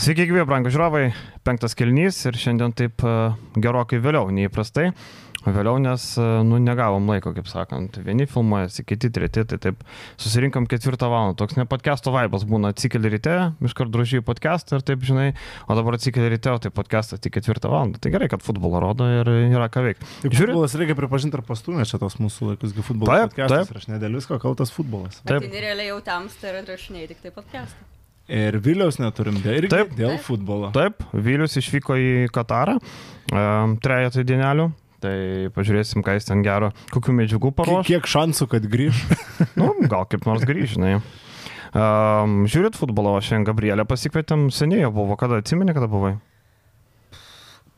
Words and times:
Sveiki, 0.00 0.24
gyvi, 0.30 0.40
brangų 0.48 0.70
žiūrovai. 0.72 1.10
Penktas 1.44 1.74
kelnys 1.76 2.16
ir 2.24 2.36
šiandien 2.40 2.72
taip 2.72 3.02
e, 3.04 3.10
gerokai 3.60 3.98
vėliau 4.00 4.30
neįprastai. 4.32 4.86
Vėliau, 5.44 5.74
nes, 5.76 6.06
e, 6.16 6.28
nu, 6.48 6.56
negavom 6.56 7.10
laiko, 7.12 7.34
kaip 7.36 7.50
sakant. 7.50 7.98
Vieni 8.06 8.24
filmuojasi, 8.24 8.86
kiti 8.88 9.10
treti, 9.12 9.44
tai 9.50 9.58
taip 9.60 9.84
susirinkam 10.16 10.64
ketvirtą 10.72 11.10
valandą. 11.12 11.36
Toks 11.42 11.58
ne 11.60 11.66
podcast'o 11.68 12.14
vaibas 12.16 12.48
būna, 12.48 12.70
atsikeli 12.72 13.12
ryte, 13.12 13.36
iškart 13.68 13.92
drožiai 13.92 14.24
podcast'ą 14.24 14.80
ir 14.80 14.86
taip, 14.88 15.04
žinai, 15.04 15.28
o 15.68 15.76
dabar 15.76 16.00
atsikeli 16.00 16.32
ryte, 16.32 16.48
o 16.56 16.64
tai 16.64 16.72
podcast'as 16.72 17.20
tik 17.20 17.36
ketvirtą 17.36 17.68
valandą. 17.68 18.00
Tai 18.00 18.16
gerai, 18.16 18.32
kad 18.32 18.40
futbolą 18.46 18.80
rodo 18.80 19.12
ir 19.18 19.28
yra 19.50 19.68
ką 19.68 19.84
veikti. 19.90 20.10
Žiūrėk, 20.24 20.54
futbolas 20.54 20.80
reikia 20.80 20.96
pripažinti 21.04 21.36
ar 21.36 21.44
pastumė 21.44 21.84
čia 21.92 22.00
tos 22.00 22.16
mūsų 22.24 22.54
laikus, 22.54 22.72
kai 22.72 22.88
futbolas. 22.88 23.36
Taip, 23.36 23.52
taip. 23.52 23.76
Ir 23.76 23.84
aš 23.84 23.90
ne 23.92 24.00
dėl 24.00 24.16
visko 24.16 24.40
kaltas 24.40 24.72
futbolas. 24.72 25.20
Taip. 25.28 25.44
Tai 25.44 25.64
realiai 25.68 25.92
jau 25.92 26.00
tamsta 26.08 26.54
ir 26.54 26.62
atrašinėjai 26.64 27.12
tik 27.12 27.26
tai 27.28 27.36
podcast'ą. 27.36 27.99
Ir 28.30 28.60
Viliaus 28.62 29.00
neturim, 29.02 29.40
dėl, 29.42 29.66
Taip. 29.72 29.90
dėl 29.98 30.14
futbolo. 30.22 30.68
Taip, 30.74 31.02
Vilius 31.10 31.56
išvyko 31.58 31.96
į 31.98 32.10
Katarą, 32.34 32.76
um, 33.34 33.74
trejetą 33.82 34.22
dienelių. 34.26 34.68
Tai 35.00 35.14
pažiūrėsim, 35.56 36.02
ką 36.04 36.14
jis 36.18 36.28
ten 36.28 36.42
gero, 36.44 36.68
kokių 36.92 37.14
medžiagų 37.22 37.50
Kiek, 37.50 37.56
paruoš. 37.56 37.86
kiek 37.88 38.06
šansų, 38.12 38.46
kad 38.52 38.66
grįž? 38.68 39.00
Nu, 39.58 39.72
gal 39.88 40.04
kaip 40.12 40.26
nors 40.28 40.44
grįžinai. 40.46 40.98
Um, 41.70 42.42
žiūrit 42.50 42.76
futbolo, 42.76 43.14
šiandien 43.24 43.46
Gabrielę 43.48 43.86
pasikvietėm, 43.88 44.50
seniai 44.52 44.84
jau 44.84 44.92
buvo, 44.92 45.16
kada 45.18 45.38
atsimeni, 45.40 45.72
kada 45.72 45.88
buvai? 45.90 46.18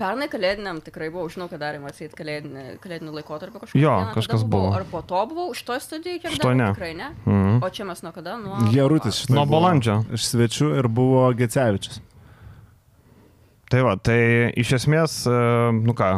Pernai 0.02 0.26
kalėdiniam 0.26 0.80
tikrai 0.82 1.12
buvau, 1.14 1.28
žinau, 1.30 1.46
kad 1.50 1.60
darėm 1.62 1.84
atseit 1.86 2.14
kalėdinį, 2.18 2.62
kalėdinių 2.82 3.12
laikotarpį 3.20 3.60
kažkokį. 3.62 3.82
Jo, 3.84 3.92
dieną, 4.00 4.14
kažkas 4.16 4.42
buvo. 4.50 4.72
Ar 4.74 4.86
po 4.90 5.02
to 5.06 5.20
buvau, 5.30 5.50
iš 5.54 5.62
to 5.68 5.76
studijų 5.84 6.24
kiek 6.24 6.40
dar 6.42 6.56
ne. 6.58 6.70
tikrai 6.74 6.94
ne. 6.98 7.12
Mhm. 7.22 7.60
O 7.62 7.70
čia 7.70 7.86
mes 7.86 8.02
nuo 8.02 8.10
kada? 8.16 8.34
Nuo... 8.40 8.58
Šitą. 8.66 9.36
Nuo 9.36 9.44
balandžio. 9.46 10.00
Iš 10.18 10.26
svečių 10.32 10.72
ir 10.80 10.88
buvo 10.90 11.28
Gecevičius. 11.38 12.02
Tai 13.72 13.80
va, 13.86 13.94
tai 13.96 14.18
iš 14.60 14.74
esmės, 14.76 15.14
e, 15.24 15.36
nu 15.72 15.94
ką, 15.96 16.08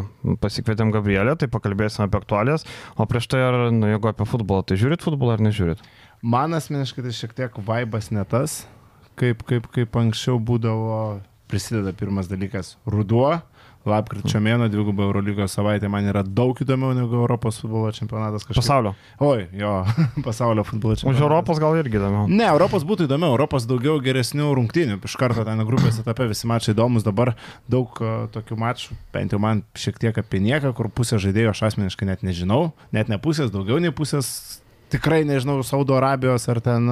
pasikvietėm 0.43 0.91
Gabrielę, 0.91 1.37
tai 1.39 1.47
pakalbėsim 1.47 2.03
apie 2.03 2.19
aktualijas, 2.19 2.65
o 2.99 3.07
prieš 3.07 3.29
tai, 3.31 3.45
ar, 3.47 3.59
nu, 3.71 3.87
jeigu 3.93 4.11
apie 4.11 4.27
futbolą, 4.27 4.65
tai 4.67 4.75
žiūrit 4.81 5.05
futbolą 5.07 5.37
ar 5.37 5.45
nežiūrit? 5.45 5.85
Man 6.27 6.57
asmeniškai 6.59 7.05
tai 7.05 7.13
šiek 7.15 7.37
tiek 7.39 7.61
vaibas 7.69 8.11
ne 8.11 8.25
tas, 8.27 8.65
kaip, 9.21 9.45
kaip, 9.47 9.69
kaip 9.71 10.01
anksčiau 10.01 10.41
būdavo, 10.43 11.21
prisideda 11.47 11.95
pirmas 11.95 12.27
dalykas- 12.33 12.75
ruduo. 12.91 13.37
Lapkričio 13.85 14.41
mėno, 14.41 14.65
dvigubą 14.73 15.05
Eurolygos 15.05 15.53
savaitę 15.59 15.91
man 15.93 16.07
yra 16.09 16.23
daug 16.25 16.57
įdomiau 16.65 16.95
negu 16.97 17.19
Europos 17.19 17.59
futbolo 17.61 17.91
čempionatas. 17.93 18.47
Kažkaip. 18.49 18.63
Pasaulio. 18.63 18.95
Oi, 19.21 19.45
jo, 19.61 19.75
pasaulio 20.27 20.65
futbolo 20.65 20.97
Už 20.97 21.03
čempionatas. 21.03 21.25
Europos 21.27 21.61
gal 21.61 21.77
irgi 21.77 22.01
įdomiau. 22.01 22.25
Ne, 22.33 22.47
Europos 22.49 22.87
būtų 22.89 23.09
įdomiau, 23.09 23.35
Europos 23.37 23.69
daugiau 23.69 23.99
geresnių 24.05 24.49
rungtynių. 24.57 24.99
Iš 25.05 25.19
karto 25.21 25.45
ten 25.45 25.61
grupės 25.69 26.01
etape 26.01 26.31
visi 26.33 26.49
mačai 26.49 26.73
įdomus, 26.73 27.05
dabar 27.05 27.35
daug 27.69 27.93
uh, 28.01 28.25
tokių 28.33 28.59
mačų, 28.65 28.97
bent 29.13 29.37
jau 29.37 29.43
man 29.43 29.65
šiek 29.77 30.01
tiek 30.01 30.25
apie 30.25 30.41
nieką, 30.45 30.73
kur 30.77 30.89
pusė 30.89 31.21
žaidėjo 31.21 31.53
aš 31.53 31.67
asmeniškai 31.69 32.09
net 32.09 32.25
nežinau, 32.25 32.73
net 32.97 33.13
ne 33.13 33.21
pusės, 33.21 33.53
daugiau 33.53 33.83
nei 33.83 33.93
pusės. 33.93 34.64
Tikrai 34.93 35.23
nežinau, 35.27 35.57
Saudo 35.67 35.97
Arabijos 35.97 36.45
ar 36.53 36.61
ten 36.63 36.87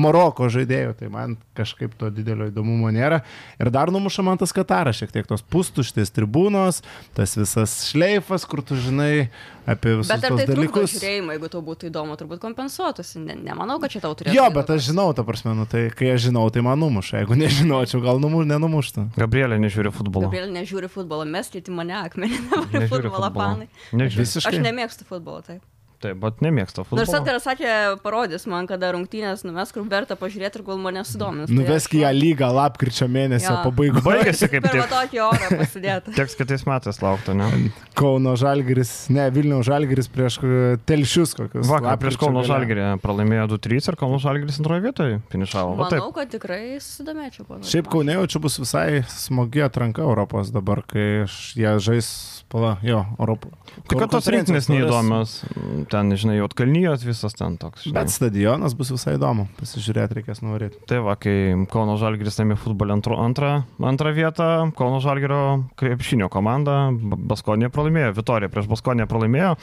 Maroko 0.00 0.48
žaidėjų, 0.50 0.94
tai 0.98 1.10
man 1.12 1.36
kažkaip 1.58 1.92
to 2.00 2.08
didelio 2.14 2.48
įdomumo 2.50 2.90
nėra. 2.94 3.20
Ir 3.60 3.70
dar 3.70 3.92
numuša 3.92 4.24
man 4.26 4.40
tas 4.40 4.54
Kataras, 4.56 4.98
šiek 4.98 5.12
tiek 5.14 5.28
tos 5.28 5.44
pustuštės 5.44 6.10
tribūnos, 6.16 6.80
tas 7.14 7.36
visas 7.38 7.76
šleifas, 7.90 8.46
kur 8.48 8.64
tu 8.66 8.78
žinai 8.80 9.28
apie 9.70 9.94
visus 10.00 10.10
Bet 10.10 10.24
ar 10.24 10.32
tos 10.32 10.40
tai 10.40 10.46
trukdo 10.48 10.58
dalykus. 10.58 10.94
žiūrėjimą, 10.96 11.36
jeigu 11.36 11.50
tau 11.52 11.62
būtų 11.66 11.90
įdomu, 11.90 12.16
turbūt 12.18 12.42
kompensuotųsi. 12.42 13.22
Ne, 13.22 13.36
nemanau, 13.38 13.78
kad 13.82 13.92
čia 13.94 14.02
tau 14.02 14.14
turėtų. 14.18 14.34
Jo, 14.34 14.48
bet 14.54 14.72
aš 14.74 14.88
žinau, 14.90 15.10
ta 15.14 15.22
prasme, 15.26 15.54
nu, 15.58 15.68
tai 15.70 15.86
kai 15.94 16.10
aš 16.16 16.30
žinau, 16.30 16.46
tai 16.50 16.64
man 16.66 16.80
numuša. 16.82 17.20
Jeigu 17.22 17.38
nežinočiau, 17.38 18.02
gal 18.04 18.22
numu, 18.22 18.42
nenumuštų. 18.48 19.10
Gabrielė 19.20 19.60
nežiūri 19.62 19.92
futbolo. 19.94 20.30
Gabrielė 20.30 20.50
nežiūri 20.56 20.90
futbolą, 20.90 21.28
meskite 21.30 21.70
mane 21.74 21.94
akmenį, 22.00 22.40
futbolo. 22.90 23.30
panai. 23.36 23.68
Nežiūri. 23.92 24.24
Visiškai. 24.24 24.56
Aš 24.56 24.64
nemėgstu 24.64 25.06
futbolo, 25.06 25.44
taip. 25.46 25.62
Taip, 26.00 26.16
bet 26.16 26.38
nemėgsta 26.40 26.80
Nors 26.80 26.88
futbolo. 26.88 27.18
Edgaras 27.18 27.44
sakė, 27.44 27.72
parodys 28.00 28.46
man, 28.48 28.64
kada 28.68 28.88
rungtynės 28.96 29.42
numes, 29.44 29.68
kur 29.74 29.84
verta 29.84 30.16
pažiūrėti 30.16 30.60
ir 30.60 30.64
gal 30.64 30.78
mane 30.80 31.02
sudomins. 31.04 31.52
Nuvesk 31.52 31.92
į 31.98 32.04
ją 32.06 32.12
lygą 32.16 32.48
lapkričio 32.56 33.08
mėnesio 33.12 33.52
pabaigoje. 33.66 34.04
Baigėsi 34.06 34.48
kaip 34.48 34.64
tik. 34.72 34.86
tokį 34.88 35.20
orą 35.26 35.50
pasidėti. 35.60 36.14
Teks 36.20 36.38
kitais 36.38 36.64
metais 36.68 37.00
laukti, 37.04 37.34
ne? 37.36 37.50
Kauno 38.00 38.32
Žalgiris, 38.40 38.94
ne, 39.12 39.26
Vilniaus 39.34 39.68
Žalgiris 39.68 40.08
prieš 40.08 40.38
e, 40.40 40.78
telšius 40.88 41.36
kokius. 41.36 41.68
Vakar 41.68 42.00
prieš 42.00 42.16
Kauno. 42.20 42.46
Žalgirį 42.48 42.86
pralaimėjo 43.04 43.50
2-3 43.58 43.92
ir 43.92 44.00
Kauno 44.00 44.22
Žalgiris 44.24 44.56
antroje 44.62 44.86
vietoje 44.86 45.20
finišavo. 45.34 45.76
Manau, 45.82 46.08
kad 46.16 46.32
tikrai 46.32 46.78
to. 46.80 47.60
Šiaip 47.68 47.92
Kaune 47.92 48.16
jau 48.16 48.24
čia 48.30 48.40
bus 48.40 48.56
visai 48.62 49.02
smagi 49.12 49.66
atranka 49.68 50.00
Europos 50.06 50.48
dabar, 50.54 50.80
kai 50.88 51.26
jie 51.28 51.76
žais, 51.84 52.08
pala, 52.48 52.78
jo, 52.86 53.04
Europos. 53.18 53.52
Tik 53.84 54.00
kad 54.00 54.16
tos 54.16 54.32
rinktinės 54.32 54.70
neįdomios. 54.72 55.36
Ten, 55.90 56.12
žinai, 56.14 56.36
Jotkalnyjos 56.38 57.02
visas 57.02 57.34
ten 57.34 57.56
toks. 57.58 57.82
žinai. 57.88 57.96
Bet 58.04 58.12
stadionas 58.14 58.76
bus 58.78 58.92
visai 58.94 59.16
įdomu, 59.16 59.48
pasižiūrėti 59.58 60.20
reikės 60.20 60.38
nuvaryti. 60.44 60.78
Tai 60.86 61.00
va, 61.02 61.16
kai 61.18 61.34
Kauno 61.72 61.96
Žalgiris 61.98 62.38
futbolą 62.62 62.94
antro, 62.94 63.18
antrą, 63.18 63.64
antrą 63.82 64.12
vietą, 64.14 64.70
Kauno 64.78 65.00
Žalgirio 65.02 65.40
krepšinio 65.80 66.28
komanda 66.30 66.90
Baskonė 66.94 67.72
pralaimėjo, 67.74 68.14
Vitorija 68.20 68.48
prieš 68.52 68.70
Baskonę 68.70 69.06
pralaimėjo. 69.10 69.56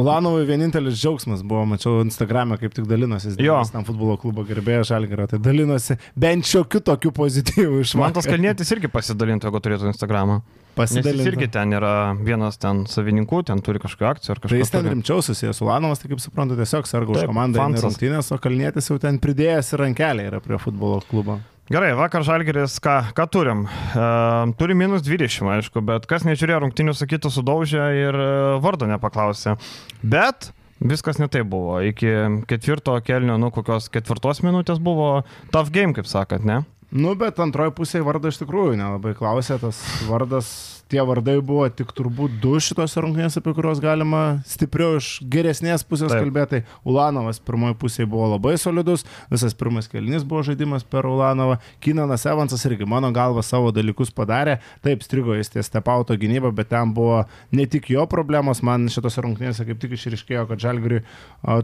Ulanovui 0.00 0.46
vienintelis 0.48 0.96
džiaugsmas 0.96 1.42
buvo, 1.44 1.66
mačiau 1.68 1.98
Instagram'e 2.00 2.56
kaip 2.56 2.72
tik 2.72 2.86
dalinosi, 2.88 3.34
Jo. 3.44 3.58
tam 3.74 3.84
futbolo 3.84 4.16
klubo 4.16 4.44
gerbėjas 4.48 4.88
Žalgirio, 4.88 5.26
tai 5.28 5.38
dalinosi 5.44 5.98
bent 6.16 6.48
šiokiu 6.48 6.80
tokiu 6.80 7.12
pozityvu 7.12 7.82
iš 7.84 7.94
Man 8.00 8.16
tas 8.16 8.24
kalnėtis 8.24 8.72
irgi 8.72 8.88
pasidalintų, 8.88 9.50
jeigu 9.50 9.60
turėtų 9.68 9.92
Instagramą. 9.92 10.40
Nes 10.76 10.94
jis 10.96 11.26
irgi 11.28 11.48
ten 11.52 11.74
yra 11.76 11.94
vienas 12.16 12.56
ten 12.60 12.84
savininkų, 12.88 13.42
ten 13.50 13.60
turi 13.64 13.80
kažkokią 13.82 14.08
akciją 14.14 14.34
ar 14.34 14.40
Tai 14.40 14.48
kažką. 14.48 14.60
jis 14.62 14.72
ten 14.72 14.88
rimčiau 14.88 15.22
susijęs 15.24 15.60
su 15.60 15.68
Lanovas, 15.68 16.00
tai 16.00 16.08
kaip 16.12 16.22
suprantu, 16.24 16.56
tiesiog 16.56 16.88
sargo 16.88 17.12
už 17.12 17.26
komandą 17.28 17.66
rungtynės, 17.68 18.32
o 18.32 18.38
Kalnietis 18.40 18.88
jau 18.88 18.96
ten 19.02 19.20
pridėjęs 19.22 19.74
ir 19.74 19.82
rankelį 19.84 20.28
yra 20.30 20.40
prie 20.44 20.58
futbolo 20.62 21.02
klubo. 21.10 21.38
Gerai, 21.72 21.92
vakar 21.96 22.24
Žalgiris, 22.26 22.74
ką, 22.82 22.96
ką 23.16 23.24
turim? 23.32 23.60
Uh, 23.94 24.50
turim 24.58 24.80
minus 24.82 25.04
20, 25.06 25.46
aišku, 25.60 25.80
bet 25.86 26.08
kas 26.10 26.24
nežiūrėjo 26.26 26.58
rungtinių, 26.64 26.92
sakytų, 26.98 27.30
sudaužė 27.32 27.84
ir 28.00 28.18
e, 28.18 28.26
vardo 28.60 28.88
nepaklausė. 28.90 29.54
Bet 30.02 30.50
viskas 30.82 31.20
netai 31.22 31.44
buvo. 31.46 31.78
Iki 31.86 32.44
ketvirto 32.50 32.96
kelnio, 33.06 33.38
nu 33.40 33.52
kokios 33.54 33.86
ketvirtos 33.94 34.42
minutės 34.44 34.82
buvo 34.82 35.22
tough 35.54 35.70
game, 35.72 35.94
kaip 35.96 36.10
sakant, 36.10 36.44
ne? 36.44 36.62
Nu, 36.92 37.14
bet 37.16 37.38
antroji 37.40 37.72
pusė 37.72 38.02
vardo 38.04 38.28
iš 38.28 38.42
tikrųjų 38.42 38.76
nelabai 38.76 39.14
klausė, 39.16 39.56
tas 39.62 39.78
vardas, 40.04 40.48
tie 40.92 41.00
vardai 41.08 41.38
buvo 41.40 41.64
tik 41.72 41.92
turbūt 41.96 42.36
du 42.42 42.58
šitos 42.60 42.94
rungtynės, 43.00 43.38
apie 43.40 43.54
kuriuos 43.56 43.80
galima 43.82 44.22
stipriau 44.48 44.98
iš 45.00 45.14
geresnės 45.32 45.86
pusės 45.88 46.12
Taip. 46.12 46.26
kalbėti. 46.26 46.62
Ulanovas 46.88 47.40
pirmoji 47.42 47.78
pusė 47.80 48.06
buvo 48.08 48.28
labai 48.34 48.58
solidus, 48.60 49.06
visas 49.32 49.56
pirmas 49.56 49.88
kelnys 49.90 50.26
buvo 50.28 50.44
žaidimas 50.46 50.84
per 50.84 51.08
Ulanovą, 51.08 51.58
Kinanas 51.82 52.26
Evansas 52.28 52.64
irgi 52.68 52.88
mano 52.88 53.12
galva 53.14 53.44
savo 53.46 53.72
dalykus 53.74 54.12
padarė, 54.12 54.58
taip 54.84 55.04
strigo 55.06 55.36
jis 55.38 55.54
ties 55.54 55.70
stepauto 55.70 56.16
gynybą, 56.20 56.52
bet 56.56 56.70
ten 56.74 56.92
buvo 56.94 57.22
ne 57.56 57.66
tik 57.70 57.88
jo 57.94 58.04
problemos, 58.10 58.60
man 58.66 58.88
šitose 58.92 59.24
rungtynėse 59.24 59.66
kaip 59.68 59.80
tik 59.82 59.96
išriškėjo, 59.96 60.44
kad 60.50 60.62
Žalgiriui 60.62 61.02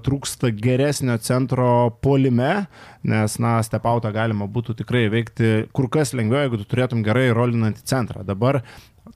trūksta 0.06 0.52
geresnio 0.56 1.18
centro 1.22 1.70
polime, 2.04 2.66
nes, 3.04 3.38
na, 3.42 3.58
stepautą 3.66 4.12
galima 4.14 4.48
būtų 4.48 4.78
tikrai 4.80 5.06
veikti 5.12 5.68
kur 5.76 5.90
kas 5.92 6.14
lengviau, 6.16 6.46
jeigu 6.46 6.62
tu 6.62 6.68
turėtum 6.72 7.04
gerai 7.06 7.28
rolinantį 7.36 7.84
centrą. 7.88 8.24
Dabar 8.26 8.62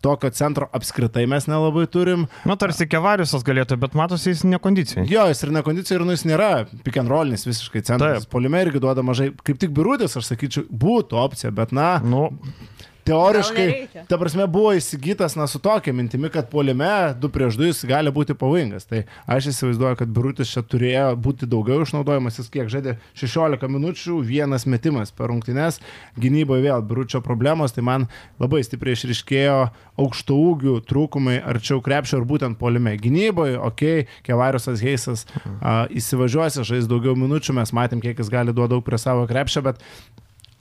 tokio 0.00 0.30
centro 0.36 0.68
apskritai 0.72 1.26
mes 1.30 1.48
nelabai 1.50 1.86
turim. 1.90 2.26
Na, 2.48 2.56
tarsi 2.60 2.86
Kevariusas 2.90 3.44
galėtų, 3.46 3.78
bet 3.82 3.96
matosi 3.98 4.32
jis 4.32 4.44
nekondicijai. 4.48 5.06
Jo, 5.10 5.26
jis 5.30 5.42
ir 5.46 5.54
nekondicija, 5.58 5.98
ir 5.98 6.06
nu 6.06 6.16
jis 6.16 6.26
nėra 6.28 6.50
pick 6.84 7.00
and 7.00 7.12
rollinis 7.12 7.46
visiškai 7.48 7.84
centras. 7.88 8.28
Polime 8.30 8.62
irgi 8.64 8.82
duoda 8.82 9.04
mažai, 9.06 9.30
kaip 9.44 9.60
tik 9.62 9.74
biurūtis, 9.76 10.16
aš 10.20 10.32
sakyčiau, 10.32 10.68
būtų 10.70 11.20
opcija, 11.22 11.52
bet 11.54 11.74
na, 11.76 11.92
Nu, 12.02 12.28
teoriškai, 13.04 13.66
ta 14.08 14.18
prasme, 14.18 14.46
buvo 14.50 14.72
įsigytas, 14.76 15.34
na, 15.38 15.46
su 15.50 15.60
tokia 15.62 15.94
mintimi, 15.96 16.30
kad 16.32 16.48
polime 16.50 17.12
2 17.18 17.30
prieš 17.34 17.58
2 17.60 17.70
jis 17.70 17.82
gali 17.88 18.12
būti 18.14 18.36
pavojingas. 18.38 18.86
Tai 18.90 19.04
aš 19.30 19.50
įsivaizduoju, 19.52 19.98
kad 20.00 20.12
biurūtis 20.14 20.52
čia 20.54 20.62
turėjo 20.66 21.06
būti 21.22 21.48
daugiau 21.50 21.82
išnaudojamas, 21.86 22.40
jis 22.40 22.50
kiek 22.52 22.70
žaidė 22.72 22.96
16 23.18 23.68
minučių, 23.72 24.18
vienas 24.26 24.66
metimas 24.66 25.14
per 25.14 25.30
rungtynes, 25.32 25.80
gynyboje 26.18 26.66
vėl 26.66 26.84
biurūčio 26.86 27.22
problemos, 27.24 27.74
tai 27.76 27.86
man 27.86 28.08
labai 28.42 28.62
stipriai 28.66 28.98
išriškėjo 28.98 29.58
aukšto 30.02 30.38
ūgių 30.48 30.78
trūkumai 30.88 31.38
arčiau 31.52 31.82
krepšio 31.84 32.22
ir 32.22 32.28
būtent 32.28 32.58
polime. 32.60 32.96
Gynyboje, 33.02 33.58
okei, 33.58 34.02
okay, 34.02 34.22
Kevariusas 34.26 34.82
Heisas 34.82 35.26
a, 35.60 35.86
įsivažiuosi, 35.90 36.66
žais 36.66 36.90
daugiau 36.90 37.16
minučių, 37.18 37.56
mes 37.60 37.74
matėm, 37.76 38.02
kiek 38.02 38.18
jis 38.18 38.32
gali 38.32 38.54
duoti 38.54 38.72
daug 38.72 38.84
prie 38.86 38.98
savo 39.00 39.26
krepšio, 39.28 39.64
bet 39.66 39.82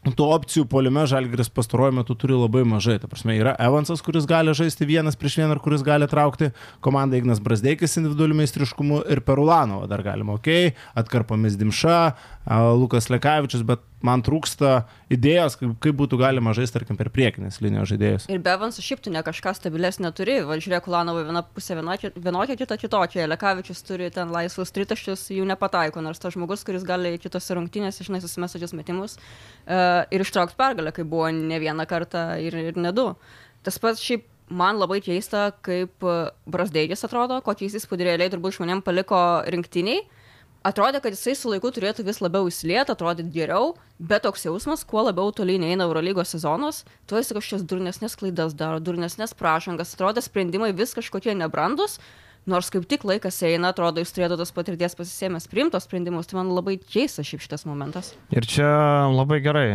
Tų 0.02 0.26
opcijų 0.34 0.64
polime 0.66 1.04
Žalgiris 1.06 1.52
pastaruoju 1.54 1.94
metu 2.00 2.16
turi 2.18 2.34
labai 2.34 2.64
mažai. 2.66 2.96
Ta 2.98 3.06
prasme, 3.10 3.36
yra 3.38 3.52
Evansas, 3.62 4.02
kuris 4.02 4.26
gali 4.26 4.56
žaisti 4.58 4.88
vienas 4.90 5.14
prieš 5.14 5.36
vieną 5.38 5.54
ir 5.54 5.62
kuris 5.62 5.84
gali 5.86 6.08
traukti 6.10 6.50
komandą 6.82 7.20
Ignas 7.20 7.38
Brasdeikis 7.44 8.00
individualiu 8.02 8.40
meistriškumu 8.40 9.04
ir 9.14 9.22
Perulanovą 9.28 9.86
dar 9.92 10.02
galima, 10.02 10.40
ok, 10.40 10.74
atkarpomis 10.98 11.60
Dimša, 11.62 12.00
Lukas 12.82 13.12
Lekavičius, 13.14 13.62
bet 13.62 13.86
man 14.06 14.24
trūksta 14.26 14.86
idėjos, 15.14 15.58
kaip, 15.60 15.74
kaip 15.84 15.98
būtų 16.00 16.20
galima 16.22 16.54
žaisti, 16.58 16.76
tarkim, 16.78 16.98
per 17.00 17.12
priekinės 17.14 17.60
linijos 17.64 17.92
žaidėjus. 17.92 18.28
Ir 18.32 18.42
be 18.44 18.54
Evansų 18.54 18.86
šiaip 18.86 19.04
tu 19.06 19.14
ne 19.14 19.22
kažką 19.26 19.54
stabilesnio 19.58 20.12
turi. 20.18 20.40
Va, 20.48 20.58
žiūrėk, 20.62 20.86
Kulanovai 20.88 21.26
viena 21.28 21.44
pusė 21.46 21.78
vienokia, 21.78 22.58
kita 22.60 22.80
kitokia. 22.82 23.28
Lekavičius 23.30 23.84
turi 23.88 24.10
ten 24.14 24.34
laisvus 24.34 24.74
tritaškius, 24.76 25.28
jų 25.36 25.46
nepataiko, 25.52 26.04
nors 26.06 26.22
tas 26.22 26.36
žmogus, 26.36 26.66
kuris 26.68 26.86
gali 26.88 27.14
kitose 27.22 27.58
rungtynėse, 27.58 28.08
žinai, 28.08 28.24
susimesadžius 28.24 28.76
metimus 28.78 29.18
uh, 29.18 30.04
ir 30.10 30.26
ištraukti 30.26 30.58
pergalę, 30.60 30.94
kai 30.96 31.06
buvo 31.08 31.30
ne 31.36 31.62
vieną 31.62 31.88
kartą 31.90 32.26
ir, 32.42 32.58
ir 32.72 32.80
ne 32.82 32.94
du. 32.96 33.12
Tas 33.66 33.78
pats 33.82 34.02
šiaip 34.02 34.26
man 34.52 34.80
labai 34.82 35.00
keista, 35.04 35.50
kaip 35.66 36.04
Brasdeigis 36.50 37.06
atrodo, 37.08 37.40
kokį 37.46 37.70
jis 37.70 37.82
įspūdį 37.82 38.10
realiai 38.10 38.32
turbūt 38.34 38.58
žmonėm 38.58 38.84
paliko 38.86 39.22
rinktiniai. 39.52 40.04
Atrodė, 40.62 41.00
kad 41.02 41.16
jisai 41.16 41.34
su 41.34 41.50
laiku 41.50 41.72
turėtų 41.74 42.04
vis 42.06 42.20
labiau 42.22 42.46
įsilieti, 42.46 42.94
atrodyti 42.94 43.34
geriau, 43.34 43.72
bet 43.98 44.22
toks 44.28 44.44
jausmas, 44.46 44.84
kuo 44.86 45.02
labiau 45.08 45.32
tolyn 45.34 45.64
eina 45.66 45.88
Eurolygos 45.88 46.36
sezonas, 46.36 46.84
tuo 47.10 47.18
jis 47.18 47.32
kažkokias 47.34 47.64
durnesnės 47.66 48.14
klaidas 48.20 48.54
daro, 48.60 48.78
durnesnės 48.78 49.34
prašangas, 49.40 49.96
atrodo 49.96 50.22
sprendimai 50.22 50.70
vis 50.78 50.94
kažkokie 50.94 51.34
nebrandus, 51.40 51.98
nors 52.50 52.72
kaip 52.74 52.88
tik 52.90 53.04
laikas 53.06 53.38
eina, 53.46 53.70
atrodo, 53.72 54.02
jis 54.02 54.14
turėtų 54.16 54.38
tos 54.40 54.52
patirties 54.56 54.96
pasisėmęs 54.98 55.46
priimtos 55.52 55.86
sprendimus, 55.86 56.30
tai 56.30 56.40
man 56.40 56.50
labai 56.56 56.78
keista 56.82 57.26
šiaip 57.26 57.44
šitas 57.44 57.66
momentas. 57.70 58.14
Ir 58.34 58.48
čia 58.50 58.68
labai 59.14 59.42
gerai, 59.44 59.66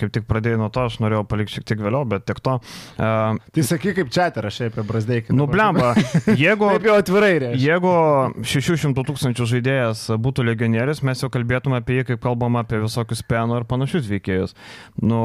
kaip 0.00 0.10
tik 0.16 0.26
pradėjai 0.30 0.58
nuo 0.60 0.70
to, 0.74 0.86
aš 0.90 0.98
norėjau 1.04 1.22
palikti 1.30 1.58
šiek 1.58 1.68
tiek 1.70 1.82
vėliau, 1.84 2.02
bet 2.10 2.26
tiek 2.28 2.40
to. 2.42 2.56
Uh, 2.98 3.38
tai 3.54 3.66
sakyk, 3.66 3.94
kaip 4.00 4.12
čia 4.14 4.28
rašai 4.34 4.70
apie 4.72 4.84
Brasdeikį. 4.86 5.36
Nublemba, 5.38 5.92
jeigu, 6.34 6.70
Taip 6.74 6.88
jau 6.88 6.96
atvirai 6.98 7.32
reiškia. 7.44 7.62
jeigu 7.66 7.94
600 8.54 9.06
tūkstančių 9.10 9.48
žaidėjas 9.54 10.04
būtų 10.22 10.46
legionierius, 10.50 11.04
mes 11.06 11.22
jau 11.22 11.30
kalbėtume 11.32 11.78
apie 11.80 12.00
jį, 12.00 12.08
kaip 12.12 12.24
kalbam 12.24 12.58
apie 12.60 12.82
visokius 12.82 13.22
penų 13.26 13.60
ir 13.60 13.68
panašius 13.70 14.10
veikėjus. 14.10 14.56
Nu, 15.02 15.22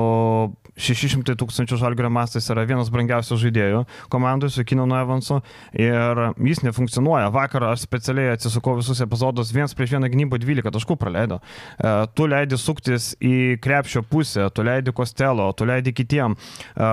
600 0.76 1.38
tūkstančių 1.40 1.78
žalgrio 1.80 2.10
mastas 2.12 2.50
yra 2.52 2.66
vienas 2.68 2.90
brangiausių 2.92 3.38
žaidėjų 3.40 3.84
komandai 4.12 4.50
su 4.52 4.66
Kinonu 4.68 4.98
Evansu 5.00 5.40
ir 5.72 6.22
jis 6.44 6.62
nefunkcionuoja. 6.66 7.30
Vakar 7.34 7.64
aš 7.72 7.86
specialiai 7.86 8.34
atsisukau 8.36 8.76
visus 8.80 9.00
epizodus, 9.04 9.54
vienas 9.56 9.76
prieš 9.78 9.96
vieną 9.96 10.10
gynybą 10.12 10.40
12 10.42 10.74
taškų 10.76 10.98
praleido. 11.00 11.40
E, 11.80 11.94
tu 12.16 12.28
leidi 12.28 12.60
suktis 12.60 13.14
į 13.24 13.58
krepšio 13.64 14.04
pusę, 14.10 14.50
tu 14.52 14.66
leidi 14.68 14.94
kostelo, 14.96 15.48
tu 15.56 15.68
leidi 15.68 15.94
kitiem. 15.96 16.36
E, 16.36 16.90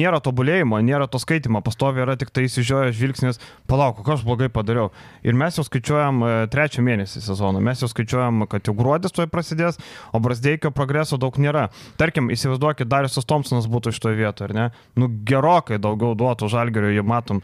nėra 0.00 0.22
tobulėjimo, 0.24 0.80
nėra 0.84 1.08
to 1.10 1.20
skaitimo, 1.20 1.60
pastovi 1.64 2.04
yra 2.04 2.16
tik 2.20 2.32
tai 2.32 2.46
įsižiojęs 2.48 2.96
žvilgsnis, 2.96 3.40
palauk, 3.70 4.00
ką 4.06 4.16
aš 4.16 4.24
blogai 4.26 4.48
padariau. 4.52 4.90
Ir 5.26 5.36
mes 5.36 5.60
jau 5.60 5.66
skaičiuojam 5.66 6.24
e, 6.24 6.32
trečią 6.52 6.84
mėnesį 6.86 7.24
sezoną, 7.26 7.60
mes 7.64 7.84
jau 7.84 7.90
skaičiuojam, 7.92 8.46
kad 8.50 8.64
jau 8.64 8.76
gruodis 8.76 9.12
tuoj 9.12 9.28
prasidės, 9.32 9.80
o 10.16 10.22
Brasdeikio 10.22 10.72
progreso 10.74 11.20
daug 11.20 11.36
nėra. 11.40 11.68
Tarkim, 12.00 12.32
įsivaizduokit, 12.32 12.88
Dariusas 13.10 13.26
Thompsonas 13.26 13.66
būtų 13.66 13.92
šitoje 13.96 14.16
vietoje, 14.20 14.48
ar 14.48 14.54
ne? 14.54 14.64
Nu, 14.94 15.08
gerokai 15.26 15.80
daugiau 15.82 16.14
duotų 16.14 16.48
žalgerių, 16.50 16.92
jį 16.94 17.02
matom. 17.02 17.40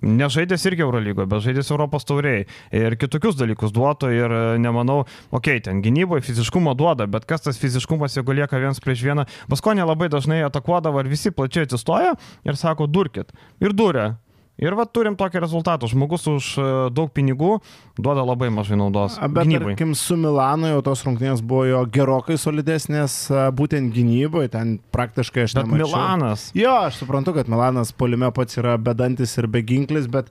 Nežaidęs 0.00 0.64
irgi 0.70 0.84
Eurolygoje, 0.86 1.28
bet 1.28 1.42
žaidęs 1.44 1.68
Europos 1.74 2.06
tauriai. 2.08 2.46
Ir 2.72 2.96
kitokius 2.96 3.36
dalykus 3.36 3.74
duotų 3.76 4.12
ir 4.14 4.32
e, 4.32 4.40
nemanau, 4.62 5.02
okei, 5.28 5.58
okay, 5.58 5.64
ten 5.66 5.82
gynyboje 5.84 6.24
fiziškumo 6.24 6.72
duoda, 6.78 7.04
bet 7.10 7.26
kas 7.28 7.44
tas 7.44 7.60
fiziškumas, 7.60 8.16
jeigu 8.16 8.38
lieka 8.38 8.62
viens 8.62 8.80
prieš 8.80 9.04
vieną. 9.04 9.26
Baskonė 9.50 9.84
labai 9.84 10.08
dažnai 10.08 10.40
atakuodavo 10.46 11.02
ir 11.02 11.12
visi 11.12 11.34
plačiai 11.34 11.68
atsistoja 11.68 12.14
ir 12.48 12.56
sako, 12.56 12.88
durkit. 12.88 13.34
Ir 13.60 13.76
durė. 13.76 14.14
Ir 14.60 14.76
va 14.76 14.84
turim 14.84 15.16
tokį 15.16 15.40
rezultatą. 15.40 15.88
Žmogus 15.88 16.26
už 16.28 16.48
e, 16.60 16.64
daug 16.92 17.08
pinigų 17.16 17.54
duoda 17.96 18.24
labai 18.28 18.50
mažai 18.52 18.76
naudos. 18.76 19.16
Bet 19.20 19.48
gynybai. 19.48 19.72
tarkim, 19.72 19.94
su 19.96 20.18
Milanu 20.20 20.68
jau 20.74 20.82
tos 20.84 21.04
rungtynės 21.06 21.40
buvo 21.40 21.64
jo 21.68 21.80
gerokai 21.94 22.36
solidesnės, 22.40 23.16
a, 23.32 23.46
būtent 23.56 23.92
gynyboje, 23.96 24.52
ten 24.52 24.76
praktiškai 24.92 25.46
aš 25.48 25.56
Bet 25.56 25.64
nemačiau. 25.64 25.88
Milanas. 25.88 26.46
Jo, 26.56 26.76
aš 26.90 27.00
suprantu, 27.00 27.34
kad 27.38 27.48
Milanas 27.48 27.94
polime 27.96 28.28
pats 28.36 28.60
yra 28.60 28.76
bedantis 28.76 29.32
ir 29.40 29.48
beginklis, 29.48 30.10
bet 30.12 30.28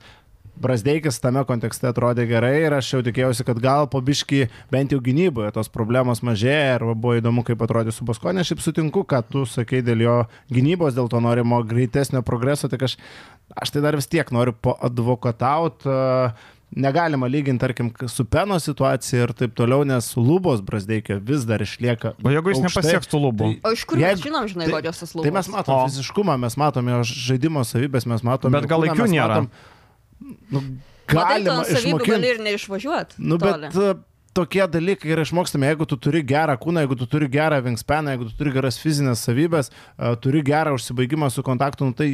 Brasdeikis 0.59 1.19
tame 1.23 1.41
kontekste 1.47 1.88
atrodė 1.88 2.25
gerai 2.27 2.65
ir 2.65 2.73
aš 2.75 2.89
jau 2.94 3.00
tikėjausi, 3.06 3.45
kad 3.47 3.61
gal 3.63 3.88
po 3.88 4.01
biški 4.03 4.50
bent 4.71 4.91
jau 4.91 5.00
gynyboje 5.00 5.53
tos 5.56 5.69
problemos 5.71 6.19
mažėja 6.25 6.75
ir 6.77 6.85
buvo 6.94 7.15
įdomu, 7.19 7.45
kaip 7.47 7.61
atrodė 7.63 7.94
su 7.95 8.03
Baskonė. 8.07 8.44
Aš 8.44 8.51
šiaip 8.53 8.63
sutinku, 8.65 9.06
kad 9.07 9.29
tu 9.31 9.45
sakai 9.47 9.79
dėl 9.88 10.03
jo 10.03 10.17
gynybos, 10.51 10.97
dėl 11.00 11.07
to 11.09 11.21
norimo 11.23 11.61
greitesnio 11.63 12.21
progreso, 12.27 12.67
tik 12.67 12.83
aš, 12.89 12.97
aš 13.56 13.71
tai 13.71 13.81
dar 13.88 13.95
vis 13.95 14.07
tiek 14.11 14.29
noriu 14.35 14.51
poadvokataut. 14.53 15.88
Negalima 16.69 17.25
lyginti, 17.25 17.57
tarkim, 17.63 17.88
su 18.07 18.27
Peno 18.29 18.59
situacija 18.61 19.23
ir 19.25 19.31
taip 19.33 19.56
toliau, 19.57 19.81
nes 19.89 20.11
lubos 20.21 20.59
Brasdeikio 20.61 21.15
vis 21.25 21.41
dar 21.50 21.63
išlieka. 21.65 22.11
O 22.21 22.29
jeigu 22.29 22.51
jis 22.53 22.59
aukštai. 22.59 22.83
nepasieks 22.83 23.09
tų 23.09 23.21
lubų? 23.23 23.47
O 23.65 23.71
iš 23.73 23.85
kur 23.89 23.97
mes 23.97 24.21
žinom, 24.21 24.45
žinai, 24.51 24.67
tai- 24.69 24.75
kokios 24.77 25.00
tas 25.01 25.15
lūpos? 25.17 25.25
Tai 25.25 25.31
mes 25.39 25.50
matome 25.56 25.88
fiziškumą, 25.89 26.35
mes 26.45 26.57
matome 26.61 26.94
jo 26.94 27.00
žaidimo 27.09 27.65
savybės, 27.65 28.06
mes 28.06 28.21
matome. 28.21 28.53
Bet 28.59 28.69
gal 28.69 28.85
laikių 28.85 29.07
nėra. 29.09 29.39
matom- 29.41 29.50
Nu, 30.54 30.64
galima 31.10 31.64
išmokyti. 31.66 32.12
gali 32.12 32.31
ir 32.34 32.40
neišvažiuoti. 32.46 33.20
Nu, 33.22 33.40
bet 33.42 33.76
uh, 33.76 34.02
tokie 34.38 34.64
dalykai 34.72 35.14
yra 35.16 35.26
išmokstami, 35.28 35.70
jeigu 35.72 35.88
tu 35.90 35.98
turi 36.00 36.24
gerą 36.28 36.56
kūną, 36.62 36.86
jeigu 36.86 37.00
tu 37.00 37.10
turi 37.10 37.30
gerą 37.31 37.62
vingspeną, 37.66 38.16
jeigu 38.16 38.30
tu 38.30 38.38
turi 38.40 38.56
geras 38.56 38.80
fizinės 38.81 39.26
savybės, 39.28 39.72
uh, 39.72 40.14
turi 40.22 40.44
gerą 40.46 40.76
užsibaigimą 40.78 41.31
su 41.34 41.46
kontaktu, 41.46 41.90
nu, 41.90 41.98
tai 41.98 42.12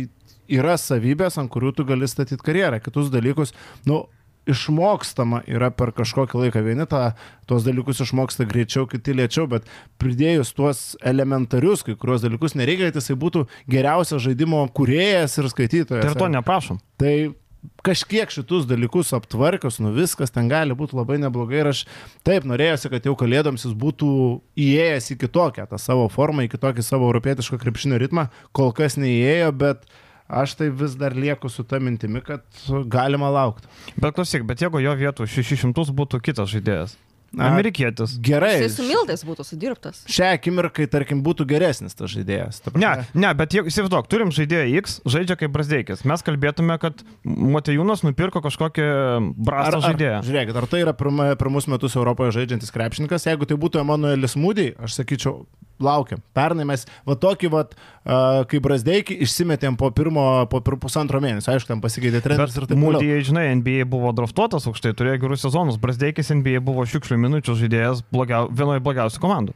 yra 0.51 0.77
savybės, 0.79 1.39
ant 1.41 1.51
kurių 1.51 1.73
tu 1.75 1.87
gali 1.87 2.07
statyti 2.09 2.43
karjerą. 2.45 2.79
Kitus 2.83 3.11
dalykus, 3.13 3.53
nu, 3.89 4.05
išmokstama 4.49 5.41
yra 5.49 5.71
per 5.73 5.91
kažkokį 5.95 6.43
laiką. 6.43 6.61
Vieni 6.65 6.85
tą, 6.89 7.01
tuos 7.49 7.65
dalykus 7.65 8.03
išmoksta 8.05 8.45
greičiau, 8.49 8.85
kiti 8.89 9.15
lėčiau, 9.17 9.47
bet 9.49 9.65
pridėjus 10.01 10.53
tuos 10.57 10.83
elementarius 11.05 11.85
kai 11.85 11.97
kurios 11.99 12.25
dalykus, 12.25 12.57
nereikia, 12.57 12.91
kad 12.91 13.01
jisai 13.01 13.17
būtų 13.21 13.45
geriausias 13.71 14.23
žaidimo 14.25 14.61
kuriejas 14.77 15.39
ir 15.41 15.49
skaitytojas. 15.51 16.05
Tai 16.05 16.13
ir 16.13 16.21
to 16.21 16.29
neprašom. 16.37 16.81
Tai 17.01 17.15
kažkiek 17.85 18.31
šitus 18.33 18.67
dalykus 18.69 19.13
aptvarkius, 19.15 19.79
nu 19.83 19.91
viskas 19.95 20.33
ten 20.33 20.49
gali 20.51 20.75
būti 20.77 20.97
labai 20.97 21.17
neblogai 21.21 21.61
ir 21.61 21.71
aš 21.71 21.83
taip 22.27 22.47
norėjusi, 22.47 22.91
kad 22.93 23.07
jau 23.07 23.15
kalėdoms 23.19 23.67
jis 23.67 23.75
būtų 23.81 24.09
įėjęs 24.65 25.11
į 25.15 25.19
kitokią 25.25 25.67
tą 25.71 25.79
savo 25.81 26.07
formą, 26.13 26.45
į 26.45 26.53
kitokį 26.55 26.85
savo 26.85 27.09
europietišką 27.11 27.59
krepšinio 27.61 27.99
ritmą, 28.01 28.27
kol 28.55 28.73
kas 28.75 28.99
neįėjo, 29.01 29.51
bet 29.55 29.87
aš 30.27 30.57
tai 30.59 30.69
vis 30.73 30.97
dar 30.99 31.15
lieku 31.15 31.49
su 31.49 31.63
ta 31.63 31.79
mintimi, 31.79 32.23
kad 32.25 32.45
galima 32.91 33.29
laukti. 33.33 33.69
Bet 33.95 34.17
klausyk, 34.17 34.45
bet 34.47 34.63
jeigu 34.65 34.81
jo 34.83 34.95
vietų 34.99 35.29
600 35.29 35.91
būtų 35.95 36.21
kitas 36.25 36.51
žaidėjas. 36.53 36.97
Amerikietis. 37.41 38.15
Gerai. 38.23 38.55
Jis 38.63 38.77
su 38.79 38.85
Mildais 38.87 39.23
būtų 39.27 39.45
sudirbtas. 39.47 40.03
Šią 40.11 40.31
akimirką, 40.37 40.85
tarkim, 40.91 41.23
būtų 41.25 41.47
geresnis 41.49 41.97
tas 41.97 42.11
žaidėjas. 42.13 42.61
Ta 42.63 42.73
Ne, 42.79 42.91
ne, 43.13 43.33
bet 43.37 43.55
jeigu 43.55 43.71
įsivaizduok, 43.71 44.09
turim 44.11 44.31
žaidėją 44.35 44.81
X, 44.81 44.99
žaidžia 45.09 45.37
kaip 45.39 45.53
Brasdeikis. 45.55 46.05
Mes 46.07 46.25
kalbėtume, 46.25 46.77
kad 46.81 47.03
Matejūnas 47.25 48.05
nupirko 48.05 48.43
kažkokį 48.45 48.87
brastą 49.47 49.83
žaidėją. 49.89 50.23
Žiūrėkit, 50.27 50.61
ar 50.61 50.69
tai 50.71 50.83
yra 50.85 50.95
pirma, 50.97 51.31
pirmus 51.39 51.69
metus 51.71 51.97
Europoje 51.99 52.35
žaidžiantis 52.39 52.73
krepšininkas? 52.75 53.27
Jeigu 53.29 53.49
tai 53.49 53.59
būtų 53.59 53.83
Emanuelis 53.83 54.37
Mūdį, 54.39 54.71
aš 54.85 54.99
sakyčiau, 55.01 55.45
laukiam. 55.81 56.21
Pernai 56.35 56.65
mes 56.67 56.85
va 57.07 57.17
tokį, 57.19 57.51
va, 57.51 57.65
uh, 57.67 57.94
kaip 58.05 58.61
Brasdeikį, 58.61 59.17
išsimetėm 59.25 59.77
po 59.79 59.89
pirmo, 59.95 60.23
po 60.51 60.59
pir 60.65 60.77
pusantro 60.81 61.17
mėnesio. 61.23 61.55
Aišku, 61.55 61.71
tam 61.71 61.81
pasikeitė 61.81 62.21
treneris 62.21 62.53
ir 62.53 62.67
taip 62.67 62.75
toliau. 62.75 62.99
Mūdį, 62.99 63.13
žinai, 63.25 63.45
NBA 63.57 63.87
buvo 63.89 64.11
draftuotas 64.13 64.67
aukštai, 64.69 64.93
turėjo 64.97 65.23
gerus 65.23 65.45
sezonus. 65.45 65.79
Brasdeikis 65.81 66.29
NBA 66.35 66.61
buvo 66.65 66.85
šiukšlių 66.89 67.17
minučių 67.23 67.57
žaidėjas 67.63 68.03
blogiau, 68.13 68.51
vienoje 68.53 68.83
blogiausių 68.85 69.23
komandų. 69.23 69.55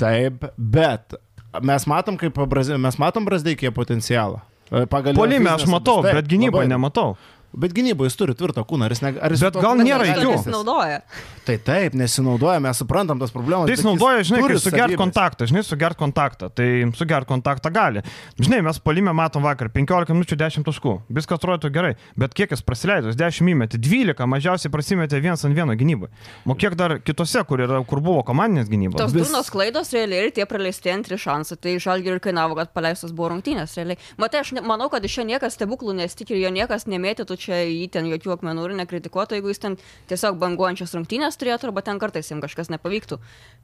Taip, 0.00 0.46
bet 0.56 1.18
mes 1.60 1.84
matom, 1.90 2.16
kaip 2.20 2.40
mes 2.80 3.00
matom 3.02 3.28
Brasdeikėje 3.28 3.74
potencialą. 3.76 4.40
E, 4.70 4.86
Polime 5.12 5.50
aš 5.52 5.66
matau, 5.68 6.00
bet 6.06 6.28
gynyboje 6.30 6.70
nematau. 6.70 7.16
Bet 7.52 7.74
gynyboje 7.74 8.10
jis 8.12 8.16
turi 8.20 8.34
tvirtą 8.38 8.62
kūną. 8.68 8.86
Ar 8.86 8.94
jis 8.94 9.02
ne, 9.02 9.10
ar 9.18 9.34
jis 9.34 9.42
Bet 9.42 9.56
gal 9.58 9.80
nėra 9.80 10.06
keistis? 10.06 10.46
Nesinaudoja. 10.46 11.00
Tai 11.48 11.56
taip, 11.66 11.96
nesinaudoja, 11.98 12.60
mes 12.62 12.78
suprantam 12.78 13.18
tas 13.18 13.32
problemas. 13.34 13.66
Tai 13.66 13.74
jis 13.74 13.82
naudoja, 13.86 14.22
žinai, 14.28 14.42
turi 14.44 14.58
sugert 14.62 14.94
kontaktą, 15.00 15.48
žinai, 15.50 15.64
sugert 15.66 15.98
kontaktą. 15.98 16.50
Tai 16.54 16.68
sugert 16.98 17.26
kontaktą 17.26 17.72
gali. 17.74 18.04
Žinai, 18.38 18.60
mes 18.68 18.78
palime 18.84 19.14
matom 19.16 19.42
vakar 19.42 19.70
15 19.74 20.14
minučių 20.14 20.38
10 20.44 20.66
taškų. 20.68 20.94
Viskas 21.10 21.40
atrodo 21.40 21.72
gerai. 21.74 21.96
Bet 22.20 22.36
kiek 22.38 22.54
jis 22.54 22.62
praleido? 22.66 23.10
10 23.16 23.50
įmetė, 23.54 23.80
12 23.82 24.28
mažiausiai 24.30 24.70
prasimetė 24.70 25.18
vienas 25.24 25.42
ant 25.48 25.56
vieno 25.56 25.74
gynybai. 25.74 26.10
O 26.46 26.54
kiek 26.54 26.76
dar 26.78 26.98
kitose, 27.02 27.42
kur, 27.48 27.64
yra, 27.66 27.82
kur 27.88 28.02
buvo 28.04 28.22
komandinės 28.26 28.70
gynybos? 28.70 29.00
Tos 29.00 29.16
durnos 29.16 29.50
klaidos 29.50 29.90
realiai 29.96 30.28
ir 30.28 30.34
tie 30.36 30.46
praleisti 30.46 30.92
antri 30.94 31.18
šansai, 31.20 31.58
tai 31.58 31.76
žalgi 31.82 32.14
ir 32.14 32.22
kainavo, 32.22 32.54
kad 32.60 32.70
paleistos 32.76 33.14
buvo 33.16 33.32
rungtynės 33.34 33.74
realiai. 33.80 33.98
Matai, 34.20 34.44
aš 34.44 34.54
manau, 34.60 34.90
kad 34.92 35.04
iš 35.04 35.18
čia 35.18 35.26
niekas 35.28 35.58
stebuklų 35.58 35.96
nesitikė 35.98 36.36
ir 36.36 36.44
jo 36.44 36.54
niekas 36.54 36.86
nemėtytų 36.90 37.39
čia 37.40 37.62
į 37.64 37.88
ten 37.94 38.08
jokių 38.10 38.34
akmenų 38.36 38.68
ir 38.68 38.76
nekritikuotų, 38.82 39.38
jeigu 39.38 39.52
jis 39.52 39.62
ten 39.62 39.78
tiesiog 40.10 40.38
banguojančias 40.42 40.94
rungtynės 40.96 41.40
turėtų 41.40 41.70
arba 41.70 41.84
ten 41.86 42.00
kartais 42.02 42.30
jam 42.30 42.42
kažkas 42.44 42.72
nepavyktų. 42.72 43.20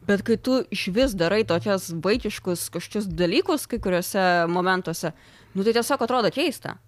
Bet 0.08 0.24
kai 0.26 0.38
tu 0.40 0.62
iš 0.72 0.88
vis 0.96 1.16
darai 1.18 1.44
tokias 1.48 1.90
vaikiškus 1.92 2.68
kažkokius 2.74 3.10
dalykus 3.12 3.68
kai 3.70 3.80
kuriuose 3.82 4.26
momentuose, 4.50 5.12
nu 5.54 5.66
tai 5.66 5.76
tiesiog 5.76 6.08
atrodo 6.08 6.32
keista. 6.34 6.78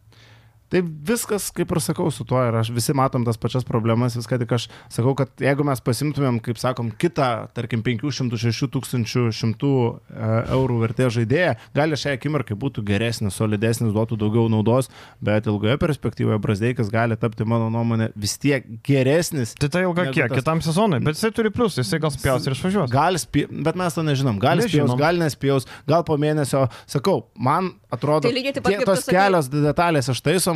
Tai 0.68 0.82
viskas, 0.84 1.46
kaip 1.56 1.70
ir 1.72 1.80
sakau, 1.80 2.10
su 2.12 2.26
tuo 2.28 2.40
ir 2.44 2.58
aš 2.60 2.68
visi 2.76 2.92
matom 2.92 3.22
tas 3.24 3.38
pačias 3.40 3.64
problemas, 3.64 4.16
viską 4.18 4.36
tik 4.42 4.50
aš 4.52 4.66
sakau, 4.92 5.14
kad 5.16 5.30
jeigu 5.40 5.64
mes 5.64 5.80
pasimtumėm, 5.80 6.42
kaip 6.44 6.58
sakom, 6.60 6.90
kitą, 6.92 7.48
tarkim, 7.56 7.80
500-6 7.86 8.68
tūkstančių 8.74 9.22
šimtų 9.32 9.70
e, 10.12 10.28
eurų 10.56 10.76
vertės 10.82 11.14
žaidėją, 11.16 11.54
gali 11.78 11.96
šią 11.96 12.12
akimirką 12.18 12.56
būtų 12.60 12.84
geresnis, 12.88 13.38
solidesnis, 13.40 13.94
duotų 13.96 14.18
daugiau 14.20 14.44
naudos, 14.52 14.90
bet 15.24 15.48
ilgoje 15.48 15.78
perspektyvoje 15.80 16.36
Brasdeikas 16.44 16.92
gali 16.92 17.16
tapti, 17.16 17.48
mano 17.48 17.70
nuomonė, 17.72 18.10
vis 18.18 18.36
tiek 18.42 18.68
geresnis. 18.84 19.54
Tai 19.56 19.70
tai 19.72 19.86
ilga 19.86 20.10
kiek, 20.12 20.28
tas- 20.28 20.42
kitam 20.42 20.60
sezonui, 20.64 21.00
bet 21.04 21.16
jisai 21.16 21.32
turi 21.32 21.52
plius, 21.54 21.80
jisai 21.80 22.00
gal 22.04 22.12
spjaus 22.12 22.44
ir 22.44 22.52
išvažiuos. 22.58 22.92
Gal 22.92 23.16
spė, 23.20 23.46
bet 23.64 23.78
mes 23.78 23.96
to 23.96 24.04
nežinom. 24.04 24.36
Gal 24.42 24.60
Nežinom. 24.60 24.98
gal 25.00 25.16
nespėjaus, 25.16 25.64
gal 25.88 26.04
po 26.04 26.20
mėnesio. 26.20 26.66
Sakau, 26.84 27.24
man 27.38 27.72
atrodo, 27.90 28.28
Tai 28.28 28.32
tie, 28.68 28.84
tos 28.84 29.06
kelios 29.08 29.48
detalės 29.48 30.08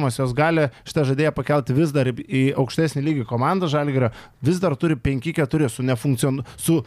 ištaisomos, 0.08 0.18
jos 0.18 0.34
gali 0.34 0.68
šitą 0.88 1.04
žaidėją 1.10 1.32
pakelti 1.36 1.74
vis 1.76 1.92
dar 1.92 2.06
į- 2.06 2.54
aukštesnį 2.58 3.02
lygį. 3.02 3.26
Komanda 3.28 3.66
Žalgirio 3.68 4.10
vis 4.42 4.58
dar 4.60 4.74
turi 4.76 4.94
5-4 4.96 5.68
su, 5.68 5.82
nefunkcion... 5.82 6.42
su 6.56 6.82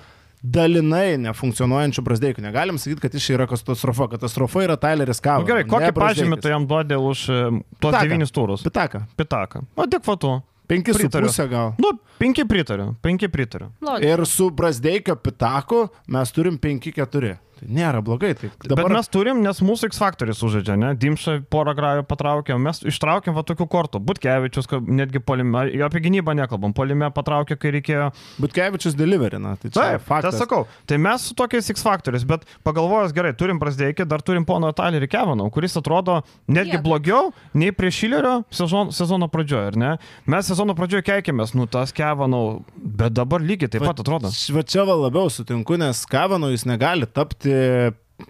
dalinai 0.46 1.18
nefunkcionuojančiu 1.18 2.04
Brasdeikiu. 2.06 2.44
Negalim 2.44 2.78
sakyti, 2.78 3.02
kad 3.02 3.14
jis 3.14 3.24
čia 3.26 3.34
yra 3.38 3.48
katastrofa. 3.50 4.08
Katastrofa 4.12 4.62
yra 4.68 4.76
Tyleris 4.78 5.22
Kavas. 5.24 5.42
Na 5.48 5.48
gerai, 5.50 5.64
kokį 5.66 5.94
pažymį 5.96 6.38
tu 6.44 6.52
jam 6.52 6.68
duodi 6.70 6.96
už 7.02 7.24
e, 7.34 7.40
tuos 7.82 7.96
devynis 7.98 8.32
turus? 8.36 8.62
Pitaka. 8.66 9.06
Pitaką. 9.18 9.64
Adekvatu. 9.78 10.42
5 10.70 10.88
su 10.94 10.98
Pritariu. 11.00 11.28
pusė 11.30 11.44
gal. 11.50 11.74
Nu, 11.78 11.92
penki 12.18 12.42
pritariu, 12.50 12.96
penki 13.02 13.28
pritariu. 13.30 13.68
Logiška. 13.86 14.08
Ir 14.14 14.24
su 14.26 14.48
Brasdeikio 14.50 15.14
Pitaku 15.16 15.84
mes 16.10 16.32
turim 16.34 16.58
5-4. 16.58 17.36
Tai 17.60 17.70
nėra 17.72 18.02
blogai. 18.06 18.34
Tai 18.38 18.50
Dabar... 18.66 18.90
Bet 18.90 18.96
mes 18.98 19.10
turim, 19.12 19.42
nes 19.46 19.62
mūsų 19.64 19.90
X 19.92 20.00
faktorius 20.02 20.42
sužaidžia, 20.42 20.76
ne? 20.80 20.92
Dimša 21.00 21.38
porą 21.52 21.76
grajų 21.78 22.06
patraukė, 22.10 22.58
mes 22.62 22.82
ištraukėm 22.92 23.36
va 23.38 23.44
tokių 23.48 23.68
kortų. 23.72 24.02
Butkevičius, 24.06 24.68
netgi 24.86 25.22
polime, 25.24 25.66
apie 25.88 26.02
gynybą 26.06 26.36
nekalbam, 26.38 26.74
polime 26.76 27.10
patraukė, 27.16 27.58
kai 27.62 27.74
reikėjo. 27.78 28.10
Butkevičius 28.44 28.98
deliverina. 29.00 29.56
Tai 29.62 29.72
čia 29.72 29.76
Taip, 29.80 30.04
tai 30.04 30.10
faktas. 30.10 30.40
sakau, 30.42 30.64
tai 30.90 31.00
mes 31.02 31.30
su 31.30 31.38
tokiais 31.38 31.70
X 31.72 31.86
faktorius, 31.86 32.26
bet 32.28 32.46
pagalvojus 32.68 33.16
gerai, 33.16 33.34
turim 33.38 33.60
Brasdeikį, 33.62 34.08
dar 34.10 34.24
turim 34.26 34.48
pono 34.48 34.72
Talerį 34.76 35.10
Kevaną, 35.12 35.48
kuris 35.54 35.78
atrodo 35.80 36.22
netgi 36.52 36.78
Jėga. 36.78 36.84
blogiau 36.86 37.32
nei 37.56 37.72
prie 37.76 37.92
Šilerio 37.94 38.42
sezon, 38.54 38.92
sezono 38.96 39.30
pradžioje, 39.32 39.72
ar 39.72 39.80
ne? 39.80 39.92
Mes 40.32 40.50
sezono 40.50 40.76
pradžioje 40.78 41.06
keikėmės, 41.08 41.54
nu 41.58 41.70
tas 41.72 41.94
Kevanau, 41.96 42.64
bet 42.76 43.16
dabar 43.16 43.44
lygiai 43.44 43.72
taip 43.72 43.86
pat 43.86 44.02
atrodo. 44.04 44.32
Va 44.56 44.64
čia 44.66 44.86
va 44.88 44.98
labiau 45.06 45.30
sutinku, 45.32 45.78
nes 45.80 46.04
Kavano 46.10 46.50
jis 46.54 46.66
negali 46.68 47.06
tapti 47.06 47.45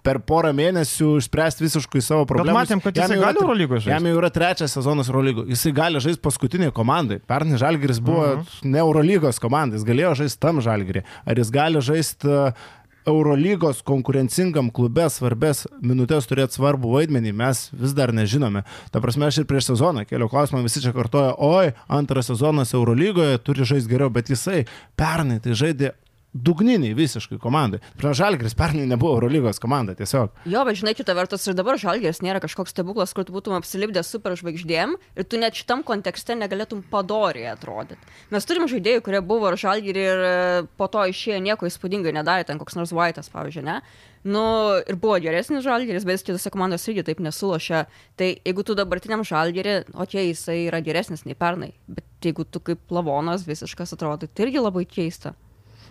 per 0.05 0.17
porą 0.25 0.49
mėnesių 0.57 1.11
išspręsti 1.21 1.61
visiškai 1.65 2.01
savo 2.01 2.25
problemą. 2.25 2.63
matėm, 2.63 2.81
kad 2.81 2.97
jisai 2.97 3.19
gali 3.21 3.41
Eurolygoje 3.41 3.83
žaisti. 3.83 3.93
Jam 3.93 4.07
jau 4.09 4.15
yra 4.21 4.29
trečias 4.33 4.73
sezonas 4.73 5.09
Eurolygoje. 5.11 5.49
Jisai 5.53 5.73
gali 5.77 6.01
žaisti 6.01 6.21
paskutiniai 6.25 6.73
komandai. 6.73 7.19
Pernai 7.21 7.59
Žalgiris 7.61 7.99
buvo 8.01 8.23
uh 8.23 8.31
Mhm. 8.35 8.41
-huh. 8.41 8.71
ne 8.71 8.79
Eurolygos 8.79 9.39
komandai, 9.39 9.77
jis 9.77 9.85
galėjo 9.85 10.15
žaisti 10.21 10.39
tam 10.39 10.61
Žalgirį. 10.61 11.03
Ar 11.25 11.37
jis 11.37 11.51
gali 11.51 11.81
žaisti 11.81 12.27
uh, 12.27 12.51
Eurolygos 13.05 13.83
konkurencingam 13.85 14.71
klube 14.73 15.05
svarbės 15.13 15.67
minutės 15.81 16.25
turėti 16.25 16.57
svarbų 16.57 16.89
vaidmenį, 16.95 17.33
mes 17.37 17.69
vis 17.73 17.93
dar 17.93 18.11
nežinome. 18.13 18.63
Ta 18.91 19.01
prasme, 19.03 19.27
aš 19.29 19.37
ir 19.37 19.45
prieš 19.45 19.67
sezoną 19.69 20.05
keliu 20.09 20.29
klausimą, 20.29 20.63
visi 20.65 20.81
čia 20.81 20.93
kartoja, 20.95 21.35
oi, 21.37 21.73
antras 21.87 22.25
sezonas 22.31 22.73
Eurolygoje 22.73 23.37
turi 23.37 23.63
žaisti 23.63 23.89
geriau, 23.93 24.09
bet 24.09 24.29
jisai 24.33 24.65
pernai 24.97 25.39
tai 25.39 25.53
žaidė 25.53 25.91
dugniniai 26.35 26.93
visiškai 26.97 27.37
komandai. 27.39 27.79
Prieš 27.95 28.19
Žalgiris 28.19 28.55
pernai 28.59 28.85
nebuvo 28.89 29.15
Eurolygos 29.15 29.61
komanda, 29.63 29.95
tiesiog. 29.95 30.33
Jo, 30.51 30.65
bet 30.67 30.79
žinai, 30.81 30.95
kita 30.97 31.15
vertus 31.15 31.47
ir 31.47 31.55
dabar 31.55 31.79
žalgeris 31.79 32.19
nėra 32.25 32.41
kažkoks 32.43 32.75
stebuklas, 32.75 33.13
kur 33.15 33.23
tu 33.27 33.35
būtum 33.35 33.55
apsilipdęs 33.55 34.11
super 34.11 34.35
žvaigždėm 34.35 34.97
ir 35.15 35.27
tu 35.29 35.39
net 35.39 35.55
šitam 35.55 35.85
kontekste 35.87 36.35
negalėtum 36.35 36.83
padoriai 36.91 37.53
atrodyti. 37.53 38.11
Mes 38.35 38.47
turim 38.47 38.67
žaidėjų, 38.71 39.05
kurie 39.05 39.21
buvo 39.23 39.53
ir 39.53 39.59
žalgerį 39.61 40.03
ir 40.03 40.25
e, 40.25 40.33
po 40.75 40.89
to 40.91 41.05
išėjo 41.07 41.39
nieko 41.45 41.69
įspūdingai 41.69 42.15
nedarė, 42.19 42.49
ten 42.49 42.59
koks 42.59 42.75
nors 42.75 42.91
Vaitas, 42.95 43.31
pavyzdžiui, 43.31 43.63
ne? 43.69 43.79
Nu, 44.25 44.43
ir 44.81 44.97
buvo 44.97 45.19
geresnis 45.21 45.63
žalgeris, 45.63 46.03
bet 46.03 46.17
jis 46.17 46.25
kitose 46.25 46.49
komandose 46.49 46.89
irgi 46.89 47.05
taip 47.05 47.19
nesulošia. 47.21 47.83
Tai 48.17 48.29
jeigu 48.33 48.65
tu 48.65 48.73
dabartiniam 48.75 49.21
žalgerį, 49.27 49.75
o 49.93 50.07
čia 50.09 50.25
jisai 50.25 50.63
yra 50.65 50.81
geresnis 50.83 51.27
nei 51.29 51.37
pernai, 51.37 51.75
bet 51.85 52.25
jeigu 52.25 52.47
tu 52.49 52.59
kaip 52.65 52.89
lavonas 52.89 53.45
visiškas 53.45 53.93
atrodo, 53.93 54.25
tai 54.25 54.47
irgi 54.47 54.65
labai 54.65 54.87
keista. 54.89 55.35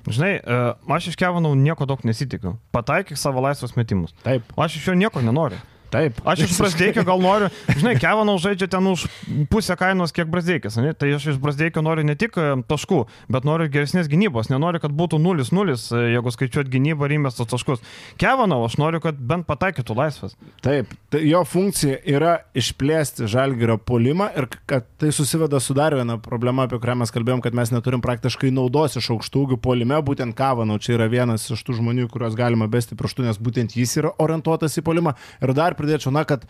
Žinai, 0.04 0.32
e, 0.36 0.56
aš 0.96 1.12
iš 1.12 1.16
Kevanau 1.16 1.54
nieko 1.56 1.86
daug 1.88 2.02
nesitikiu. 2.04 2.56
Pataikyk 2.76 3.16
savo 3.16 3.40
laisvus 3.40 3.76
metimus. 3.76 4.12
Taip, 4.24 4.50
Aš 4.56 4.76
iš 4.76 4.88
jo 4.90 4.94
nieko 4.98 5.22
nenoriu. 5.24 5.58
Taip. 5.94 6.20
Aš 6.26 6.44
iš 6.46 6.56
Brasdeikio 6.58 7.04
gal 7.06 7.22
noriu, 7.22 7.50
žinai, 7.78 7.94
Kevanau 8.02 8.36
žaidžia 8.42 8.68
ten 8.70 8.86
už 8.90 9.06
pusę 9.50 9.76
kainos, 9.78 10.12
kiek 10.14 10.28
Brasdeikis, 10.30 10.78
ne? 10.82 10.92
tai 10.98 11.12
aš 11.16 11.34
iš 11.34 11.40
Brasdeikio 11.42 11.84
noriu 11.84 12.04
ne 12.06 12.16
tik 12.18 12.36
taškų, 12.68 13.00
bet 13.32 13.46
noriu 13.46 13.68
geresnės 13.72 14.10
gynybos, 14.10 14.50
nenoriu, 14.52 14.82
kad 14.82 14.94
būtų 14.96 15.20
0-0, 15.22 15.76
e, 15.76 16.02
jeigu 16.14 16.34
skaičiuot 16.34 16.70
gynybą 16.72 17.08
ir 17.08 17.16
įmestus 17.18 17.50
taškus. 17.50 17.84
Kevanau, 18.20 18.62
aš 18.66 18.78
noriu, 18.80 19.00
kad 19.04 19.18
bent 19.18 19.46
pataikytų 19.48 19.96
laisvas. 19.98 20.36
Taip, 20.64 20.94
tai 21.12 21.22
jo 21.28 21.42
funkcija 21.48 22.00
yra 22.10 22.36
išplėsti 22.56 23.28
žalgerio 23.30 23.78
polimą 23.78 24.30
ir 24.38 24.48
kad 24.70 24.88
tai 25.00 25.12
susiveda 25.14 25.60
su 25.62 25.76
dar 25.76 25.96
viena 25.96 26.18
problema, 26.22 26.66
apie 26.66 26.80
kurią 26.82 26.98
mes 27.02 27.14
kalbėjom, 27.14 27.44
kad 27.44 27.56
mes 27.56 27.72
neturim 27.74 28.02
praktiškai 28.04 28.52
naudos 28.54 28.98
iš 29.00 29.12
aukštųjų 29.16 29.60
polime, 29.62 29.98
būtent 30.04 30.36
Kavanau 30.38 30.80
čia 30.82 30.96
yra 30.98 31.08
vienas 31.12 31.46
iš 31.52 31.62
tų 31.66 31.78
žmonių, 31.80 32.08
kuriuos 32.12 32.36
galima 32.38 32.68
besti 32.70 32.98
praštų, 32.98 33.28
nes 33.28 33.40
būtent 33.40 33.76
jis 33.78 33.96
yra 34.00 34.14
orientuotas 34.22 34.78
į 34.80 34.84
polimą. 34.86 35.14
Ir 35.44 35.54
dar 35.56 35.76
pridėčiau, 35.84 36.12
na, 36.14 36.24
kad 36.28 36.48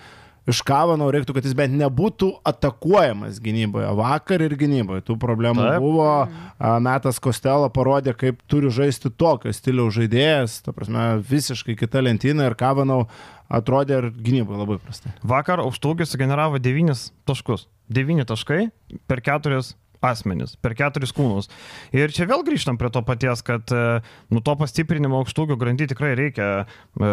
iš 0.50 0.60
Kavanau 0.66 1.08
reiktų, 1.12 1.36
kad 1.36 1.46
jis 1.46 1.56
bent 1.56 1.74
nebūtų 1.78 2.28
atakuojamas 2.46 3.38
gynyboje, 3.42 3.88
vakar 3.98 4.44
ir 4.44 4.56
gynyboje. 4.60 5.04
Tų 5.06 5.16
problemų 5.20 5.64
Taip. 5.64 5.84
Buvo, 5.84 6.08
a, 6.24 6.74
metas 6.84 7.20
Kostelo 7.22 7.70
parodė, 7.72 8.14
kaip 8.18 8.42
turi 8.50 8.72
žaisti 8.74 9.12
tokio 9.12 9.52
stiliaus 9.56 9.96
žaidėjas, 9.96 10.58
ta 10.66 10.74
prasme, 10.76 11.06
visiškai 11.24 11.78
kita 11.80 12.04
lentyna 12.04 12.50
ir 12.50 12.58
Kavanau 12.60 13.04
atrodė 13.52 14.00
ir 14.00 14.10
gynyboje 14.12 14.60
labai 14.60 14.80
prastai. 14.82 15.14
Vakar 15.24 15.64
aukštūgis 15.64 16.12
sugeneravo 16.12 16.60
9 16.62 17.08
taškus. 17.28 17.68
9 17.92 18.28
taškai 18.28 18.68
per 19.08 19.24
4 19.24 19.60
asmenis, 20.04 20.54
per 20.60 20.74
keturis 20.78 21.12
kūnus. 21.16 21.48
Ir 21.96 22.12
čia 22.14 22.26
vėl 22.30 22.44
grįžtam 22.46 22.76
prie 22.80 22.90
to 22.94 23.02
paties, 23.06 23.42
kad 23.46 23.72
e, 23.74 24.00
nu 24.30 24.42
to 24.44 24.54
pastiprinimo 24.60 25.20
aukštūgių 25.22 25.56
grandy 25.60 25.88
tikrai 25.90 26.12
reikia. 26.18 26.48
E, 27.00 27.12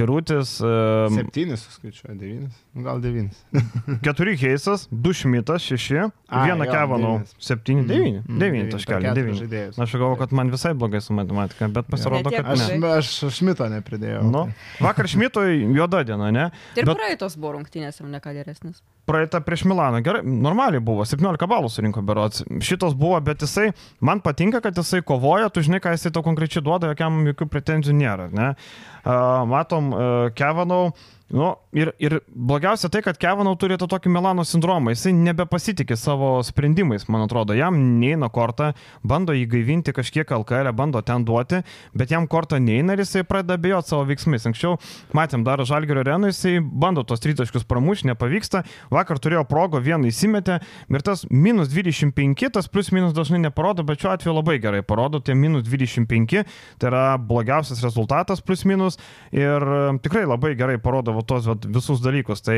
Birutis, 0.00 0.56
e, 0.64 0.74
Septynis 1.16 1.64
suskaičiuoja, 1.68 2.16
devynis, 2.20 2.56
nu, 2.74 2.84
gal 2.86 3.00
devynis. 3.02 3.40
keturi 4.06 4.36
Heisas, 4.40 4.86
du 4.90 5.12
Šmitas, 5.16 5.64
šeši, 5.68 6.00
A, 6.30 6.44
vieną 6.46 6.66
Kevanau, 6.70 7.14
septyni, 7.42 7.84
devyni, 7.88 8.20
Mm, 8.20 8.38
devyni 8.38 8.64
devyni, 8.70 8.84
keturis 8.86 9.40
devyni. 9.48 9.74
Aš 9.80 9.92
galvoju, 9.98 10.18
kad 10.20 10.32
man 10.36 10.50
visai 10.52 10.72
blogai 10.78 11.00
su 11.02 11.14
matematika, 11.16 11.68
bet 11.68 11.86
pasirodo, 11.90 12.30
kad 12.30 12.46
Aš, 12.46 12.66
ne. 12.78 12.90
aš 12.98 13.10
Šmito 13.36 13.66
nepridėjau. 13.70 14.22
Nu, 14.30 14.44
vakar 14.82 15.08
Šmitoj 15.10 15.56
juoda 15.76 16.02
diena, 16.06 16.30
ne? 16.34 16.48
Ir 16.78 16.86
Bet- 16.86 16.96
praeitos 16.98 17.36
buvo 17.40 17.56
rungtynės, 17.58 18.00
jau 18.00 18.08
ne 18.10 18.20
ką 18.22 18.32
geresnis. 18.36 18.82
Praeitą 19.08 19.40
prieš 19.44 19.64
Milaną. 19.68 20.02
Gerai, 20.04 20.22
normaliai 20.24 20.82
buvo, 20.84 21.04
17 21.08 21.48
balų 21.50 21.70
surinko 21.72 22.02
berots. 22.06 22.44
Šitas 22.64 22.96
buvo, 22.98 23.18
bet 23.24 23.44
jisai, 23.44 23.70
man 24.04 24.22
patinka, 24.24 24.62
kad 24.64 24.76
jisai 24.76 25.02
kovoja, 25.06 25.50
tu 25.52 25.64
žinai, 25.66 25.82
ką 25.82 25.94
jisai 25.96 26.12
to 26.14 26.24
konkrečiai 26.26 26.64
duoda, 26.64 26.92
jokiam 26.92 27.22
jokių 27.30 27.48
pretenzijų 27.50 27.96
nėra. 28.00 28.28
Ne? 28.34 28.52
Uh, 29.04 29.46
matom, 29.50 29.94
uh, 29.94 30.28
Kevanau. 30.36 30.92
Nu, 31.30 31.52
ir, 31.70 31.92
ir 32.02 32.16
blogiausia 32.26 32.88
tai, 32.90 33.04
kad 33.06 33.18
Kevanau 33.22 33.52
turi 33.54 33.76
tą 33.78 33.86
tokį 33.90 34.10
Milano 34.10 34.42
sindromą. 34.42 34.90
Jisai 34.90 35.12
nebepasitikė 35.14 35.94
savo 35.94 36.32
sprendimais, 36.42 37.04
man 37.06 37.22
atrodo. 37.22 37.54
Jam 37.54 37.76
neina 38.00 38.26
kortą, 38.34 38.72
bando 39.06 39.36
jį 39.36 39.44
gaivinti 39.52 39.94
kažkiek 39.94 40.32
LKL, 40.34 40.72
bando 40.74 40.98
ten 41.06 41.22
duoti, 41.28 41.60
bet 41.94 42.10
jam 42.10 42.26
kortą 42.26 42.58
neina 42.58 42.96
ir 42.96 43.04
jisai 43.04 43.22
pradeda 43.28 43.60
bejoti 43.62 43.92
savo 43.92 44.08
veiksmais. 44.08 44.48
Anksčiau 44.50 44.80
matėm 45.14 45.44
dar 45.46 45.62
Žalgerio 45.62 46.02
arenui, 46.02 46.32
jisai 46.32 46.56
bando 46.58 47.06
tos 47.06 47.22
tritaškius 47.22 47.68
pramušti, 47.70 48.10
nepavyksta. 48.10 48.64
Vakar 48.90 49.22
turėjo 49.22 49.44
progą, 49.46 49.78
vieną 49.86 50.10
įsimetė 50.10 50.58
ir 50.90 51.06
tas 51.06 51.22
minus 51.30 51.70
25, 51.70 52.50
tas 52.58 52.66
plus 52.66 52.90
minus 52.90 53.14
dažnai 53.14 53.38
neparodo, 53.44 53.86
bet 53.86 54.02
šiuo 54.02 54.16
atveju 54.16 54.34
labai 54.40 54.58
gerai 54.58 54.82
parodo, 54.82 55.22
tie 55.22 55.38
minus 55.38 55.62
25, 55.70 56.42
tai 56.82 56.90
yra 56.90 57.06
blogiausias 57.22 57.86
rezultatas 57.86 58.42
plus 58.42 58.66
minus 58.66 58.98
ir 59.30 59.62
e, 59.62 59.80
tikrai 60.02 60.26
labai 60.26 60.56
gerai 60.58 60.80
parodo 60.82 61.19
va, 61.20 61.26
tos 61.28 61.46
va, 61.48 61.56
visus 61.76 62.02
dalykus. 62.02 62.42
Tai 62.44 62.56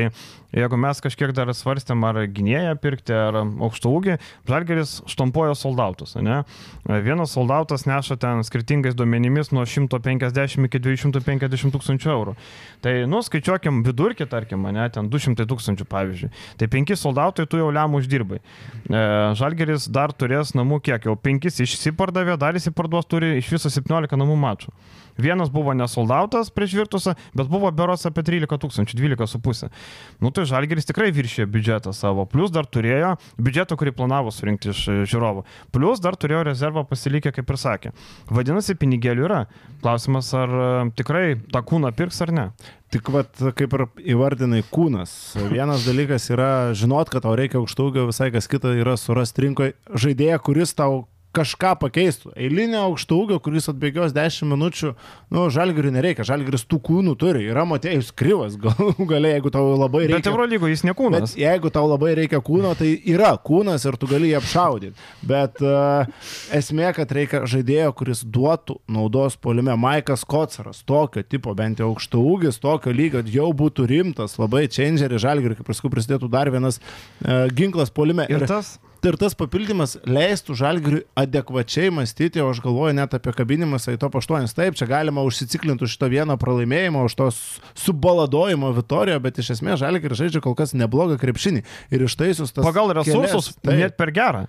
jeigu 0.55 0.79
mes 0.79 1.03
kažkiek 1.03 1.35
dar 1.35 1.51
svarstėm, 1.53 2.03
ar 2.07 2.23
gynėją 2.25 2.73
pirkti, 2.81 3.13
ar 3.15 3.41
aukštų 3.43 3.93
ūgį, 3.99 4.17
Žalgeris 4.49 4.95
štampuoja 5.11 5.55
soldautus. 5.57 6.15
Ne? 6.23 6.41
Vienas 7.05 7.35
soldautas 7.35 7.85
neša 7.89 8.17
ten 8.21 8.43
skirtingais 8.47 8.95
duomenimis 8.97 9.51
nuo 9.55 9.65
150 9.67 10.67
iki 10.69 10.81
250 10.83 11.73
tūkstančių 11.73 12.11
eurų. 12.13 12.35
Tai, 12.83 12.93
nu, 13.09 13.21
skaičiuokim 13.25 13.81
vidurkį, 13.85 14.27
tarkim, 14.31 14.65
ne, 14.75 14.87
ten 14.93 15.09
200 15.11 15.47
tūkstančių 15.49 15.87
pavyzdžiui. 15.89 16.31
Tai 16.59 16.69
5 16.75 16.95
soldautai 16.99 17.47
tu 17.49 17.59
jau 17.61 17.69
lemų 17.73 18.03
uždirbai. 18.03 18.39
E, 18.39 19.03
Žalgeris 19.39 19.87
dar 19.93 20.13
turės 20.15 20.53
namų 20.57 20.81
kiek, 20.85 21.07
jau 21.07 21.15
5 21.19 21.49
išsipardavė, 21.65 22.37
dar 22.41 22.59
įsiparduos 22.59 23.07
turi 23.09 23.37
iš 23.39 23.53
viso 23.55 23.71
17 23.73 24.19
namų 24.19 24.37
mačų. 24.43 24.73
Vienas 25.17 25.51
buvo 25.53 25.73
nesoldautas 25.77 26.51
prieš 26.53 26.77
Virtusą, 26.79 27.15
bet 27.37 27.49
buvo 27.51 27.71
beros 27.71 28.05
apie 28.09 28.23
13 28.25 28.59
tūkstančių, 28.63 28.97
12,5. 28.99 29.69
Nu 30.23 30.31
tai 30.33 30.45
Žalgeris 30.49 30.89
tikrai 30.89 31.11
viršė 31.15 31.47
biudžetą 31.49 31.93
savo. 31.95 32.25
Plus 32.29 32.53
dar 32.53 32.65
turėjo 32.65 33.15
biudžetą, 33.37 33.77
kurį 33.79 33.95
planavo 33.97 34.33
surinkti 34.33 34.73
iš 34.73 34.85
žiūrovų. 35.09 35.45
Plus 35.75 36.01
dar 36.03 36.17
turėjo 36.19 36.45
rezervą 36.49 36.85
pasilikę, 36.89 37.33
kaip 37.35 37.49
ir 37.49 37.59
sakė. 37.61 37.93
Vadinasi, 38.33 38.77
pinigėlių 38.79 39.27
yra. 39.27 39.41
Klausimas, 39.83 40.31
ar 40.37 40.53
e, 40.53 40.71
tikrai 40.97 41.25
tą 41.53 41.61
kūną 41.65 41.93
pirks 41.95 42.21
ar 42.25 42.33
ne. 42.33 42.47
Tik 42.93 43.09
vat, 43.09 43.31
kaip 43.57 43.73
ir 43.73 43.85
įvardinai 44.13 44.61
kūnas. 44.69 45.13
Vienas 45.49 45.85
dalykas 45.87 46.27
yra 46.33 46.51
žinot, 46.77 47.09
kad 47.09 47.25
tau 47.25 47.33
reikia 47.37 47.57
aukštaugio, 47.57 48.05
visai 48.11 48.29
kas 48.33 48.45
kita 48.51 48.75
yra 48.77 48.93
surasti 49.01 49.47
rinkoje 49.47 49.73
žaidėją, 49.97 50.37
kuris 50.45 50.75
tau 50.77 51.07
kažką 51.33 51.73
pakeistų. 51.81 52.31
Eilinio 52.37 52.83
aukšto 52.87 53.17
ūgio, 53.23 53.39
kuris 53.43 53.69
atbėgios 53.71 54.13
10 54.15 54.47
minučių, 54.51 54.91
nu, 55.33 55.45
žalgiriui 55.53 55.93
nereikia, 55.95 56.25
žalgiris 56.27 56.65
tų 56.69 56.79
kūnų 56.85 57.15
turi, 57.19 57.47
yra 57.49 57.65
motėjus 57.67 58.11
kryvas, 58.15 58.57
gal 58.63 58.93
galiai, 59.09 59.37
jeigu 59.37 59.51
tau 59.53 59.73
labai 59.73 60.05
reikia. 60.05 60.21
Bet 60.21 60.29
Eurolygo 60.31 60.69
jis 60.71 60.85
ne 60.85 60.93
Bet 60.93 60.99
kūnas. 61.01 61.35
jeigu 61.39 61.71
tau 61.73 61.87
labai 61.89 62.13
reikia 62.21 62.41
kūno, 62.45 62.75
tai 62.79 62.93
yra 63.09 63.33
kūnas 63.37 63.87
ir 63.89 63.97
tu 63.99 64.09
gali 64.11 64.29
jį 64.31 64.37
apšaudyti. 64.39 65.07
Bet 65.33 65.61
uh, 65.65 66.05
esmė, 66.53 66.91
kad 66.95 67.11
reikia 67.17 67.43
žaidėjo, 67.49 67.89
kuris 67.97 68.23
duotų 68.23 68.77
naudos 68.91 69.37
polime. 69.41 69.73
Maikas 69.79 70.25
Kocaras, 70.29 70.83
tokio 70.87 71.25
tipo, 71.25 71.53
bent 71.57 71.81
jau 71.81 71.89
aukšto 71.91 72.21
ūgis, 72.21 72.61
tokio 72.63 72.93
lygio, 72.93 73.25
jau 73.33 73.49
būtų 73.57 73.89
rimtas, 73.89 74.37
labai 74.41 74.67
changeris 74.71 75.23
žalgiriui, 75.25 75.57
kaip 75.59 75.69
paskui 75.73 75.91
prisidėtų 75.93 76.29
dar 76.33 76.53
vienas 76.53 76.79
uh, 76.79 77.49
ginklas 77.53 77.91
polime. 77.93 78.29
Ir 78.29 78.45
tas, 78.49 78.77
Ir 79.03 79.17
tas 79.19 79.33
papildymas 79.35 79.97
leistų 80.07 80.55
žalgiriui 80.55 81.01
adekvačiai 81.19 81.91
mąstyti, 81.91 82.39
o 82.39 82.47
aš 82.53 82.61
galvoju 82.63 82.95
net 82.95 83.11
apie 83.17 83.33
kabinimas 83.35 83.89
į 83.91 83.97
top 83.99 84.15
8. 84.21 84.47
Taip, 84.55 84.77
čia 84.79 84.87
galima 84.87 85.25
užsiciklinti 85.27 85.83
už 85.83 85.97
šito 85.97 86.07
vieno 86.13 86.37
pralaimėjimo, 86.39 87.03
už 87.09 87.17
tos 87.19 87.39
subaladojimo 87.83 88.71
Vitorijo, 88.77 89.19
bet 89.23 89.41
iš 89.43 89.57
esmės 89.57 89.81
žalgiris 89.83 90.21
žaidžia 90.21 90.43
kol 90.45 90.55
kas 90.55 90.71
neblogą 90.71 91.19
krepšinį. 91.19 91.65
Ir 91.91 92.05
ištaisius 92.07 92.55
tas... 92.55 92.63
pagal 92.63 92.95
resursus, 92.95 93.51
kelias- 93.51 93.59
taip. 93.59 93.81
net 93.81 93.99
per 93.99 94.13
gerą. 94.15 94.45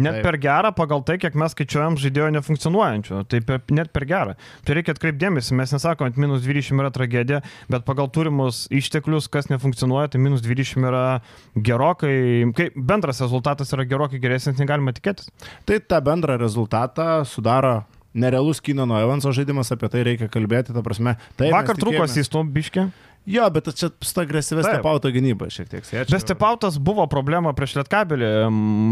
Net 0.00 0.16
Taip. 0.16 0.24
per 0.24 0.38
gerą, 0.40 0.70
pagal 0.72 1.02
tai, 1.04 1.18
kiek 1.20 1.34
mes 1.36 1.52
skaičiuojam 1.52 1.98
žaidėjo 2.00 2.30
nefunkcionuojančių. 2.38 3.18
Tai 3.28 3.40
per, 3.44 3.60
net 3.76 3.90
per 3.92 4.06
gerą. 4.08 4.34
Tai 4.64 4.76
reikia 4.78 4.94
atkreipdėmėsi, 4.96 5.52
mes 5.58 5.74
nesakome, 5.76 6.14
kad 6.14 6.20
minus 6.22 6.40
20 6.46 6.80
yra 6.80 6.90
tragedija, 6.94 7.42
bet 7.68 7.84
pagal 7.84 8.08
turimus 8.08 8.64
išteklius, 8.72 9.28
kas 9.32 9.50
nefunkcionuoja, 9.52 10.14
tai 10.14 10.22
minus 10.24 10.40
20 10.46 10.88
yra 10.88 11.04
gerokai, 11.54 12.14
kai 12.56 12.70
bendras 12.72 13.20
rezultatas 13.20 13.72
yra 13.76 13.84
gerokai 13.84 14.22
geresnis, 14.22 14.56
negalima 14.60 14.96
tikėtis. 14.96 15.28
Tai 15.68 15.82
tą 15.84 16.00
bendrą 16.08 16.40
rezultatą 16.40 17.26
sudaro 17.28 17.82
nerealus 18.14 18.60
Kino 18.60 18.84
Evanso 18.84 19.32
žaidimas, 19.32 19.72
apie 19.72 19.88
tai 19.92 20.04
reikia 20.08 20.28
kalbėti, 20.32 20.74
ta 20.74 20.82
prasme. 20.84 21.16
Taip, 21.36 21.52
Vakar 21.52 21.76
mes 21.76 21.80
truko 21.80 21.96
tikėjomės- 22.00 22.20
įstum 22.24 22.52
biškė. 22.52 22.90
Jo, 23.26 23.46
bet 23.54 23.68
čia 23.78 23.88
su 23.92 24.14
ta 24.16 24.24
agresyvės 24.24 24.66
Taip. 24.66 24.80
stepauto 24.80 25.10
gynyba 25.14 25.46
šiek 25.52 25.68
tiek. 25.70 25.84
sėčia. 25.86 26.10
Bet 26.10 26.24
stepautas 26.24 26.78
buvo 26.82 27.04
problema 27.06 27.52
prieš 27.54 27.76
Lietkabelį, 27.78 28.30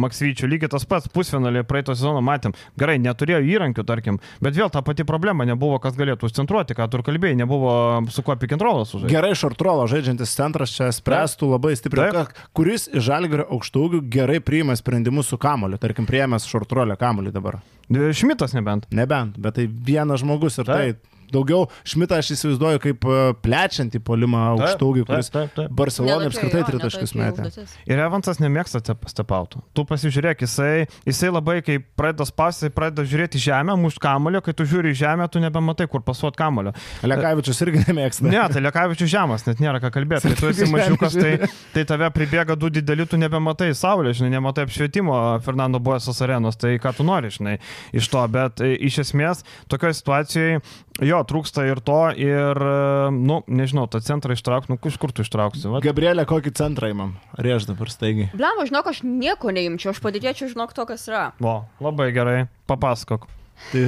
Maksvyčių, 0.05 0.47
lygiai 0.47 0.71
tas 0.71 0.87
pats 0.87 1.11
pusfinalį 1.11 1.65
praeito 1.67 1.97
sezono 1.97 2.23
matėm. 2.23 2.55
Gerai, 2.79 3.01
neturėjo 3.03 3.41
įrankių, 3.43 3.85
tarkim, 3.89 4.21
bet 4.41 4.55
vėl 4.55 4.71
ta 4.71 4.85
pati 4.87 5.03
problema, 5.09 5.45
nebuvo 5.49 5.81
kas 5.83 5.99
galėtų 5.99 6.31
užcentruoti, 6.31 6.79
ką 6.79 6.87
tu 6.93 7.03
kalbėjai, 7.03 7.41
nebuvo 7.43 7.75
su 8.15 8.23
kuo 8.23 8.39
pikintrolas 8.39 8.95
sužaisti. 8.95 9.11
Gerai 9.17 9.35
šartrolo 9.35 9.89
žaidžiantis 9.91 10.37
centras 10.39 10.77
čia 10.79 10.93
spręstų 10.95 11.51
labai 11.51 11.75
stipriai. 11.75 12.15
Taip. 12.15 12.47
Kuris 12.55 12.87
iš 12.87 13.03
žalgerio 13.11 13.49
aukštaugių 13.51 14.05
gerai 14.15 14.39
priima 14.39 14.79
sprendimus 14.79 15.33
su 15.33 15.41
kamoliu, 15.43 15.81
tarkim, 15.83 16.07
priėmęs 16.07 16.47
šartrolę 16.47 16.95
kamoliu 17.01 17.35
dabar. 17.35 17.59
Šmitas 17.91 18.55
nebent. 18.55 18.87
Nebent, 18.95 19.35
bet 19.43 19.59
tai 19.59 19.67
vienas 19.67 20.23
žmogus 20.23 20.61
ir 20.63 20.69
Taip. 20.71 21.01
tai. 21.03 21.10
Daugiau 21.35 21.67
Šmitą 21.87 22.19
aš 22.21 22.33
įsivaizduoju 22.37 22.81
kaip 22.83 23.05
e, 23.07 23.19
plečiantį 23.45 24.01
polimą 24.07 24.41
aukštaugių, 24.55 25.05
kuris 25.09 25.31
Taip, 25.31 25.53
taip. 25.57 25.71
Barcelona 25.77 26.25
Netokia 26.25 26.31
apskritai 26.33 26.63
tritaškius 26.69 27.15
metė. 27.19 27.49
Ir 27.91 28.03
Evansas 28.03 28.41
nemėgsta 28.43 28.81
step- 28.83 29.09
stepautų. 29.11 29.63
Tu 29.77 29.85
pasižiūrėk, 29.89 30.43
jisai, 30.45 30.87
jisai 31.09 31.31
labai, 31.33 31.59
kai 31.67 31.79
pradeda 31.81 32.27
spausti, 32.29 32.71
pradeda 32.75 33.05
žiūrėti 33.07 33.39
į 33.41 33.45
žemę, 33.47 33.77
mušt 33.81 34.01
kamulio, 34.03 34.43
kai 34.45 34.55
tu 34.57 34.67
žiūri 34.69 34.93
į 34.95 34.99
žemę, 35.05 35.29
tu 35.31 35.43
nebematai, 35.43 35.87
kur 35.91 36.03
pasuot 36.07 36.37
kamulio. 36.39 36.75
Lekavičius 37.07 37.63
irgi 37.67 37.85
nemėgsta. 37.87 38.27
Ne, 38.31 38.43
tai 38.53 38.63
Lekavičius 38.65 39.11
žemas, 39.13 39.47
net 39.47 39.63
nėra 39.63 39.81
ką 39.83 39.93
kalbėti. 39.95 40.31
Kai 40.31 40.39
tu 40.41 40.51
esi 40.51 40.69
mažiukas, 40.71 41.17
tai, 41.17 41.33
tai 41.75 41.87
tave 41.89 42.11
pribėga 42.15 42.57
du 42.59 42.71
dideli, 42.73 43.07
tu 43.09 43.19
nebematai 43.21 43.71
saulės, 43.77 44.19
žinai, 44.21 44.33
nematai 44.37 44.67
apšvietimo 44.69 45.17
Fernando 45.47 45.81
Buesos 45.83 46.21
arenos, 46.27 46.59
tai 46.61 46.77
ką 46.83 46.95
tu 46.99 47.07
nori, 47.07 47.31
žinai, 47.35 47.57
iš 47.97 48.11
to. 48.13 48.23
Bet 48.31 48.61
e, 48.65 48.75
iš 48.91 49.01
esmės, 49.07 49.45
tokioje 49.73 49.99
situacijoje 50.01 50.61
jo 51.01 51.20
trūksta 51.29 51.65
ir 51.69 51.81
to, 51.85 51.99
ir, 52.17 52.61
e, 52.61 53.11
nu, 53.15 53.41
nežinau, 53.51 53.87
tą 53.91 54.01
centrą 54.05 54.37
ištraukti, 54.37 54.73
nu, 54.73 54.79
iš 54.91 54.97
kur 55.01 55.13
tu 55.15 55.25
ištrauksi? 55.27 55.67
Va, 55.73 55.83
Gabrielė, 55.85 56.25
kokį 56.29 56.53
centrą 56.59 56.91
įmam? 56.93 57.17
Rėž 57.39 57.69
dabar 57.71 57.93
staigiai. 57.93 58.31
Blemba, 58.37 58.67
žinok, 58.69 58.91
aš 58.93 59.03
nieko 59.07 59.53
neimčiau, 59.55 59.93
aš 59.95 60.01
padėčiau, 60.05 60.51
žinok, 60.53 60.75
to, 60.77 60.87
kas 60.89 61.07
yra. 61.11 61.27
o, 61.41 61.61
labai 61.85 62.11
gerai, 62.17 62.41
papasakok. 62.71 63.29
Tai 63.71 63.83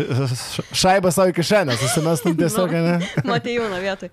šaibą 0.77 1.11
savo 1.15 1.33
kišenę, 1.33 1.77
susimestum 1.81 2.37
tiesiog, 2.37 2.75
ne? 2.89 2.97
Matėjūno 3.25 3.79
vietoj. 3.81 4.11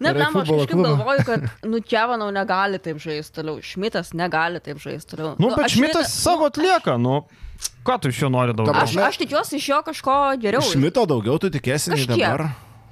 Ne, 0.00 0.14
Gerai, 0.14 0.30
blem, 0.30 0.36
aš 0.40 0.48
kažkaip 0.48 0.70
klubą. 0.70 0.92
galvoju, 0.96 1.24
kad, 1.26 1.42
nu, 1.68 1.80
Čiavanau 1.84 2.30
negali 2.32 2.78
taip 2.80 3.02
žaisti 3.02 3.34
toliau, 3.36 3.58
Šmitas 3.60 4.14
negali 4.16 4.62
taip 4.64 4.78
žaisti 4.80 5.12
toliau. 5.12 5.34
Nu, 5.36 5.50
bet 5.52 5.66
aš 5.66 5.74
Šmitas 5.76 6.14
savo 6.14 6.46
atlieka, 6.48 6.94
nu, 6.96 7.18
ką 7.86 8.00
tu 8.02 8.12
iš 8.12 8.24
jo 8.24 8.32
nori 8.32 8.56
daugiau? 8.56 8.82
Aš, 8.82 8.96
aš 9.10 9.20
tikiuosi 9.22 9.60
iš 9.60 9.70
jo 9.72 9.80
kažko 9.86 10.18
geriau. 10.42 10.64
Šmito 10.64 11.06
daugiau 11.08 11.38
tu 11.42 11.52
tikėsi 11.52 11.94
nei 11.94 12.06
dabar. 12.10 12.50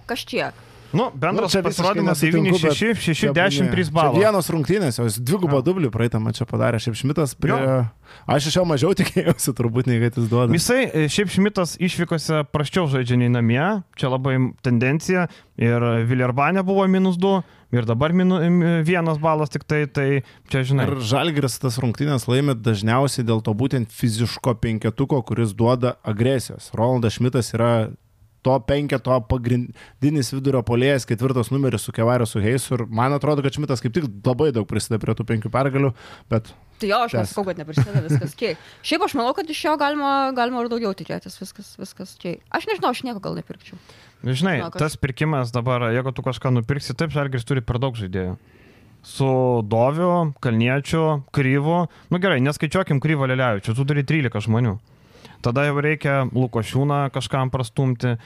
Kažkiek. 0.08 0.64
Nu, 0.92 1.12
bendras 1.14 1.54
nu, 1.54 1.62
pasirodymas 1.62 2.22
nesutinku, 2.22 2.56
9, 2.56 2.62
bet 2.62 2.76
6, 2.76 3.02
6, 3.02 3.20
Čia 3.20 3.32
10, 3.36 3.68
ne. 3.68 3.72
3 3.72 3.84
Čia 3.84 3.92
balai. 3.92 4.22
Vienos 4.22 4.48
rungtynės, 4.48 4.96
jos 4.96 5.18
dvigubą 5.20 5.60
dublių 5.64 5.90
praeitą 5.92 6.20
mačią 6.22 6.46
padarė. 6.48 6.80
Šiaip 6.80 6.96
Šmitas 6.96 7.34
prie... 7.36 7.52
Jo. 7.52 7.82
Aš 8.24 8.48
iš 8.48 8.56
jo 8.56 8.64
mažiau 8.64 8.94
tikėjausi, 9.00 9.52
turbūt, 9.52 9.90
nei 9.90 10.00
kad 10.00 10.16
jis 10.16 10.30
duoda. 10.32 10.56
Jisai, 10.56 10.86
e, 10.88 11.04
šiaip 11.12 11.28
Šmitas 11.34 11.76
išvykose 11.76 12.40
praščiau 12.48 12.88
žaidžia 12.88 13.20
nei 13.20 13.28
namie, 13.32 13.60
čia 14.00 14.08
labai 14.14 14.38
tendencija 14.64 15.26
ir 15.60 15.88
Viljarbanė 16.08 16.64
buvo 16.64 16.88
minus 16.88 17.20
2 17.20 17.36
ir 17.74 17.88
dabar 17.88 18.14
minu, 18.16 18.40
vienas 18.86 19.20
balas 19.22 19.52
tik 19.52 19.66
tai, 19.68 19.84
tai 19.86 20.08
čia 20.52 20.64
žinai. 20.70 20.88
Ir 20.88 21.00
Žalgiris 21.10 21.58
tas 21.62 21.78
rungtynės 21.82 22.28
laimė 22.30 22.56
dažniausiai 22.58 23.26
dėl 23.28 23.42
to 23.44 23.54
būtent 23.56 23.92
fiziško 23.94 24.56
penketuko, 24.62 25.20
kuris 25.26 25.54
duoda 25.56 25.96
agresijos. 26.06 26.70
Rolandas 26.76 27.18
Šmitas 27.18 27.52
yra 27.56 27.72
to 28.46 28.54
penketo 28.64 29.18
pagrindinis 29.28 30.30
vidurio 30.32 30.62
polėjas, 30.66 31.06
ketvirtas 31.08 31.50
numeris 31.52 31.84
su 31.84 31.92
Kevario 31.92 32.26
su 32.28 32.40
Heisu. 32.42 32.78
Ir 32.78 32.86
man 32.86 33.16
atrodo, 33.16 33.44
kad 33.44 33.56
Šmitas 33.56 33.82
kaip 33.84 33.96
tik 33.96 34.08
labai 34.24 34.52
daug 34.54 34.68
prisideda 34.70 35.02
prie 35.02 35.16
tų 35.18 35.26
penkių 35.28 35.52
pergalių, 35.52 35.92
bet 36.32 36.54
Tai 36.78 36.86
jo, 36.86 36.98
aš 37.08 37.14
nesakau, 37.18 37.42
kad 37.48 37.58
neprisideda 37.58 38.04
viskas 38.04 38.36
čia. 38.38 38.52
Šiaip 38.86 39.02
aš 39.08 39.16
manau, 39.18 39.32
kad 39.34 39.48
iš 39.50 39.64
jo 39.64 39.72
galima, 39.80 40.30
galima 40.36 40.62
ir 40.62 40.68
daugiau 40.70 40.92
tikėtis, 40.94 41.34
viskas, 41.40 41.72
viskas 41.80 42.12
čia. 42.22 42.36
Aš 42.54 42.68
nežinau, 42.70 42.92
aš 42.94 43.02
nieko 43.02 43.22
gal 43.24 43.34
nepirkčiau. 43.34 43.80
Žinai, 44.24 44.58
Na, 44.58 44.70
kas- 44.70 44.80
tas 44.82 44.96
pirkimas 44.96 45.52
dabar, 45.54 45.90
jeigu 45.94 46.10
tu 46.14 46.22
kažką 46.22 46.50
nupirksi, 46.52 46.94
taip, 46.98 47.10
Žalgiris 47.14 47.44
turi 47.46 47.60
per 47.62 47.78
daug 47.78 47.94
žaidėjų. 47.94 48.36
Su 49.02 49.62
Doviu, 49.62 50.34
Kalniečiu, 50.42 51.22
Kryvu. 51.32 51.86
Nu 52.10 52.18
gerai, 52.18 52.40
neskaičiuokim 52.42 52.98
Kryvo 53.00 53.28
Leliavičių, 53.30 53.74
tu 53.78 53.84
turi 53.86 54.02
13 54.02 54.42
žmonių. 54.48 54.78
Tada 55.40 55.62
jau 55.68 55.78
reikia 55.80 56.26
Lukošiūną 56.34 57.12
kažkam 57.14 57.48
prastumti, 57.50 58.16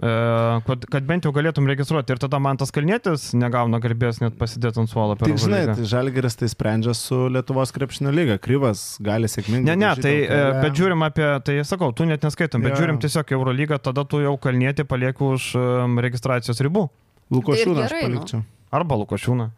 kad, 0.00 0.84
kad 0.90 1.04
bent 1.08 1.26
jau 1.26 1.32
galėtum 1.36 1.66
registruoti. 1.68 2.14
Ir 2.14 2.20
tada 2.22 2.38
man 2.42 2.56
tas 2.60 2.72
Kalnietis 2.74 3.30
negauna 3.36 3.80
garbės 3.82 4.20
net 4.22 4.36
pasidėti 4.40 4.80
ant 4.82 4.90
suolo 4.90 5.16
per 5.20 5.28
tik 5.28 5.40
žinai, 5.42 5.62
tai 5.74 5.84
Žalgiris 5.90 6.38
tai 6.40 6.48
sprendžia 6.52 6.94
su 6.96 7.26
Lietuvos 7.32 7.72
krepšinio 7.76 8.12
lyga. 8.14 8.38
Kryvas 8.42 8.96
gali 9.04 9.28
sėkmingai. 9.30 9.68
Ne, 9.68 9.76
ne, 9.76 9.92
tai, 10.00 10.14
e, 10.24 10.28
LKL. 10.30 10.60
bet 10.64 10.80
žiūrim 10.80 11.06
apie, 11.06 11.28
tai 11.46 11.58
sakau, 11.68 11.92
tu 11.92 12.08
net 12.08 12.24
neskaitom, 12.24 12.64
bet 12.64 12.74
Jo. 12.74 12.82
žiūrim 12.84 13.00
tiesiog 13.02 13.34
Eurolygą, 13.36 13.80
tada 13.82 14.04
tu 14.08 14.22
jau 14.24 14.34
kalnietį 14.40 14.86
palieki 14.88 15.26
už 15.34 15.50
em, 15.60 15.98
registracijos 16.00 16.60
ribų. 16.64 16.88
Lukošiūną 17.30 17.84
aš 17.84 17.90
Tai 17.92 18.00
gerai, 18.00 18.08
nu. 18.10 18.20
palikčiau. 18.20 18.44
Arba 18.74 18.96
Lukošiūną. 19.04 19.50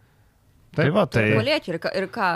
Tai 0.73 0.87
Taip, 0.87 0.95
va, 0.97 1.03
tai... 1.05 1.23
Palieki 1.37 1.69
ir, 1.69 1.77
ką- 1.83 1.91
ir 2.01 2.07
ką. 2.09 2.29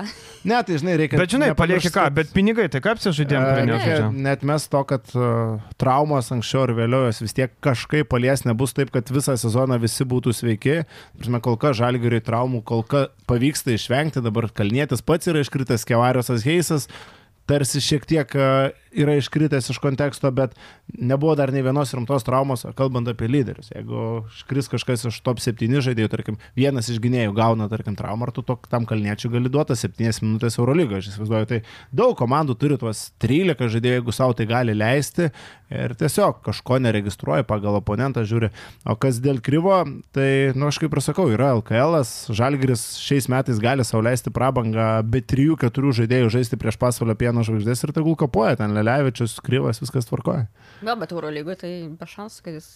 Ne, 0.44 0.58
tai 0.68 0.76
žinai, 0.76 0.96
reikia. 1.00 1.16
Bet 1.16 1.32
žinai, 1.32 1.46
palieki 1.56 1.88
ką, 1.94 2.02
bet 2.18 2.34
pinigai, 2.36 2.66
tai 2.68 2.82
kaip 2.84 3.00
E, 3.40 3.54
prie 3.54 3.62
Reikia 3.62 3.78
nežaidžia. 3.78 4.10
net 4.26 4.44
mes 4.44 4.66
to, 4.68 4.82
kad 4.90 5.14
uh, 5.16 5.54
traumos 5.80 6.28
anksčiau 6.36 6.66
ir 6.68 6.74
vėliau 6.76 7.06
jos 7.08 7.22
vis 7.24 7.32
tiek 7.38 7.54
kažkaip 7.64 8.10
palies, 8.12 8.44
nebus 8.44 8.76
taip, 8.76 8.92
kad 8.92 9.08
visą 9.08 9.38
sezoną 9.40 9.78
visi 9.80 10.04
būtų 10.04 10.36
sveiki. 10.36 10.82
Prasme, 11.16 11.40
kol 11.48 11.56
kas 11.64 11.78
žalgiriui 11.80 12.20
traumų, 12.28 12.60
kol 12.68 12.84
kas 12.84 13.08
pavyksta 13.24 13.72
išvengti, 13.72 14.20
dabar 14.20 14.50
kalnėtis 14.52 15.00
pats 15.00 15.32
yra 15.32 15.40
iškritęs, 15.40 15.88
Kevariosas 15.88 16.44
Heisas. 16.44 16.90
Tarsi 17.46 17.80
šiek 17.82 18.06
tiek 18.08 18.34
e, 18.34 18.48
yra 18.96 19.16
iškritęs 19.20 19.70
iš 19.70 19.78
konteksto, 19.82 20.30
bet 20.34 20.54
nebuvo 20.98 21.34
dar 21.38 21.52
nei 21.52 21.62
vienos 21.64 21.92
rimtos 21.94 22.24
traumos, 22.26 22.64
kalbant 22.78 23.08
apie 23.10 23.28
lyderius. 23.30 23.68
Jeigu 23.74 24.24
iškris 24.30 24.70
kažkas 24.72 25.06
iš 25.10 25.18
top 25.26 25.42
7 25.42 25.82
žaidėjų, 25.84 26.10
tarkim, 26.12 26.38
vienas 26.58 26.88
iš 26.92 27.00
gynėjų 27.04 27.34
gauna, 27.36 27.68
tarkim, 27.72 27.96
traumą, 27.98 28.28
ar 28.28 28.34
tu 28.34 28.44
to, 28.46 28.58
tam 28.72 28.88
kalniečiui 28.88 29.32
gali 29.36 29.52
duoti 29.52 29.76
7 29.78 30.22
minutės 30.24 30.58
Eurolygoje, 30.60 31.04
aš 31.04 31.10
įsivaizduoju. 31.12 31.50
Tai 31.52 31.60
daug 32.02 32.16
komandų 32.18 32.56
turi 32.60 32.80
tuos 32.80 33.10
13 33.22 33.70
žaidėjų, 33.76 34.00
jeigu 34.00 34.16
savo 34.16 34.36
tai 34.38 34.48
gali 34.50 34.76
leisti 34.76 35.30
ir 35.70 35.96
tiesiog 35.98 36.40
kažko 36.46 36.78
neregistruoja 36.82 37.46
pagal 37.46 37.78
oponentą, 37.80 38.22
žiūri. 38.26 38.52
O 38.86 38.94
kas 39.00 39.18
dėl 39.22 39.40
kryvo, 39.44 39.80
tai, 40.14 40.52
nu, 40.56 40.70
aš 40.70 40.78
kaip 40.82 40.94
ir 40.94 41.02
sakau, 41.02 41.26
yra 41.32 41.52
LKL, 41.58 41.98
Žalgris 42.36 42.84
šiais 43.02 43.26
metais 43.32 43.58
gali 43.62 43.84
sauliaisti 43.86 44.32
prabangą 44.34 45.00
be 45.06 45.22
3-4 45.26 45.94
žaidėjų 46.00 46.30
žaisti 46.38 46.58
prieš 46.60 46.78
pasvalio 46.80 47.16
pieno 47.36 47.44
žvaigždės 47.44 47.84
ir 47.84 47.92
tegul 47.92 48.16
kapoja 48.16 48.56
ten 48.56 48.72
Lelevičius, 48.76 49.36
Kryvas, 49.44 49.80
viskas 49.84 50.08
tvarkoja. 50.08 50.46
Na, 50.82 50.96
bet 50.96 51.12
Eurolygoje 51.12 51.56
tai 51.60 51.72
be 51.92 52.06
šansų, 52.08 52.42
kad 52.44 52.54
jis 52.56 52.68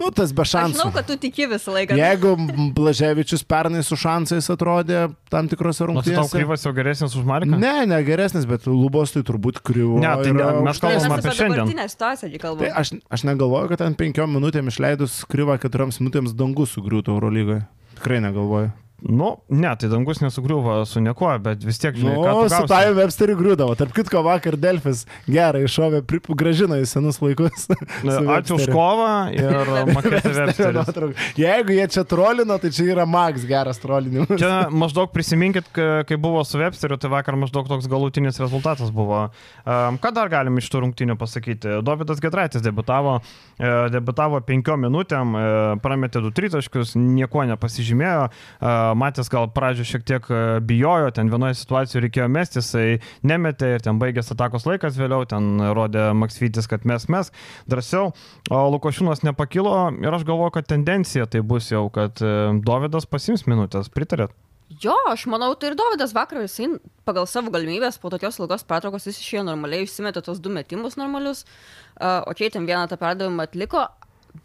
Nu, 0.00 0.06
tas 0.08 0.30
be 0.32 0.40
Aš 0.40 0.54
šansų. 0.54 0.72
žinau, 0.78 0.92
kad 0.94 1.04
tu 1.04 1.18
tiki 1.20 1.44
visą 1.44 1.68
laiką. 1.74 1.92
Jeigu 1.98 2.30
Blaževičius 2.72 3.42
pernai 3.44 3.82
su 3.84 3.92
šansais 4.00 4.46
atrodė 4.48 5.02
tam 5.28 5.50
tikrose 5.52 5.84
Nors 5.84 6.06
tau 6.06 6.14
rungtynėse. 6.14 6.32
kryvas 6.32 6.64
jau 6.64 6.72
geresnis 6.72 7.12
už 7.12 7.26
Marką? 7.28 7.58
Ne, 7.60 7.84
ne 7.84 7.98
geresnis, 8.02 8.46
bet 8.48 8.64
lubos 8.64 9.12
tai 9.12 9.20
turbūt 9.20 9.60
kriuvo. 9.60 9.98
Ne, 10.00 10.08
tai 10.24 10.32
ne, 10.32 10.46
mes 10.64 10.80
kalbam 10.80 10.96
Mes 10.96 11.04
apie 11.04 11.28
apie 11.28 11.36
šiandien. 11.36 11.58
dabartinę 11.60 11.88
situaciją, 11.92 12.30
kai 12.32 12.40
kalbame. 12.40 12.70
Tai 12.72 12.80
aš, 12.80 12.94
aš 13.12 13.24
negalvoju, 13.28 13.68
kad 13.68 13.78
ten 13.84 13.94
penkiom 14.00 14.32
minutėm 14.32 14.72
išleidus 14.72 15.26
kriuvą 15.28 15.58
keturioms 15.60 16.00
minutėms 16.00 16.32
dangus 16.32 16.72
sugriūtų 16.72 17.12
Eurolygoje. 17.12 17.66
Tikrai 18.00 18.22
negalvoju. 18.24 18.72
Nu, 19.02 19.32
ne, 19.50 19.72
tai 19.76 19.88
dangus 19.90 20.20
nesugriuvo 20.22 20.84
su 20.86 21.00
niekuo, 21.02 21.32
bet 21.42 21.64
vis 21.66 21.80
tiek, 21.82 21.96
žinai, 21.98 22.14
Nu, 22.14 22.48
su. 22.48 22.66
Taju 22.70 22.94
Websteriu 22.94 23.34
griūdavo. 23.38 23.74
Tarp 23.78 23.90
kitko, 23.96 24.20
vakar 24.22 24.54
Delfis 24.60 25.04
gerai 25.26 25.64
iššovė, 25.66 26.02
gražino 26.38 26.78
į 26.78 26.86
senus 26.86 27.18
laikus. 27.22 27.66
Ačiū 28.36 28.60
už 28.60 28.68
kovą 28.70 29.08
ir 29.34 29.72
Websteris. 29.98 30.70
nuotrauka. 30.76 31.26
Jeigu 31.40 31.74
jie 31.74 31.86
čia 31.90 32.04
trolino, 32.06 32.58
tai 32.62 32.70
čia 32.74 32.86
yra 32.94 33.06
Max 33.08 33.42
geras 33.48 33.80
trolinimas. 33.82 34.30
Čia 34.38 34.68
maždaug 34.82 35.10
prisiminkit, 35.14 35.66
ka- 35.74 36.04
kai 36.06 36.16
buvo 36.20 36.44
su 36.46 36.60
Websteriu, 36.62 36.98
tai 37.02 37.10
vakar 37.12 37.34
maždaug 37.40 37.66
toks 37.70 37.90
galutinis 37.90 38.38
rezultatas 38.42 38.94
buvo. 38.94 39.24
Um, 39.66 39.98
ką 40.02 40.14
dar 40.14 40.30
galim 40.32 40.62
iš 40.62 40.70
tų 40.70 40.84
rungtynių 40.86 41.18
pasakyti? 41.18 41.80
Dovydas 41.82 42.22
Gedraitis 42.22 42.62
debutavo, 42.62 43.18
e, 43.58 43.72
debutavo 43.92 44.38
penkiom 44.46 44.86
minutėm, 44.86 45.34
e, 45.34 45.44
prametė 45.82 46.22
du 46.22 46.30
tritaškius, 46.34 46.94
nieko 46.98 47.42
nepasižymėjo, 47.50 48.28
e, 48.30 48.72
matęs 48.98 49.30
gal 49.32 49.48
pradžioje 49.54 49.90
šiek 49.92 50.04
tiek 50.08 50.28
e, 50.30 50.42
bijojo, 50.68 51.10
ten 51.16 51.30
vienoje 51.32 51.56
situacijoje 51.60 52.04
reikėjo 52.06 52.28
mesti, 52.32 52.60
jisai 52.60 52.86
nemetė 53.28 53.74
ir 53.76 53.84
ten 53.84 54.00
baigės 54.02 54.32
atakos 54.34 54.66
laikas 54.68 54.98
vėliau, 55.00 55.26
ten 55.28 55.60
rodė 55.76 56.10
Maksvytis, 56.18 56.68
kad 56.70 56.86
mes 56.88 57.08
mes 57.12 57.32
drąsiau, 57.70 58.12
o 58.50 58.62
Lukošiūnas 58.76 59.24
nepakilo 59.26 59.74
ir 60.02 60.14
aš 60.14 60.26
galvoju, 60.28 60.56
kad 60.58 60.70
tendencija 60.70 61.26
tai 61.30 61.44
bus 61.46 61.72
jau, 61.72 61.88
kad 61.94 62.22
e, 62.22 62.32
Dovydas 62.64 63.08
pasims 63.10 63.46
minutės, 63.50 63.92
pritarėt? 63.92 64.34
Jo, 64.80 64.94
aš 65.10 65.26
manau, 65.28 65.52
tai 65.58 65.72
ir 65.72 65.76
Dovydas 65.76 66.14
vakar, 66.16 66.40
jisai 66.46 66.78
pagal 67.04 67.26
savo 67.28 67.52
galimybės 67.52 67.98
po 68.00 68.08
tokios 68.12 68.38
ilgos 68.40 68.64
pertraukos 68.64 69.08
jis 69.08 69.18
išėjo 69.20 69.42
normaliai, 69.50 69.84
išsimetė 69.84 70.22
tos 70.24 70.40
du 70.40 70.52
metimus 70.54 70.96
normalius, 70.96 71.42
uh, 71.44 72.22
o 72.24 72.32
čia 72.38 72.48
ten 72.54 72.64
vieną 72.68 72.86
tą 72.88 72.96
perdavimą 73.00 73.44
atliko. 73.50 73.84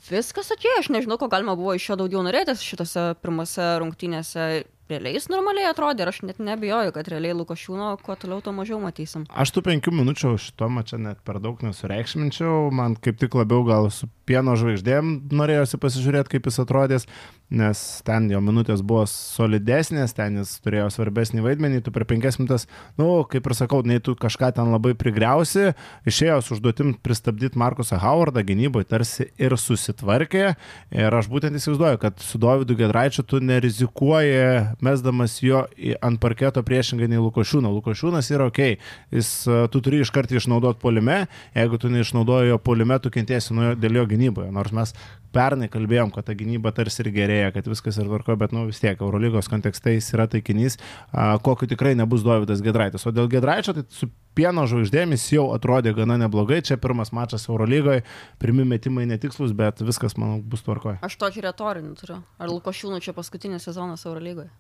Viskas 0.07 0.51
atėjo, 0.53 0.79
aš 0.81 0.89
nežinau, 0.93 1.17
ko 1.19 1.29
galima 1.31 1.55
buvo 1.57 1.75
iš 1.75 1.89
jo 1.91 1.95
daugiau 1.99 2.23
norėtis 2.25 2.63
šitose 2.63 3.13
pirmose 3.23 3.75
rungtynėse. 3.81 4.65
Realiai 4.87 5.17
jis 5.17 5.25
normaliai 5.27 5.67
atrodė 5.67 6.05
ir 6.05 6.09
aš 6.13 6.21
net 6.23 6.37
nebijoju, 6.39 6.93
kad 6.95 7.09
realiai 7.11 7.35
Lukošiūno 7.35 7.89
kuo 8.05 8.15
toliau, 8.15 8.39
tuo 8.39 8.53
mažiau 8.55 8.77
matysim. 8.79 9.25
Aš 9.27 9.51
tų 9.51 9.65
penkių 9.65 9.91
minučių 9.97 10.31
šito 10.39 10.69
mačio 10.71 10.99
net 11.03 11.19
per 11.27 11.41
daug 11.43 11.59
nesureikšminčiau, 11.59 12.69
man 12.71 12.95
kaip 12.95 13.19
tik 13.19 13.35
labiau 13.35 13.65
gal 13.67 13.89
su 13.91 14.07
pieno 14.27 14.55
žvaigždėm 14.55 15.33
norėjosi 15.35 15.81
pasižiūrėti, 15.83 16.37
kaip 16.37 16.47
jis 16.47 16.61
atrodys, 16.63 17.07
nes 17.53 17.81
ten 18.07 18.27
jo 18.31 18.41
minutės 18.43 18.81
buvo 18.83 19.05
solidesnės, 19.07 20.15
ten 20.17 20.41
jis 20.41 20.57
turėjo 20.65 20.89
svarbesnį 20.91 21.43
vaidmenį, 21.45 21.81
tu 21.85 21.93
per 21.95 22.03
penkias 22.09 22.39
minutės, 22.41 22.67
nu, 22.99 23.07
kaip 23.31 23.47
ir 23.47 23.55
sakau, 23.55 23.79
nei 23.87 24.01
tu 24.03 24.17
kažką 24.19 24.49
ten 24.57 24.73
labai 24.73 24.91
prigriausi, 24.99 25.71
išėjo 26.09 26.41
su 26.43 26.57
užduotim 26.57 26.95
pristabdyti 27.03 27.59
Markusą 27.59 27.99
Howardą 28.03 28.43
gynyboje 28.47 28.89
tarsi 28.91 29.29
ir 29.39 29.55
susitvarkė 29.59 30.43
ir 30.97 31.17
aš 31.19 31.29
būtent 31.31 31.55
įsivaizduoju, 31.59 32.01
kad 32.01 32.19
su 32.23 32.39
Dovydu 32.41 32.75
Gedraičiu 32.79 33.23
tu 33.27 33.39
nerizikuoji 33.43 34.75
mesdamas 34.83 35.37
jo 35.43 35.63
ant 36.03 36.19
parketo 36.23 36.63
priešingai 36.67 37.07
nei 37.11 37.21
Lukošiūno. 37.21 37.71
Lukošiūnas 37.77 38.31
yra 38.33 38.49
ok, 38.51 38.61
jis, 39.15 39.31
e, 39.47 39.61
tu 39.71 39.81
turi 39.83 40.01
iš 40.03 40.11
karto 40.15 40.35
išnaudoti 40.37 40.81
polime, 40.83 41.23
jeigu 41.55 41.79
tu 41.79 41.91
neišnaudoji 41.93 42.51
jo 42.51 42.59
polime, 42.59 42.99
tu 42.99 43.11
kentėsi 43.13 43.55
nuo 43.55 43.71
jo 43.71 43.79
dėl 43.79 44.01
jo 44.01 44.05
gynyboje. 44.11 44.51
Nors 44.55 44.75
mes 44.75 44.93
pernai 45.35 45.69
kalbėjom, 45.71 46.11
kad 46.13 46.27
ta 46.27 46.35
gynyba 46.37 46.71
tarsi 46.75 47.03
ir 47.03 47.11
gerėja, 47.15 47.36
kad 47.55 47.67
viskas 47.69 47.97
ir 47.99 48.07
tvarko, 48.09 48.35
bet 48.39 48.53
nu 48.55 48.65
vis 48.67 48.79
tiek 48.83 48.99
Eurolygos 49.01 49.49
kontekste 49.51 49.95
jis 49.95 50.09
yra 50.15 50.27
taikinys, 50.31 50.77
a, 51.11 51.35
kokiu 51.43 51.69
tikrai 51.71 51.95
nebus 51.99 52.25
Dovydas 52.25 52.63
Gedraitis. 52.65 53.05
O 53.07 53.13
dėl 53.15 53.29
Gedraičio 53.31 53.75
tai 53.77 53.85
su 53.93 54.09
pieno 54.37 54.67
žvaigždėmis 54.69 55.25
jau 55.33 55.47
atrodė 55.55 55.95
gana 55.97 56.19
neblogai. 56.21 56.59
Čia 56.65 56.77
pirmas 56.81 57.13
mačas 57.15 57.47
Eurolygoje, 57.49 58.03
pirmi 58.41 58.67
metimai 58.67 59.07
netikslus, 59.09 59.55
bet 59.57 59.81
viskas, 59.85 60.17
manau, 60.19 60.39
bus 60.41 60.65
tvarkoje. 60.65 60.99
Aš 61.05 61.17
tokį 61.21 61.47
retorinį 61.47 61.95
turiu. 62.01 62.21
Ar 62.37 62.53
Lukošiūnų 62.53 63.01
čia 63.05 63.15
paskutinis 63.17 63.65
sezonas 63.67 64.05
Eurolygoje? 64.05 64.51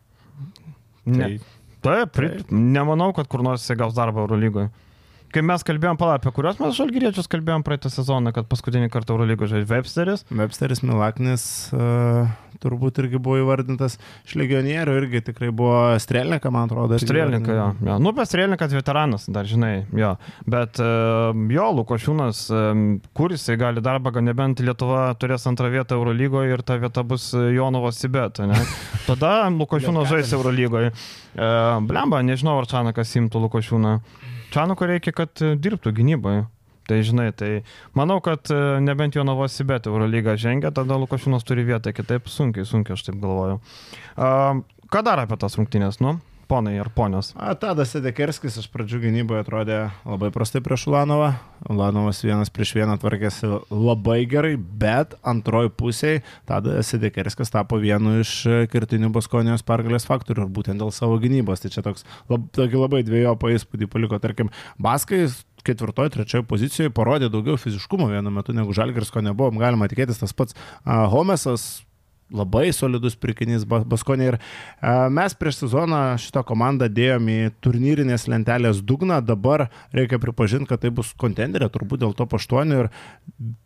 Ne. 1.07 1.37
Taip, 1.85 2.11
pri... 2.15 2.33
nemanau, 2.51 3.11
kad 3.15 3.29
kur 3.31 3.43
nors 3.45 3.63
jisai 3.63 3.77
gaus 3.79 3.95
darbą 3.97 4.25
Eurolygoje. 4.25 4.71
Kai 5.35 5.43
mes 5.43 5.63
kalbėjom, 5.67 5.97
pala, 5.99 6.17
apie 6.17 6.31
kuriuos 6.33 6.59
mes 6.61 6.75
žalgyriečius 6.77 7.27
kalbėjom 7.31 7.65
praeitą 7.67 7.91
sezoną, 7.91 8.31
kad 8.35 8.47
paskutinį 8.47 8.87
kartą 8.93 9.17
Eurolygoje 9.17 9.55
žaidė 9.55 9.67
Websteris. 9.73 10.23
Websteris 10.31 10.83
Milaknis 10.87 11.43
uh, 11.75 12.29
turbūt 12.61 13.01
irgi 13.01 13.19
buvo 13.21 13.37
įvardintas 13.41 13.97
iš 14.25 14.35
legionierių, 14.39 14.95
irgi 15.01 15.21
tikrai 15.29 15.49
buvo 15.55 15.97
Strelniką, 16.01 16.51
man 16.53 16.67
atrodo. 16.69 16.97
irgi 16.97 17.07
Strėlininkai, 17.07 17.55
jo. 17.57 17.67
jo. 17.89 17.97
Nu, 18.03 18.13
bet 18.17 18.29
Strėlininkas 18.29 18.75
veteranas, 18.75 19.27
dar 19.33 19.49
žinai, 19.49 19.73
jo. 19.97 20.13
Bet 20.49 20.81
e, 20.83 20.89
jo, 21.53 21.67
Lukošiūnas, 21.81 22.43
e, 22.49 22.63
kur 23.17 23.35
jisai 23.35 23.57
gali 23.61 23.83
darbą, 23.83 24.13
gal 24.15 24.25
nebent 24.27 24.63
Lietuva 24.63 25.09
turės 25.21 25.47
antrą 25.49 25.71
vietą 25.73 25.99
Eurolygoje 25.99 26.55
ir 26.55 26.63
ta 26.67 26.79
vieta 26.81 27.03
bus 27.07 27.29
Jonovo 27.33 27.91
Sibet, 27.95 28.41
ne? 28.47 28.63
Tada 29.09 29.35
Lukošiūnas 29.53 30.09
žais 30.11 30.33
Eurolygoje. 30.37 30.93
E, 30.93 31.51
Blemba, 31.87 32.23
nežinau, 32.25 32.57
ar 32.61 32.69
Čanakas 32.69 33.15
imtų 33.21 33.45
Lukošiūną. 33.47 33.99
Čanuko 34.53 34.87
reikia, 34.89 35.13
kad 35.15 35.43
e, 35.43 35.55
dirbtų 35.59 35.93
gynyboje. 35.97 36.45
Tai 36.87 36.97
žinai, 37.03 37.31
tai 37.35 37.49
manau, 37.97 38.21
kad 38.23 38.47
e, 38.53 38.57
nebent 38.83 39.17
jo 39.17 39.25
Novos 39.27 39.57
Sibet 39.59 39.89
Eurolygą 39.91 40.37
žengia, 40.39 40.71
tada 40.71 40.95
Lukošiūnas 41.01 41.43
turi 41.47 41.67
vietą, 41.67 41.91
kitaip 41.95 42.31
sunkiai, 42.31 42.67
sunkiai 42.67 42.95
aš 42.95 43.03
taip 43.09 43.19
galvoju. 43.23 43.59
Ką 44.87 45.03
dar 45.03 45.19
apie 45.19 45.35
tas 45.41 45.59
rungtynės, 45.59 45.99
nu? 45.99 46.15
Ponai 46.47 46.77
ir 46.79 46.87
ponios. 46.95 47.33
A, 47.35 47.51
Tadas 47.59 47.91
Sedekerskis 47.91 48.55
iš 48.61 48.69
pradžių 48.71 49.01
gynyboje 49.03 49.43
atrodė 49.43 49.79
labai 50.07 50.29
prastai 50.31 50.61
prieš 50.63 50.85
Ulanovą. 50.87 51.33
Ulanovas 51.67 52.21
vienas 52.23 52.51
prieš 52.53 52.71
vieną 52.77 52.95
tvarkėsi 53.01 53.49
labai 53.67 54.21
gerai, 54.31 54.53
bet 54.55 55.17
antroji 55.27 55.73
pusėje 55.75 56.21
Tadas 56.47 56.93
Sedekerskis 56.93 57.51
tapo 57.51 57.81
vienu 57.83 58.21
iš 58.21 58.31
kertinių 58.71 59.11
Baskonijos 59.17 59.65
pergalės 59.67 60.07
faktorių 60.07 60.45
ir 60.45 60.53
būtent 60.55 60.79
dėl 60.79 60.93
savo 60.95 61.19
gynybos. 61.19 61.65
Tai 61.65 61.73
čia 61.73 61.83
toks 61.83 62.07
lab, 62.31 62.47
labai 62.55 63.03
dviejopą 63.03 63.51
įspūdį 63.57 63.91
paliko, 63.91 64.21
tarkim, 64.23 64.53
Baskai 64.79 65.25
ketvirtoje, 65.67 66.13
trečioje 66.15 66.45
pozicijoje 66.47 66.93
parodė 66.95 67.27
daugiau 67.33 67.59
fiziškumo 67.59 68.07
vienu 68.13 68.31
metu 68.31 68.55
negu 68.55 68.71
Žalgiris, 68.77 69.11
ko 69.11 69.25
nebuvom 69.25 69.59
galima 69.59 69.89
tikėtis. 69.91 70.21
Tas 70.23 70.31
pats 70.37 70.55
Homesas 70.85 71.67
labai 72.33 72.73
solidus 72.75 73.15
pirkinys 73.15 73.63
Bas- 73.69 73.85
Baskonė 73.87 74.25
ir 74.33 74.37
a, 74.81 75.07
mes 75.13 75.33
prieš 75.37 75.61
sezoną 75.63 75.99
šitą 76.19 76.43
komandą 76.47 76.89
dėjom 76.91 77.29
į 77.31 77.37
turnyrinės 77.63 78.27
lentelės 78.27 78.81
dugną, 78.83 79.21
dabar 79.23 79.67
reikia 79.95 80.19
pripažinti, 80.19 80.67
kad 80.67 80.81
tai 80.83 80.91
bus 80.91 81.13
kontenderė, 81.19 81.69
turbūt 81.71 82.01
dėl 82.03 82.15
to 82.17 82.25
paštuonių 82.27 82.81
ir 82.83 82.89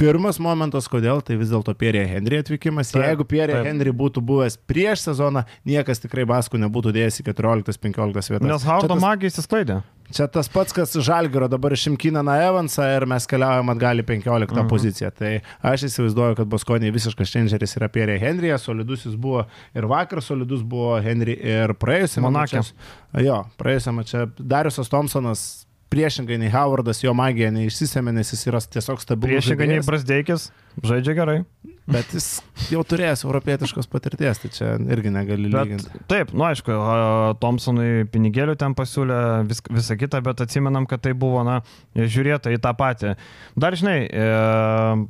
pirmas 0.02 0.38
momentas, 0.42 0.88
kodėl, 0.92 1.24
tai 1.26 1.38
vis 1.42 1.50
dėlto 1.54 1.74
Pierre 1.78 2.06
Henry 2.10 2.42
atvykimas. 2.44 2.92
Taip, 2.94 3.06
Jeigu 3.08 3.26
Pierre 3.26 3.58
taip. 3.60 3.70
Henry 3.72 3.94
būtų 3.96 4.22
buvęs 4.26 4.60
prieš 4.70 5.08
sezoną, 5.10 5.46
niekas 5.66 6.04
tikrai 6.04 6.28
Baskų 6.30 6.62
nebūtų 6.68 6.94
dėjęs 7.00 7.22
į 7.24 7.28
14-15 7.32 8.36
vietas. 8.36 8.48
Nes 8.48 8.62
Čia 8.62 8.70
Hardo 8.76 8.94
tas- 8.94 9.02
magija 9.02 9.32
įsisklaidė. 9.34 9.82
Čia 10.12 10.28
tas 10.32 10.50
pats, 10.52 10.76
kas 10.76 10.94
Žalgiro 10.94 11.48
dabar 11.52 11.74
išimkina 11.76 12.24
na 12.26 12.38
Evansą 12.46 12.86
ir 12.96 13.06
mes 13.10 13.28
keliaujam 13.30 13.72
atgal 13.74 14.04
į 14.04 14.06
15 14.10 14.52
mhm. 14.52 14.70
poziciją. 14.72 15.12
Tai 15.18 15.34
aš 15.72 15.88
įsivaizduoju, 15.90 16.38
kad 16.42 16.52
Baskonė 16.52 16.92
visiškas 16.94 17.34
čengeris 17.34 17.78
yra 17.80 17.90
Pierre 17.94 18.20
Henryje, 18.22 18.60
solidus 18.62 19.08
jis 19.08 19.18
buvo 19.20 19.46
ir 19.78 19.90
vakar, 19.92 20.24
solidus 20.26 20.64
buvo 20.68 21.00
Henry 21.04 21.38
ir 21.40 21.76
praėjusiame 21.82 22.28
Monake. 22.30 22.62
mače. 22.62 23.26
Jo, 23.26 23.44
praėjusiame 23.62 24.08
čia 24.08 24.28
Dariusas 24.38 24.92
Thompsonas 24.92 25.46
priešingai 25.92 26.38
nei 26.40 26.52
Howardas, 26.52 27.02
jo 27.04 27.12
magija 27.18 27.52
neišsisėmė, 27.52 28.14
nes 28.16 28.32
jis 28.32 28.46
yra 28.48 28.62
tiesiog 28.76 29.02
stabilus. 29.04 29.42
Priešingai 29.42 29.68
nei. 29.74 29.82
Brasdeikis, 29.84 30.48
žaidžia 30.88 31.16
gerai. 31.18 31.42
Bet 31.90 32.14
jis 32.14 32.28
jau 32.70 32.84
turėjęs 32.86 33.24
europietiškos 33.26 33.88
patirties, 33.90 34.40
tai 34.44 34.50
čia 34.54 34.68
irgi 34.94 35.12
negali 35.14 35.50
lyginti. 35.50 35.90
Bet, 35.90 36.04
taip, 36.12 36.34
nu 36.38 36.46
aišku, 36.46 36.76
Thompsonui 37.42 38.06
pinigėlių 38.14 38.54
ten 38.62 38.76
pasiūlė 38.78 39.18
vis, 39.50 39.64
visą 39.66 39.98
kitą, 39.98 40.22
bet 40.26 40.44
atsimenam, 40.46 40.86
kad 40.90 41.02
tai 41.02 41.16
buvo, 41.18 41.42
na, 41.48 41.62
žiūrėta 41.98 42.54
į 42.54 42.60
tą 42.62 42.76
patį. 42.78 43.16
Dar 43.60 43.78
žinai, 43.80 43.98
e, 44.06 44.28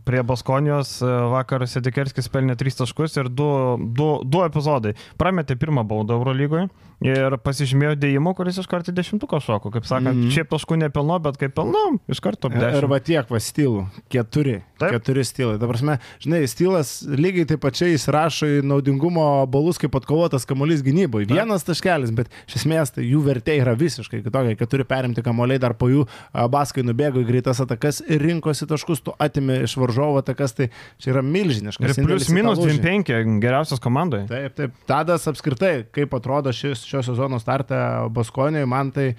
prie 0.07 0.23
Baskonijos 0.27 0.95
e, 1.03 1.11
vakar 1.35 1.67
Sedikerskis 1.67 2.31
pelnė 2.31 2.55
3 2.59 2.79
taškus 2.83 3.19
ir 3.19 3.31
2 3.35 4.45
epizodai. 4.47 4.95
Prametė 5.19 5.59
pirmą 5.59 5.83
baudą 5.87 6.17
Eurolygoje 6.21 6.69
ir 7.01 7.35
pasižymėjo 7.41 7.95
dėjimu, 7.99 8.33
kuris 8.37 8.59
iš 8.61 8.69
karto 8.69 8.93
dešimtuko 8.93 9.41
šoko. 9.41 9.71
Kaip 9.73 9.87
sakant, 9.89 10.13
mm 10.13 10.23
-hmm. 10.23 10.33
šiaip 10.35 10.51
taškų 10.53 10.77
nepilno, 10.85 11.17
bet 11.19 11.37
kaip 11.41 11.55
pilno, 11.57 11.97
iš 12.07 12.21
karto 12.21 12.49
apdėjo. 12.49 12.77
Ir 12.77 12.87
va 12.87 12.99
tiek 12.99 13.29
va 13.29 13.39
stylų. 13.41 13.87
Keturi. 14.09 14.61
Taip. 14.77 14.97
Keturi 14.97 15.25
stylai. 15.25 15.57
Dabar, 15.61 15.77
žinai, 16.21 16.43
stylas 16.61 17.01
lygiai 17.09 17.47
taip 17.49 17.61
pačiai 17.63 17.95
įsirašo 17.95 18.47
į 18.47 18.61
naudingumo 18.69 19.25
balus 19.49 19.79
kaip 19.81 19.95
atkovotas 19.97 20.45
kamuolys 20.49 20.83
gynyboje. 20.85 21.29
Vienas 21.31 21.65
taškelis, 21.65 22.11
bet 22.13 22.29
iš 22.45 22.59
esmės 22.61 22.93
tai 22.93 23.05
jų 23.07 23.23
vertė 23.25 23.57
yra 23.61 23.73
visiškai 23.77 24.21
kitokia. 24.21 24.57
Keturi 24.59 24.85
perimti 24.85 25.23
kamuoliai, 25.25 25.61
dar 25.61 25.73
po 25.77 25.89
jų 25.89 26.05
baskai 26.53 26.85
nubėgo 26.85 27.23
į 27.23 27.27
greitas 27.29 27.61
atakas 27.63 28.03
ir 28.05 28.21
rinkosi 28.21 28.67
taškus, 28.69 29.01
tu 29.05 29.15
atimi 29.21 29.61
iš 29.65 29.75
varžovo 29.81 30.21
atakas, 30.21 30.53
tai 30.57 30.69
čia 31.01 31.15
yra 31.15 31.25
milžiniškas. 31.25 31.97
Ir 31.97 32.05
plius 32.05 32.29
minus 32.33 32.61
25 32.61 33.41
geriausias 33.41 33.81
komandoje. 33.81 34.27
Taip, 34.29 34.55
taip. 34.59 34.77
Tadas 34.89 35.25
apskritai, 35.31 35.87
kaip 35.95 36.13
atrodo 36.17 36.53
šis 36.53 36.85
šio 36.85 37.01
sezono 37.09 37.41
startą 37.41 37.81
Baskonijoje, 38.13 38.69
man 38.69 38.93
tai 38.93 39.11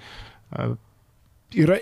yra 1.59 1.81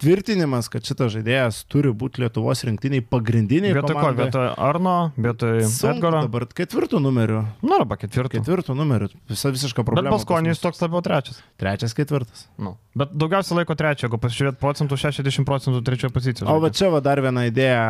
tvirtinimas, 0.00 0.68
kad 0.72 0.86
šitas 0.86 1.12
žaidėjas 1.14 1.62
turi 1.70 1.92
būti 1.96 2.24
Lietuvos 2.24 2.64
rinktiniai 2.66 3.04
pagrindiniai. 3.04 3.74
Vietoj 3.76 3.96
ko, 3.96 4.12
vietoj 4.18 4.48
Arno, 4.56 4.96
vietoj 5.20 5.64
Edgaro. 5.64 6.24
Dabar 6.26 6.46
ketvirtų 6.56 7.02
numerių. 7.04 7.42
Nu, 7.64 7.74
arba 7.78 7.98
ketvirtų. 8.00 8.40
Ketvirtų 8.40 8.76
numerių. 8.78 9.10
Visa 9.30 9.52
visiška 9.52 9.84
problema. 9.84 10.10
Bet 10.10 10.18
Baskonijus 10.18 10.62
toks 10.62 10.82
labiau 10.84 11.04
trečias. 11.04 11.42
Trečias, 11.60 11.96
ketvirtas. 11.96 12.46
Nu. 12.60 12.76
Bet 12.90 13.12
daugiausia 13.14 13.54
laiko 13.54 13.76
trečio, 13.78 14.08
jeigu 14.08 14.18
pasižiūrėt 14.18 14.56
procentų, 14.58 14.96
60 14.98 15.46
procentų 15.46 15.80
trečiojo 15.86 16.10
pozicijos. 16.10 16.48
O 16.50 16.58
va 16.58 16.72
čia 16.74 16.88
va 16.90 16.98
dar 17.04 17.20
viena 17.22 17.44
idėja. 17.46 17.84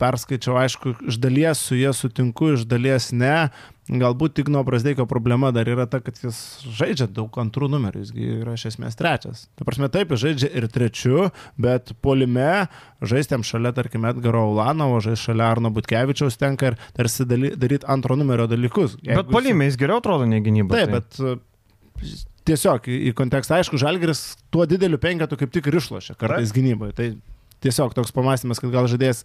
Perskaičiau, 0.00 0.56
aišku, 0.58 0.96
iš 1.12 1.20
dalies 1.22 1.60
su 1.62 1.78
jie 1.78 1.92
sutinku, 1.94 2.50
iš 2.56 2.64
dalies 2.66 3.12
ne. 3.14 3.50
Galbūt 3.88 4.34
tik 4.36 4.50
nuo 4.52 4.64
Brasdeikio 4.66 5.06
problema 5.08 5.52
dar 5.54 5.70
yra 5.70 5.86
ta, 5.88 6.00
kad 6.04 6.18
jis 6.20 6.36
žaidžia 6.66 7.06
daug 7.14 7.38
antrų 7.40 7.70
numerių, 7.72 8.02
jis 8.02 8.10
yra 8.42 8.56
iš 8.58 8.66
esmės 8.72 8.98
trečias. 8.98 9.46
Ta 9.56 9.64
prasme, 9.64 9.86
taip, 9.94 10.10
jis 10.12 10.24
žaidžia 10.26 10.50
ir 10.50 10.66
trečiu, 10.74 11.28
bet 11.56 11.94
polime 12.04 12.66
žaistėm 13.00 13.46
šalia, 13.46 13.72
tarkim, 13.76 14.04
Edgaro 14.10 14.48
Ulanovo, 14.50 14.98
žaisti 15.04 15.30
šalia 15.30 15.46
Arno 15.54 15.70
Butkevičiaus 15.72 16.36
tenka 16.42 16.74
ir 16.74 16.80
tarsi 16.98 17.24
daryti 17.28 17.86
antro 17.88 18.18
numerio 18.18 18.50
dalykus. 18.50 18.98
Jeigu 18.98 19.22
bet 19.22 19.32
polime 19.32 19.70
jis 19.70 19.78
geriau 19.80 20.02
atrodo 20.02 20.26
nei 20.28 20.42
gynyba. 20.44 20.82
Taip, 20.82 21.14
tai. 21.14 21.38
bet 21.38 22.26
tiesiog 22.48 22.88
į 22.88 23.12
kontekstą, 23.18 23.60
aišku, 23.60 23.80
Žalgeris 23.80 24.22
tuo 24.54 24.66
dideliu 24.68 25.00
penketu 25.00 25.38
kaip 25.40 25.52
tik 25.54 25.68
ir 25.70 25.78
išlošia 25.80 26.16
kartais 26.18 26.54
gynyboje. 26.56 26.96
Tai 26.96 27.08
tiesiog 27.64 27.94
toks 27.96 28.14
pamastymas, 28.14 28.60
kad 28.62 28.72
gal 28.74 28.88
žaidėjas 28.90 29.24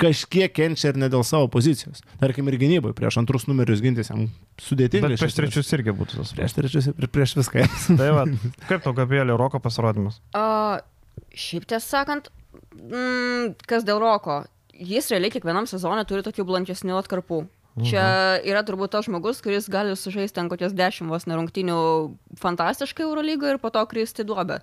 kažkiek 0.00 0.52
kenčia 0.56 0.92
ir 0.92 0.98
ne 1.00 1.10
dėl 1.12 1.24
savo 1.26 1.48
pozicijos. 1.52 2.00
Tarkim, 2.22 2.48
ir 2.48 2.56
gynybai 2.60 2.92
prieš 2.96 3.20
antrus 3.20 3.46
numerius 3.50 3.82
gintis 3.84 4.10
jam 4.12 4.28
sudėtinga. 4.62 5.12
Bet 5.12 5.20
prieš 5.20 5.36
trečius 5.36 5.72
irgi 5.76 5.94
būtų 5.96 6.20
tas. 6.22 6.32
Prieš 6.36 6.56
trečius 6.56 6.90
ir 6.92 7.08
prieš 7.12 7.36
viską. 7.40 7.66
tai 8.00 8.10
va, 8.16 8.24
kaip 8.68 8.84
tau 8.86 8.94
Gabrielio 8.96 9.36
Roko 9.40 9.60
pasirodymas? 9.62 10.20
Uh, 10.32 10.80
šiaip 11.36 11.68
tiesą 11.68 12.00
sakant, 12.00 12.32
mm, 12.72 13.60
kas 13.68 13.84
dėl 13.88 14.00
Roko, 14.02 14.42
jis 14.72 15.10
realiai 15.12 15.32
kiekvienam 15.34 15.68
sezonui 15.68 16.06
turi 16.08 16.24
tokių 16.26 16.48
blankesnių 16.48 16.96
atkarpų. 17.02 17.44
Čia 17.86 18.04
mhm. 18.04 18.48
yra 18.52 18.62
turbūt 18.66 18.92
tas 18.94 19.06
žmogus, 19.06 19.42
kuris 19.44 19.68
gali 19.72 19.96
sužaisti 19.96 20.38
ten 20.38 20.48
kokias 20.52 20.74
dešimt 20.76 21.12
vos 21.12 21.26
nerungtinių 21.30 21.76
fantastiškai 22.40 23.06
Eurolygoje 23.06 23.56
ir 23.56 23.62
po 23.62 23.72
to 23.74 23.84
kristi 23.90 24.26
duobę. 24.26 24.60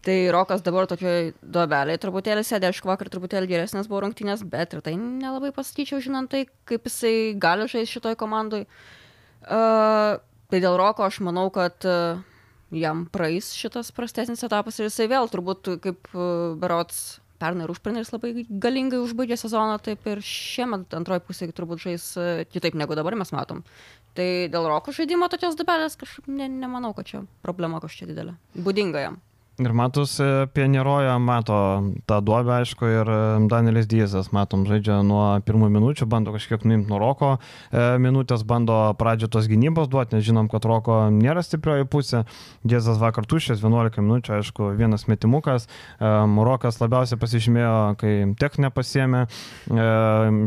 Tai 0.00 0.16
Rokas 0.32 0.62
dabar 0.64 0.86
tokioj 0.88 1.34
duobelėje 1.44 2.00
truputėlį 2.00 2.44
sėdė, 2.48 2.70
aišku, 2.70 2.88
vakar 2.88 3.10
truputėlį 3.12 3.50
geresnės 3.50 3.88
buvo 3.90 4.06
rungtynės, 4.06 4.46
bet 4.48 4.72
ir 4.72 4.80
tai 4.84 4.94
nelabai 4.96 5.50
pasakyčiau, 5.52 6.00
žinant 6.00 6.30
tai, 6.32 6.46
kaip 6.68 6.88
jisai 6.88 7.34
gali 7.36 7.66
žaisti 7.68 7.98
šitoj 7.98 8.16
komandai. 8.20 8.62
Uh, 9.44 10.16
tai 10.48 10.62
dėl 10.64 10.78
Roko 10.80 11.04
aš 11.04 11.20
manau, 11.26 11.50
kad 11.52 11.84
uh, 11.84 12.22
jam 12.72 13.04
praeis 13.12 13.52
šitas 13.56 13.92
prastesnis 13.92 14.44
etapas 14.46 14.80
ir 14.80 14.88
jisai 14.88 15.10
vėl 15.12 15.28
turbūt 15.28 15.74
kaip 15.84 16.08
uh, 16.14 16.56
berots 16.60 17.20
pernai 17.40 17.66
ir 17.66 17.72
užpernais 17.72 18.12
labai 18.12 18.44
galingai 18.48 19.00
užbaigė 19.04 19.38
sezoną, 19.40 19.78
taip 19.84 20.06
ir 20.10 20.20
šiemet 20.24 20.92
antroji 20.98 21.24
pusė 21.26 21.50
turbūt 21.56 21.82
žais 21.86 22.10
uh, 22.20 22.44
kitaip 22.50 22.76
negu 22.78 22.98
dabar 22.98 23.16
mes 23.18 23.32
matom. 23.36 23.64
Tai 24.18 24.28
dėl 24.52 24.68
Roko 24.68 24.92
žaidimo 24.94 25.30
tokios 25.32 25.58
dubelės 25.58 25.98
kažkaip 26.00 26.28
ne, 26.30 26.50
nemanau, 26.50 26.92
kad 26.96 27.08
čia 27.08 27.24
problema 27.46 27.82
kažkokia 27.82 28.12
didelė. 28.12 28.36
Būdinga 28.58 29.04
jam. 29.06 29.20
Ir 29.60 29.74
matus 29.76 30.14
Pienieroja 30.54 31.18
mato 31.20 31.56
tą 32.08 32.20
duobę, 32.24 32.54
aišku, 32.62 32.86
ir 32.88 33.08
e, 33.12 33.16
Danielis 33.50 33.84
Diezas, 33.90 34.30
matom, 34.32 34.62
žaidžia 34.64 35.02
nuo 35.04 35.24
pirmų 35.44 35.68
minučių, 35.74 36.06
bando 36.08 36.32
kažkiek 36.32 36.64
nuimti 36.64 36.88
nuo 36.88 36.96
Roko 37.02 37.34
e, 37.36 37.98
minutės, 38.00 38.40
bando 38.48 38.78
pradžio 38.96 39.28
tos 39.28 39.50
gynybos 39.50 39.90
duoti, 39.92 40.16
nes 40.16 40.24
žinom, 40.24 40.48
kad 40.48 40.64
Roko 40.64 40.96
nėra 41.12 41.44
stiprioji 41.44 41.84
pusė. 41.92 42.22
Diezas 42.64 42.96
vakar 43.02 43.28
tuščias, 43.28 43.60
11 43.60 44.00
minučių, 44.00 44.38
aišku, 44.38 44.70
vienas 44.80 45.04
metimukas. 45.12 45.68
E, 46.00 46.14
Rokas 46.50 46.80
labiausiai 46.80 47.20
pasižymėjo, 47.20 47.76
kai 48.00 48.14
techninę 48.40 48.72
pasiemė, 48.72 49.26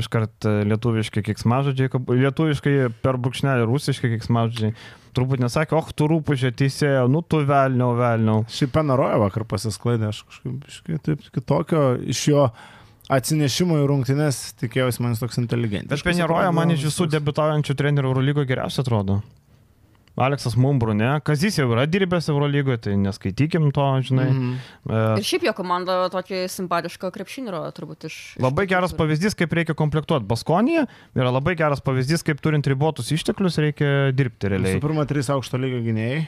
iškart 0.02 0.49
lietuviški 0.73 1.21
kiksmažodžiai, 1.30 1.93
lietuviškai 2.26 2.76
per 3.06 3.21
brūkšnelį 3.21 3.69
rusiški 3.69 4.15
kiksmažodžiai 4.17 4.73
turbūt 5.15 5.43
nesakė, 5.43 5.78
oh, 5.80 5.89
tu 5.95 6.08
rūpužė 6.12 6.54
teisėjo, 6.60 7.08
nu 7.12 7.23
tu 7.26 7.43
velniau, 7.47 7.93
velniau. 7.99 8.45
Šiaip 8.52 8.73
Penaroja 8.76 9.19
vakar 9.21 9.45
pasisklaidė, 9.49 10.12
aš 10.12 10.23
kažkaip 10.28 11.04
taip 11.06 11.28
kitokio 11.36 11.84
iš 12.13 12.23
jo 12.32 12.47
atsinešimo 13.13 13.82
į 13.82 13.88
rungtynes 13.91 14.41
tikėjausi 14.62 15.04
man 15.04 15.15
toks 15.19 15.39
inteligentiškas. 15.41 16.04
Bet 16.04 16.17
Penaroja 16.17 16.52
man 16.56 16.73
iš 16.76 16.88
visų 16.89 17.10
debitaujančių 17.13 17.78
trenerių 17.80 18.13
Eurolygo 18.13 18.45
geriausiai 18.49 18.86
atrodo. 18.86 19.21
Aleksas 20.15 20.54
Mumbru, 20.56 20.93
ne? 20.93 21.10
Kazis 21.26 21.56
jau 21.58 21.65
yra 21.73 21.88
dirbęs 21.89 22.28
Eurolygoje, 22.30 22.78
tai 22.86 22.93
neskaitykim 23.02 23.71
to, 23.73 23.86
žinai. 24.06 24.28
Mm 24.30 24.52
-hmm. 24.52 25.15
e... 25.17 25.19
Ir 25.19 25.26
šiaip 25.26 25.47
jo 25.47 25.54
komanda 25.58 25.95
tokį 26.13 26.43
simpatišką 26.54 27.10
krepšinį 27.15 27.49
yra 27.49 27.62
turbūt 27.73 28.06
iš... 28.06 28.19
Labai 28.39 28.67
geras 28.69 28.93
pavyzdys, 28.93 29.34
kaip 29.34 29.54
reikia 29.54 29.73
komplektuoti. 29.73 30.26
Baskonija 30.26 30.86
yra 31.15 31.34
labai 31.34 31.56
geras 31.56 31.82
pavyzdys, 31.82 32.23
kaip 32.23 32.41
turint 32.41 32.67
ribotus 32.67 33.12
išteklius 33.12 33.58
reikia 33.58 34.12
dirbti 34.13 34.54
realiai. 34.54 34.78
Visų 34.78 34.88
pirma, 34.88 35.06
trys 35.10 35.30
aukšto 35.34 35.58
lygio 35.58 35.82
gynėjai. 35.82 36.26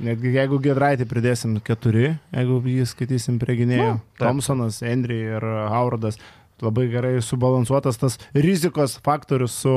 Netgi 0.00 0.30
jeigu 0.32 0.58
Gedraitį 0.64 1.04
pridėsim 1.04 1.58
keturi, 1.60 2.14
jeigu 2.32 2.62
jį 2.64 2.86
skaitysim 2.88 3.38
prie 3.38 3.58
gynėjų. 3.58 3.90
Nu, 3.98 4.00
Thompsonas, 4.22 4.80
Endry 4.82 5.18
ir 5.34 5.44
Howardas 5.44 6.16
labai 6.64 6.88
gerai 6.92 7.14
subalansuotas 7.24 8.00
tas 8.00 8.18
rizikos 8.34 8.98
faktorius 9.04 9.60
su 9.64 9.72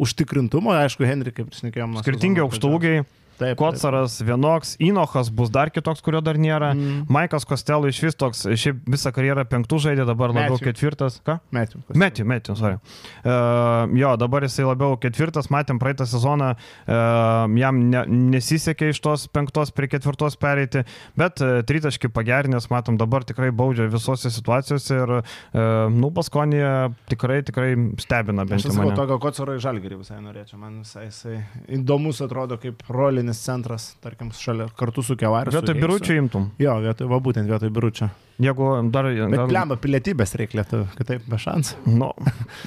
užtikrintumu, 0.00 0.74
aišku, 0.82 1.06
Henry, 1.08 1.34
kaip 1.34 1.54
šnekėjom. 1.56 2.00
Skirtingi 2.04 2.44
aukštaugiai. 2.44 3.04
Taip, 3.40 3.56
Kocaras 3.60 4.18
taip. 4.18 4.28
vienoks, 4.28 4.74
Inochas 4.82 5.30
bus 5.32 5.50
dar 5.52 5.70
kitoks, 5.72 6.02
kurio 6.04 6.20
dar 6.24 6.36
nėra. 6.40 6.72
Mm. 6.76 7.06
Maikas 7.12 7.46
Kostelo 7.48 7.88
iš 7.88 8.02
vis 8.04 8.18
toks, 8.20 8.44
šiaip 8.60 8.82
visą 8.90 9.12
karjerą 9.16 9.46
penktų 9.48 9.80
žaidė, 9.86 10.04
dabar 10.08 10.34
labiau 10.34 10.58
Matthew. 10.58 10.68
ketvirtas. 10.68 11.20
Ką? 11.24 11.38
Metiu. 11.56 11.80
Metiu, 11.96 12.26
metiu, 12.28 12.56
sorry. 12.58 12.76
Uh, 13.24 13.88
jo, 13.96 14.12
dabar 14.20 14.44
jisai 14.44 14.66
labiau 14.68 14.98
ketvirtas, 15.00 15.48
matėm 15.52 15.80
praeitą 15.80 16.06
sezoną, 16.08 16.52
uh, 16.54 17.58
jam 17.62 17.80
ne, 17.92 18.04
nesisekė 18.36 18.90
iš 18.92 19.00
tos 19.04 19.26
penktos 19.32 19.72
prie 19.72 19.88
ketvirtos 19.90 20.36
pereiti, 20.40 20.84
bet 21.18 21.40
uh, 21.44 21.60
tritaškį 21.66 22.12
pagerinęs, 22.12 22.68
matom, 22.72 23.00
dabar 23.00 23.24
tikrai 23.28 23.50
baudžia 23.56 23.88
visose 23.90 24.32
situacijose 24.32 25.00
ir, 25.00 25.14
uh, 25.20 25.64
nu, 25.94 26.12
Baskonija 26.12 26.90
tikrai, 27.08 27.40
tikrai 27.46 27.72
stebina 28.02 28.44
bent 28.44 28.66
jau. 28.66 28.74
Aš 28.74 28.80
sakau, 28.82 28.96
tokio 28.98 29.20
Kocaro 29.22 29.56
į 29.56 29.64
Žalgirį 29.64 30.00
visai 30.02 30.20
norėčiau, 30.20 30.60
man 30.60 30.80
visai 30.84 31.06
jisai 31.08 31.38
įdomus 31.80 32.20
atrodo 32.24 32.58
kaip 32.60 32.82
rolinis 32.90 33.29
techninis 33.30 33.44
centras, 33.44 33.96
tarkim, 34.02 34.30
šalia 34.32 34.68
kartu 34.76 35.02
su 35.02 35.16
Kevariu. 35.16 35.52
Vietoj 35.52 35.74
biručio 35.74 36.16
imtum. 36.16 36.50
Jo, 36.58 36.80
vietoj, 36.80 37.06
va 37.06 37.18
būtent 37.20 37.48
vietoj 37.48 37.70
biručio. 37.70 38.08
Jeigu 38.40 38.90
dar... 38.90 39.04
Bet 39.04 39.36
gal... 39.36 39.52
lemba 39.52 39.76
pilietybės 39.76 40.34
reikia 40.34 40.60
lietuvių, 40.60 40.86
kitaip 40.96 41.26
be 41.28 41.38
šansų. 41.38 41.76
Nu, 42.00 42.10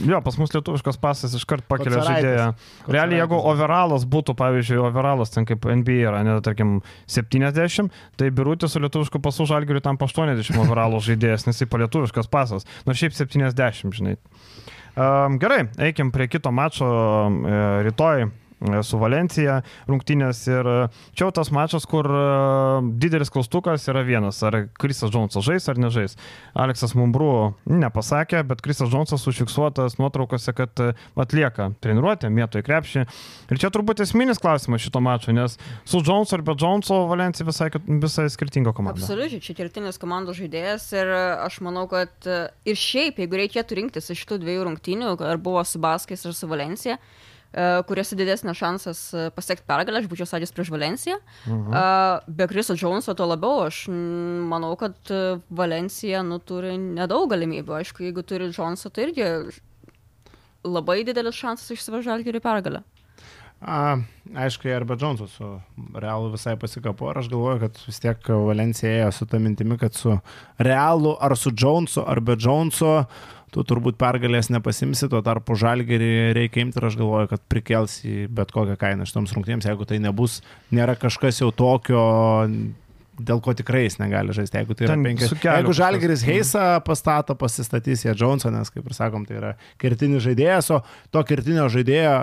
jo, 0.05 0.19
pas 0.21 0.37
mus 0.37 0.53
lietuviškas 0.53 0.99
pasas 1.01 1.33
iškart 1.35 1.65
pakelia 1.67 2.03
žaidėją. 2.05 2.45
Realiai, 2.87 3.19
jeigu 3.23 3.39
overalas 3.39 4.05
būtų, 4.05 4.35
pavyzdžiui, 4.37 4.77
overalas 4.85 5.33
ten 5.33 5.47
kaip 5.49 5.65
NBA 5.65 6.03
yra, 6.05 6.21
ne, 6.25 6.37
tarkim, 6.45 6.77
70, 7.09 7.89
tai 8.19 8.29
birutis 8.29 8.75
su 8.75 8.83
lietuvišku 8.83 9.21
pasu 9.23 9.49
žalgiriu 9.49 9.81
tam 9.83 9.97
80 9.97 10.61
overalo 10.61 11.01
žaidėjas, 11.03 11.47
nes 11.49 11.59
jis 11.59 11.71
palietuviškas 11.73 12.29
pasas. 12.31 12.69
Nors 12.85 13.01
šiaip 13.01 13.17
70, 13.17 13.97
žinai. 13.97 14.15
Um, 14.93 15.39
gerai, 15.41 15.63
eikim 15.81 16.13
prie 16.13 16.29
kito 16.29 16.53
mačo. 16.53 16.85
Um, 16.85 17.41
rytoj 17.81 18.27
su 18.83 18.99
Valencija 18.99 19.59
rungtynės 19.89 20.41
ir 20.49 20.67
e, 20.69 20.77
čia 21.13 21.27
jau 21.27 21.33
tas 21.35 21.51
mačas, 21.53 21.85
kur 21.89 22.07
e, 22.07 22.23
didelis 23.01 23.31
klaustukas 23.33 23.85
yra 23.91 24.03
vienas, 24.07 24.39
ar 24.45 24.65
Krisas 24.79 25.11
Džonsas 25.13 25.45
žais 25.45 25.69
ar 25.69 25.79
nežais. 25.81 26.17
Aleksas 26.57 26.95
Mumbrų 26.97 27.53
nepasakė, 27.69 28.41
bet 28.49 28.63
Krisas 28.65 28.91
Džonsas 28.91 29.27
užfiksuotas 29.29 29.99
nuotraukose, 29.99 30.55
kad 30.57 30.83
atlieka 31.19 31.69
treniruotę, 31.83 32.31
mėto 32.33 32.61
į 32.61 32.65
krepšį. 32.67 33.05
Ir 33.53 33.61
čia 33.61 33.71
turbūt 33.73 34.03
esminis 34.03 34.41
klausimas 34.41 34.83
šito 34.83 35.01
mačo, 35.03 35.35
nes 35.35 35.59
su 35.85 36.01
Džonsu 36.03 36.39
ar 36.39 36.45
be 36.45 36.57
Džonso 36.57 37.03
Valencija 37.11 37.47
visai, 37.47 37.69
visai 38.01 38.27
skirtinga 38.33 38.73
komanda. 38.75 39.01
Absoliučiai, 39.03 39.43
čia 39.43 39.57
kertinis 39.57 40.01
komandos 40.01 40.39
žaidėjas 40.39 40.89
ir 40.97 41.13
aš 41.13 41.61
manau, 41.65 41.85
kad 41.91 42.31
ir 42.65 42.79
šiaip, 42.79 43.21
jeigu 43.21 43.43
reikėtų 43.43 43.81
rinktis 43.81 44.11
iš 44.13 44.23
šitų 44.23 44.39
dviejų 44.43 44.67
rungtynių, 44.69 45.13
ar 45.27 45.39
buvo 45.41 45.63
su 45.67 45.81
Baskais 45.83 46.25
ar 46.25 46.35
su 46.37 46.49
Valencija, 46.49 46.97
kuriuose 47.87 48.17
didesnės 48.17 48.57
šansas 48.57 49.01
pasiekti 49.35 49.67
pergalę, 49.69 50.01
aš 50.01 50.07
būčiau 50.11 50.25
sakęs 50.29 50.53
prieš 50.55 50.71
Valenciją. 50.73 51.19
Mhm. 51.45 51.75
Be 52.39 52.47
Kriso 52.49 52.77
Džonso 52.77 53.13
to 53.17 53.27
labiau, 53.29 53.67
aš 53.67 53.85
manau, 53.89 54.73
kad 54.79 54.97
Valencija 55.53 56.23
nu, 56.25 56.39
turi 56.41 56.73
nedaug 56.81 57.29
galimybių. 57.33 57.77
Aišku, 57.81 58.07
jeigu 58.07 58.25
turi 58.25 58.49
Džonsą, 58.53 58.89
tai 58.93 59.09
irgi 59.09 59.29
labai 60.63 61.03
didelis 61.05 61.37
šansas 61.37 61.75
išsivažiuoti 61.75 62.33
į 62.33 62.43
pergalę. 62.43 62.83
A, 63.63 63.95
aišku, 64.35 64.67
arba 64.75 64.97
Džonsas 64.99 65.37
su 65.37 65.49
Realu 65.95 66.33
visai 66.33 66.57
pasikapo 66.59 67.07
ir 67.11 67.19
aš 67.21 67.29
galvoju, 67.31 67.61
kad 67.61 67.77
vis 67.85 68.01
tiek 68.03 68.27
Valencija 68.27 68.91
ėjo 68.91 69.11
su 69.15 69.27
tą 69.31 69.39
mintimi, 69.39 69.77
kad 69.79 69.95
su 69.95 70.17
Realu 70.59 71.13
ar 71.15 71.37
su 71.39 71.53
Džonsu 71.55 72.03
ar 72.03 72.19
be 72.19 72.35
Džonso 72.35 73.05
tu 73.53 73.63
turbūt 73.67 73.97
pergalės 74.01 74.49
nepasimsi, 74.53 75.07
tuo 75.11 75.21
tarpu 75.25 75.55
žalgerį 75.59 76.11
reikia 76.37 76.63
imti 76.65 76.79
ir 76.81 76.87
aš 76.89 76.97
galvoju, 76.99 77.29
kad 77.33 77.43
prikels 77.51 77.99
į 78.07 78.27
bet 78.33 78.53
kokią 78.55 78.77
kainą 78.81 79.07
šitoms 79.09 79.35
rungtynėms, 79.35 79.67
jeigu 79.69 79.87
tai 79.89 79.99
nebus, 80.03 80.39
nėra 80.73 80.97
kažkas 80.99 81.43
jau 81.43 81.51
tokio 81.55 82.01
dėl 83.13 83.41
ko 83.45 83.53
tikrai 83.53 83.83
jis 83.85 83.99
negali 84.01 84.33
žaisti. 84.33 84.57
Jeigu 84.57 84.77
tai 84.77 84.87
yra 84.87 84.95
penkias. 84.97 85.33
Jeigu 85.37 85.75
Žalgeris 85.77 86.23
Heisa 86.25 86.63
pastato, 86.85 87.35
pasistatys 87.37 88.07
jie 88.07 88.13
Johnsonas, 88.17 88.73
kaip 88.73 88.87
ir 88.89 88.97
sakom, 88.97 89.27
tai 89.29 89.37
yra 89.37 89.51
kertinis 89.81 90.23
žaidėjas, 90.25 90.71
o 90.73 90.81
to 91.13 91.21
kertinio 91.29 91.67
žaidėjo 91.73 92.15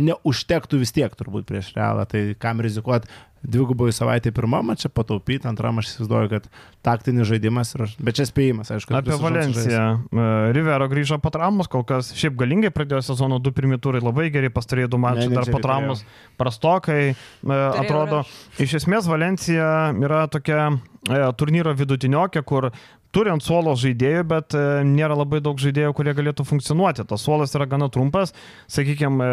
neužtektų 0.00 0.80
vis 0.80 0.94
tiek 0.94 1.12
turbūt 1.14 1.46
prieš 1.46 1.70
realą, 1.76 2.06
tai 2.10 2.26
kam 2.40 2.62
rizikuoti 2.64 3.10
dvigubai 3.44 3.92
savaitę 3.92 4.32
pirmą 4.32 4.62
mačą 4.64 4.88
pataupyti, 4.92 5.46
antram 5.48 5.78
aš 5.80 5.90
įsivaizduoju, 5.90 6.30
kad 6.32 6.48
taktinis 6.84 7.28
žaidimas, 7.28 7.74
ir, 7.76 7.84
bet 8.04 8.18
čia 8.18 8.26
spėjimas, 8.28 8.72
aišku. 8.74 8.94
Apie 8.96 9.18
Valenciją. 9.20 9.84
E, 10.08 10.26
Rivero 10.56 10.88
grįžo 10.90 11.20
po 11.22 11.32
traumos, 11.34 11.68
kol 11.72 11.84
kas 11.88 12.12
šiaip 12.16 12.38
galingai 12.40 12.72
pradėjo 12.74 13.02
sezono 13.10 13.38
du 13.42 13.52
pirmie 13.54 13.78
turai, 13.82 14.02
labai 14.04 14.30
gerai 14.34 14.52
pastarėjai 14.54 14.92
du 14.94 15.00
mačai, 15.02 15.28
dar 15.34 15.48
po 15.52 15.60
traumos 15.64 16.04
prastokai 16.40 17.00
e, 17.12 17.14
atrodo. 17.52 18.24
Iš 18.62 18.78
esmės 18.80 19.08
Valencija 19.10 19.68
yra 19.94 20.24
tokia 20.32 20.66
e, 20.72 21.22
turnyro 21.38 21.76
vidutiniokė, 21.76 22.44
kur 22.48 22.70
turi 23.14 23.30
ant 23.32 23.44
suolo 23.44 23.74
žaidėjų, 23.78 24.24
bet 24.30 24.56
e, 24.58 24.62
nėra 24.88 25.16
labai 25.18 25.40
daug 25.44 25.60
žaidėjų, 25.60 25.92
kurie 25.96 26.14
galėtų 26.16 26.46
funkcionuoti. 26.48 27.06
Tas 27.08 27.22
suolas 27.24 27.54
yra 27.54 27.66
gana 27.70 27.88
trumpas. 27.92 28.34
Sakykime, 28.70 29.28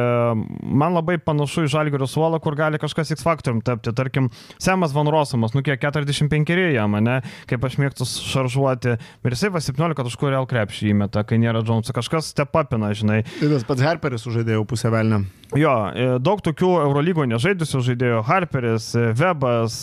man 0.62 0.96
labai 0.98 1.18
panašu 1.22 1.66
į 1.66 1.72
žalgerio 1.74 2.08
suolą, 2.10 2.40
kur 2.44 2.58
gali 2.60 2.80
kažkas 2.82 3.14
X 3.16 3.26
faktorium 3.26 3.64
tapti. 3.66 3.94
Tarkim, 3.98 4.30
Semas 4.62 4.94
Van 4.96 5.10
Rosamas, 5.12 5.56
nu 5.58 5.64
kiek 5.66 5.82
45 5.82 6.58
jam, 6.76 6.98
ne, 7.04 7.20
kaip 7.50 7.66
aš 7.68 7.78
mėgstu 7.82 8.08
šaržuoti. 8.08 8.98
Ir 9.26 9.36
jisai 9.36 9.52
va 9.54 9.64
17 9.64 10.06
taškų 10.06 10.34
real 10.34 10.50
krepšį 10.50 10.94
įmeta, 10.94 11.26
kai 11.28 11.42
nėra 11.42 11.64
Džonsų. 11.66 11.96
Kažkas 11.98 12.32
stepapina, 12.36 12.94
žinai. 12.98 13.24
Tai 13.40 13.54
tas 13.56 13.68
pats 13.68 13.86
Harperis 13.86 14.26
sužaidėjo 14.28 14.66
pusę 14.70 14.94
velnę. 14.94 15.24
Jo, 15.58 15.74
e, 15.92 16.06
daug 16.24 16.40
tokių 16.44 16.70
Eurolygo 16.86 17.26
nežaidusių 17.28 17.82
žaidėjų. 17.90 18.22
Harperis, 18.28 18.92
e, 18.96 19.10
Webas, 19.20 19.82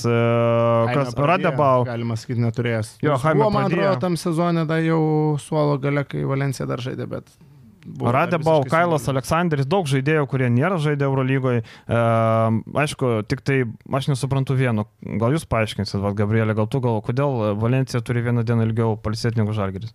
kas 0.94 1.12
Radebau. 1.18 1.84
Galima 1.88 2.16
sakyti, 2.16 2.40
neturėjęs. 2.40 2.94
Jo, 3.04 3.18
Haime, 3.20 3.50
atrodo, 3.88 4.07
tam 4.07 4.16
sezone 4.20 4.64
dar 4.68 4.83
jau 4.85 5.03
suolo 5.42 5.79
gale, 5.83 6.05
kai 6.09 6.24
Valencija 6.29 6.68
dar 6.68 6.83
žaidė, 6.85 7.09
bet 7.11 7.31
Radebau, 7.98 8.62
Kailas, 8.68 9.07
Aleksandris, 9.09 9.66
daug 9.68 9.87
žaidėjų, 9.88 10.27
kurie 10.29 10.48
nėra 10.53 10.77
žaidę 10.83 11.07
Eurolygoje. 11.07 11.62
E, 11.64 12.01
aišku, 12.83 13.12
tik 13.31 13.40
tai 13.46 13.62
aš 13.96 14.11
nesuprantu 14.12 14.57
vieno. 14.59 14.85
Gal 15.01 15.33
jūs 15.33 15.46
paaiškinsit, 15.48 16.05
Gabrielė, 16.18 16.57
gal 16.59 16.68
tu 16.68 16.83
gal, 16.85 17.01
kodėl 17.05 17.55
Valencija 17.61 18.03
turi 18.05 18.24
vieną 18.27 18.44
dieną 18.44 18.68
ilgiau 18.68 18.98
palisėti 19.01 19.40
negu 19.40 19.57
Žalgeris? 19.57 19.94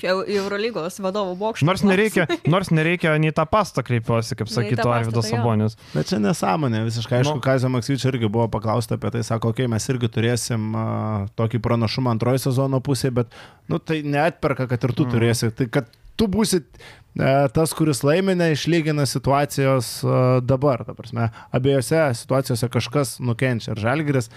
Čia 0.00 0.14
Eurolygos 0.36 0.98
vadovų 1.02 1.34
bokštas. 1.38 1.66
Nors 1.68 1.84
nereikia, 1.86 2.26
nors 2.50 2.70
nereikia 2.74 3.14
nei 3.22 3.32
tą 3.34 3.44
pastą 3.48 3.84
kreipiuosi, 3.86 4.36
kaip 4.38 4.50
sakytų 4.50 4.86
Arvidas 4.90 5.28
tai 5.28 5.36
Sabonis. 5.36 5.76
Bet 5.94 6.10
čia 6.10 6.18
nesąmonė, 6.22 6.82
visiškai 6.88 7.20
aišku, 7.20 7.36
nu. 7.38 7.44
Kazio 7.44 7.70
Maksvyčio 7.72 8.10
irgi 8.12 8.30
buvo 8.32 8.48
paklausta 8.52 8.98
apie 8.98 9.12
tai, 9.14 9.22
sako, 9.26 9.54
okei, 9.54 9.68
okay, 9.68 9.72
mes 9.76 9.86
irgi 9.92 10.10
turėsim 10.16 10.74
uh, 10.74 11.28
tokį 11.38 11.62
pranašumą 11.64 12.16
antrojo 12.16 12.42
sezono 12.48 12.82
pusėje, 12.84 13.14
bet, 13.20 13.38
nu, 13.70 13.78
tai 13.78 14.02
neatperka, 14.06 14.68
kad 14.70 14.88
ir 14.88 14.96
tu 14.96 15.06
mm. 15.06 15.14
turėsi. 15.14 15.52
Tai 15.54 15.68
kad 15.78 15.88
tu 16.18 16.28
būsit 16.30 16.66
uh, 16.74 17.46
tas, 17.54 17.76
kuris 17.78 18.02
laimė, 18.06 18.34
neišlygina 18.42 19.06
situacijos 19.10 19.96
uh, 20.02 20.20
dabar. 20.42 20.84
Ta 20.88 20.98
prasme, 20.98 21.30
abiejose 21.54 22.08
situacijose 22.18 22.70
kažkas 22.74 23.16
nukenčia. 23.22 23.72
Ir 23.74 23.86
Žalgiris, 23.86 24.30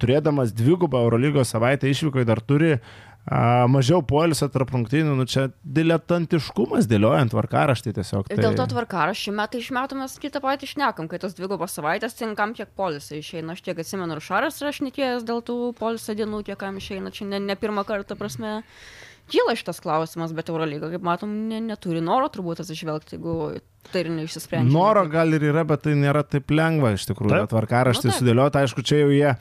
turėdamas 0.00 0.54
dvigubą 0.56 1.02
Eurolygos 1.04 1.52
savaitę 1.52 1.90
išvykoje, 1.90 2.28
dar 2.30 2.40
turi 2.40 2.76
uh, 2.78 2.90
mažiau 3.70 4.00
polisio 4.02 4.48
tarp 4.50 4.72
rungtynių, 4.74 5.12
nu 5.18 5.26
čia 5.28 5.50
diletantiškumas 5.62 6.88
dėliojant 6.90 7.30
tvarkaraštį 7.34 7.92
tiesiog. 7.98 8.30
Tai... 8.30 8.38
Dėl 8.40 8.56
to 8.58 8.66
tvarkaraštį 8.72 9.34
metai 9.36 9.60
iš 9.60 9.70
metų 9.76 10.00
mes 10.00 10.16
kitą 10.22 10.42
patį 10.42 10.66
išnekam, 10.70 11.10
kai 11.10 11.20
tos 11.22 11.36
dvigubos 11.38 11.76
savaitės, 11.76 12.16
tai 12.18 12.32
kam 12.38 12.54
kiek 12.56 12.72
polisio 12.76 13.20
išeina. 13.20 13.54
Aš 13.54 13.62
tiek 13.66 13.78
atsimenu, 13.78 14.16
ir 14.16 14.24
Šaras 14.24 14.58
yra 14.64 14.72
šnekėjęs 14.74 15.28
dėl 15.28 15.44
tų 15.46 15.58
polisio 15.78 16.16
dienų, 16.18 16.42
kiek 16.48 16.58
kam 16.60 16.80
išeina. 16.80 17.12
Čia 17.14 17.28
ne, 17.28 17.42
ne 17.44 17.58
pirmą 17.60 17.84
kartą, 17.86 18.16
prasme, 18.18 18.62
kyla 19.30 19.56
šitas 19.58 19.80
klausimas, 19.82 20.34
bet 20.36 20.50
Eurolyga, 20.52 20.90
kaip 20.92 21.04
matom, 21.06 21.32
ne, 21.50 21.60
neturi 21.70 22.02
noro 22.04 22.28
turbūt 22.32 22.62
atsižvelgti, 22.64 23.16
jeigu 23.16 23.34
tai 23.90 24.04
ir 24.04 24.10
neišsisprendžia. 24.12 24.72
Noro 24.74 25.06
gal 25.10 25.32
ir 25.36 25.46
yra, 25.50 25.64
bet 25.66 25.86
tai 25.86 25.96
nėra 25.98 26.22
taip 26.26 26.52
lengva 26.52 26.92
iš 26.96 27.06
tikrųjų. 27.08 27.46
Tvarkaraštį 27.50 28.10
nu, 28.10 28.16
sudėlioti, 28.18 28.60
aišku, 28.60 28.84
čia 28.86 29.00
jau 29.02 29.10
jie 29.14 29.32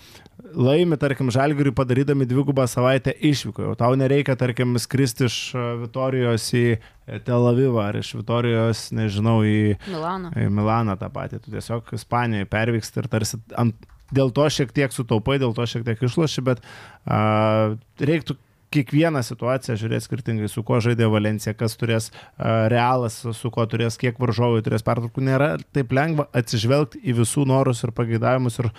laimi, 0.55 0.97
tarkim, 0.99 1.29
žalgiriui 1.33 1.73
padarydami 1.75 2.27
dvigubą 2.29 2.65
savaitę 2.69 3.13
išvyko. 3.29 3.67
Jau 3.67 3.75
tau 3.79 3.97
nereikia, 3.99 4.37
tarkim, 4.39 4.77
skristi 4.81 5.27
iš 5.27 5.37
e, 5.53 5.65
Vitorijos 5.83 6.47
į 6.55 6.65
e, 6.71 7.19
Tel 7.25 7.47
Avivą 7.51 7.83
ar 7.89 7.99
iš 7.99 8.13
Vitorijos, 8.17 8.87
nežinau, 8.95 9.39
į 9.45 9.75
Milaną. 9.89 10.33
Į 10.39 10.49
Milaną 10.55 10.97
tą 11.01 11.11
patį. 11.13 11.43
Tu 11.43 11.53
tiesiog 11.53 11.93
Ispanijoje 11.99 12.49
pervyksti 12.49 13.03
ir 13.03 13.09
tarsi 13.11 13.41
ant, 13.59 13.89
dėl 14.15 14.33
to 14.35 14.47
šiek 14.49 14.73
tiek 14.75 14.95
sutaupai, 14.95 15.37
dėl 15.41 15.53
to 15.57 15.67
šiek 15.69 15.85
tiek 15.87 16.07
išloši, 16.07 16.45
bet 16.47 16.63
a, 17.05 17.75
reiktų 18.01 18.39
kiekvieną 18.73 19.21
situaciją 19.25 19.77
žiūrės 19.79 20.07
skirtingai, 20.07 20.49
su 20.51 20.63
kuo 20.65 20.79
žaidė 20.83 21.09
Valencija, 21.11 21.55
kas 21.57 21.75
turės 21.79 22.09
realas, 22.71 23.21
su 23.35 23.51
kuo 23.53 23.65
turės, 23.69 23.97
kiek 24.01 24.19
varžovai 24.21 24.63
turės 24.65 24.85
pertraukų. 24.85 25.23
Nėra 25.25 25.51
taip 25.75 25.93
lengva 25.95 26.27
atsižvelgti 26.37 27.01
į 27.03 27.17
visų 27.21 27.47
norus 27.49 27.83
ir 27.85 27.93
pageidavimus 27.97 28.59
ir 28.61 28.69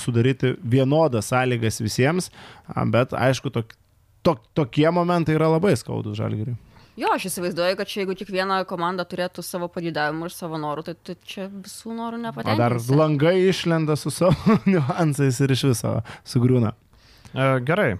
sudaryti 0.00 0.56
vienodas 0.62 1.30
sąlygas 1.30 1.80
visiems, 1.82 2.30
bet 2.94 3.14
aišku, 3.16 3.52
tok, 3.54 3.76
tok, 4.26 4.42
tokie 4.58 4.88
momentai 4.94 5.38
yra 5.38 5.52
labai 5.54 5.76
skaudus 5.78 6.18
žalgiriui. 6.20 6.58
Jo, 6.98 7.14
aš 7.14 7.30
įsivaizduoju, 7.30 7.76
kad 7.78 7.88
čia 7.88 8.02
jeigu 8.02 8.14
tik 8.18 8.32
viena 8.34 8.58
komanda 8.68 9.06
turėtų 9.08 9.44
savo 9.46 9.70
pagėdavimų 9.72 10.26
ir 10.26 10.34
savo 10.34 10.58
norų, 10.60 10.84
tai, 10.90 10.94
tai 11.06 11.14
čia 11.24 11.46
visų 11.48 11.94
norų 11.96 12.18
nepatenkinti. 12.26 12.60
Dar 12.60 12.76
langai 12.98 13.36
išlenda 13.46 13.96
su 13.96 14.12
savo 14.12 14.58
niuansais 14.68 15.38
ir 15.40 15.54
iš 15.54 15.64
viso 15.70 15.94
sugriūna. 16.28 16.74
Gerai, 17.36 17.94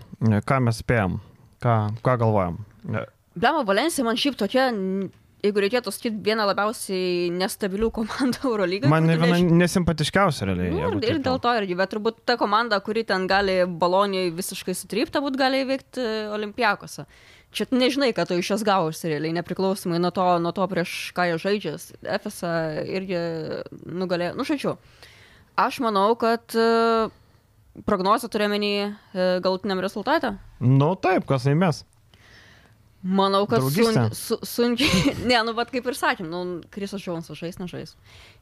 ką 0.47 0.61
mes 0.67 0.83
spėjom, 0.83 1.21
ką, 1.63 1.79
ką 2.03 2.19
galvojam. 2.25 2.61
Blemo 3.39 3.63
Valencija 3.69 4.05
man 4.05 4.19
šiaip 4.19 4.37
tokia, 4.41 4.69
jeigu 5.45 5.63
reikėtų 5.65 5.93
sakyti, 5.95 6.21
viena 6.25 6.45
labiausiai 6.49 7.31
nestabilių 7.35 7.91
komandų 7.95 8.43
Eurolygoje. 8.51 8.91
Man 8.93 9.07
ne 9.09 9.17
viena 9.21 9.39
iš... 9.39 9.47
nesimpatiškiausia 9.63 10.49
realiai. 10.51 10.73
Nu, 10.75 10.93
ir, 10.99 11.15
ir 11.15 11.21
dėl 11.25 11.41
to 11.43 11.53
irgi, 11.61 11.77
bet 11.79 11.93
turbūt 11.95 12.23
ta 12.29 12.37
komanda, 12.41 12.81
kuri 12.85 13.05
ten 13.09 13.29
gali 13.31 13.61
baloniai 13.65 14.33
visiškai 14.35 14.75
sutrypta, 14.77 15.23
būt 15.25 15.39
gali 15.41 15.63
įveikti 15.65 16.07
Olimpiakose. 16.35 17.07
Čia 17.55 17.67
nežinai, 17.75 18.13
ką 18.15 18.29
tu 18.31 18.37
iš 18.39 18.53
jos 18.53 18.67
gausi 18.67 19.11
realiai, 19.11 19.35
nepriklausomai 19.41 19.99
nuo 19.99 20.13
to, 20.15 20.27
nuo 20.43 20.53
to 20.55 20.67
prieš 20.71 21.11
ką 21.17 21.27
jie 21.33 21.39
žaidžia. 21.43 21.79
FSA 22.19 22.53
irgi 22.87 23.23
nugalėjo. 23.87 24.37
Nu, 24.39 24.47
žodžiu. 24.47 24.77
Aš 25.59 25.81
manau, 25.83 26.13
kad 26.19 26.55
uh, 26.55 27.11
prognozę 27.87 28.31
turiuomenį 28.33 28.75
e, 28.81 28.91
galutiniam 29.45 29.81
rezultatą? 29.83 30.35
Nu 30.61 30.93
taip, 31.01 31.27
kas 31.29 31.49
laimės. 31.49 31.85
Manau, 33.01 33.47
kad 33.49 33.65
sun, 33.73 33.97
su, 34.13 34.37
sunkiai. 34.45 35.15
ne, 35.31 35.39
nu, 35.47 35.55
bet 35.57 35.73
kaip 35.73 35.87
ir 35.89 35.97
sakėm, 35.97 36.29
nu, 36.29 36.45
Krisas 36.73 37.01
Džonsas 37.01 37.39
žais, 37.39 37.57
nežais. 37.57 37.95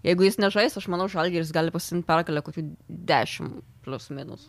Jeigu 0.06 0.26
jis 0.26 0.40
nežais, 0.42 0.74
aš 0.80 0.88
manau, 0.90 1.06
Žalgiris 1.10 1.54
gali 1.54 1.70
pasimti 1.74 2.08
pergalę 2.08 2.42
kokių 2.42 2.66
10 2.88 3.60
plus 3.86 4.10
minus. 4.10 4.48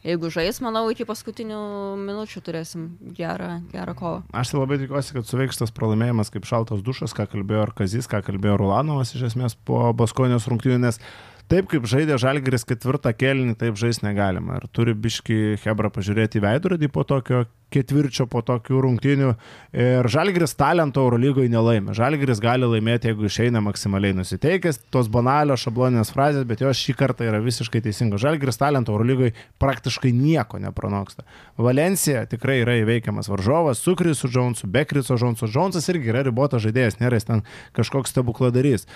jeigu 0.00 0.30
žais, 0.32 0.62
manau, 0.64 0.86
iki 0.88 1.04
paskutinių 1.04 1.60
minučių 2.00 2.40
turėsim 2.44 2.86
gerą, 3.16 3.58
gerą 3.72 3.94
kovą. 3.98 4.22
Aš 4.32 4.54
tai 4.54 4.62
labai 4.62 4.78
tikiuosi, 4.80 5.12
kad 5.16 5.28
suveiks 5.28 5.60
tas 5.60 5.74
pralaimėjimas 5.76 6.32
kaip 6.32 6.48
šaltas 6.48 6.80
dušas, 6.84 7.12
ką 7.16 7.28
kalbėjo 7.28 7.66
Arkazys, 7.66 8.08
ką 8.08 8.22
kalbėjo 8.24 8.56
Rulanovas 8.62 9.12
iš 9.12 9.28
esmės 9.28 9.58
po 9.68 9.90
Baskonijos 9.96 10.48
rungtynių, 10.48 10.80
nes 10.86 11.02
taip 11.50 11.70
kaip 11.70 11.86
žaidė 11.90 12.18
Žalgiris 12.20 12.66
ketvirtą 12.68 13.12
kelnį, 13.16 13.56
taip 13.58 13.78
žais 13.80 14.02
negalima. 14.04 14.60
Ir 14.60 14.68
turi 14.74 14.94
biški 14.94 15.58
Hebra 15.64 15.90
pažiūrėti 15.92 16.38
į 16.40 16.44
veidrodį 16.46 16.90
po 16.94 17.04
tokio 17.08 17.44
ketvirčio, 17.72 18.26
po 18.30 18.42
tokių 18.46 18.82
rungtynių. 18.84 19.30
Ir 19.76 20.08
Žalgiris 20.10 20.56
talento 20.58 21.04
Eurolygoje 21.06 21.50
nelaimė. 21.52 21.94
Žalgiris 21.96 22.42
gali 22.42 22.68
laimėti, 22.68 23.10
jeigu 23.10 23.28
išeina 23.28 23.62
maksimaliai 23.64 24.16
nusiteikęs. 24.18 24.82
Tos 24.94 25.10
banalios 25.12 25.62
šabloninės 25.64 26.12
frazės, 26.14 26.46
bet 26.48 26.64
jos 26.64 26.80
šį 26.80 26.96
kartą 26.98 27.28
yra 27.28 27.42
visiškai 27.44 27.82
teisingos. 27.84 28.22
Žalgiris 28.24 28.60
talento 28.60 28.94
Eurolygoje 28.94 29.34
praktiškai 29.62 30.12
nieko 30.16 30.60
nepranoksta. 30.62 31.26
Valencija 31.60 32.26
tikrai 32.30 32.60
yra 32.64 32.76
įveikiamas 32.80 33.30
varžovas 33.30 33.82
su 33.82 33.94
Krisu 33.98 34.30
Džonsu, 34.30 34.70
be 34.70 34.84
Kriso 34.88 35.18
Džonsu. 35.18 35.48
Džonsas 35.50 35.88
irgi 35.92 36.12
yra 36.12 36.24
ribotas 36.26 36.64
žaidėjas, 36.66 37.00
nėra 37.00 37.20
jis 37.20 37.28
ten 37.28 37.44
kažkoks 37.76 38.14
stebukladarys. 38.14 38.86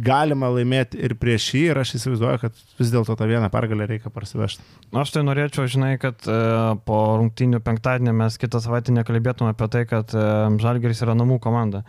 Galima 0.00 0.48
laimėti 0.48 1.00
ir 1.04 1.12
prieš 1.20 1.50
jį 1.52 1.64
ir 1.72 1.80
aš 1.82 1.96
įsivaizduoju, 1.98 2.40
kad 2.40 2.60
vis 2.78 2.92
dėlto 2.92 3.16
tą 3.18 3.26
vieną 3.28 3.50
pergalę 3.52 3.84
reikia 3.90 4.12
parsivežti. 4.14 4.64
Aš 4.96 5.12
tai 5.12 5.24
norėčiau, 5.26 5.66
žinai, 5.68 5.90
kad 6.00 6.24
e, 6.24 6.36
po 6.88 7.00
rungtynių 7.50 7.64
penktadienį 7.66 8.12
mes 8.14 8.38
kitą 8.38 8.60
savaitę 8.62 8.92
nekalbėtume 8.94 9.50
apie 9.50 9.68
tai, 9.68 9.84
kad 9.86 10.10
Žalgeris 10.62 11.02
yra 11.02 11.14
namų 11.14 11.40
komanda. 11.40 11.82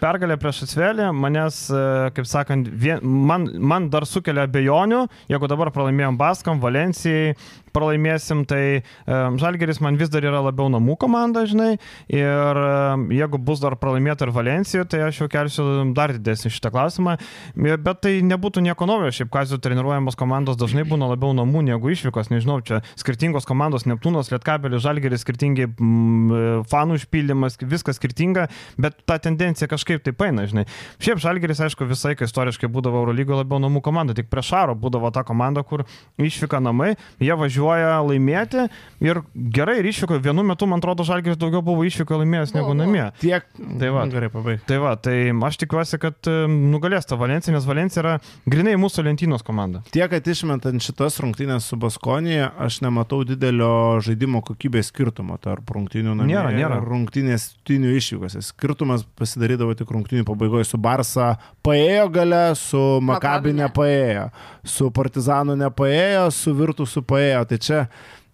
Pergalė 0.00 0.38
prieš 0.40 0.62
Asvelį 0.64 1.10
manęs, 1.12 1.62
e, 1.68 1.80
kaip 2.16 2.28
sakant, 2.28 2.68
vien, 2.82 3.02
man, 3.04 3.46
man 3.60 3.90
dar 3.92 4.06
sukelia 4.08 4.46
abejonių, 4.48 5.04
jeigu 5.28 5.50
dabar 5.50 5.72
pralaimėjom 5.74 6.16
Baskam, 6.20 6.62
Valencijai, 6.62 7.34
pralaimėsim, 7.74 8.44
tai 8.50 8.82
um, 9.06 9.36
Žalgeris 9.40 9.80
man 9.82 9.98
vis 10.00 10.10
dar 10.12 10.24
yra 10.26 10.40
labiau 10.42 10.70
namų 10.72 10.96
komanda, 11.00 11.44
žinai, 11.48 11.76
ir 12.10 12.60
um, 12.60 13.06
jeigu 13.14 13.40
bus 13.46 13.62
dar 13.62 13.76
pralaimėta 13.80 14.26
ir 14.26 14.34
Valencija, 14.34 14.86
tai 14.90 15.04
aš 15.06 15.22
jau 15.22 15.28
kelsiu 15.30 15.66
dar 15.96 16.14
didesnį 16.16 16.52
šitą 16.54 16.72
klausimą, 16.74 17.16
bet 17.54 18.02
tai 18.04 18.16
nebūtų 18.26 18.64
nieko 18.66 18.88
naujo, 18.90 19.12
šiaip 19.14 19.32
kazio 19.34 19.60
treniruojamos 19.62 20.18
komandos 20.18 20.58
dažnai 20.60 20.86
būna 20.88 21.10
labiau 21.12 21.34
namų 21.36 21.64
negu 21.68 21.92
išvykos, 21.94 22.32
nežinau, 22.32 22.60
čia 22.66 22.80
skirtingos 23.00 23.48
komandos, 23.48 23.86
Neptūnas, 23.90 24.32
Lietkabelis, 24.34 24.82
Žalgeris, 24.84 25.24
skirtingi 25.24 25.68
mm, 25.70 26.66
fanų 26.70 27.00
išpildymas, 27.00 27.58
viskas 27.70 28.00
skirtinga, 28.00 28.48
bet 28.80 28.98
ta 29.08 29.20
tendencija 29.22 29.70
kažkaip 29.70 29.89
taip 29.98 30.22
eina, 30.22 30.44
žinai. 30.46 30.64
Šiaip 31.02 31.18
Žalgeris, 31.18 31.58
aišku, 31.66 31.84
visai, 31.90 32.14
kai 32.14 32.28
istoriškai 32.28 32.68
būdavo 32.70 33.00
Eurolygo 33.02 33.34
labiau 33.40 33.58
namų 33.62 33.82
komanda, 33.82 34.14
tik 34.14 34.28
prieš 34.30 34.52
Šaro 34.52 34.74
būdavo 34.78 35.10
ta 35.14 35.24
komanda, 35.26 35.62
kur 35.66 35.82
išvyka 36.18 36.60
namai, 36.62 36.92
jie 37.18 37.34
važiuoja 37.38 37.96
laimėti 38.06 38.68
ir 39.02 39.22
gerai 39.34 39.78
ir 39.80 39.88
išvyko, 39.90 40.20
vienu 40.22 40.44
metu, 40.46 40.66
man 40.70 40.78
atrodo, 40.82 41.02
Žalgeris 41.08 41.38
daugiau 41.40 41.62
buvo 41.66 41.84
išvyko 41.88 42.20
laimėjęs 42.22 42.54
negu 42.54 42.74
namie. 42.78 43.08
Tiek. 43.20 43.46
Tai 43.80 43.90
va. 43.94 44.06
Gerai, 44.10 44.30
pabaig. 44.30 44.62
Tai 44.66 44.78
va, 44.82 44.94
tai 45.00 45.16
aš 45.50 45.58
tikiuosi, 45.64 45.98
kad 46.02 46.30
nugalės 46.50 47.06
tą 47.10 47.18
Valenciją, 47.20 47.54
nes 47.56 47.66
Valencija 47.68 48.02
yra 48.04 48.14
grinai 48.50 48.74
mūsų 48.80 49.04
lentynos 49.06 49.42
komanda. 49.46 49.82
Tiek, 49.94 50.06
kad 50.12 50.26
išmetant 50.30 50.82
šitas 50.84 51.18
rungtynės 51.22 51.66
su 51.70 51.78
Baskonija, 51.80 52.50
aš 52.60 52.80
nematau 52.84 53.22
didelio 53.28 54.00
žaidimo 54.04 54.42
kokybės 54.46 54.90
skirtumo 54.92 55.38
tarp 55.42 55.70
rungtynių 55.74 56.14
namie 56.18 56.34
Nėra, 56.34 56.50
nėra. 56.54 56.78
ir 56.80 56.88
rungtynės 56.90 57.48
rungtynių 57.54 57.94
išvykose. 58.00 58.42
Skirtumas 58.44 59.04
pasidarydavo 59.18 59.74
tik 59.80 59.90
rungtynių 59.94 60.26
pabaigoje 60.28 60.68
su 60.68 60.78
Barsa 60.80 61.32
paėjo 61.66 62.06
gale, 62.14 62.44
su 62.58 62.82
Makabi 63.04 63.54
nepaėjo, 63.56 64.28
su 64.76 64.90
Partizanu 64.94 65.56
nepaėjo, 65.58 66.28
su 66.36 66.54
Virtusu 66.56 67.02
paėjo. 67.06 67.42
Tai 67.50 67.58
čia 67.58 67.82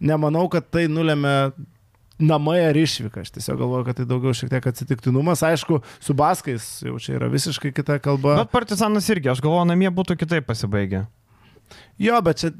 nemanau, 0.02 0.46
kad 0.52 0.68
tai 0.74 0.86
nulėmė 0.90 1.36
namai 2.18 2.58
ar 2.64 2.76
išvyka. 2.76 3.24
Aš 3.24 3.34
tiesiog 3.34 3.60
galvoju, 3.60 3.86
kad 3.88 4.00
tai 4.00 4.06
daugiau 4.08 4.34
šiek 4.36 4.50
tiek 4.52 4.66
atsitiktinumas. 4.70 5.44
Aišku, 5.46 5.82
su 6.02 6.16
Baskais 6.16 6.66
jau 6.86 6.96
čia 7.02 7.18
yra 7.18 7.30
visiškai 7.32 7.72
kita 7.76 8.00
kalba. 8.04 8.38
Bet 8.42 8.52
Partizanas 8.54 9.08
irgi, 9.12 9.30
aš 9.32 9.44
galvoju, 9.44 9.68
namie 9.72 9.92
būtų 9.92 10.18
kitaip 10.20 10.48
pasibaigę. 10.48 11.06
Jo, 11.96 12.18
bet 12.20 12.42
čia 12.42 12.50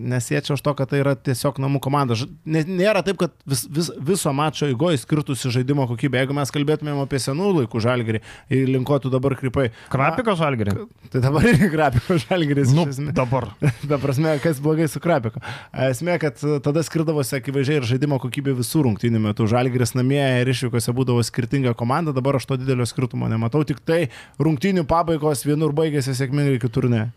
nesiečiau 0.00 0.54
aš 0.56 0.62
to, 0.64 0.72
kad 0.72 0.88
tai 0.88 1.02
yra 1.02 1.12
tiesiog 1.12 1.58
namų 1.60 1.82
komanda. 1.84 2.16
Nėra 2.48 3.02
taip, 3.04 3.18
kad 3.20 3.34
vis, 3.44 3.66
vis, 3.68 3.90
viso 4.00 4.32
mačo 4.32 4.64
eigoje 4.70 5.02
skirtusi 5.02 5.52
žaidimo 5.52 5.84
kokybė. 5.90 6.22
Jeigu 6.22 6.36
mes 6.38 6.52
kalbėtumėm 6.54 7.02
apie 7.02 7.20
senų 7.20 7.50
laikų 7.58 7.82
žalgerį 7.84 8.22
ir 8.56 8.72
linkotų 8.72 9.12
dabar 9.12 9.36
krypai. 9.36 9.66
Krapiko 9.92 10.32
žalgerį? 10.40 10.78
Tai 11.12 11.22
dabar 11.26 11.50
irgi 11.50 11.68
krapiko 11.74 12.16
žalgeris. 12.24 12.72
Nu, 12.72 12.88
dabar. 13.12 13.50
Ta 13.90 14.00
prasme, 14.00 14.38
kas 14.40 14.64
blogai 14.64 14.88
su 14.88 15.04
krapiko. 15.04 15.44
Esmė, 15.90 16.16
kad 16.22 16.40
tada 16.64 16.84
skirdavosi 16.86 17.36
akivaizdžiai 17.36 17.82
ir 17.82 17.88
žaidimo 17.92 18.16
kokybė 18.24 18.56
visų 18.64 18.88
rungtynių 18.88 19.24
metų. 19.28 19.50
Žalgeris 19.52 19.92
namie 19.98 20.24
ir 20.40 20.54
išvykose 20.56 20.96
būdavo 20.96 21.20
skirtinga 21.26 21.76
komanda, 21.76 22.16
dabar 22.16 22.40
aš 22.40 22.48
to 22.48 22.62
didelio 22.64 22.88
skirtumo 22.88 23.28
nematau. 23.28 23.60
Tik 23.68 23.84
tai 23.84 24.06
rungtynių 24.40 24.88
pabaigos 24.88 25.44
vienur 25.44 25.76
baigėsi 25.76 26.16
sėkmingai, 26.16 26.56
kitur 26.64 26.88
ne. 26.88 27.10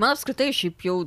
Man 0.00 0.14
apskritai 0.16 0.50
šiaip 0.56 0.86
jau 0.86 0.98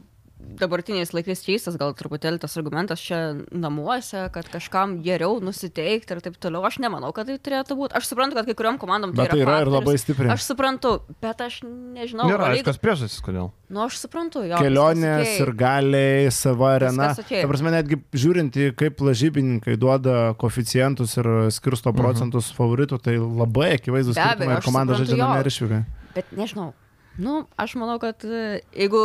dabartiniais 0.43 1.13
laikais 1.15 1.39
keistas 1.45 1.77
gal 1.79 1.93
truputėlį 1.97 2.41
tas 2.43 2.57
argumentas 2.59 3.01
čia 3.01 3.19
namuose, 3.55 4.25
kad 4.35 4.47
kažkam 4.51 4.97
geriau 5.05 5.37
nusiteikti 5.43 6.15
ir 6.15 6.21
taip 6.25 6.35
toliau. 6.43 6.65
Aš 6.67 6.81
nemanau, 6.83 7.13
kad 7.15 7.29
tai 7.29 7.37
turėtų 7.39 7.77
būti. 7.79 7.95
Aš 7.97 8.09
suprantu, 8.11 8.35
kad 8.37 8.49
kai 8.49 8.55
kuriuom 8.59 8.79
komandom 8.81 9.13
tai 9.15 9.23
Bet 9.23 9.31
tai 9.33 9.39
yra 9.39 9.55
ir 9.61 9.69
faktorius. 9.69 9.77
labai 9.77 9.95
stipriai. 10.01 10.33
Aš 10.35 10.47
suprantu, 10.49 10.91
bet 11.23 11.41
aš 11.47 11.61
nežinau. 11.63 12.27
Nėra 12.27 12.49
Eurolyga- 12.49 12.59
aiškios 12.67 12.81
priežastys, 12.83 13.23
kodėl. 13.23 13.49
Nu, 13.73 13.85
aš 13.87 14.01
suprantu, 14.03 14.43
jo. 14.45 14.59
kelionės 14.61 15.31
ir 15.39 15.53
galiai, 15.63 16.27
sava 16.35 16.75
arena. 16.75 17.13
Ta 17.15 17.47
prasme, 17.47 17.71
netgi 17.73 18.01
žiūrint 18.11 18.53
į 18.59 18.69
kaip 18.77 18.99
lažybininkai 18.99 19.79
duoda 19.79 20.35
koficientus 20.37 21.17
ir 21.17 21.31
skirsto 21.55 21.95
procentus 21.95 22.51
favoritų, 22.53 22.99
tai 23.01 23.15
labai 23.17 23.77
akivaizdus 23.79 24.19
skirtumai, 24.19 24.59
aš 24.59 24.67
komanda 24.67 24.99
žaidžia 24.99 25.39
ir 25.39 25.53
išvykai. 25.55 25.83
Bet 26.13 26.35
nežinau. 26.37 26.73
Nu, 27.21 27.43
aš 27.61 27.75
manau, 27.77 27.99
kad 28.01 28.23
e, 28.25 28.61
jeigu 28.73 29.01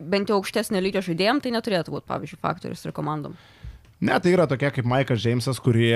bent 0.00 0.30
jau 0.30 0.38
aukštesnio 0.38 0.82
lygio 0.82 1.02
žaidėjim, 1.04 1.40
tai 1.42 1.54
neturėtų 1.54 1.96
būti, 1.96 2.06
pavyzdžiui, 2.10 2.38
faktorius 2.42 2.84
ir 2.86 2.94
komandom. 2.96 3.34
Ne, 4.00 4.14
tai 4.16 4.32
yra 4.32 4.46
tokie 4.48 4.70
kaip 4.72 4.86
Maikas 4.88 5.20
Džeimsas, 5.20 5.58
kurie 5.60 5.92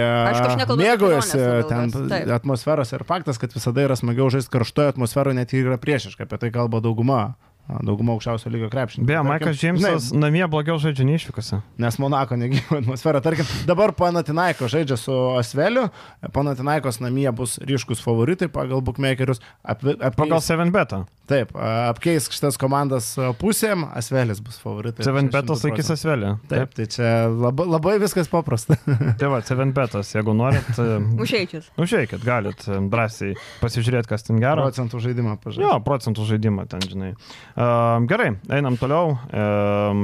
mėgaujasi 0.77 1.39
ten 1.71 1.93
taip. 1.95 2.29
atmosferos 2.37 2.93
ir 2.93 3.05
faktas, 3.09 3.41
kad 3.41 3.55
visada 3.57 3.87
yra 3.87 3.97
smagiau 3.97 4.29
žaisti 4.35 4.53
karštoje 4.53 4.93
atmosferoje, 4.93 5.39
net 5.39 5.55
ir 5.57 5.71
yra 5.71 5.79
priešiška, 5.81 6.27
apie 6.27 6.41
tai 6.43 6.51
kalba 6.53 6.83
dauguma. 6.85 7.23
A, 7.69 7.79
Dauguma 7.85 8.13
aukščiausio 8.17 8.51
lygio 8.53 8.69
krepšininkų. 8.73 9.09
Beje, 9.09 9.23
Maikas 9.25 9.57
Džeimsas 9.61 10.11
namie 10.17 10.45
blogiau 10.53 10.77
žaidžia 10.83 11.07
neišvykose. 11.09 11.61
Nes 11.81 11.99
Monako 12.03 12.37
negyva 12.41 12.81
atmosfera. 12.83 13.23
Tarkim, 13.25 13.49
dabar 13.69 13.93
Panatinaiko 13.97 14.69
žaidžia 14.69 14.99
su 15.01 15.15
Asveliu, 15.39 15.89
Panatinaikos 16.35 17.01
namie 17.01 17.31
bus 17.33 17.57
ryškus 17.65 18.03
favoritai 18.05 18.51
pagal 18.53 18.83
bookmakerius. 18.85 19.41
Ap, 19.65 19.81
apkeis, 19.85 20.17
Pagal 20.19 20.41
7 20.45 20.73
betą. 20.75 21.05
Taip, 21.25 21.55
apkeisk 21.57 22.35
šitas 22.37 22.59
komandas 22.61 23.15
pusėm, 23.41 23.87
Asvelis 23.97 24.43
bus 24.45 24.59
favoritai. 24.61 25.07
7 25.07 25.31
Čia 25.31 25.33
betas 25.33 25.63
100%. 25.63 25.71
laikys 25.71 25.89
asvelį. 25.95 26.33
Taip, 26.51 26.75
tai 26.77 26.85
čia 26.93 27.13
labai, 27.33 27.65
labai 27.71 27.95
viskas 28.03 28.29
paprasta. 28.29 28.77
Tai 29.21 29.31
va, 29.33 29.39
7 29.41 29.73
betas, 29.73 30.11
jeigu 30.13 30.35
norit, 30.37 30.69
e, 30.77 30.99
Užėjkit. 31.25 31.71
užėjkit, 31.81 32.21
galit 32.29 32.67
e, 32.69 32.77
drąsiai 32.93 33.33
pasižiūrėti, 33.63 34.11
kas 34.13 34.27
ten 34.29 34.37
gero. 34.43 34.67
Procentų 34.69 35.01
žaidimą 35.07 35.39
pažiūrėjau. 35.41 35.71
Jo, 35.73 35.81
procentų 35.87 36.29
žaidimą 36.29 36.67
ten, 36.69 36.85
žinai. 36.93 37.15
Gerai, 37.55 38.33
einam 38.51 38.75
toliau. 38.75 39.15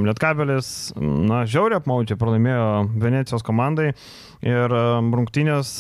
Lietkabelis, 0.07 0.93
na, 1.01 1.43
žiauriai 1.51 1.81
apmaudžiai 1.81 2.19
pralaimėjo 2.21 2.67
Venecijos 3.03 3.43
komandai. 3.43 3.91
Ir 4.47 4.73
rungtynės, 4.73 5.75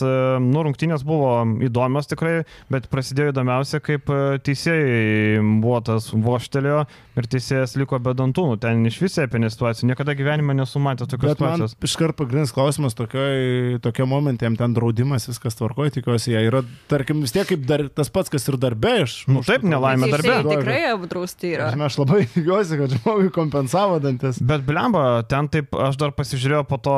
nu, 0.44 0.64
rungtynės 0.66 1.04
buvo 1.06 1.38
įdomios 1.64 2.10
tikrai, 2.10 2.42
bet 2.72 2.90
prasidėjo 2.92 3.32
įdomiausia, 3.32 3.80
kaip 3.84 4.10
uh, 4.12 4.36
teisėjai 4.44 5.40
buvo 5.62 5.78
tas 5.86 6.10
voštelio 6.12 6.82
ir 7.16 7.28
teisėjas 7.30 7.76
liko 7.80 7.98
be 8.02 8.12
dantų. 8.16 8.44
Nu, 8.52 8.58
ten 8.60 8.84
iš 8.88 8.98
visai 9.02 9.26
apie 9.28 9.40
situaciją. 9.48 9.88
Niekada 9.90 10.14
gyvenime 10.18 10.54
nesu 10.58 10.80
matęs 10.82 11.08
tokios 11.10 11.32
Bet 11.32 11.38
situacijos. 11.40 11.76
iškart 11.88 12.16
pagrindinis 12.18 12.52
klausimas 12.54 12.96
tokia 12.96 14.06
momentė, 14.08 14.48
jam 14.48 14.58
ten 14.60 14.74
draudimas, 14.76 15.28
viskas 15.30 15.56
tvarkoja, 15.58 15.94
tikiuosi, 15.96 16.34
jie 16.34 16.42
yra, 16.48 16.60
tarkim, 16.90 17.22
vis 17.24 17.32
tiek 17.34 17.48
kaip 17.48 17.64
dar, 17.68 17.86
tas 17.94 18.12
pats, 18.12 18.30
kas 18.32 18.44
ir 18.50 18.58
darbė 18.60 18.94
iš... 19.06 19.16
Nu, 19.30 19.42
taip, 19.46 19.64
nelaimė 19.66 20.10
darbe. 20.12 20.28
Teisėjai 20.28 20.58
tikrai 20.60 20.80
apdrausti 20.92 21.52
yra. 21.54 21.70
Aš, 21.70 21.84
aš 21.88 21.98
labai 22.02 22.20
tikiuosi, 22.34 22.78
kad 22.80 22.96
žmogui 22.98 23.32
kompensavo 23.34 23.96
dantis. 24.02 24.40
Bet 24.52 24.64
blemba, 24.68 25.04
ten 25.30 25.48
taip, 25.52 25.72
aš 25.88 25.96
dar 26.00 26.12
pasižiūrėjau 26.16 26.64
po 26.68 26.80
to 26.82 26.96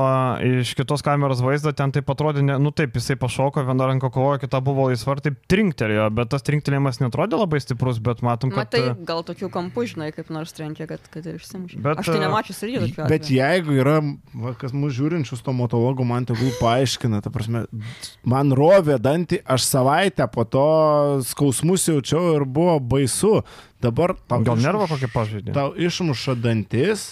iš 0.62 0.74
kitos 0.78 1.00
kameros 1.06 1.38
vaizdą, 1.44 1.51
ten 1.60 1.92
taip 1.94 2.10
atrodė, 2.12 2.42
ne, 2.46 2.56
nu 2.62 2.72
taip, 2.74 2.94
jisai 2.96 3.16
pašoko, 3.20 3.64
viena 3.68 3.88
ranka 3.90 4.08
kovojo, 4.12 4.40
kita 4.42 4.60
buvo 4.64 4.88
laisva 4.88 5.16
ir 5.16 5.22
taip 5.26 5.38
trinktelėjo, 5.52 6.08
bet 6.16 6.30
tas 6.32 6.44
trinktelėjimas 6.46 7.00
netrodė 7.02 7.40
labai 7.40 7.60
stiprus, 7.62 8.00
bet 8.02 8.22
matom, 8.24 8.52
kad... 8.54 8.70
Matai, 8.72 8.94
gal 9.08 9.22
tokių 9.28 9.50
kampų, 9.52 9.86
žinai, 9.92 10.10
kaip 10.16 10.32
nors 10.34 10.54
trenkė, 10.56 10.88
kad, 10.90 11.04
kad 11.12 11.28
ir 11.28 11.38
išsimušė. 11.40 11.80
Bet, 11.84 12.02
Aš 12.02 12.10
tai 12.12 12.18
e, 12.18 12.24
nemačiau 12.24 12.58
irgi 12.70 12.92
tokių. 12.96 13.08
Bet 13.12 13.30
jeigu 13.32 13.78
yra, 13.78 13.98
va, 14.44 14.54
kas 14.58 14.74
mūsų 14.76 14.96
žiūrinčių 14.98 15.40
stomatologų, 15.40 16.08
man 16.08 16.28
tegul 16.28 16.52
paaiškina, 16.60 17.22
ta 17.24 17.32
prasme, 17.34 17.66
man 18.24 18.54
rovė 18.56 18.98
dantį, 19.02 19.42
aš 19.44 19.68
savaitę 19.68 20.28
po 20.32 20.46
to 20.48 20.68
skausmus 21.28 21.88
jaučiau 21.90 22.38
ir 22.38 22.46
buvo 22.48 22.78
baisu. 22.80 23.40
Dabar 23.82 24.14
tau, 24.30 24.44
Gal 24.46 24.60
nervo 24.62 24.86
kokį 24.86 25.08
pažaidė? 25.10 25.54
tau 25.56 25.72
išmuša 25.74 26.36
dantis 26.38 27.08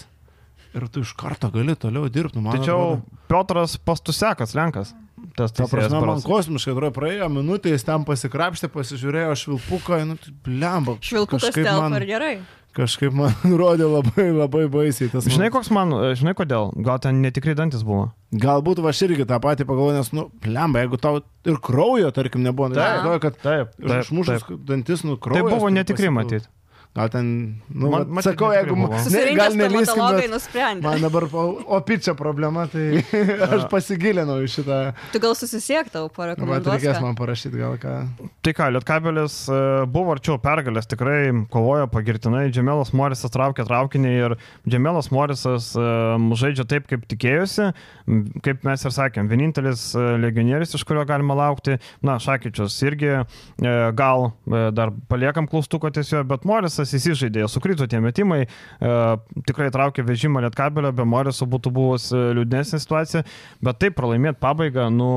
ir 0.74 0.88
tu 0.88 1.00
iš 1.04 1.12
karto 1.18 1.50
gali 1.54 1.74
toliau 1.76 2.08
dirbti. 2.08 2.40
Nu, 2.40 2.50
Tačiau 2.52 2.80
atrodo- 3.00 3.26
Piotras 3.30 3.76
Pastusekas, 3.78 4.54
Lenkas. 4.54 4.94
Tas 5.36 5.52
Ta 5.52 5.66
prasme, 5.68 6.00
man 6.00 6.22
kosmiškai 6.24 6.72
atrodo, 6.72 6.94
praėjo 6.96 7.26
minutė, 7.28 7.74
jis 7.74 7.84
ten 7.84 8.04
pasikrapštė, 8.08 8.70
pasižiūrėjo 8.72 9.34
švilpuką, 9.36 9.98
nu, 10.08 10.16
tai 10.16 10.32
blemba. 10.46 10.94
Švilpukas 11.04 11.44
kažkaip 11.44 11.66
telpa 11.68 11.90
man, 11.90 11.96
ir 12.00 12.06
gerai. 12.08 12.32
kažkaip 12.74 13.12
man 13.12 13.34
rodė 13.60 13.84
labai, 13.90 14.30
labai 14.32 14.64
baisiai. 14.72 15.10
Tas 15.12 15.28
Žinai, 15.28 15.50
man- 15.50 15.54
koks 15.58 15.70
man, 15.76 15.92
žinai 16.16 16.32
kodėl? 16.38 16.72
Gal 16.82 16.98
ten 17.04 17.20
netikrai 17.22 17.54
dantis 17.54 17.84
buvo. 17.84 18.08
Galbūt 18.32 18.80
va 18.80 18.90
aš 18.94 19.02
irgi 19.10 19.26
tą 19.28 19.38
patį 19.44 19.66
pagalvoju, 19.68 19.98
nes, 20.00 20.10
nu, 20.16 20.30
blemba, 20.40 20.80
jeigu 20.86 20.98
tau 21.02 21.20
ir 21.44 21.60
kraujo, 21.60 22.10
tarkim, 22.16 22.42
nebuvo, 22.46 22.70
tai 22.72 22.88
galvoju, 23.02 23.20
kad 23.26 23.36
Taip, 23.44 23.76
taip, 23.76 24.00
išmušus 24.06 24.46
taip. 24.48 24.64
dantis, 24.64 25.04
nu, 25.04 25.16
Tai 25.18 25.28
kraujo. 25.28 25.50
buvo 25.52 25.68
netikri 25.68 26.08
matyti. 26.10 26.48
Gal 26.90 27.06
ten, 27.08 27.26
nu, 27.70 27.86
Man- 27.86 28.00
man, 28.02 28.08
matyt, 28.18 28.32
sakau, 28.32 28.48
jeigu... 28.50 28.74
Ne, 28.74 29.20
gal 29.38 29.52
nelyskim, 29.54 29.84
stomatologai 29.86 30.24
bet 30.24 30.32
nusprendė. 30.32 30.82
man 30.82 31.04
dabar 31.04 31.26
o- 31.38 31.60
opi 31.76 32.00
čia 32.02 32.16
problema, 32.18 32.64
tai 32.66 33.04
aš 33.46 33.68
pasigilinau 33.70 34.40
į 34.42 34.48
šitą. 34.50 34.78
Tu 35.12 35.20
gal 35.22 35.36
susisiektau, 35.38 36.08
parekomenduosi. 36.16 36.80
reikės 36.80 36.98
man 37.04 37.14
parašyti 37.14 37.60
gal 37.60 37.76
ką. 37.78 37.92
Tai 38.42 38.54
ką, 38.58 38.66
Lietkabelis 38.74 39.36
e, 39.54 39.60
buvo 39.86 40.16
arčiau 40.16 40.40
pergalės, 40.42 40.88
tikrai 40.90 41.30
kovojo 41.54 41.86
pagirtinai, 41.94 42.48
Džemelas 42.50 42.90
Morisas 42.98 43.30
traukė 43.36 43.68
traukinį 43.70 44.16
ir 44.24 44.34
Džemelas 44.66 45.12
Morisas 45.14 45.70
e, 45.78 45.86
žaidžia 46.42 46.66
taip, 46.74 46.90
kaip 46.90 47.06
tikėjosi, 47.14 47.68
kaip 48.42 48.66
mes 48.66 48.82
ir 48.90 48.96
sakėm, 48.98 49.30
vienintelis 49.30 49.92
e, 49.94 50.08
legionierius, 50.26 50.74
iš 50.74 50.82
kurio 50.90 51.06
galima 51.06 51.38
laukti, 51.38 51.78
na, 52.02 52.18
Šakyčius 52.18 52.82
irgi 52.90 53.14
gal 53.94 54.32
dar 54.74 54.90
paliekam 55.10 55.46
klaustuko 55.50 55.86
tiesiog, 55.94 56.26
bet 56.30 56.42
Morisas 56.48 56.79
įsižaidė, 56.84 57.44
sukrito 57.50 57.86
tie 57.90 58.00
metimai, 58.02 58.40
e, 58.46 58.94
tikrai 59.48 59.68
traukė 59.74 60.04
vežimą 60.06 60.42
Lietkabelio, 60.46 60.92
be 60.96 61.04
Moriso 61.08 61.48
būtų 61.50 61.72
buvus 61.76 62.08
e, 62.14 62.22
liūdnesnė 62.38 62.80
situacija, 62.82 63.24
bet 63.64 63.80
taip 63.82 63.98
pralaimėti 63.98 64.40
pabaigą, 64.42 64.88
nu, 64.94 65.10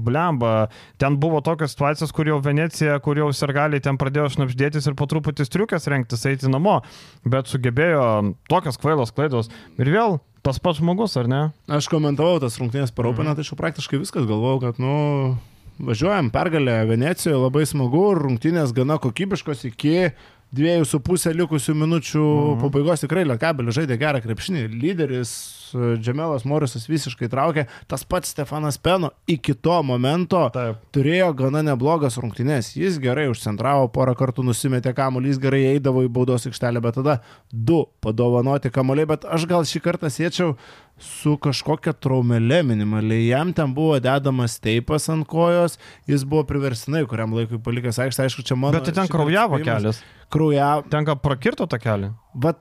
blemba, 0.00 0.70
ten 1.00 1.18
buvo 1.20 1.42
tokios 1.44 1.74
situacijos, 1.74 2.14
kur 2.16 2.30
jau 2.30 2.40
Venecija, 2.44 2.96
kur 3.04 3.20
jau 3.20 3.28
sergaliai 3.36 3.82
ten 3.84 4.00
pradėjo 4.00 4.30
šnapždėtis 4.36 4.88
ir 4.88 4.96
po 4.98 5.08
truputį 5.10 5.46
striukės 5.48 5.88
rengtis 5.90 6.26
eiti 6.30 6.50
namo, 6.50 6.80
bet 7.28 7.50
sugebėjo 7.50 8.34
tokios 8.50 8.80
kvailos 8.80 9.14
klaidos. 9.14 9.52
Ir 9.80 9.92
vėl 9.92 10.18
tas 10.46 10.58
pats 10.62 10.80
žmogus, 10.80 11.16
ar 11.20 11.28
ne? 11.28 11.42
Aš 11.68 11.90
komentavau 11.92 12.40
tas 12.42 12.56
rungtynės 12.60 12.94
per 12.96 13.10
Openą, 13.10 13.36
tai 13.36 13.44
aš 13.44 13.52
jau 13.52 13.60
praktiškai 13.60 14.00
viskas. 14.00 14.28
Galvojau, 14.28 14.60
kad, 14.64 14.80
nu, 14.80 15.36
važiuojam 15.84 16.30
pergalę 16.32 16.84
Venecijoje, 16.88 17.38
labai 17.40 17.64
smagu, 17.68 18.04
rungtynės 18.18 18.74
gana 18.76 18.98
kokybiškos 19.02 19.66
iki 19.70 20.10
dviejų 20.56 20.86
su 20.88 21.00
pusė 21.04 21.32
likusių 21.36 21.74
minučių 21.78 22.24
mhm. 22.24 22.60
pabaigos 22.64 23.04
tikrai 23.04 23.24
Lietkabelis 23.28 23.76
žaidė 23.78 23.98
gerą 24.00 24.20
krepšinį. 24.24 24.66
Lyderis 24.80 25.32
e, 25.74 25.94
Džemelas 26.00 26.46
Morisas 26.48 26.88
visiškai 26.90 27.30
traukė, 27.30 27.66
tas 27.90 28.04
pats 28.08 28.34
Stefanas 28.34 28.80
Peno 28.82 29.12
iki 29.30 29.54
to 29.54 29.78
momento 29.86 30.42
Taip. 30.54 30.82
turėjo 30.94 31.30
gana 31.38 31.62
neblogas 31.70 32.18
rungtynės. 32.20 32.74
Jis 32.78 32.98
gerai 33.02 33.28
užcentravo, 33.30 33.88
porą 33.94 34.16
kartų 34.18 34.44
nusimetė 34.50 34.94
kamuolį, 34.96 35.34
jis 35.34 35.42
gerai 35.42 35.64
eidavo 35.74 36.04
į 36.06 36.12
baudos 36.12 36.48
aikštelę, 36.50 36.82
bet 36.82 36.98
tada 37.00 37.20
du 37.50 37.84
padovanoti 38.02 38.72
kamuoliai, 38.74 39.08
bet 39.10 39.26
aš 39.28 39.46
gal 39.50 39.66
šį 39.68 39.84
kartą 39.86 40.10
siečiau 40.12 40.56
su 41.00 41.36
kažkokia 41.40 41.94
traumelė 41.96 42.60
minimaliai. 42.68 43.30
Jam 43.30 43.54
ten 43.56 43.72
buvo 43.76 43.96
dedamas 44.02 44.58
teipas 44.60 45.08
ant 45.12 45.24
kojos, 45.28 45.78
jis 46.10 46.26
buvo 46.28 46.44
priverstinai 46.48 47.06
kuriam 47.08 47.32
laikui 47.36 47.60
palikęs 47.62 48.02
aikštę, 48.04 48.26
aišku, 48.26 48.44
čia 48.44 48.58
mano. 48.58 48.76
Bet 48.76 48.90
tai 48.90 48.98
ten 49.00 49.12
kraujavo 49.12 49.62
kelias. 49.64 50.02
Kraujavo. 50.30 50.86
Tenka 50.92 51.16
prakirto 51.18 51.66
tą 51.70 51.78
kelią. 51.82 52.12
Vat 52.34 52.60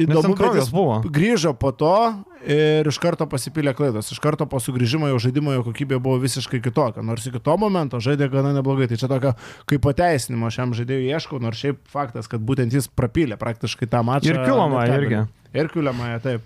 įdomu, 0.00 0.34
kad 0.36 0.56
jis 0.58 0.68
buvo. 0.72 0.98
grįžo 1.02 1.54
po 1.56 1.72
to 1.72 1.92
ir 2.44 2.86
iš 2.88 2.98
karto 3.02 3.26
pasipylė 3.30 3.72
klaidos. 3.76 4.10
Iš 4.12 4.20
karto 4.22 4.46
po 4.48 4.60
sugrįžimo 4.60 5.08
jo 5.10 5.20
žaidimo 5.22 5.54
jo 5.56 5.64
kokybė 5.66 5.98
buvo 6.02 6.20
visiškai 6.22 6.60
kitokia. 6.64 7.04
Nors 7.06 7.26
iki 7.26 7.40
to 7.42 7.56
momento 7.60 8.00
žaidė 8.04 8.28
gana 8.32 8.52
neblogai. 8.56 8.88
Tai 8.90 9.00
čia 9.00 9.08
tokio 9.10 9.32
kaip 9.68 9.84
pateisinimo 9.86 10.50
šiam 10.52 10.76
žaidėjui 10.76 11.08
ieškau, 11.16 11.40
nors 11.42 11.62
šiaip 11.62 11.80
faktas, 11.92 12.28
kad 12.28 12.44
būtent 12.44 12.76
jis 12.76 12.90
prapylė 12.92 13.40
praktiškai 13.40 13.88
tą 13.88 14.04
mačą. 14.06 14.28
Ir 14.30 14.42
Lietkabelį. 14.42 15.00
irgi. 15.00 15.24
Ir 15.56 15.72
Kiulama, 15.72 16.12
taip. 16.20 16.44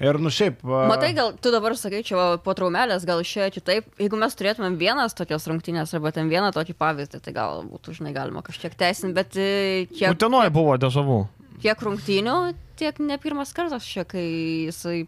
Ir 0.00 0.16
nu 0.16 0.32
šiaip. 0.32 0.62
a, 0.64 0.86
Matai, 0.88 1.10
gal 1.16 1.34
tu 1.36 1.52
dabar 1.52 1.74
sakai, 1.76 2.00
čia 2.06 2.38
po 2.40 2.54
traumelės 2.56 3.04
gal 3.08 3.20
išėjo 3.20 3.50
kitaip. 3.58 3.90
Jeigu 4.00 4.16
mes 4.20 4.36
turėtumėm 4.38 4.78
vienas 4.80 5.12
tokios 5.16 5.44
rungtynės 5.50 5.92
arba 5.98 6.14
ten 6.16 6.32
vieną 6.32 6.48
tokį 6.56 6.76
pavyzdį, 6.80 7.20
tai 7.26 7.36
gal 7.36 7.60
būtų, 7.68 7.98
žinai, 7.98 8.14
galima 8.16 8.40
kažkiek 8.46 8.74
teisinti, 8.80 9.12
bet 9.18 9.36
e, 9.36 9.50
kiek, 9.92 10.14
Utenoje 10.16 10.52
buvo 10.56 10.78
dežavų. 10.80 11.20
kiek 11.60 11.84
rungtynių, 11.84 12.36
tiek 12.80 13.00
ne 13.04 13.20
pirmas 13.20 13.52
kartas 13.52 13.84
čia, 13.84 14.06
kai 14.08 14.24
jisai 14.70 15.02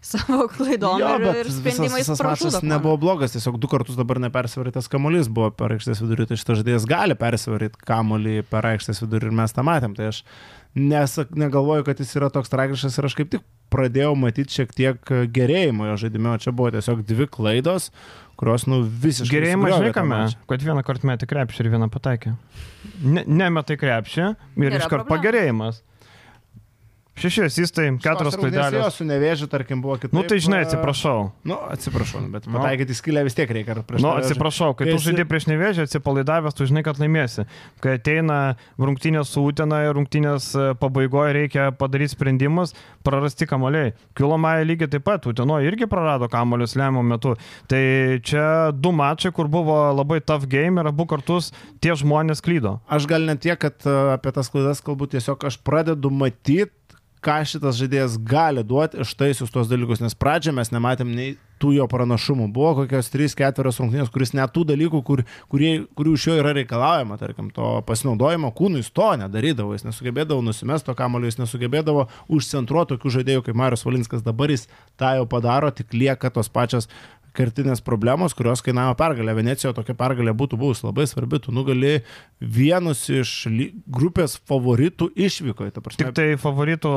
savo 0.00 0.46
klaidom 0.50 1.00
Jo, 1.00 1.14
ir, 1.18 1.24
ir 1.26 1.48
visas, 1.48 1.58
sprendimais 1.58 2.04
visas 2.04 2.20
pražudo 2.20 2.52
mačas 2.52 2.66
nebuvo 2.70 2.96
blogas, 3.02 3.34
tiesiog 3.34 3.58
du 3.58 3.70
kartus 3.70 3.98
dabar 3.98 4.20
nepersivarytas 4.22 4.86
kamuolys 4.90 5.30
buvo 5.30 5.50
per 5.50 5.74
aikštės 5.74 6.02
vidurį, 6.04 6.28
tai 6.30 6.38
šitas 6.38 6.60
žaidėjas 6.60 6.86
gali 6.88 7.16
persivaryti 7.18 7.82
kamuolį 7.88 8.36
per 8.50 8.68
aikštės 8.74 9.02
vidurį 9.02 9.30
ir 9.30 9.38
mes 9.40 9.54
tą 9.54 9.66
matėm. 9.66 9.96
Tai 9.98 10.12
aš 10.12 10.22
nesak, 10.82 11.34
negalvoju, 11.38 11.86
kad 11.86 12.00
jis 12.00 12.14
yra 12.18 12.30
toks 12.32 12.52
tragiškas 12.52 12.98
ir 12.98 13.08
aš 13.08 13.16
kaip 13.18 13.32
tik 13.34 13.44
pradėjau 13.72 14.14
matyti 14.18 14.60
šiek 14.60 14.72
tiek 14.76 15.12
gerėjimo 15.34 15.90
jo 15.90 15.98
žaidime, 16.04 16.32
o 16.32 16.40
čia 16.40 16.54
buvo 16.56 16.72
tiesiog 16.74 17.02
dvi 17.08 17.28
klaidos, 17.32 17.90
kurios 18.40 18.64
nu 18.70 18.80
visiškai... 18.86 19.34
Gerėjimą 19.34 19.66
sugriovė 19.66 19.82
žinai, 19.82 19.92
tą 19.92 20.00
kame, 20.00 20.22
mačą. 20.24 20.40
kad 20.52 20.64
vieną 20.68 20.84
kartą 20.86 21.10
metė 21.10 21.28
krepšį 21.30 21.64
ir 21.64 21.70
vieną 21.74 21.90
pataikė. 21.92 22.34
Ne, 23.04 23.26
nemetai 23.26 23.78
krepšį 23.80 24.24
ir 24.64 24.78
iškart 24.80 25.08
pagerėjimas. 25.10 25.82
Šeši 27.18 27.42
asistai, 27.48 27.86
keturios 27.98 28.36
rungtynės 28.38 28.54
Jo 28.54 28.70
klaidelės. 28.70 28.96
su 29.00 29.04
nevėžiu, 29.08 29.48
tarkim, 29.50 29.80
buvo 29.82 29.96
kitaip. 29.98 30.12
Nu 30.14 30.22
tai 30.22 30.38
žinai, 30.38 30.60
a, 30.62 30.66
atsiprašau. 30.68 31.32
Nu, 31.44 31.56
atsiprašau, 31.74 32.20
bet 32.30 32.46
Nu. 32.46 32.54
pataikyti 32.58 32.94
skilę 32.94 33.24
vis 33.26 33.34
tiek 33.34 33.50
reikia. 33.50 33.74
prieš 33.82 34.00
Nu, 34.04 34.12
atsiprašau, 34.14 34.76
kai 34.76 34.86
Kai 34.86 34.92
tu 34.94 34.98
esi- 35.00 35.10
žaidži 35.10 35.24
prieš 35.28 35.46
nevėžį, 35.50 35.86
atsipalaidavęs, 35.88 36.54
tu 36.54 36.64
žinai, 36.70 36.84
kad 36.86 36.96
laimėsi. 37.02 37.46
Kai 37.82 37.96
ateina 37.98 38.56
rungtynės 38.78 39.26
su 39.34 39.42
Utena 39.44 39.82
ir 39.88 39.94
rungtynės 39.98 40.54
e, 40.54 40.74
pabaigoje 40.78 41.32
reikia 41.34 41.70
padaryti 41.76 42.14
sprendimus, 42.14 42.74
prarasti 43.02 43.46
kamoliai. 43.50 43.92
Kilomąją 44.14 44.64
lygiai 44.64 44.88
taip 44.90 45.04
pat, 45.04 45.26
Utenoje 45.26 45.66
irgi 45.72 45.88
prarado 45.90 46.28
kamolius 46.30 46.74
lemiamų 46.78 47.02
metu. 47.16 47.34
Tai 47.66 47.82
čia 48.22 48.70
du 48.72 48.92
mačai, 48.92 49.32
kur 49.32 49.48
buvo 49.48 49.92
labai 49.92 50.20
tough 50.20 50.46
game 50.48 50.78
ir 50.80 50.86
abu 50.86 51.04
kartus 51.06 51.50
tie 51.80 51.90
žmonės 51.98 52.40
klydo. 52.40 52.78
Aš 52.88 53.06
gal 53.10 53.22
ne 53.26 53.34
tiek, 53.36 53.58
kad 53.58 53.74
a, 53.86 54.14
apie 54.14 54.30
tas 54.32 54.48
klaidas 54.48 54.80
kalbu, 54.80 55.08
tiesiog 55.10 55.42
aš 55.44 55.58
pradedu 55.66 56.10
matyti, 56.10 56.70
ką 57.28 57.42
šitas 57.44 57.76
žaidėjas 57.76 58.16
gali 58.24 58.64
duoti 58.64 59.02
ištaisius 59.04 59.52
tuos 59.52 59.68
dalykus, 59.68 60.00
nes 60.00 60.16
pradžioje 60.16 60.56
mes 60.56 60.72
nematėm 60.72 61.12
nei 61.12 61.34
tų 61.58 61.72
jo 61.74 61.86
pranašumų. 61.90 62.46
Buvo 62.54 62.74
kokios 62.80 63.10
3-4 63.12 63.72
rungtynės, 63.74 64.12
kuris 64.14 64.32
net 64.36 64.52
tų 64.54 64.64
dalykų, 64.70 65.00
kur, 65.04 65.24
kurie, 65.52 65.72
kurių 65.98 66.14
iš 66.16 66.26
jo 66.30 66.36
yra 66.38 66.54
reikalaujama, 66.56 67.18
tarkim, 67.20 67.50
to 67.54 67.72
pasinaudojimo 67.88 68.52
kūnų 68.56 68.82
jis 68.82 68.92
to 68.94 69.10
nedarydavo, 69.20 69.74
jis 69.76 69.86
nesugebėdavo 69.88 70.44
nusimesto 70.46 70.94
kamulio, 70.98 71.28
jis 71.28 71.40
nesugebėdavo 71.42 72.06
užcentruoti 72.38 72.94
tokių 72.94 73.14
žaidėjų 73.18 73.46
kaip 73.48 73.58
Marius 73.58 73.84
Valinskas, 73.88 74.24
dabar 74.26 74.54
jis 74.54 74.68
tą 75.00 75.16
jau 75.18 75.26
padaro, 75.30 75.72
tik 75.74 75.92
lieka 75.96 76.30
tos 76.34 76.48
pačios 76.52 76.88
kertinės 77.36 77.82
problemos, 77.84 78.34
kurios 78.36 78.62
kainavo 78.64 78.94
pergalę. 78.98 79.34
Venecijoje 79.36 79.76
tokia 79.76 79.94
pergalė 79.98 80.34
būtų 80.36 80.58
buvusi 80.60 80.86
labai 80.86 81.06
svarbi. 81.10 81.40
Tu 81.44 81.54
nugali 81.54 81.92
vienus 82.40 83.04
iš 83.12 83.32
grupės 83.86 84.36
favoritų 84.48 85.10
išvykoje. 85.16 85.74
Ta 85.74 85.82
prasme, 85.84 86.02
Tik 86.02 86.14
tai 86.16 86.26
favoritų, 86.40 86.92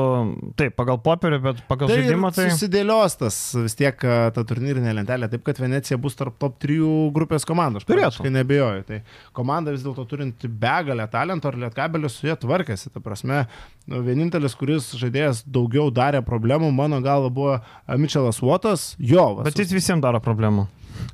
taip, 0.58 0.76
pagal 0.78 1.00
popierį, 1.04 1.40
bet 1.46 1.62
pagal 1.70 1.90
Tai 1.90 1.98
žaidimą 2.00 2.32
tai... 2.34 2.48
susidėlios 2.52 3.18
tas 3.20 3.38
vis 3.58 3.76
tiek 3.78 3.98
ta 3.98 4.46
turnyrinė 4.48 4.94
lentelė, 5.00 5.30
taip 5.32 5.44
kad 5.46 5.60
Venecija 5.62 5.98
bus 6.00 6.18
tarp 6.18 6.38
top 6.42 6.58
3 6.62 6.78
grupės 7.14 7.46
komandų. 7.48 7.82
Aš 7.82 7.88
praktiškai 7.90 8.32
nebejoju. 8.34 8.86
Tai 8.88 9.02
komanda 9.36 9.74
vis 9.74 9.84
dėlto 9.84 10.06
turinti 10.10 10.50
begalę 10.50 11.06
talento 11.12 11.50
ir 11.52 11.60
Lietkabelis 11.66 12.18
su 12.18 12.28
jie 12.30 12.36
tvarkėsi. 12.38 12.92
Ta 12.94 13.02
prasme, 13.04 13.44
vienintelis, 13.88 14.54
kuris 14.58 14.90
žaidėjas 14.98 15.42
daugiau 15.46 15.90
darė 15.94 16.20
problemų, 16.26 16.70
mano 16.74 17.00
galva 17.04 17.30
buvo 17.32 17.54
a, 17.58 17.96
Mitčelas 17.98 18.40
Votas. 18.42 18.92
Jo, 18.98 19.32
va, 19.38 19.46
Bet 19.48 19.58
jis 19.58 19.72
visiems 19.74 20.02
daro 20.04 20.20
problemų. 20.22 20.68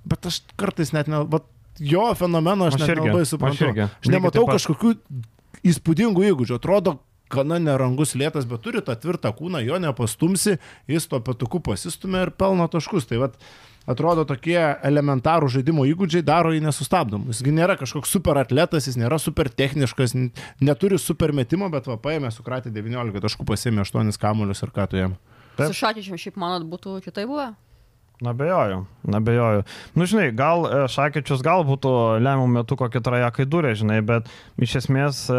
Bet 0.09 0.27
aš 0.29 0.43
kartais 0.61 0.93
net 0.93 1.09
ne... 1.09 1.23
Bet 1.31 1.47
jo 1.79 2.09
fenomeno 2.19 2.67
aš, 2.69 2.75
Aš 2.77 2.83
aš 2.83 2.87
net 2.87 2.95
irgi, 2.97 3.07
nelabai 3.07 3.23
aš 3.25 3.33
suprantu. 3.35 3.69
irgi. 3.71 3.87
Aš 3.89 4.11
nematau 4.13 4.45
taip 4.45 4.57
kažkokių 4.59 4.95
įspūdingų 5.73 6.25
įgūdžių. 6.33 6.59
Atrodo, 6.59 6.97
gana 7.33 7.59
nerangus 7.63 8.15
lėtas, 8.19 8.47
bet 8.49 8.63
turi 8.65 8.83
tą 8.85 8.97
tvirtą 8.99 9.33
kūną, 9.37 9.63
jo 9.67 9.79
nepastumsi, 9.83 10.59
jis 10.91 11.09
tuo 11.11 11.21
petuku 11.25 11.61
pasistumė 11.65 12.27
ir 12.27 12.35
pelno 12.37 12.67
taškus. 12.71 13.09
Tai 13.11 13.21
vat, 13.25 13.39
atrodo, 13.89 14.25
tokie 14.29 14.59
elementarų 14.59 15.51
žaidimo 15.59 15.87
įgūdžiai 15.89 16.25
daro 16.27 16.53
jį 16.55 16.65
nesustabdomą. 16.67 17.33
Jisgi 17.33 17.55
nėra 17.55 17.79
kažkoks 17.81 18.13
super 18.17 18.41
atletas, 18.41 18.89
jis 18.91 18.99
nėra 19.01 19.21
super 19.23 19.51
techniškas, 19.53 20.17
neturi 20.65 20.99
super 21.03 21.35
metimo, 21.37 21.71
bet 21.73 21.89
va 21.91 21.99
paėmė, 22.01 22.33
sukratė 22.35 22.73
19 22.75 23.25
taškų, 23.25 23.49
pasėmė 23.49 23.87
8 23.87 24.21
kamuolius 24.21 24.65
ir 24.65 24.75
ką 24.75 24.91
tu 24.91 25.01
jam. 25.01 25.17
Su 25.59 25.75
Šakyčiu 25.75 26.19
šiaip 26.21 26.37
manot 26.39 26.69
būtų 26.71 27.01
kitaip 27.03 27.27
buvę? 27.31 27.51
Nabejoju, 28.21 28.83
nabejoju. 29.03 29.63
Nu, 29.95 30.07
žinai, 30.11 30.33
gal 30.35 30.65
e, 30.67 30.79
Šakyčius 30.91 31.43
gal 31.47 31.63
būtų 31.69 31.93
lemiamų 32.19 32.49
metų 32.57 32.79
kokį 32.81 33.03
trajeką 33.07 33.45
įdūrė, 33.45 33.77
žinai, 33.79 34.01
bet 34.03 34.27
iš 34.59 34.75
esmės 34.81 35.21
e, 35.31 35.37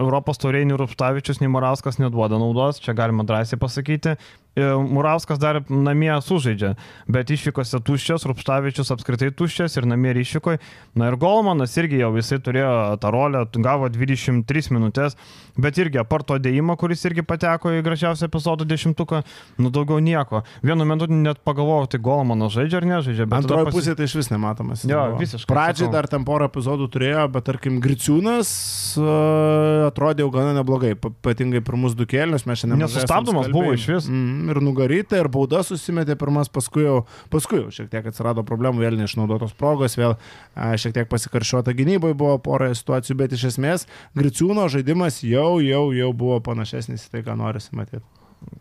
Europos 0.00 0.40
tauriai 0.40 0.64
nei 0.64 0.78
Rupštavičius, 0.80 1.42
nei 1.42 1.52
Morauskas 1.52 2.00
neduoda 2.00 2.40
naudos, 2.40 2.80
čia 2.80 2.96
galima 2.96 3.28
drąsiai 3.28 3.60
pasakyti. 3.60 4.16
E, 4.58 4.68
Murauskas 4.82 5.38
dar 5.38 5.60
namie 5.70 6.10
sužaidžia, 6.24 6.72
bet 7.10 7.30
išvykose 7.30 7.78
tuščias, 7.86 8.26
Rupštavičius 8.26 8.90
apskritai 8.94 9.30
tuščias 9.36 9.78
ir 9.78 9.86
namie 9.86 10.10
ir 10.10 10.22
išvykoje. 10.24 10.58
Na 10.98 11.12
ir 11.12 11.16
Golmanas 11.20 11.76
irgi 11.78 12.00
jau 12.02 12.10
jisai 12.16 12.40
turėjo 12.42 12.72
tą 13.02 13.12
rolę, 13.14 13.44
gavo 13.62 13.86
23 13.92 14.72
minutės, 14.74 15.14
bet 15.58 15.78
irgi 15.78 16.00
apart 16.02 16.26
to 16.26 16.38
dėjimo, 16.42 16.74
kuris 16.80 17.04
irgi 17.06 17.22
pateko 17.26 17.70
į 17.76 17.84
gražiausią 17.86 18.26
epizodų 18.26 18.66
dešimtuką, 18.72 19.22
nu 19.62 19.70
daugiau 19.74 20.02
nieko. 20.02 20.42
Vienu 20.66 20.86
metu 20.88 21.06
net 21.12 21.42
pagalvojau, 21.46 21.92
tai 21.94 22.02
Golmanas 22.02 22.56
žaidžia 22.56 22.80
ar 22.82 22.88
nežaidžia. 22.94 23.28
Antroji 23.38 23.68
pasi... 23.68 23.76
pusė 23.78 23.96
tai 23.98 24.08
iš 24.10 24.16
vis 24.18 24.32
nematomas. 24.34 24.84
Jo, 24.88 25.04
visiškai. 25.20 25.52
Pradžiai 25.52 25.92
dar 25.94 26.10
ten 26.10 26.26
porą 26.26 26.50
epizodų 26.50 26.90
turėjo, 26.94 27.28
bet 27.36 27.46
tarkim, 27.46 27.78
Griciūnas 27.84 28.50
uh, 28.98 29.86
atrodė 29.92 30.26
jau 30.26 30.32
gana 30.34 30.56
neblogai, 30.58 30.96
pa- 30.98 31.12
ypatingai 31.14 31.62
pirmus 31.64 31.94
du 31.98 32.06
kėlinius 32.08 32.46
mes 32.48 32.62
šiandien 32.62 32.82
Nesustabdomas 32.82 33.50
buvo 33.52 33.74
iš 33.76 33.86
vis. 33.90 34.08
Mm, 34.10 34.47
ir 34.52 34.60
nugaryta, 34.64 35.18
ir 35.20 35.28
bauda 35.32 35.62
susimetė 35.66 36.16
pirmas, 36.18 36.50
paskui 36.52 36.84
jau, 36.84 36.98
paskui 37.32 37.60
jau 37.62 37.72
šiek 37.74 37.90
tiek 37.92 38.06
atsirado 38.10 38.44
problemų, 38.46 38.84
vėl 38.84 38.98
neišnaudotos 39.00 39.54
progos, 39.58 39.96
vėl 39.98 40.16
a, 40.16 40.70
šiek 40.80 40.96
tiek 40.96 41.10
pasikaršiota 41.10 41.74
gynybai 41.76 42.14
buvo 42.18 42.38
pora 42.42 42.70
situacijų, 42.74 43.18
bet 43.22 43.36
iš 43.36 43.48
esmės 43.52 43.88
Griciūno 44.18 44.68
žaidimas 44.72 45.20
jau, 45.26 45.58
jau, 45.64 45.84
jau 45.96 46.12
buvo 46.16 46.40
panašesnis 46.44 47.06
į 47.08 47.12
tai, 47.16 47.26
ką 47.26 47.36
norisi 47.38 47.76
matyti. 47.76 48.04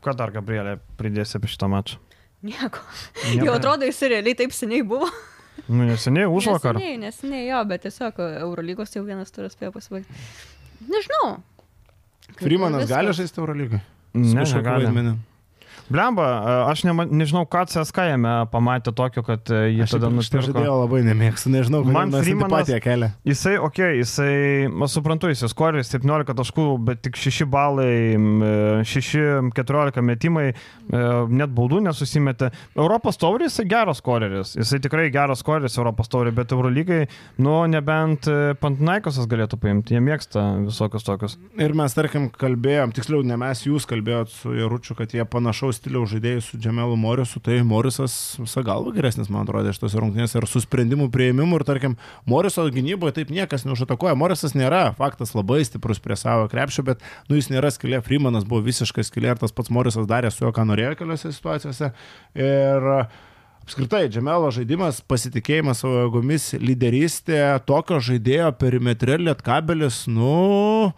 Ką 0.03 0.13
dar, 0.17 0.33
Gabrielė, 0.33 0.77
pridėsi 0.99 1.37
apie 1.37 1.49
šitą 1.51 1.69
mačą? 1.71 2.01
Nieko. 2.45 2.81
Nieko. 3.31 3.45
Jau 3.47 3.57
atrodo, 3.57 3.87
jis 3.89 4.01
realiai 4.09 4.37
taip 4.37 4.53
seniai 4.55 4.85
buvo. 4.85 5.09
Nu, 5.67 5.83
neseniai, 5.87 6.27
už 6.29 6.51
vakar. 6.53 6.77
Neseniai, 6.77 6.99
neseniai 7.07 7.47
jo, 7.49 7.61
bet 7.69 7.83
tiesiog 7.87 8.19
Eurolygos 8.43 8.93
jau 8.93 9.03
vienas 9.07 9.33
turas 9.33 9.55
spėjo 9.57 9.73
pasibaigti. 9.75 10.21
Nežinau. 10.87 11.31
Freemanas 12.37 12.85
gali 12.89 13.13
žaisti 13.17 13.41
Eurolygą? 13.41 13.81
Ne, 14.17 14.43
negali. 14.43 14.85
vaidmeniu? 14.85 15.17
Blemba, 15.89 16.25
aš 16.67 16.83
nema, 16.83 17.05
nežinau, 17.07 17.45
ką 17.47 17.61
CSK 17.71 18.09
jame 18.11 18.31
pamatė 18.51 18.91
tokio, 18.95 19.21
kad 19.23 19.47
e, 19.53 19.61
jį 19.77 19.85
Aš 19.85 19.93
tada 19.95 20.09
nusipirko. 20.11 20.49
žaidėją 20.51 20.73
labai 20.81 20.99
nemėgstu, 21.07 21.51
nežinau, 21.53 21.83
Man 21.87 22.11
man 22.11 22.23
Freemanas- 22.25 22.71
kelia. 22.83 23.11
Jisai, 23.27 23.55
okei, 23.57 23.93
okay, 23.93 24.01
jisai, 24.01 24.33
aš 24.67 24.97
suprantu, 24.97 25.29
jisai 25.31 25.47
skorė 25.53 25.83
17 25.87 26.35
taškų, 26.35 26.65
bet 26.89 27.01
tik 27.07 27.15
6 27.15 27.47
balai, 27.47 28.17
6-14 28.83 30.01
metimai, 30.03 30.47
e, 30.51 31.01
net 31.31 31.53
baudų 31.55 31.79
nesusimetė. 31.87 32.51
Europos 32.75 33.17
taurė 33.21 33.47
jisai 33.47 33.67
geras 33.69 34.01
skoreris, 34.01 34.55
jisai 34.59 34.79
tikrai 34.83 35.07
geras 35.13 35.41
skoreris 35.43 35.77
Europos 35.79 36.11
taurė, 36.11 36.33
bet 36.35 36.51
Eurolygai, 36.55 37.07
nu, 37.43 37.55
nebent 37.71 38.27
e, 38.27 38.53
Pantnaikosas 38.59 39.27
galėtų 39.29 39.59
paimti, 39.61 39.95
jie 39.95 40.03
mėgsta 40.03 40.43
visokius 40.67 41.07
tokius. 41.07 41.37
Ir 41.57 41.75
mes, 41.77 41.95
tarkim, 41.97 42.29
kalbėjom, 42.33 42.93
tiksliau, 42.97 43.23
ne 43.27 43.39
mes, 43.39 43.63
jūs 43.67 43.87
kalbėjot 43.89 44.33
su 44.33 44.55
Jaručiu, 44.57 44.97
kad 44.97 45.15
jie 45.15 45.25
panašaus 45.27 45.76
stiliaus 45.77 46.11
žaidėjai 46.11 46.41
su 46.43 46.59
Džemelu 46.61 46.97
Morisu, 46.99 47.39
tai 47.43 47.59
Morisas 47.67 48.13
visą 48.41 48.63
galvą 48.65 48.91
geresnis, 48.95 49.29
man 49.33 49.45
atrodo, 49.45 49.71
iš 49.71 49.79
tos 49.81 49.95
rungtynės 49.97 50.35
ir 50.37 50.47
su 50.49 50.61
sprendimų 50.63 51.07
prieimimu. 51.13 51.59
Ir, 51.59 51.65
tarkim, 51.67 51.95
Moriso 52.29 52.65
gynyboje 52.73 53.19
taip 53.19 53.31
niekas 53.33 53.67
neužatakoja. 53.67 54.17
Morisas 54.19 54.57
nėra 54.57 54.89
faktas 54.97 55.35
labai 55.37 55.61
stiprus 55.67 56.01
prie 56.03 56.17
savo 56.19 56.49
krepšio, 56.51 56.85
bet, 56.89 57.05
nu, 57.29 57.37
jis 57.39 57.51
nėra 57.53 57.71
skilė. 57.73 58.01
Freemanas 58.05 58.47
buvo 58.47 58.65
visiškai 58.65 59.05
skilė 59.07 59.35
ir 59.35 59.41
tas 59.45 59.55
pats 59.55 59.73
Morisas 59.73 60.09
darė 60.09 60.33
su 60.33 60.45
juo, 60.45 60.53
ką 60.55 60.67
norėjo 60.67 60.97
keliose 60.99 61.33
situacijose. 61.35 61.93
Ir 62.37 62.91
Apskritai, 63.67 64.05
Džemelo 64.07 64.47
žaidimas, 64.55 65.01
pasitikėjimas 65.11 65.81
savo 65.83 66.05
jėgomis, 66.05 66.53
lyderystė, 66.61 67.41
tokio 67.67 67.97
žaidėjo 67.99 68.53
perimetrė 68.61 69.17
lietkabelis, 69.19 70.05
nu, 70.07 70.93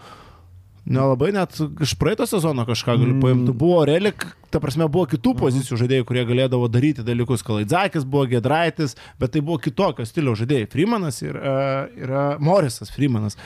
nelabai 0.85 1.31
net 1.35 1.55
iš 1.81 1.95
praeito 1.99 2.25
sezono 2.29 2.65
kažką 2.65 2.95
galiu 2.97 3.15
Mm. 3.15 3.21
paimti. 3.21 3.53
Buvo 3.53 3.85
relik, 3.85 4.25
ta 4.49 4.59
prasme, 4.59 4.87
buvo 4.87 5.05
kitų 5.05 5.35
pozicijų 5.37 5.77
žaidėjų, 5.83 6.05
kurie 6.05 6.25
galėdavo 6.25 6.69
daryti 6.71 7.03
dalykus. 7.05 7.43
Kalaidzakis 7.43 8.05
buvo 8.05 8.25
Gedraitis, 8.31 8.95
bet 9.19 9.31
tai 9.31 9.41
buvo 9.41 9.57
kitokio 9.59 10.05
stiliaus 10.05 10.39
žaidėjai. 10.39 10.69
Freemanas 10.71 11.21
ir, 11.21 11.35
uh, 11.35 11.87
yra 11.97 12.37
Morisas 12.39 12.89
Freemanas. 12.91 13.37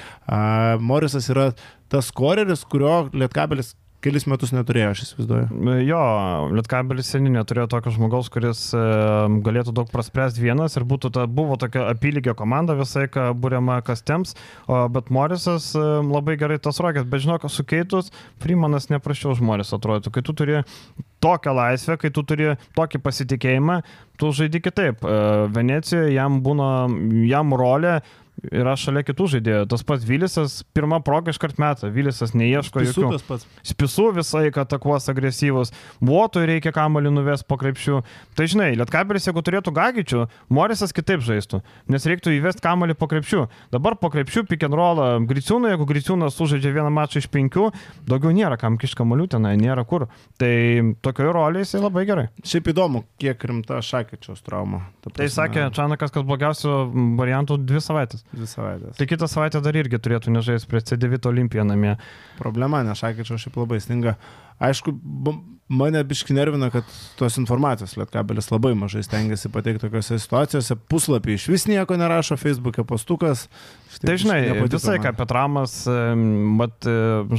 Morisas 0.80 1.30
yra 1.30 1.54
tas 1.90 2.12
koreris, 2.12 2.64
kurio 2.66 3.10
lietkabelis 3.14 3.76
kelis 4.04 4.26
metus 4.30 4.52
neturėjo, 4.56 4.92
aš 4.94 5.04
įsivaizduoju. 5.06 5.76
Jo, 5.88 6.02
Lietkabelis 6.54 7.10
seniai 7.14 7.38
neturėjo 7.38 7.70
tokio 7.72 7.94
žmogaus, 7.96 8.30
kuris 8.34 8.66
e, 8.76 8.82
galėtų 9.46 9.74
daug 9.76 9.92
praspręsti 9.94 10.44
vienas 10.44 10.78
ir 10.78 10.86
būtų 10.90 11.14
ta, 11.16 11.26
buvo 11.28 11.58
tokia 11.62 11.88
apylygio 11.92 12.36
komanda 12.40 12.76
visai, 12.80 13.08
ką 13.12 13.30
būriama 13.40 13.80
kas 13.88 14.04
temps, 14.06 14.36
o, 14.68 14.84
bet 14.94 15.12
Morisas 15.14 15.72
e, 15.78 15.84
labai 16.04 16.38
gerai 16.42 16.60
tas 16.64 16.82
rokės, 16.84 17.08
bet 17.10 17.26
žinok, 17.26 17.48
sukeitus, 17.52 18.12
Freemanas 18.44 18.90
neprašiau 18.92 19.34
už 19.36 19.44
Morisą 19.46 19.80
atrodytų, 19.80 20.14
kai 20.14 20.26
tu 20.26 20.36
turi 20.38 20.62
tokią 21.24 21.54
laisvę, 21.56 21.98
kai 22.02 22.12
tu 22.12 22.26
turi 22.28 22.54
tokį 22.76 23.00
pasitikėjimą, 23.04 23.80
tu 24.20 24.34
žaidi 24.36 24.62
kitaip. 24.64 25.04
E, 25.04 25.22
Venecijoje 25.56 26.12
jam 26.16 26.42
būna, 26.44 26.74
jam 27.30 27.56
rolė 27.58 28.02
yra 28.52 28.74
šalia 28.80 29.04
kitų 29.06 29.28
žaidėjų. 29.36 29.68
Tas 29.72 29.84
pats 29.88 30.06
Vilisas, 30.08 30.56
pirmą 30.76 31.00
progą 31.06 31.34
iškart 31.34 31.60
metą, 31.62 31.90
Vilisas 31.94 32.34
neieško 32.38 32.84
jokių. 32.84 33.06
Visutas 33.06 33.26
pats. 33.28 33.48
Spisų 33.68 34.10
visą 34.18 34.42
laiką 34.42 34.64
atakuos 34.66 35.08
agresyvus, 35.12 35.74
Vuotui 36.04 36.46
reikia 36.50 36.74
kamalį 36.76 37.14
nuvesti 37.14 37.48
po 37.48 37.58
krepšių. 37.62 38.02
Tai 38.38 38.48
žinai, 38.50 38.72
Lietkabelis, 38.80 39.28
jeigu 39.30 39.44
turėtų 39.46 39.74
gagičių, 39.76 40.26
Morisas 40.54 40.96
kitaip 40.96 41.24
žaistų, 41.24 41.62
nes 41.94 42.08
reiktų 42.10 42.34
įvesti 42.40 42.64
kamalį 42.66 42.98
po 43.00 43.08
krepšių. 43.12 43.46
Dabar 43.74 43.98
po 44.02 44.12
krepšių 44.14 44.46
pick 44.50 44.66
and 44.68 44.78
roll 44.78 45.02
Griciūnų, 45.30 45.74
jeigu 45.74 45.88
Griciūnas 45.90 46.38
sužaidžia 46.38 46.74
vieną 46.76 46.92
mačą 46.94 47.22
iš 47.22 47.30
penkių, 47.34 47.70
daugiau 48.10 48.34
nėra 48.36 48.58
kam 48.62 48.78
kišti 48.82 49.00
kamalių 49.00 49.30
tenai, 49.36 49.56
nėra 49.62 49.86
kur. 49.88 50.08
Tai 50.42 50.54
tokioje 51.06 51.34
rolėje 51.38 51.68
jisai 51.68 51.84
labai 51.84 52.06
gerai. 52.10 52.28
Šiaip 52.44 52.72
įdomu, 52.74 53.04
kiek 53.22 53.48
rimta 53.50 53.80
Šakyčiaus 53.84 54.44
trauma. 54.46 54.84
Ta 55.04 55.14
Tai 55.14 55.30
sakė 55.32 55.68
Čanakas, 55.76 56.12
kad 56.14 56.26
blogiausių 56.28 56.74
variantų 57.20 57.60
dvi 57.64 57.82
savaitės. 57.84 58.23
Dvi 58.34 58.48
savaitės. 58.50 58.96
Tai 58.98 59.08
kitą 59.10 59.28
savaitę 59.30 59.60
dar 59.62 59.76
irgi 59.78 60.00
turėtų 60.02 60.32
nežaisti 60.34 60.70
prie 60.72 60.82
C9 60.82 61.28
Olimpiją 61.30 61.66
namie. 61.70 61.98
Problema, 62.40 62.80
nes 62.88 62.98
Šakyčiaus 63.04 63.44
šiaip 63.44 63.60
labai 63.62 63.78
stinga. 63.84 64.16
Aišku, 64.64 64.94
b- 64.96 65.36
mane 65.68 66.04
biški 66.04 66.34
nervina, 66.36 66.70
kad 66.74 66.88
tos 67.18 67.38
informacijos 67.40 67.96
Lietkabelis 67.98 68.50
labai 68.52 68.74
mažai 68.78 69.04
stengiasi 69.06 69.52
pateikti 69.54 69.86
tokiuose 69.86 70.18
situacijose. 70.22 70.76
Puslapį 70.92 71.38
iš 71.38 71.48
vis 71.52 71.66
nieko 71.70 71.98
nerašo, 72.00 72.38
Facebook'e 72.40 72.86
postukas. 72.88 73.46
Štai 73.94 74.10
Tai 74.10 74.18
žinai, 74.20 74.40
visai 74.68 74.98
ką 75.02 75.14
Petramas, 75.18 75.76
bet 76.60 76.90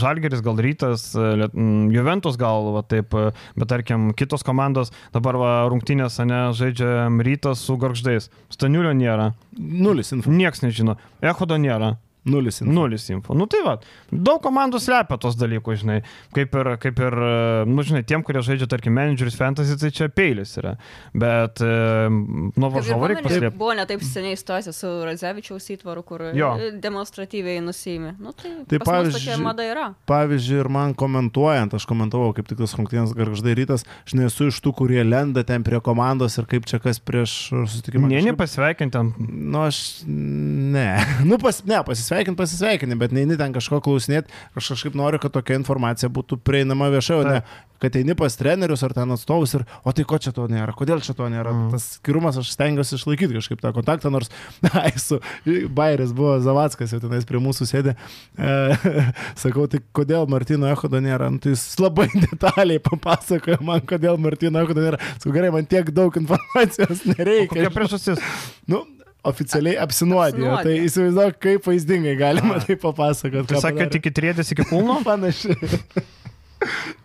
Žalgeris 0.05 0.45
gal 0.45 0.63
rytas, 0.63 1.11
e, 1.19 1.49
Juventus 1.95 2.39
gal, 2.41 2.71
va, 2.77 2.85
taip, 2.87 3.15
e, 3.15 3.35
bet 3.59 3.71
tarkim 3.71 4.13
kitos 4.17 4.47
komandos 4.47 4.95
dabar 5.15 5.39
va, 5.41 5.53
rungtynės, 5.73 6.21
ne, 6.25 6.47
žaidžia 6.57 7.11
rytas 7.27 7.67
su 7.67 7.77
garždais. 7.81 8.31
Staniulio 8.55 8.95
nėra, 8.97 9.33
Nulis 9.59 10.15
info. 10.15 10.33
nieks 10.33 10.65
nežino, 10.65 10.97
Echodo 11.23 11.59
nėra. 11.61 11.97
Nulis 12.25 12.61
info. 12.63 12.73
Nulis 12.73 13.09
info. 13.13 13.35
Nu 13.37 13.47
tai 13.51 13.61
va, 13.67 13.75
daug 14.11 14.41
komandų 14.45 14.79
slepia 14.81 15.19
tos 15.21 15.37
dalykus, 15.37 15.83
žinai. 15.83 15.99
Kaip 16.37 16.55
ir, 16.57 16.71
kaip 16.81 17.01
ir 17.05 17.17
e, 17.21 17.33
nu 17.69 17.85
žinai, 17.85 18.01
tiem, 18.09 18.23
kurie 18.25 18.41
žaidžia, 18.45 18.69
tarkim, 18.71 18.95
managerius 18.97 19.37
fantasy, 19.37 19.77
tai 19.81 19.91
čia 19.93 20.09
peilis 20.09 20.55
yra. 20.61 20.77
Bet 21.13 21.61
e, 21.65 21.69
nuo 22.09 22.71
varžovo 22.73 23.11
reikia 23.11 23.27
paslėpti. 23.27 23.59
Buvo 23.61 23.75
netaip 23.77 24.03
seniai 24.07 24.39
situacija 24.41 24.73
su 24.73 24.93
Radzevičiaus 25.05 25.69
įtvaru, 25.77 26.05
kur 26.07 26.25
Jo. 26.37 26.55
demonstratyviai 26.81 27.61
nusijimi. 27.65 28.15
Nu, 28.19 28.33
tai 28.33 28.55
Tai 28.73 28.79
pavyzdžiui- 28.89 29.43
mada 29.45 29.63
yra. 29.69 29.87
Pavyzdžiui, 30.09 30.61
ir 30.65 30.69
man 30.73 30.95
komentuojant, 30.97 31.75
aš 31.77 31.85
komentavau, 31.91 32.33
kaip 32.37 32.49
tik 32.49 32.59
tas 32.59 32.73
rungtynės 32.79 33.13
garždai 33.17 33.55
rytas, 33.59 33.85
aš 34.07 34.15
nesu 34.17 34.49
iš 34.49 34.61
tų, 34.65 34.73
kurie 34.81 35.05
lenda 35.05 35.45
ten 35.45 35.63
prie 35.67 35.81
komandos 35.85 36.39
ir 36.41 36.47
kaip 36.49 36.65
čia 36.67 36.81
kas 36.81 36.99
prieš 36.99 37.51
susitikimą. 37.53 38.09
Ne, 38.09 38.91
ten. 38.91 39.13
Nu, 39.19 39.65
aš 39.69 40.05
ne. 40.09 40.89
Nu, 41.29 41.39
pas, 41.39 41.61
ne, 41.65 41.79
pasisveikint, 41.85 42.14
pasisveikini, 42.39 42.99
bet 43.01 43.13
neini 43.17 43.39
ten 43.41 43.55
kažko 43.55 43.81
klausinėti. 43.85 44.33
Aš 44.55 44.75
kažkaip 44.75 44.99
noriu, 44.99 45.21
kad 45.23 45.35
tokia 45.35 45.59
informacija 45.59 46.11
būtų 46.13 46.39
prieinama 46.45 46.91
viešai, 46.95 47.21
o 47.21 47.25
ne, 47.27 47.41
kad 47.85 47.97
eini 47.99 48.15
pas 48.17 48.37
trenerius 48.37 48.83
ar 48.87 48.95
ten 48.97 49.13
atstovus 49.13 49.55
ir, 49.59 49.65
o 49.85 49.93
tai 49.93 50.07
ko 50.09 50.19
čia 50.23 50.33
to 50.37 50.47
nėra, 50.49 50.73
kodėl 50.77 51.03
čia 51.05 51.15
to 51.17 51.27
nėra. 51.33 51.53
Mm. 51.53 51.67
Tas 51.75 51.87
skirumas 51.99 52.39
aš 52.41 52.53
stengiuosi 52.55 52.97
išlaikyti 52.97 53.37
kažkaip 53.37 53.61
tą 53.61 53.75
kontaktą, 53.77 54.13
nors, 54.15 54.31
ai, 54.81 54.95
su 55.01 55.21
Bairis 55.45 56.15
buvo 56.17 56.39
Zavackas 56.45 56.95
jau 56.95 57.03
tenais 57.03 57.27
prie 57.29 57.43
mūsų 57.45 57.69
sėdė. 57.69 57.97
E, 58.39 58.55
sakau, 59.43 59.67
tai 59.71 59.83
kodėl 59.97 60.29
Martino 60.31 60.71
Echodo 60.71 61.03
nėra? 61.05 61.29
Nu, 61.35 61.43
tai 61.43 61.53
jis 61.57 61.67
labai 61.83 62.09
detaliai 62.25 62.81
papasakojo 62.85 63.61
man, 63.67 63.85
kodėl 63.89 64.21
Martino 64.23 64.65
Echodo 64.65 64.85
nėra. 64.85 65.03
Sakau, 65.19 65.35
gerai, 65.37 65.53
man 65.55 65.69
tiek 65.69 65.93
daug 65.95 66.17
informacijos 66.23 67.05
nereikia. 67.11 67.51
Kokia 67.53 67.75
priežastis? 67.75 68.25
Nu, 68.71 68.85
oficialiai 69.25 69.79
apsinuodijo. 69.83 70.51
Apsinuodijo. 70.53 70.65
Tai 70.69 70.89
įsivaizduok, 70.89 71.39
kaip 71.47 71.69
vaizdingai 71.69 72.17
galima 72.21 72.59
tai 72.65 72.77
papasakoti. 72.81 73.49
Tai 73.53 73.63
sakė, 73.65 73.89
tik 73.97 74.11
įtrėdės 74.13 74.53
iki 74.55 74.67
kulno? 74.69 75.01
Panašiai. 75.09 75.71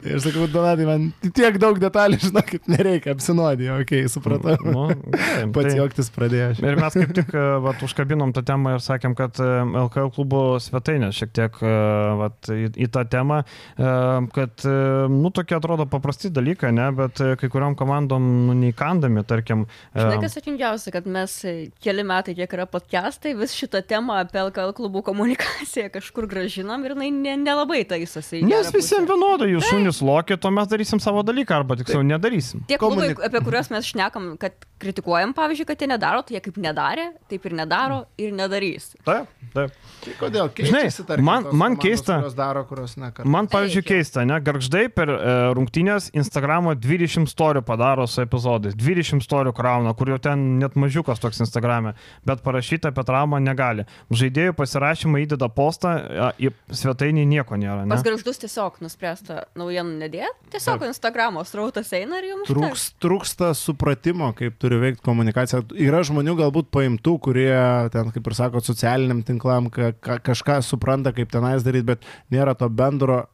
Ir 0.10 0.20
sakau, 0.24 0.46
Donatai, 0.52 0.86
man 0.88 1.08
tiek 1.36 1.58
daug 1.62 1.80
detalių, 1.82 2.20
žinokit, 2.24 2.68
nereikia, 2.72 3.14
apsinuodė, 3.16 3.68
okei, 3.82 4.04
okay, 4.06 4.12
supratau. 4.12 4.56
Nu, 4.64 4.86
gerai, 4.94 5.48
Pats 5.56 5.68
tai- 5.72 5.78
juoktis 5.80 6.12
pradėjo. 6.16 6.50
Ir 6.64 6.78
mes 6.80 6.96
kaip 6.96 7.12
tik 7.18 7.34
e, 7.36 7.44
vat, 7.66 7.82
užkabinom 7.86 8.32
tą 8.36 8.44
temą 8.48 8.78
ir 8.78 8.84
sakėm, 8.86 9.16
kad 9.20 9.40
e, 9.44 9.50
LKL 9.84 10.12
klubo 10.16 10.42
svetainė 10.64 11.10
šiek 11.16 11.34
tiek 11.36 11.60
e, 11.64 11.74
vat, 12.22 12.52
į, 12.54 12.70
į 12.86 12.90
tą 12.96 13.04
temą, 13.12 13.42
e, 13.44 13.92
kad, 14.36 14.56
e, 14.64 14.76
nu, 15.12 15.32
tokie 15.36 15.58
atrodo 15.60 15.86
paprasti 15.92 16.32
dalykai, 16.34 16.72
ne, 16.76 16.88
bet 16.96 17.20
e, 17.26 17.34
kai 17.42 17.52
kuriam 17.52 17.76
komandom, 17.80 18.30
nu, 18.48 18.56
neįkandami, 18.62 19.26
tarkim. 19.28 19.66
e, 19.92 20.00
Žinai, 20.00 20.22
kas 20.24 20.40
atingiausia, 20.40 20.94
kad 20.96 21.10
mes 21.12 21.36
e, 21.50 21.56
keli 21.84 22.06
metai, 22.08 22.38
kiek 22.40 22.56
yra 22.58 22.68
podcastai, 22.72 23.36
vis 23.40 23.54
šitą 23.58 23.84
temą 23.90 24.20
apie 24.24 24.40
LKL 24.46 24.74
klubų 24.80 25.04
komunikaciją 25.12 25.90
kažkur 25.98 26.28
gražinam 26.32 26.84
ir 26.88 26.96
jinai 26.96 27.12
ne- 27.14 27.38
nelabai 27.44 27.84
taisosi. 27.90 28.42
Nes 28.48 28.72
visiems 28.74 29.10
vienodai, 29.10 29.49
jūs 29.56 29.70
šunys 29.72 30.02
lokit, 30.06 30.46
o 30.46 30.52
mes 30.52 30.68
darysim 30.72 31.00
savo 31.04 31.24
dalyką, 31.24 31.60
arba 31.62 31.76
tiksliau 31.80 32.04
nedarysim. 32.06 32.64
Tie 32.70 32.78
klubai, 32.78 33.10
Komunik- 33.14 33.24
apie 33.26 33.42
kuriuos 33.46 33.70
mes 33.74 33.86
šnekam, 33.90 34.38
kad 34.40 34.54
kritikuojam, 34.80 35.34
pavyzdžiui, 35.36 35.66
kad 35.68 35.82
jie 35.84 35.88
nedaro, 35.92 36.22
tai 36.24 36.38
jie 36.38 36.42
kaip 36.46 36.56
nedarė, 36.64 37.10
taip 37.30 37.46
ir 37.50 37.54
nedaro 37.58 38.06
ir 38.18 38.32
nedarys. 38.32 38.94
Taip, 39.04 39.28
taip. 39.54 39.74
Tai 40.06 40.14
kodėl? 40.22 40.48
Žinai, 40.56 40.84
Keičiasi, 40.88 41.04
tarkim, 41.10 41.26
man- 41.28 41.44
man 41.44 41.76
komandos, 41.76 41.84
keista- 41.84 42.20
Kurios 42.22 42.36
daro, 42.38 42.64
kurios 42.70 42.96
ne. 42.98 43.12
kartu. 43.12 43.28
Man, 43.30 43.48
pavyzdžiui, 43.52 43.84
keista, 43.84 44.24
ne, 44.26 44.40
garždai 44.40 44.86
per 44.94 45.10
e, 45.10 45.18
rungtynės 45.58 46.10
Instagramo 46.16 46.76
20 46.80 47.28
storių 47.28 47.62
padaro 47.68 48.08
su 48.08 48.22
epizodais, 48.22 48.74
20 48.76 49.20
storių 49.26 49.52
krauna, 49.54 49.94
kur 49.98 50.08
jau 50.08 50.18
ten 50.20 50.60
net 50.60 50.76
mažiukas 50.80 51.20
toks 51.20 51.40
Instagrame, 51.44 51.94
bet 52.26 52.42
parašyti 52.44 52.88
apie 52.88 53.04
traumą 53.04 53.42
negali. 53.44 53.86
Žaidėjų 54.12 54.54
pasirašymą 54.56 55.26
įdeda 55.28 55.50
postą, 55.54 55.98
į 56.40 56.54
svetainį 56.72 57.26
nieko 57.28 57.56
nėra. 57.60 57.84
Ne? 57.86 57.90
Pas 57.96 58.04
garždus 58.04 58.40
tiesiog 58.40 58.80
nuspręsta 58.80 59.39
naujienų 59.60 59.96
nedėti, 60.04 60.50
tiesiog 60.54 60.86
Instagramo 60.90 61.44
srautas 61.48 61.92
eina 61.98 62.20
ir 62.22 62.30
jums 62.32 62.50
Trūks, 62.50 62.86
trūksta 63.04 63.52
supratimo, 63.58 64.32
kaip 64.38 64.60
turi 64.62 64.80
veikti 64.82 65.06
komunikacija. 65.06 65.64
Yra 65.80 66.04
žmonių 66.08 66.38
galbūt 66.40 66.70
paimtų, 66.76 67.18
kurie 67.30 67.50
ten, 67.94 68.14
kaip 68.16 68.30
ir 68.30 68.38
sako, 68.38 68.64
socialiniam 68.66 69.24
tinklam 69.28 69.72
ka, 69.74 69.92
ka, 70.00 70.20
kažką 70.32 70.62
supranta, 70.66 71.14
kaip 71.16 71.32
tenais 71.34 71.66
daryti, 71.66 71.92
bet 71.94 72.08
nėra 72.34 72.56
to 72.60 72.70
bendro 72.70 73.26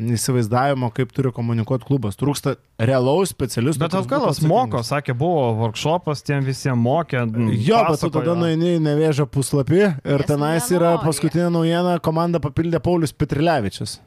įsivaizdavimo, 0.00 0.88
kaip 0.94 1.12
turi 1.14 1.32
komunikuoti 1.34 1.86
klubas. 1.86 2.16
Trūksta 2.20 2.56
realaus 2.80 3.32
specialisto. 3.32 3.82
Bet 3.82 3.96
Alkalas 3.98 4.40
moko, 4.46 4.82
sakė, 4.86 5.14
buvo 5.18 5.50
workshopas, 5.60 6.24
tiem 6.26 6.44
visiems 6.46 6.80
mokė. 6.80 7.22
Jo, 7.22 7.26
bet 7.28 8.00
tu 8.00 8.08
pasakojo. 8.08 8.14
tada 8.16 8.36
nueini 8.38 8.76
į 8.78 8.82
nevėžio 8.86 9.28
puslapį 9.30 9.82
ir 9.82 10.24
Nes 10.24 10.30
tenais 10.30 10.70
yra 10.72 10.94
nenori. 10.94 11.04
paskutinė 11.06 11.50
naujiena, 11.54 11.98
komandą 12.04 12.40
papildė 12.42 12.80
Paulius 12.82 13.12
Petrilevičius. 13.12 14.00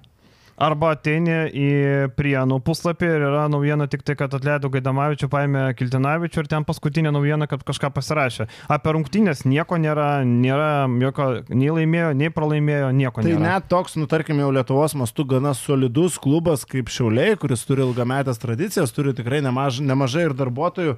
Arba 0.55 0.93
ateini 0.95 1.33
į 1.51 1.69
Prienų 2.15 2.61
puslapį 2.63 3.07
ir 3.11 3.23
yra 3.27 3.41
naujiena 3.51 3.89
tik 3.91 4.05
tai, 4.07 4.15
kad 4.15 4.31
atleido 4.37 4.69
Gaidamavičių, 4.71 5.27
paėmė 5.31 5.63
Kiltinavičių 5.75 6.43
ir 6.45 6.47
ten 6.53 6.63
paskutinė 6.67 7.11
naujiena, 7.11 7.47
kad 7.51 7.65
kažką 7.67 7.89
pasirašė. 7.95 8.47
Apie 8.71 8.93
rungtynės 8.95 9.43
nieko 9.43 9.75
nėra, 9.81 10.23
nėra 10.23 10.69
jokio, 11.03 11.27
nei 11.51 11.73
laimėjo, 11.75 12.13
nei 12.15 12.31
pralaimėjo, 12.31 12.93
nieko 12.95 13.25
Tai 13.25 13.33
nėra. 13.33 13.43
net 13.43 13.67
toks, 13.73 13.97
nu 13.99 14.07
tarkim, 14.07 14.39
jau 14.39 14.53
Lietuvos 14.55 14.95
mastu 14.95 15.27
gana 15.27 15.51
solidus 15.59 16.15
klubas 16.23 16.63
kaip 16.69 16.87
Šiauliai, 16.87 17.35
kuris 17.41 17.67
turi 17.67 17.83
ilgametės 17.83 18.39
tradicijas, 18.39 18.95
turi 18.95 19.11
tikrai 19.17 19.43
nemaž, 19.43 19.83
nemažai 19.83 20.29
ir 20.29 20.39
darbuotojų. 20.39 20.95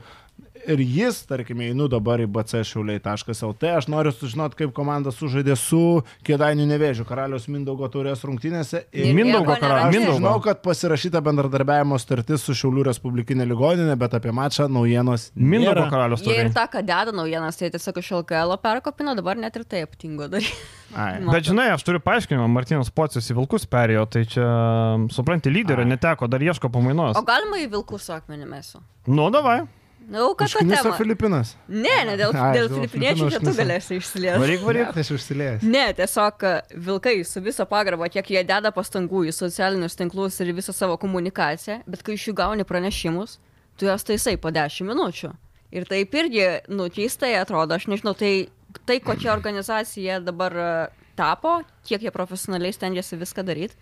Ir 0.68 0.82
jis, 0.84 1.22
tarkim, 1.24 1.62
einu 1.64 1.86
dabar 1.88 2.20
į 2.20 2.26
BC 2.28 2.60
šiauliai.lt, 2.68 3.70
aš 3.72 3.86
noriu 3.88 4.12
sužinoti, 4.12 4.58
kaip 4.60 4.74
komanda 4.76 5.14
sužaidė 5.16 5.56
su 5.56 6.02
Kėdainių 6.28 6.66
nevėžiu, 6.68 7.06
karalius 7.08 7.46
Mindaugo 7.48 7.88
taurės 7.94 8.26
rungtynėse. 8.28 8.82
Ir 8.92 9.14
Mindaugo 9.16 9.56
karalius. 9.62 9.96
Aš 10.04 10.20
žinau, 10.20 10.34
kad 10.44 10.60
pasirašyta 10.66 11.22
bendradarbiavimo 11.24 11.96
startis 12.04 12.44
su 12.44 12.56
Šiaulių 12.58 12.84
Respublikinė 12.90 13.48
ligoninė, 13.48 13.96
bet 14.00 14.18
apie 14.20 14.36
mačą 14.36 14.68
naujienos. 14.68 15.30
Mindaugo 15.40 15.86
nėra. 15.86 15.88
karalius 15.94 16.28
Jie 16.28 16.36
ir 16.44 16.52
tą, 16.56 16.68
ką 16.76 16.84
deda 16.84 17.16
naujienas, 17.16 17.62
tai 17.62 17.72
tiesiog 17.72 18.02
iš 18.04 18.12
LKL 18.20 18.58
perkopino, 18.68 19.16
dabar 19.16 19.40
net 19.40 19.56
ir 19.56 19.64
tai 19.64 19.86
aptingo 19.88 20.28
daryti. 20.28 20.52
Bet 21.32 21.48
žinai, 21.48 21.72
aš 21.76 21.84
turiu 21.84 22.00
paaiškinimą, 22.04 22.46
Martinas 22.52 22.92
Pocius 22.96 23.28
į 23.32 23.36
Vilkus 23.40 23.68
perėjo, 23.68 24.06
tai 24.12 24.24
čia, 24.28 24.46
supranti, 25.12 25.52
lyderio 25.52 25.84
neteko, 25.88 26.30
dar 26.32 26.44
ieško 26.44 26.72
pamainos. 26.72 27.18
O 27.20 27.26
galima 27.28 27.60
į 27.60 27.68
vilkų 27.76 28.00
su 28.00 28.16
akmenį 28.16 28.48
mesu? 28.48 28.80
Nu, 29.08 29.28
davai. 29.34 29.66
Na, 30.08 30.22
nu, 30.22 30.36
ką 30.40 30.46
Užkniso 30.48 30.84
tema? 30.84 30.96
Filipinas. 30.96 31.50
Ne, 31.68 31.96
ne 32.08 32.14
dėl, 32.16 32.32
Ai, 32.40 32.54
dėl 32.56 32.70
filipiniečių, 32.72 33.26
čia 33.34 33.42
tu 33.44 33.52
galėsi 33.58 33.98
išsilieti. 34.00 34.40
Varyk, 34.40 34.62
varyk. 34.64 34.94
Ne, 34.96 35.04
aš 35.04 35.10
užsilėjęs. 35.18 35.66
Ne, 35.68 35.84
tiesiog 35.98 36.46
vilkai 36.86 37.16
su 37.28 37.44
viso 37.44 37.66
pagarba, 37.68 38.08
kiek 38.14 38.32
jie 38.32 38.44
deda 38.48 38.72
pastangų 38.72 39.26
į 39.28 39.34
socialinius 39.36 40.00
tinklus 40.00 40.40
ir 40.40 40.54
visą 40.56 40.72
savo 40.76 40.96
komunikaciją, 41.02 41.82
bet 41.92 42.06
kai 42.08 42.16
iš 42.16 42.30
jų 42.30 42.38
gauni 42.40 42.68
pranešimus, 42.68 43.36
tu 43.76 43.90
juos 43.90 44.08
taisai 44.08 44.38
po 44.40 44.54
10 44.56 44.88
minučių. 44.88 45.34
Ir 45.76 45.90
taip 45.90 46.16
irgi, 46.16 46.46
nu, 46.72 46.88
keistai 46.94 47.34
atrodo, 47.42 47.76
aš 47.76 47.90
nežinau, 47.92 48.16
tai, 48.16 48.48
tai 48.88 49.02
kokia 49.04 49.34
organizacija 49.36 50.22
dabar 50.24 50.56
e, 50.56 50.72
tapo, 51.20 51.58
kiek 51.84 52.08
jie 52.08 52.16
profesionaliai 52.16 52.72
stengiasi 52.72 53.20
viską 53.20 53.44
daryti. 53.44 53.76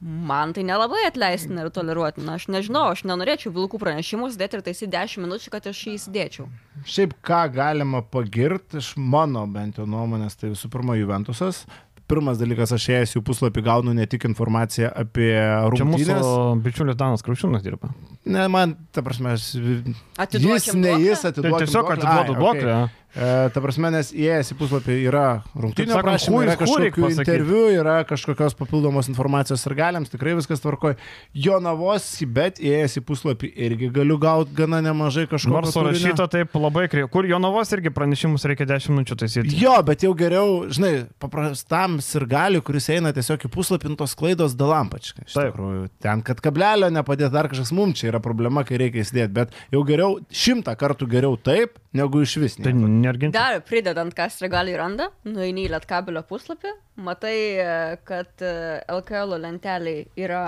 Man 0.00 0.52
tai 0.52 0.60
nelabai 0.68 1.06
atleistina 1.08 1.64
ir 1.64 1.70
toleruotina. 1.72 2.34
Aš 2.36 2.50
nežinau, 2.52 2.90
aš 2.92 3.06
nenorėčiau 3.08 3.52
vilkų 3.54 3.80
pranešimus 3.80 4.36
dėti 4.36 4.58
ir 4.58 4.64
taisyti 4.66 4.90
10 4.92 5.24
minučių, 5.24 5.52
kad 5.54 5.68
aš 5.70 5.80
jį 5.86 5.94
įsidėčiau. 5.96 6.50
Šiaip 6.84 7.14
ką 7.24 7.46
galima 7.54 8.02
pagirti 8.04 8.82
iš 8.82 8.92
mano 9.00 9.46
bent 9.48 9.80
jau 9.80 9.88
nuomonės, 9.88 10.36
tai 10.36 10.52
visų 10.52 10.68
pirma 10.74 10.98
Juventusas. 11.00 11.64
Pirmas 12.06 12.36
dalykas, 12.38 12.70
aš 12.76 12.84
ėjęs 12.92 13.16
jų 13.16 13.22
puslapį 13.26 13.64
gaunu 13.66 13.90
ne 13.96 14.04
tik 14.06 14.28
informaciją 14.28 14.92
apie 14.94 15.32
Čia 15.74 15.86
mūsų 15.88 16.28
bičiulis 16.62 16.94
Danas 17.00 17.24
Kraušiūnas 17.26 17.64
dirba. 17.64 17.90
Ne, 18.30 18.44
man, 18.52 18.76
ta 18.94 19.02
prasme, 19.02 19.32
aš... 19.34 19.48
Jis 19.56 19.96
Atiduokim 20.22 20.84
ne 20.84 20.92
duoklę? 20.92 21.08
jis 21.08 21.24
Tai 21.24 21.32
atiduoda. 21.32 21.64
tiesiog 21.64 21.90
atiduodu 21.96 22.36
duoklę. 22.38 22.76
E, 22.76 23.05
ta 23.16 23.62
prasme, 23.64 23.90
nes 23.94 24.12
įėjęs 24.14 24.52
į 24.54 24.56
puslapį 24.60 24.96
yra 25.08 25.26
prašymai, 25.56 26.36
who 26.36 26.44
yra 26.44 26.56
kažkokių 26.60 27.10
interviu, 27.14 27.62
yra 27.74 27.96
kažkokios 28.08 28.56
papildomos 28.58 29.10
informacijos 29.10 29.64
ir 29.66 29.74
galiams, 29.78 30.12
tikrai 30.12 30.36
viskas 30.38 30.62
tvarkoja. 30.62 30.98
Jo 31.34 31.58
navos, 31.64 32.06
bet 32.38 32.60
įėjęs 32.62 32.98
į 33.00 33.04
puslapį 33.08 33.50
irgi 33.66 33.90
galiu 33.94 34.18
gauti 34.22 34.54
gana 34.56 34.80
nemažai 34.84 35.26
kažko. 35.30 35.54
Nors 35.56 35.74
surašyta 35.74 36.28
taip 36.30 36.54
labai 36.60 36.86
kreivai. 36.92 37.10
Kur 37.12 37.26
Jonavos 37.26 37.72
irgi 37.74 37.90
pranešimus 37.94 38.46
reikia 38.46 38.68
10 38.68 38.94
minučių 38.94 39.18
taisyti. 39.24 39.56
Jo, 39.58 39.74
bet 39.86 40.06
jau 40.06 40.12
geriau, 40.18 40.62
žinai, 40.70 40.94
paprastam 41.22 41.98
ir 41.98 42.28
gali, 42.30 42.62
kuris 42.64 42.90
eina 42.94 43.12
tiesiog 43.16 43.48
į 43.48 43.52
puslapį, 43.52 43.96
tos 43.98 44.14
klaidos 44.18 44.54
dalampačkai. 44.58 45.26
Taip. 45.26 45.56
tikrųjų, 45.56 45.88
ten, 46.02 46.22
kad 46.26 46.40
kablelio 46.44 46.90
nepadėt 46.92 47.32
dar 47.34 47.48
kažkas 47.50 47.72
mums 47.76 48.00
čia 48.00 48.10
yra 48.10 48.20
problema, 48.22 48.64
kai 48.66 48.80
reikia 48.80 49.02
įsidėti, 49.04 49.32
bet 49.36 49.56
jau 49.72 49.82
geriau, 49.88 50.18
šimtą 50.30 50.76
kartų 50.78 51.08
geriau 51.10 51.36
taip, 51.40 51.80
negu 51.96 52.22
iš 52.24 52.36
vis. 52.42 52.58
Tai 52.60 52.74
nieko. 53.06 53.12
nerginti. 53.12 53.38
Dar 53.38 53.60
pridedant, 53.66 54.14
kas 54.18 54.38
regali 54.44 54.74
randa, 54.76 55.08
nueini 55.24 55.66
į 55.68 55.72
Lietkabelio 55.76 56.22
puslapį, 56.28 56.74
matai, 57.06 57.36
e, 57.62 57.98
kad 58.08 58.44
e, 58.44 58.52
LKL 58.98 59.38
lenteliai 59.46 60.06
yra 60.18 60.44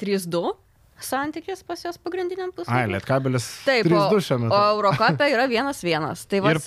3-2 0.00 0.52
santykis 0.98 1.62
pas 1.62 1.78
jos 1.84 1.98
pagrindiniam 2.02 2.50
Ai, 2.50 2.56
puslapį. 2.56 2.92
lietkabelis. 2.96 3.44
Taip, 3.66 3.86
3-2 3.86 4.18
o, 4.48 4.50
o. 4.50 4.62
Eurocapė 4.74 5.28
yra 5.30 5.44
1-1. 5.46 6.24
Tai 6.28 6.40
va, 6.42 6.50
Ir 6.54 6.58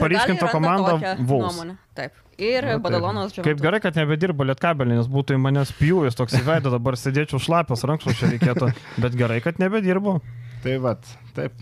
tokią 1.01 1.15
Wolves. 1.27 1.55
nuomonę. 1.57 1.77
Taip. 1.97 2.13
Ir 2.41 2.63
Na, 2.65 2.71
taip. 2.77 2.81
Badalonas 2.85 3.35
Kaip 3.45 3.59
gerai, 3.61 3.81
kad 3.83 3.97
nebedirba 3.99 4.47
lietkabelį, 4.49 4.95
nes 5.01 5.09
būtų 5.11 5.35
į 5.35 5.41
manęs 5.43 5.73
pjūvis 5.77 6.15
toks 6.17 6.37
įveido, 6.39 6.71
dabar 6.73 6.95
sėdėčiau 6.97 7.41
šlapias 7.43 7.83
rankšluošia 7.85 8.31
reikėtų, 8.31 8.71
bet 9.03 9.17
gerai, 9.19 9.41
kad 9.45 9.59
nebedirbu. 9.61 10.15
Tai 10.63 10.77
vad, 10.81 11.05
taip. 11.35 11.53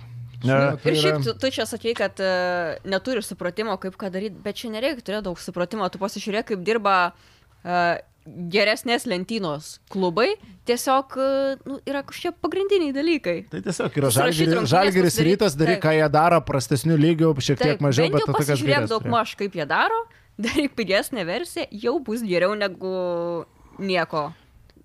Ne. 0.46 0.60
Tai 0.80 0.92
Ir 0.92 1.00
šiaip 1.02 1.24
tu, 1.26 1.34
tu 1.36 1.52
čia 1.52 1.66
sakei, 1.68 1.96
kad 1.98 2.20
uh, 2.24 2.78
neturi 2.88 3.24
supratimo, 3.26 3.76
kaip 3.82 3.98
ką 4.00 4.12
daryti, 4.14 4.40
bet 4.44 4.60
čia 4.62 4.72
nereikia 4.72 5.04
turėti 5.04 5.26
daug 5.28 5.42
supratimo. 5.42 5.90
Tu 5.92 6.00
pasižiūrėk, 6.00 6.52
kaip 6.54 6.64
dirba 6.68 6.96
uh, 7.12 7.98
geresnės 8.26 9.08
lentynos 9.10 9.72
klubai. 9.92 10.30
Tiesiog 10.70 11.18
uh, 11.20 11.60
nu, 11.68 11.80
yra 11.90 12.04
kažkokie 12.08 12.32
pagrindiniai 12.46 12.96
dalykai. 12.96 13.38
Tai 13.52 13.64
tiesiog 13.66 14.00
yra 14.00 14.12
žalgeris, 14.16 14.70
žalgeris 14.72 15.20
rytas, 15.28 15.58
daryk, 15.60 15.80
taip. 15.82 15.88
ką 15.88 15.96
jie 15.98 16.10
daro, 16.14 16.42
prastesnių 16.48 17.00
lygių, 17.04 17.34
šiek 17.44 17.60
tiek 17.60 17.84
mažiau, 17.84 18.08
bent 18.08 18.20
bet 18.20 18.28
tokias 18.30 18.54
pasižiūrėk 18.54 18.76
geresnės. 18.76 18.94
daug 18.96 19.10
maž, 19.12 19.36
kaip 19.40 19.60
jie 19.60 19.68
daro, 19.70 20.04
daryk 20.46 20.76
pigesnę 20.80 21.26
versiją, 21.28 21.68
jau 21.88 21.98
bus 22.04 22.24
geriau 22.24 22.56
negu 22.60 22.94
nieko. 23.80 24.30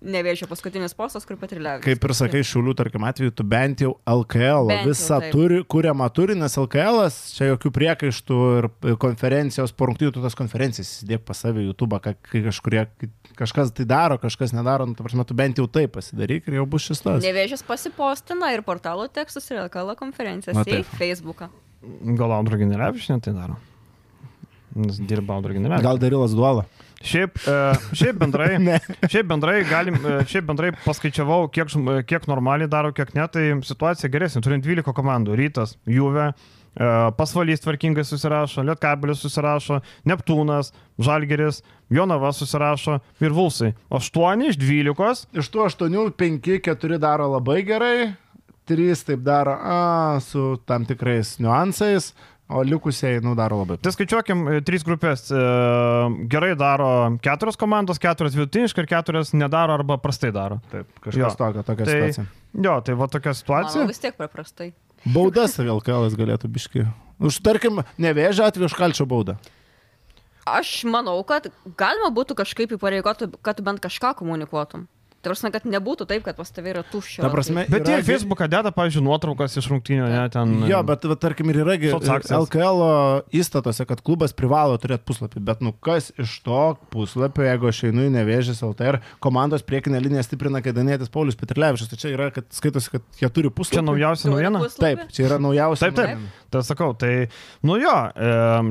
Nevėžio 0.05 0.45
paskutinis 0.49 0.93
postas, 0.97 1.25
kur 1.25 1.37
patrilevi. 1.41 1.81
Kaip 1.81 2.03
ir 2.05 2.13
sakai, 2.13 2.43
šiulių, 2.45 2.75
tarkim, 2.77 3.05
atveju, 3.07 3.33
tu 3.33 3.45
bent 3.49 3.81
jau 3.81 3.95
LKL 4.05 4.69
Bent 4.69 4.83
jau 4.83 4.91
visą 4.91 5.17
taip. 5.23 5.31
turi, 5.33 5.59
kuriamą 5.65 6.07
turi, 6.13 6.35
nes 6.37 6.57
LKL, 6.61 7.01
čia 7.33 7.49
jokių 7.49 7.71
priekaištų 7.73 8.37
ir 8.59 8.69
konferencijos, 9.01 9.73
po 9.73 9.89
rungtynių 9.89 10.13
tu 10.13 10.23
tas 10.23 10.37
konferencijas 10.37 10.91
įdėk 11.05 11.25
pas 11.25 11.41
save 11.41 11.65
YouTube, 11.65 11.97
kai 12.05 12.43
kažkurie, 12.45 12.85
kažkas 13.39 13.73
tai 13.75 13.87
daro, 13.89 14.19
kažkas 14.21 14.53
nedaro, 14.53 14.85
nu, 14.85 14.93
ta 14.97 15.05
prasme, 15.07 15.25
tu 15.25 15.37
bent 15.37 15.57
jau 15.61 15.65
tai 15.65 15.87
pasidaryk 15.89 16.51
ir 16.51 16.59
jau 16.61 16.69
bus 16.69 16.85
šis 16.85 17.01
tas. 17.01 17.21
Nevėžis 17.25 17.65
pasipostina 17.65 18.53
ir 18.53 18.61
portalo 18.67 19.09
tekstus 19.09 19.49
ir 19.49 19.63
LKL 19.65 19.97
konferencijas 19.99 20.61
į. 20.69 20.83
Facebooką. 20.99 21.49
Gal 22.17 22.31
Audra 22.37 22.57
Generevičinė 22.61 23.21
tai 23.25 23.33
daro? 23.35 23.57
Nes 24.75 24.97
dirba 24.99 25.37
Audra 25.37 25.55
Generevičinė. 25.55 25.85
Gal 25.85 26.01
Darilas 26.01 26.33
duola. 26.37 26.65
Šiaip, 27.05 27.37
e, 27.45 27.55
šiaip 27.93 28.17
bendrai, 28.17 28.57
šiaip 29.11 29.29
bendrai, 29.29 29.59
galim, 29.69 29.97
e, 30.01 30.17
šiaip 30.29 30.47
bendrai 30.49 30.71
paskaičiavau, 30.85 31.45
kiek, 31.53 31.69
kiek 32.09 32.27
normaliai 32.31 32.69
daro, 32.71 32.91
kiek 32.95 33.13
ne, 33.17 33.27
tai 33.31 33.47
situacija 33.67 34.09
geresnė. 34.13 34.41
Turim 34.45 34.63
12 34.65 34.95
komandų. 34.97 35.37
Rytas, 35.37 35.75
Juve, 35.85 36.31
e, 36.31 36.89
Pasvalys 37.19 37.61
tvarkingai 37.61 38.07
susirašo, 38.09 38.65
Lietkabelis 38.65 39.21
susirašo, 39.21 39.83
Neptūnas, 40.09 40.73
Žalgeris, 41.05 41.61
Jonava 41.93 42.33
susirašo 42.33 42.99
ir 43.21 43.37
Vulsai. 43.37 43.75
8 43.93 44.49
iš 44.49 44.59
12. 44.61 45.29
Iš 45.37 45.53
tų 45.53 45.67
aštuonių, 45.69 46.09
penki, 46.17 46.57
keturi 46.65 46.97
daro 47.01 47.29
labai 47.35 47.61
gerai, 47.67 47.97
trys 48.65 49.05
taip 49.05 49.21
daro 49.21 49.53
a, 49.61 50.17
su 50.25 50.55
tam 50.65 50.87
tikrais 50.89 51.37
niuansais, 51.37 52.15
o 52.49 52.61
likusiai, 52.61 53.19
nu, 53.25 53.33
daro 53.37 53.61
labai. 53.63 53.77
Tai 53.81 53.93
skaičiuokim, 53.95 54.43
e, 54.53 54.61
trys 54.65 54.85
grupės 54.85 55.25
e, 55.33 55.39
gerai 56.31 56.53
daro 56.59 56.89
keturios 57.25 57.57
komandos, 57.59 57.99
keturios 58.01 58.37
vidutiniškai 58.37 58.85
ir 58.85 58.89
keturios 58.91 59.33
nedaro 59.33 59.77
arba 59.79 59.97
prastai 60.01 60.31
daro. 60.35 60.59
Taip, 60.71 60.89
kažkas 61.03 61.37
tokio, 61.39 61.65
tokia 61.65 61.85
Tai- 61.85 61.95
situacija. 61.95 62.27
Jo, 62.67 62.77
tai 62.85 62.95
va 62.95 63.09
tokia 63.11 63.33
situacija. 63.35 63.81
Manau, 63.81 63.91
vis 63.91 63.99
tiek 64.03 64.15
paprastai. 64.19 64.71
Baudas 65.05 65.57
LKL 65.61 66.09
galėtų 66.17 66.49
biški. 66.49 66.85
Už, 67.19 67.37
tarkim, 67.45 67.83
nevėžę 68.01 68.43
atveju 68.47 68.69
už 68.71 68.75
kalčio 68.77 69.05
baudą. 69.07 69.37
Aš 70.45 70.83
manau, 70.85 71.17
kad 71.25 71.47
galima 71.77 72.11
būtų 72.13 72.35
kažkaip 72.37 72.75
įpareigoti, 72.77 73.31
kad 73.41 73.57
tu 73.57 73.63
bent 73.65 73.81
kažką 73.81 74.13
komunikuotum. 74.19 74.85
Tai 75.25 75.31
prasme, 75.33 75.49
kad 75.55 75.63
nebūtų 75.65 76.05
taip, 76.05 76.21
kad 76.27 76.37
pas 76.37 76.51
tavai 76.53 76.69
yra 76.75 76.83
tuščia. 76.85 77.23
Ta 77.25 77.31
prasme, 77.33 77.63
Bet 77.65 77.81
yra 77.87 77.95
jie 77.97 78.03
gi- 78.03 78.07
Facebooką 78.11 78.45
deda, 78.53 78.69
pavyzdžiui, 78.75 79.01
nuotraukas 79.07 79.57
iš 79.57 79.65
rungtynių, 79.73 80.05
ne, 80.11 80.19
ten. 80.29 80.51
Jo, 80.69 80.83
bet 80.85 81.07
va, 81.09 81.15
tarkim 81.17 81.49
ir 81.49 81.63
yra. 81.63 81.73
LKL 82.37 82.83
įstatuose, 83.33 83.85
kad 83.89 84.03
klubas 84.05 84.35
privalo 84.37 84.77
turėti 84.81 85.01
puslapį, 85.09 85.41
bet 85.47 85.63
nu 85.65 85.73
kas 85.73 86.11
iš 86.21 86.37
to 86.45 86.59
puslapio, 86.93 87.41
jeigu 87.47 87.69
aš 87.71 87.81
einu 87.89 88.05
į 88.05 88.13
nevėžės 88.19 88.61
LTR, 88.69 88.99
komandos 89.23 89.65
priekinę 89.65 89.97
liniją 90.05 90.23
stiprina 90.27 90.61
Kaidanėtis 90.61 91.09
Paulius 91.13 91.37
Petrilevičius, 91.39 91.89
tai 91.91 91.97
čia 92.01 92.13
yra, 92.13 92.29
kad 92.35 92.45
skaitosi, 92.53 92.93
kad 92.93 93.01
jie 93.19 93.29
turi 93.33 93.49
Čia 93.49 93.55
puslapį. 93.57 93.85
naujausia 93.89 94.29
naujiena. 94.33 94.63
Taip, 94.77 95.05
čia 95.15 95.25
yra 95.29 95.41
naujausia. 95.41 95.89
Taip, 95.89 95.95
taip. 95.95 96.25
Tai 96.53 96.61
sakau, 96.69 96.93
tai, 96.93 97.13
nu 97.65 97.79
jo, 97.81 97.95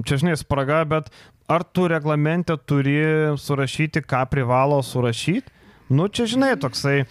čia 0.06 0.20
žinai, 0.22 0.36
spraga, 0.40 0.84
bet 0.88 1.10
ar 1.50 1.64
tu 1.64 1.88
reglamente 1.90 2.54
turi 2.64 2.96
surašyti, 3.36 4.00
ką 4.08 4.22
privalo 4.30 4.78
surašyti? 4.86 5.50
Nu, 5.88 6.08
čia 6.08 6.28
žinai, 6.30 6.54
toksai. 6.60 7.04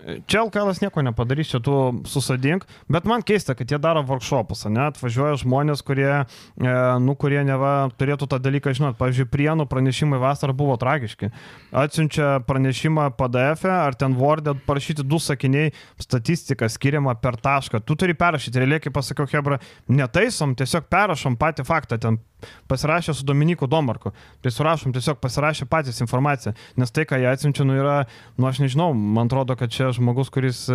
Čia 0.00 0.46
LKL 0.46 0.70
nieko 0.80 1.02
nepadarys, 1.04 1.50
čia 1.52 1.58
tu 1.60 1.74
susadink, 2.08 2.64
bet 2.88 3.04
man 3.04 3.20
keista, 3.20 3.52
kad 3.52 3.68
jie 3.68 3.76
daro 3.76 4.00
workshopus, 4.08 4.64
ne, 4.72 4.86
atvažiuoja 4.88 5.36
žmonės, 5.42 5.82
kurie, 5.84 6.08
e, 6.08 6.72
nu, 7.04 7.14
kurie 7.20 7.42
neva 7.44 7.90
turėtų 8.00 8.30
tą 8.32 8.38
dalyką 8.40 8.72
žinot. 8.76 8.96
Pavyzdžiui, 9.00 9.28
prienų 9.28 9.66
pranešimai 9.68 10.20
vasarą 10.22 10.56
buvo 10.56 10.78
tragiški. 10.80 11.28
Atsiunčia 11.76 12.38
pranešimą 12.48 13.10
PDF 13.20 13.68
e, 13.68 13.74
ar 13.74 13.98
ten 14.00 14.16
Word'e 14.16 14.56
parašyti 14.64 15.04
du 15.04 15.20
sakiniai, 15.20 15.74
statistika 16.00 16.70
skiriama 16.72 17.18
per 17.20 17.36
tašką. 17.36 17.84
Tu 17.84 17.98
turi 18.00 18.16
perrašyti, 18.16 18.64
realiai, 18.64 18.80
kaip 18.80 18.96
pasakiau, 18.96 19.28
Hebra, 19.28 19.60
netaisom, 19.92 20.56
tiesiog 20.56 20.88
perrašom 20.88 21.36
patį 21.40 21.68
faktą, 21.68 22.00
ten 22.00 22.22
pasirašė 22.70 23.14
su 23.16 23.26
Dominiku 23.28 23.68
Domarku. 23.70 24.12
Tai 24.42 24.52
surašom, 24.54 24.94
tiesiog 24.96 25.20
pasirašė 25.22 25.68
patys 25.70 26.00
informaciją, 26.04 26.54
nes 26.80 26.94
tai, 26.94 27.06
ką 27.08 27.20
jie 27.20 27.28
atsiunčia, 27.30 27.66
nu 27.68 27.76
yra, 27.78 28.04
nu 28.38 28.48
aš 28.50 28.62
nežinau, 28.64 28.92
man 28.94 29.30
atrodo, 29.30 29.56
kad 29.58 29.72
čia 29.72 29.90
žmogus, 29.96 30.30
kuris, 30.32 30.66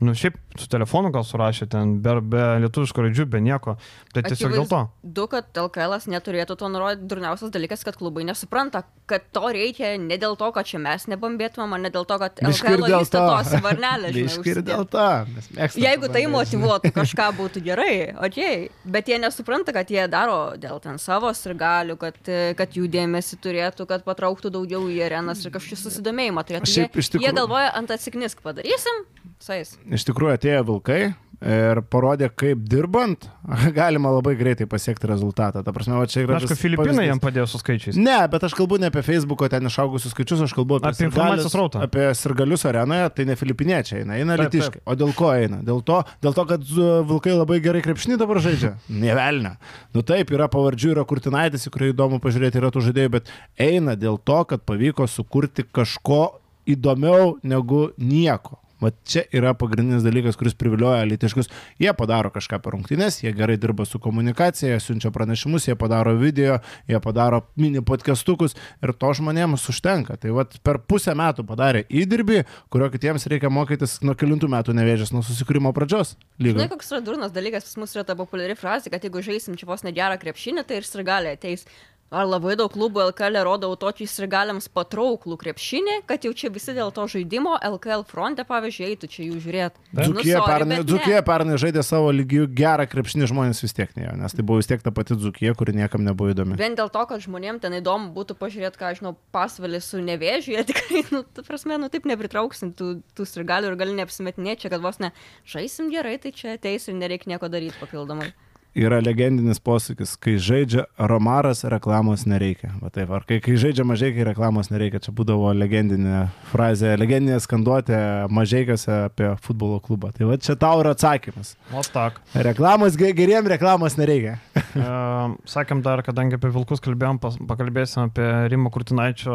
nu 0.00 0.14
šiaip 0.16 0.38
su 0.58 0.68
telefonu 0.70 1.10
gal 1.14 1.24
surašė 1.26 1.68
ten, 1.70 1.96
be, 2.04 2.16
be 2.20 2.44
lietuviško 2.64 3.04
raidžių, 3.06 3.26
be 3.30 3.42
nieko. 3.44 3.76
Tai 4.14 4.24
tiesiog 4.26 4.54
dėl 4.56 4.68
to. 4.70 4.82
Du, 5.02 5.26
kad 5.30 5.50
LKL 5.64 5.98
neturėtų 6.10 6.56
to 6.60 6.70
nurodyti, 6.72 7.08
durniausias 7.10 7.52
dalykas, 7.54 7.84
kad 7.86 7.98
klubai 7.98 8.24
nesupranta, 8.28 8.84
kad 9.10 9.26
to 9.34 9.50
reikia 9.52 9.96
ne 10.00 10.16
dėl 10.20 10.36
to, 10.40 10.50
kad 10.54 10.68
čia 10.68 10.80
mes 10.82 11.06
nebambėtumėm, 11.10 11.76
ne 11.82 11.90
dėl 11.92 12.06
to, 12.08 12.18
kad 12.22 12.40
LKL 12.44 12.86
įstatosi 13.00 13.60
varnelė. 13.64 14.12
žinai, 14.14 14.26
Biški 14.28 14.52
ir 14.52 14.60
užsidėt. 14.60 14.68
dėl 14.70 14.86
to. 14.90 15.80
Jeigu 15.80 16.10
tai 16.12 16.24
motivuotų 16.30 16.92
kažką 16.94 17.28
būtų 17.40 17.64
gerai, 17.64 17.94
okei, 18.26 18.70
bet 18.84 19.10
jie 19.10 19.18
nesupranta, 19.22 19.74
kad 19.76 19.90
jie 19.90 20.06
daro 20.10 20.54
dėl 20.60 20.80
ten 20.84 20.99
savo 21.00 21.30
sirgalių, 21.34 21.96
kad, 22.00 22.18
kad 22.58 22.76
jų 22.76 22.86
dėmesį 22.92 23.38
turėtų, 23.44 23.86
kad 23.90 24.04
patrauktų 24.06 24.52
daugiau 24.54 24.84
į 24.92 25.00
arenas 25.08 25.40
ir 25.46 25.54
kažkokį 25.54 25.80
susidomėjimą 25.80 26.44
turėtų. 26.48 26.70
Šiaip 26.74 26.94
Jie, 26.94 27.02
jie 27.02 27.10
tikrųjų- 27.16 27.34
galvoja 27.40 27.72
ant 27.80 27.90
atsiknisk 27.96 28.42
padarysim, 28.44 29.02
sais. 29.40 29.74
Iš 29.88 30.04
tikrųjų 30.10 30.36
atėjo 30.36 30.62
vilkai 30.70 31.00
ir 31.40 31.80
parodė, 31.88 32.28
kaip 32.36 32.60
dirbant 32.68 33.24
galima 33.78 34.12
labai 34.12 34.34
greitai 34.36 34.66
pasiekti 34.68 35.08
rezultatą. 35.08 35.62
Ta 35.64 35.72
prasme, 35.72 35.96
va 35.96 36.08
čia 36.10 36.24
yra... 36.26 36.36
Aišku, 36.36 36.56
Filipinai 36.60 36.92
pavyzdys. 36.92 37.08
jam 37.08 37.22
padėjo 37.22 37.46
su 37.48 37.60
skaičiais. 37.62 37.98
Ne, 38.00 38.18
bet 38.32 38.44
aš 38.44 38.56
kalbu 38.58 38.76
ne 38.82 38.90
apie 38.92 39.02
Facebook'o 39.06 39.48
ten 39.52 39.70
išaugusius 39.70 40.12
skaičius, 40.14 40.44
aš 40.44 40.54
kalbu 40.56 40.78
apie, 40.78 40.92
Apie 40.92 41.08
informacijos 41.08 41.54
srautą. 41.54 41.84
Apie 41.86 42.10
sirgalius 42.18 42.66
arenoje, 42.68 43.08
tai 43.16 43.26
ne 43.30 43.38
filipiniečiai 43.40 44.02
eina, 44.04 44.20
eina 44.20 44.36
litiškai. 44.42 44.84
O 44.84 44.96
dėl 45.00 45.14
ko 45.16 45.32
eina? 45.32 45.62
Dėl 45.64 45.80
to, 45.86 46.02
dėl 46.20 46.36
to 46.36 46.46
kad 46.52 46.68
zu, 46.68 46.90
vilkai 47.08 47.34
labai 47.36 47.60
gerai 47.64 47.82
krepšinį 47.88 48.20
dabar 48.20 48.42
žaidžia? 48.44 48.74
Nevelnia. 49.06 49.56
Nu 49.96 50.04
taip, 50.06 50.34
yra 50.36 50.50
pavardžių, 50.52 50.92
yra 50.94 51.06
Kurtinaitis, 51.08 51.64
į 51.70 51.74
kurį 51.74 51.92
įdomu 51.94 52.20
pažiūrėti, 52.20 52.60
yra 52.60 52.72
tų 52.74 52.84
žaidėjų, 52.90 53.16
bet 53.16 53.32
eina 53.60 53.96
dėl 53.96 54.20
to, 54.20 54.42
kad 54.52 54.68
pavyko 54.68 55.08
sukurti 55.08 55.64
kažko 55.64 56.22
įdomiau 56.68 57.38
negu 57.42 57.88
nieko. 57.96 58.59
Va 58.80 58.90
čia 59.04 59.26
yra 59.36 59.52
pagrindinis 59.58 60.04
dalykas, 60.04 60.38
kuris 60.40 60.54
privilioja 60.56 61.04
litiškus. 61.08 61.50
Jie 61.82 61.92
padaro 61.96 62.30
kažką 62.32 62.60
per 62.64 62.74
rungtynės, 62.76 63.20
jie 63.24 63.32
gerai 63.36 63.58
dirba 63.60 63.84
su 63.88 64.00
komunikacija, 64.00 64.72
jie 64.72 64.80
siunčia 64.80 65.12
pranešimus, 65.12 65.68
jie 65.68 65.76
padaro 65.78 66.14
video, 66.16 66.58
jie 66.88 67.00
padaro 67.04 67.42
mini 67.60 67.82
podcastukus 67.84 68.56
ir 68.80 68.94
to 68.96 69.12
žmonėms 69.20 69.66
užtenka. 69.72 70.16
Tai 70.20 70.32
va 70.38 70.46
per 70.64 70.80
pusę 70.88 71.14
metų 71.18 71.44
padarė 71.48 71.84
įdirbį, 71.88 72.42
kurio 72.72 72.90
kitiems 72.94 73.28
reikia 73.30 73.52
mokytis 73.52 73.98
nuo 74.06 74.16
kilintų 74.18 74.48
metų 74.50 74.76
nevėžės, 74.80 75.12
nuo 75.12 75.24
susikūrimo 75.26 75.74
pradžios. 75.76 76.16
Žinai, 76.40 76.54
Lygiai. 76.54 76.72
koks 76.72 76.92
yra 76.94 77.02
durnas 77.04 77.36
dalykas, 77.36 77.68
pas 77.68 77.82
mus 77.82 77.94
yra 77.96 78.06
ta 78.08 78.16
populiari 78.16 78.56
frazė, 78.56 78.92
kad 78.92 79.04
jeigu 79.04 79.20
žaisim 79.24 79.60
čia 79.60 79.68
vos 79.68 79.84
negerą 79.84 80.16
krepšinį, 80.22 80.64
tai 80.64 80.80
ir 80.80 80.88
sirgaliai 80.88 81.36
ateis. 81.36 81.66
Ar 82.10 82.26
labai 82.26 82.56
daug 82.58 82.72
klubų 82.74 83.04
LKL 83.12 83.38
rodo 83.46 83.68
tokį 83.78 84.08
sirgaliams 84.10 84.66
patrauklų 84.74 85.36
krepšinį, 85.38 86.00
kad 86.10 86.24
jau 86.26 86.32
čia 86.34 86.48
visi 86.50 86.72
dėl 86.74 86.90
to 86.90 87.04
žaidimo 87.06 87.52
LKL 87.68 88.02
fronte, 88.08 88.42
pavyzdžiui, 88.48 88.88
eitų 88.88 89.10
čia 89.12 89.26
jų 89.28 89.38
žiūrėti. 89.44 89.84
Dzukija 89.94 90.40
pernai, 90.42 90.80
Dzukija 90.82 91.20
pernai 91.28 91.60
žaidė 91.62 91.84
savo 91.86 92.10
lygių 92.10 92.48
gerą 92.58 92.88
krepšinį, 92.90 93.30
žmonės 93.30 93.62
vis 93.62 93.78
tiek 93.78 93.94
nejo, 93.94 94.16
nes 94.18 94.34
tai 94.34 94.42
buvo 94.42 94.58
vis 94.58 94.66
tiek 94.72 94.82
ta 94.82 94.90
pati 94.96 95.14
Dzukija, 95.14 95.54
kuri 95.54 95.76
niekam 95.78 96.02
nebuvo 96.02 96.34
įdomi. 96.34 96.58
Vien 96.58 96.74
dėl 96.74 96.90
to, 96.90 97.06
kad 97.12 97.22
žmonėm 97.22 97.62
ten 97.62 97.78
įdomu 97.78 98.10
būtų 98.18 98.34
pažiūrėti, 98.42 98.82
ką 98.82 98.90
aš 98.90 99.04
žinau, 99.04 99.14
pasvalį 99.30 99.78
su 99.86 100.02
nevėžiu, 100.02 100.58
jie 100.58 100.66
tikrai, 100.72 101.06
nu, 101.14 101.22
tu 101.22 101.46
prasme, 101.46 101.78
nu 101.78 101.94
taip 101.94 102.10
nepritrauksim 102.10 102.74
tų, 102.74 102.92
tų 103.14 103.30
sirgalių 103.36 103.70
ir 103.70 103.78
gali 103.78 103.94
neapsimetinėti 104.02 104.66
čia, 104.66 104.74
kad 104.74 104.82
vos 104.82 104.98
ne 104.98 105.14
žaisim 105.46 105.94
gerai, 105.94 106.18
tai 106.18 106.34
čia 106.34 106.58
ateis 106.58 106.90
ir 106.90 106.98
nereikia 106.98 107.36
nieko 107.36 107.46
daryti 107.46 107.78
papildomai. 107.78 108.32
Yra 108.78 109.00
legendinis 109.02 109.58
posakis, 109.58 110.12
kai 110.22 110.36
žaidžia 110.38 110.84
Romaras, 111.10 111.64
reklamos 111.66 112.22
nereikia. 112.30 112.70
Va 112.78 112.86
taip, 112.94 113.10
ar 113.10 113.24
kai, 113.26 113.40
kai 113.42 113.56
žaidžia 113.58 113.82
mažai, 113.82 114.12
kai 114.14 114.22
reklamos 114.28 114.70
nereikia. 114.70 115.00
Čia 115.02 115.10
būdavo 115.16 115.50
legendinė 115.58 116.28
frazė, 116.52 116.92
legendinė 117.00 117.40
skanduotė 117.42 117.98
mažaikiuose 118.30 118.92
apie 119.08 119.32
futbolo 119.42 119.80
klubą. 119.82 120.12
Tai 120.14 120.28
va 120.30 120.38
čia 120.38 120.54
tau 120.60 120.84
yra 120.84 120.92
atsakymas. 120.94 121.56
O 121.74 121.82
tak. 121.82 122.20
Reklamos, 122.46 122.94
ge- 123.00 123.10
geriem 123.18 123.50
reklamos 123.50 123.98
nereikia. 123.98 124.36
Sakėm 125.50 125.82
dar, 125.82 126.04
kadangi 126.06 126.38
apie 126.38 126.52
vilkus 126.54 126.82
kalbėjom, 126.84 127.18
pakalbėsim 127.50 128.06
apie 128.06 128.28
Rimo 128.52 128.70
Kurtinaičio, 128.70 129.34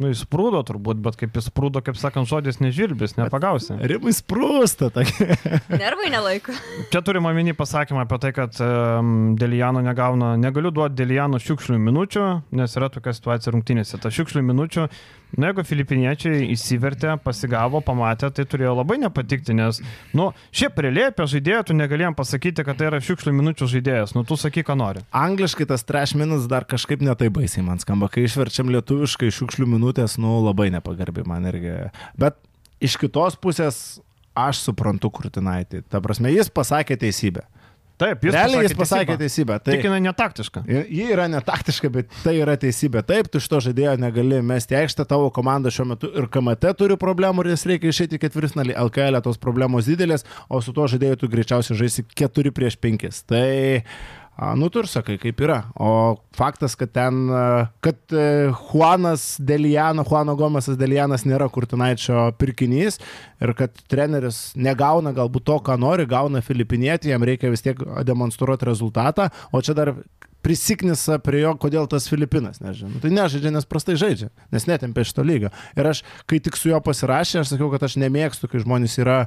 nu 0.00 0.10
jis 0.14 0.24
prūdo 0.32 0.62
turbūt, 0.68 1.02
bet 1.04 1.20
kaip 1.20 1.36
jis 1.36 1.50
prūdo, 1.52 1.82
kaip 1.84 2.00
sakant, 2.00 2.28
žodis 2.30 2.60
nežilbis, 2.64 3.18
nepagausi. 3.20 3.76
Rimai 3.92 4.14
sprūsta. 4.16 4.88
Nervai 5.76 6.08
nelaiko. 6.14 6.56
Čia 6.92 7.04
turime 7.04 7.28
omeny 7.32 7.52
pasakymą 7.58 8.06
apie 8.06 8.20
tai, 8.24 8.32
kad 8.36 8.61
Delijano 9.38 9.80
negauna, 9.84 10.34
negaliu 10.40 10.70
duoti 10.74 10.96
Delijano 10.98 11.40
šiukšlių 11.42 11.78
minučių, 11.82 12.26
nes 12.58 12.76
yra 12.78 12.88
tokia 12.92 13.14
situacija 13.16 13.52
rungtynėse. 13.54 13.98
Ta 14.02 14.10
šiukšlių 14.12 14.42
minučių, 14.48 14.84
na 15.40 15.50
jeigu 15.50 15.64
filipiniečiai 15.66 16.46
įsivertė, 16.52 17.14
pasigavo, 17.24 17.80
pamatė, 17.84 18.30
tai 18.34 18.46
turėjo 18.48 18.74
labai 18.78 18.98
nepatikti, 19.02 19.56
nes, 19.58 19.80
nu, 20.16 20.30
šiaip 20.54 20.78
apie 20.82 21.26
žaidėją 21.34 21.64
tu 21.68 21.76
negalėjom 21.78 22.16
pasakyti, 22.18 22.66
kad 22.66 22.78
tai 22.78 22.90
yra 22.90 23.02
šiukšlių 23.02 23.34
minučių 23.40 23.68
žaidėjas, 23.74 24.14
nu 24.16 24.24
tu 24.28 24.38
sakyk, 24.40 24.68
ką 24.70 24.78
nori. 24.78 25.04
Angliškai 25.16 25.66
tas 25.70 25.84
trash 25.88 26.16
minutes 26.18 26.48
dar 26.50 26.68
kažkaip 26.68 27.02
netai 27.04 27.30
baisiai 27.32 27.64
man 27.66 27.82
skamba. 27.82 28.10
Kai 28.12 28.26
išverčiam 28.28 28.70
lietuviškai 28.72 29.32
šiukšlių 29.32 29.68
minutės, 29.74 30.18
nu 30.22 30.40
labai 30.46 30.70
nepagarbi 30.74 31.26
man 31.28 31.48
irgi. 31.50 31.76
Bet 32.18 32.38
iš 32.82 32.98
kitos 33.00 33.38
pusės 33.40 34.00
aš 34.38 34.62
suprantu 34.66 35.10
Kurtinaitį. 35.12 35.84
Ta 35.92 36.00
prasme, 36.04 36.32
jis 36.32 36.50
pasakė 36.52 36.96
teisybę. 37.00 37.44
Taip, 38.02 38.26
jis 38.26 38.36
Realiai 38.36 38.66
jis 38.66 38.76
pasakė 38.78 39.02
pasakė 39.02 39.18
teisybę. 39.20 39.58
Tai... 39.62 39.74
Tik 39.76 39.86
jinai 39.86 40.00
netaktiška. 40.06 40.62
Ji 40.68 41.06
yra 41.14 41.28
netaktiška, 41.32 41.90
bet 41.92 42.16
tai 42.22 42.36
yra 42.40 42.56
teisybė. 42.60 43.02
Taip, 43.06 43.30
tu 43.32 43.40
šito 43.42 43.60
žaidėjo 43.66 43.96
negali 44.02 44.40
mesti 44.44 44.76
aikštę, 44.78 45.06
tavo 45.08 45.30
komanda 45.34 45.72
šiuo 45.72 45.88
metu 45.92 46.10
ir 46.10 46.28
KMT 46.32 46.74
turi 46.78 46.98
problemų 47.00 47.46
ir 47.46 47.52
jas 47.54 47.66
reikia 47.68 47.92
išeiti 47.92 48.18
į 48.18 48.24
ketvirtfinalį. 48.26 48.76
LKL 48.86 49.22
tos 49.24 49.40
problemos 49.42 49.90
didelės, 49.90 50.26
o 50.48 50.62
su 50.64 50.74
tuo 50.76 50.88
žaidėju 50.90 51.22
tu 51.22 51.30
greičiausiai 51.32 51.78
žaisi 51.84 52.06
4 52.18 52.54
prieš 52.54 52.78
5. 52.82 53.22
Tai 53.32 53.46
nu, 54.56 54.68
tu 54.72 54.80
ir 54.80 54.88
sakai, 54.88 55.18
kaip 55.20 55.40
yra. 55.44 55.58
O 55.76 56.16
faktas, 56.36 56.74
kad 56.78 56.92
ten, 56.94 57.28
kad 57.84 58.14
e, 58.16 58.48
Juanas 58.72 59.36
Deliano, 59.38 60.04
Juano 60.08 60.34
Gomesas 60.40 60.78
Delianas 60.80 61.26
nėra 61.28 61.50
Kurtinaičio 61.52 62.30
pirkinys 62.40 62.98
ir 63.42 63.52
kad 63.58 63.76
treneris 63.92 64.54
negauna 64.56 65.12
galbūt 65.16 65.46
to, 65.50 65.60
ką 65.68 65.76
nori, 65.80 66.08
gauna 66.08 66.42
Filipinietį, 66.44 67.12
jam 67.12 67.28
reikia 67.28 67.52
vis 67.52 67.64
tiek 67.64 67.78
demonstruoti 68.08 68.70
rezultatą, 68.70 69.28
o 69.52 69.60
čia 69.60 69.76
dar 69.76 69.94
prisiknisa 70.42 71.18
prie 71.22 71.44
jo, 71.44 71.52
kodėl 71.60 71.86
tas 71.90 72.08
Filipinas 72.10 72.60
nežinau. 72.62 72.98
Tai 73.02 73.12
nežaidžia, 73.14 73.52
nes 73.54 73.68
prastai 73.68 73.94
žaidžia, 74.00 74.28
nes 74.54 74.66
netempė 74.66 75.04
šito 75.06 75.24
lygio. 75.26 75.52
Ir 75.78 75.88
aš, 75.92 76.02
kai 76.30 76.40
tik 76.42 76.58
su 76.58 76.72
juo 76.72 76.80
pasirašė, 76.82 77.42
aš 77.42 77.54
sakiau, 77.54 77.70
kad 77.72 77.86
aš 77.86 77.96
nemėgstu, 78.02 78.50
kai 78.50 78.62
žmonės 78.64 78.98
yra 79.02 79.20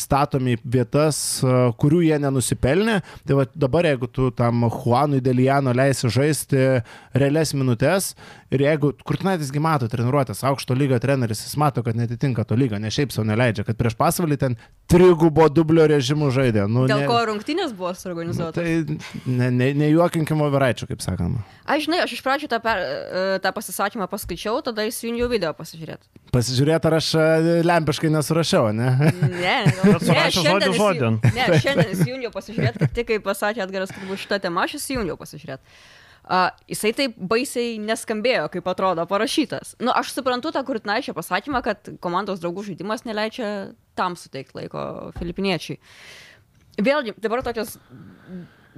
statomi 0.00 0.56
į 0.56 0.60
vietas, 0.64 1.18
e, 1.44 1.54
kurių 1.80 2.00
jie 2.06 2.18
nenusipelnė. 2.22 2.98
Tai 3.28 3.38
va 3.40 3.46
dabar, 3.54 3.88
jeigu 3.90 4.08
tu 4.10 4.30
tam 4.36 4.64
Juanui 4.68 5.20
Deliano 5.24 5.74
leisi 5.76 6.08
žaisti 6.12 6.82
realias 7.18 7.52
minutės 7.56 8.14
ir 8.54 8.64
jeigu 8.64 8.94
Kurtinaitisgi 9.04 9.60
mato 9.60 9.88
treniruotės, 9.92 10.40
aukšto 10.48 10.76
lygio 10.78 10.98
treneris, 11.02 11.42
jis 11.44 11.56
mato, 11.60 11.82
kad 11.84 11.98
netitinka 11.98 12.46
to 12.48 12.56
lygio, 12.56 12.80
ne 12.80 12.88
šiaip 12.92 13.12
savo 13.12 13.26
neleidžia, 13.28 13.66
kad 13.68 13.76
prieš 13.76 13.96
pasvalį 13.98 14.38
ten 14.40 14.56
trigubo 14.88 15.48
dublio 15.52 15.84
režimų 15.90 16.30
žaidė. 16.32 16.64
Nu, 16.70 16.86
Dėl 16.88 17.04
ne- 17.04 17.10
ko 17.10 17.18
rungtynės 17.28 17.74
buvo 17.76 17.92
suorganizuotos? 17.92 18.56
Tai 18.56 19.22
ne, 19.26 19.50
ne, 19.52 19.72
nejuokinkime 19.84 20.48
Veraičio, 20.54 20.88
kaip 20.88 21.04
sakoma. 21.04 21.44
Aš 21.68 21.84
žinai, 21.86 22.00
aš 22.06 22.16
iš 22.16 22.22
pradžių 22.24 22.48
tą, 22.48 22.62
per, 22.64 22.80
e, 22.80 23.26
tą 23.44 23.52
pasisakymą 23.52 24.08
paskaičiau, 24.08 24.62
tada 24.64 24.88
įsijungiau 24.88 25.28
video 25.28 25.52
pasižiūrėti. 25.52 26.08
Pasižiūrėti, 26.34 26.88
ar 26.90 26.96
aš 26.98 27.06
e, 27.16 27.26
lempiškai 27.64 28.10
nesurašiau, 28.12 28.68
ne? 28.76 28.88
Ne, 29.32 29.54
surašė 30.02 30.42
žodį 30.44 30.66
įsijung- 30.68 30.80
žodin. 30.80 31.20
Ne, 31.36 31.46
šiandien 31.62 31.94
įsijungiau 31.94 32.32
pasižiūrėti, 32.34 32.82
kaip 32.82 32.92
tik 32.98 33.08
kai 33.12 33.18
pasakė 33.24 33.62
Atgaras, 33.64 33.94
kad 33.94 34.04
bus 34.10 34.20
šitą 34.26 34.40
temą, 34.44 34.66
aš 34.68 34.76
įsijungiau 34.80 35.16
pasižiūrėti. 35.20 35.78
Uh, 36.28 36.50
jisai 36.68 36.90
taip 36.92 37.14
baisiai 37.30 37.78
neskambėjo, 37.80 38.50
kaip 38.52 38.66
atrodo 38.68 39.06
parašytas. 39.08 39.70
Nu, 39.80 39.94
aš 39.96 40.10
suprantu 40.12 40.50
tą 40.52 40.60
Kurtinaičio 40.68 41.14
pasakymą, 41.16 41.62
kad 41.64 41.88
komandos 42.04 42.42
draugų 42.42 42.66
žaidimas 42.66 43.06
neleidžia 43.08 43.72
tam 43.96 44.12
suteikti 44.20 44.58
laiko 44.58 44.82
filipiniečiai. 45.16 45.78
Vėlgi, 46.84 47.14
dabar 47.24 47.40
tokios 47.46 47.78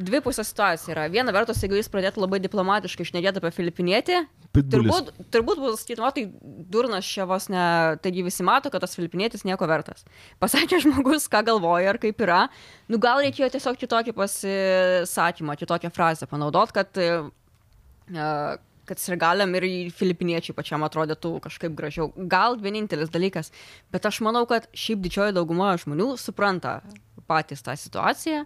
dvi 0.01 0.21
pusės 0.25 0.51
situacija 0.51 0.95
yra. 0.95 1.07
Viena 1.13 1.33
vertus, 1.35 1.61
jeigu 1.63 1.79
jis 1.79 1.91
pradėtų 1.93 2.23
labai 2.23 2.41
diplomatiškai 2.43 3.07
išnekėti 3.07 3.41
apie 3.41 3.51
filipinietį, 3.55 4.21
turbūt, 4.51 5.11
turbūt 5.31 5.61
bus 5.63 5.85
o 5.87 6.11
tai 6.15 6.25
durnas 6.73 7.07
čia 7.07 7.27
vos 7.29 7.49
ne, 7.53 7.65
taigi 8.03 8.25
visi 8.27 8.47
mato, 8.47 8.71
kad 8.73 8.83
tas 8.83 8.97
filipinietis 8.99 9.45
nieko 9.47 9.69
vertas. 9.71 10.07
Pasakė 10.43 10.81
žmogus, 10.85 11.29
ką 11.31 11.45
galvoja 11.47 11.93
ir 11.95 12.01
kaip 12.03 12.25
yra, 12.25 12.47
nu 12.91 12.99
gal 13.03 13.23
reikėjo 13.23 13.51
tiesiog 13.55 13.79
kitokį 13.81 14.17
pasisakymą, 14.17 15.59
kitokią 15.61 15.93
frazę 15.95 16.29
panaudot, 16.31 16.75
kad, 16.75 16.99
e, 16.99 17.21
e, 18.11 18.31
kad 18.91 19.03
sirgaliam 19.03 19.55
ir 19.55 19.69
filipiniečiai 19.95 20.57
pačiam 20.57 20.83
atrodytų 20.87 21.37
kažkaip 21.47 21.77
gražiau. 21.79 22.11
Gal 22.31 22.59
vienintelis 22.59 23.13
dalykas, 23.15 23.53
bet 23.95 24.09
aš 24.09 24.23
manau, 24.27 24.47
kad 24.51 24.67
šiaip 24.75 25.05
didžioji 25.07 25.37
dauguma 25.37 25.77
žmonių 25.79 26.17
supranta 26.19 26.81
patys 27.31 27.63
tą 27.63 27.77
situaciją. 27.79 28.45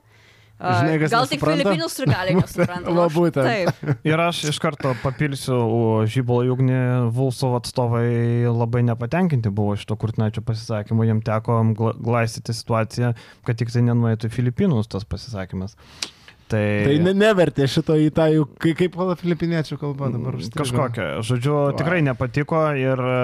Žinai, 0.55 0.99
gal 1.11 1.27
tik? 1.29 1.41
Filipinų 1.43 1.89
sirgaliai 1.91 2.37
nesupranta. 2.41 2.93
Būtent. 3.11 3.43
Taip. 3.43 4.01
Ir 4.07 4.21
aš 4.23 4.45
iš 4.53 4.61
karto 4.63 4.93
papilsiu, 5.03 5.59
žybolą 6.09 6.55
ugnį 6.55 6.79
Vulsov 7.17 7.57
atstovai 7.59 8.47
labai 8.47 8.85
nepatenkinti 8.87 9.51
buvo 9.51 9.75
šito 9.77 9.97
kurtinaičio 10.01 10.45
pasisakymu, 10.47 11.05
jiem 11.09 11.21
teko 11.27 11.59
gla- 11.77 11.95
glaistyti 11.99 12.55
situaciją, 12.55 13.13
kad 13.45 13.59
tik 13.61 13.73
tai 13.75 13.83
nenuėtų 13.91 14.31
į 14.31 14.35
Filipinus 14.39 14.89
tas 14.95 15.05
pasisakymas. 15.05 15.75
Tai, 16.45 16.61
Tai 16.85 16.97
ne, 17.01 17.15
nevertė 17.17 17.65
šito 17.73 17.95
į 17.99 18.11
tą, 18.15 18.27
kaip 18.61 18.93
pala 18.95 19.15
filipiniečių 19.17 19.79
kalba 19.81 20.11
dabar 20.13 20.37
užstrigo. 20.37 20.61
Kažkokia. 20.61 21.07
Žodžiu, 21.25 21.55
tikrai 21.81 22.03
nepatiko 22.05 22.61
ir 22.77 23.01
e, 23.01 23.15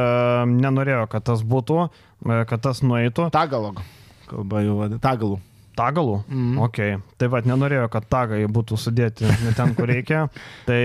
nenorėjo, 0.51 1.05
kad 1.13 1.27
tas 1.29 1.45
būtų, 1.45 1.85
e, 2.25 2.39
kad 2.49 2.65
tas 2.65 2.81
nueitų. 2.83 3.29
Tagalog. 3.37 3.83
Kalba 4.31 4.65
jau 4.65 4.79
vadina. 4.81 5.03
Tagalų. 5.05 5.37
Tagalų? 5.79 6.17
Mhm. 6.29 6.59
Ok. 6.67 6.79
Tai 7.21 7.29
vad 7.33 7.47
nenorėjo, 7.49 7.87
kad 7.93 8.07
tagai 8.11 8.41
būtų 8.51 8.79
sudėti 8.81 9.29
ne 9.29 9.53
ten, 9.57 9.75
kur 9.77 9.89
reikia. 9.91 10.27
Tai 10.69 10.81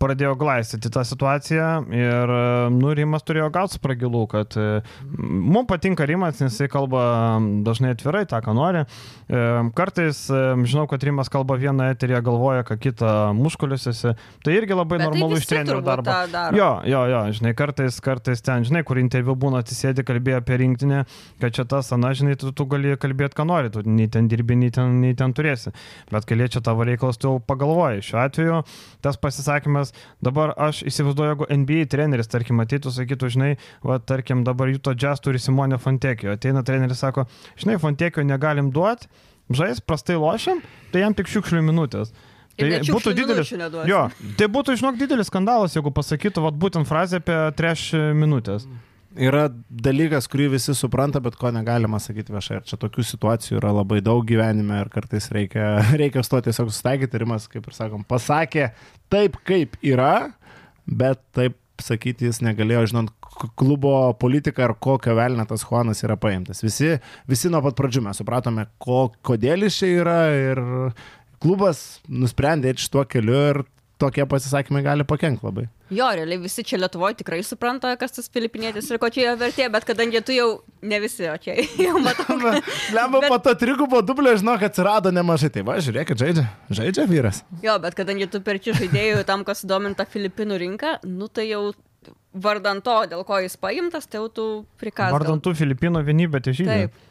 pradėjo 0.00 0.34
glaistyti 0.38 0.90
tą 0.92 1.04
situaciją 1.06 1.68
ir, 1.92 2.34
e, 2.34 2.42
nu, 2.74 2.92
Rimas 2.96 3.26
turėjo 3.26 3.48
gauti 3.54 3.78
spragilų, 3.78 4.24
kad 4.30 4.56
mums 5.18 5.68
patinka 5.68 6.06
Rimas, 6.08 6.38
nes 6.42 6.54
jisai 6.54 6.70
kalba 6.72 7.02
dažnai 7.66 7.92
atvirai, 7.94 8.24
tą, 8.28 8.40
ką 8.44 8.54
nori. 8.56 8.84
E, 9.28 9.42
Kartais 9.78 10.24
e, 10.30 10.42
žinau, 10.68 10.86
kad 10.90 11.04
Rimas 11.04 11.30
kalba 11.32 11.58
vieną 11.60 11.90
eterį, 11.94 12.18
galvoja, 12.24 12.64
ką 12.68 12.78
kitą 12.80 13.12
muškuliuose. 13.38 14.14
Tai 14.44 14.54
irgi 14.54 14.76
labai 14.76 14.98
Bet 14.98 15.04
tai 15.04 15.10
normalu 15.10 15.38
visi 15.38 15.46
iš 15.46 15.52
trenerių 15.52 15.84
darbo. 15.86 16.16
Jo, 16.56 16.70
jo, 16.88 17.02
jo, 17.12 17.22
žinai, 17.38 17.54
kartais, 17.58 18.00
kartais 18.04 18.42
ten, 18.44 18.66
žinai, 18.68 18.84
kur 18.86 19.00
interviu 19.00 19.36
būna 19.38 19.62
atsisėdi, 19.64 20.04
kalbėjo 20.06 20.42
apie 20.42 20.60
rinktinę, 20.62 21.04
kad 21.42 21.56
čia 21.56 21.66
tas, 21.68 21.90
ana, 21.96 22.12
žinai, 22.16 22.36
tu, 22.40 22.52
tu 22.56 22.66
gali 22.70 22.96
kalbėti, 23.00 23.36
ką 23.38 23.46
nori, 23.48 23.72
tu 23.74 23.84
nei 23.88 24.08
ten 24.12 24.28
dirbi, 24.30 24.56
nei 24.58 24.72
ten, 24.74 24.98
nei 25.02 25.16
ten 25.18 25.34
turėsi. 25.36 25.72
Bet 26.12 26.26
kai 26.28 26.38
liečia 26.38 26.62
tavo 26.64 26.86
reikalas, 26.88 27.18
tu 27.20 27.30
jau 27.30 27.42
pagalvoji. 27.42 28.04
Šiuo 28.08 28.20
atveju 28.22 28.60
tas 29.04 29.18
pasisakymas, 29.20 29.94
dabar 30.24 30.54
aš 30.68 30.82
įsivaizduoju, 30.90 31.32
jeigu 31.32 31.50
NBA 31.62 31.88
treneris, 31.92 32.30
tarkim, 32.30 32.62
ateitų, 32.64 32.94
sakytų, 32.94 33.32
žinai, 33.36 33.50
va, 33.86 33.98
tarkim, 33.98 34.44
dabar 34.46 34.72
Juto 34.72 34.94
Jazz 34.94 35.22
turi 35.24 35.40
Simonę 35.42 35.80
Fontekio. 35.82 36.34
Ateina 36.36 36.64
treneris, 36.66 37.02
sako, 37.04 37.28
žinai, 37.60 37.78
Fontekio 37.82 38.24
negalim 38.26 38.72
duoti, 38.74 39.10
žais, 39.54 39.80
prastai 39.84 40.18
lošiam, 40.20 40.62
tai 40.92 41.06
jam 41.06 41.16
tik 41.16 41.30
šiukšlių 41.30 41.64
minutės. 41.70 42.12
Tai 42.58 42.80
būtų 42.90 43.14
didelis. 43.14 43.52
Jo, 43.86 44.08
tai 44.38 44.48
būtų, 44.50 44.74
žinok, 44.80 44.98
didelis 44.98 45.30
skandalas, 45.30 45.76
jeigu 45.78 45.92
pasakytų, 45.94 46.42
vat, 46.42 46.56
būtent 46.58 46.88
frazę 46.90 47.20
apie 47.22 47.36
treš 47.58 47.92
minutės. 48.18 48.66
Yra 49.16 49.46
dalykas, 49.72 50.26
kurį 50.28 50.50
visi 50.52 50.74
supranta, 50.76 51.20
bet 51.24 51.38
ko 51.40 51.48
negalima 51.54 51.96
sakyti 52.02 52.34
viešai. 52.34 52.58
Ir 52.60 52.66
čia 52.68 52.76
tokių 52.80 53.04
situacijų 53.08 53.56
yra 53.62 53.70
labai 53.72 54.02
daug 54.04 54.26
gyvenime 54.28 54.82
ir 54.82 54.90
kartais 54.92 55.30
reikia, 55.34 55.78
reikia 56.00 56.22
su 56.22 56.34
to 56.34 56.42
tiesiog 56.48 56.68
susitaikyti. 56.68 57.22
Rimas, 57.24 57.48
kaip 57.48 57.70
ir 57.70 57.76
sakom, 57.76 58.04
pasakė 58.08 58.68
taip, 59.12 59.40
kaip 59.48 59.78
yra, 59.80 60.34
bet 60.84 61.22
taip 61.36 61.56
sakyti 61.80 62.28
jis 62.28 62.42
negalėjo, 62.44 62.84
žinant 62.92 63.14
klubo 63.58 63.94
politiką 64.18 64.66
ir 64.66 64.74
kokio 64.82 65.14
velnio 65.16 65.46
tas 65.48 65.64
Juanas 65.64 66.02
yra 66.04 66.18
paimtas. 66.20 66.60
Visi, 66.64 66.96
visi 67.30 67.50
nuo 67.52 67.62
pat 67.64 67.78
pradžių 67.78 68.02
mes 68.08 68.20
supratome, 68.20 68.66
ko, 68.82 69.06
kodėl 69.24 69.64
jis 69.66 69.78
čia 69.80 69.90
yra 70.02 70.20
ir 70.34 70.62
klubas 71.42 72.02
nusprendė 72.10 72.72
eiti 72.72 72.84
šituo 72.84 73.06
keliu 73.08 73.42
ir 73.52 73.62
tokie 73.98 74.24
pasisakymai 74.30 74.82
gali 74.86 75.04
pakengti 75.08 75.42
labai. 75.46 75.64
Jo, 75.90 76.06
realiai 76.14 76.38
visi 76.42 76.62
čia 76.66 76.78
Lietuvoje 76.78 77.16
tikrai 77.22 77.40
supranta, 77.46 77.90
kas 77.98 78.12
tas 78.14 78.28
filipinietis 78.30 78.90
ir 78.92 79.00
kokia 79.02 79.30
jo 79.30 79.34
vertė, 79.40 79.66
bet 79.72 79.86
kadangi 79.88 80.20
tu 80.22 80.36
jau 80.36 80.48
ne 80.86 81.00
visi, 81.02 81.26
o 81.30 81.34
čia 81.42 81.56
jau 81.86 81.96
matau. 82.04 82.36
kad- 82.44 82.70
Lemba 82.94 83.22
Bet- 83.24 83.32
po 83.32 83.38
to 83.48 83.54
trigubo 83.58 84.02
dublio, 84.06 84.36
žinok, 84.38 84.62
atsirado 84.68 85.10
nemažai. 85.14 85.50
Tai 85.54 85.64
va, 85.66 85.78
žiūrėkit, 85.82 86.20
žaidžia. 86.22 86.46
Žaidžia 86.78 87.08
vyras. 87.10 87.42
Jo, 87.64 87.78
bet 87.82 87.96
kadangi 87.98 88.28
tu 88.30 88.40
perči 88.44 88.76
žaidėjų 88.78 89.24
tam, 89.28 89.42
kas 89.48 89.64
dominta 89.66 90.06
Filipinų 90.06 90.60
rinką, 90.64 90.94
nu 91.08 91.26
tai 91.32 91.48
jau 91.50 91.70
vardant 92.38 92.84
to, 92.84 92.94
dėl 93.10 93.24
ko 93.26 93.40
jis 93.42 93.56
paimtas, 93.58 94.06
tai 94.06 94.20
jau 94.20 94.28
tu 94.30 94.46
prikazai. 94.78 95.16
Vardant 95.16 95.42
tų 95.42 95.56
Filipino 95.58 96.04
vienybę, 96.06 96.38
tai 96.44 96.54
žydai. 96.54 96.80
Taip. 96.86 97.04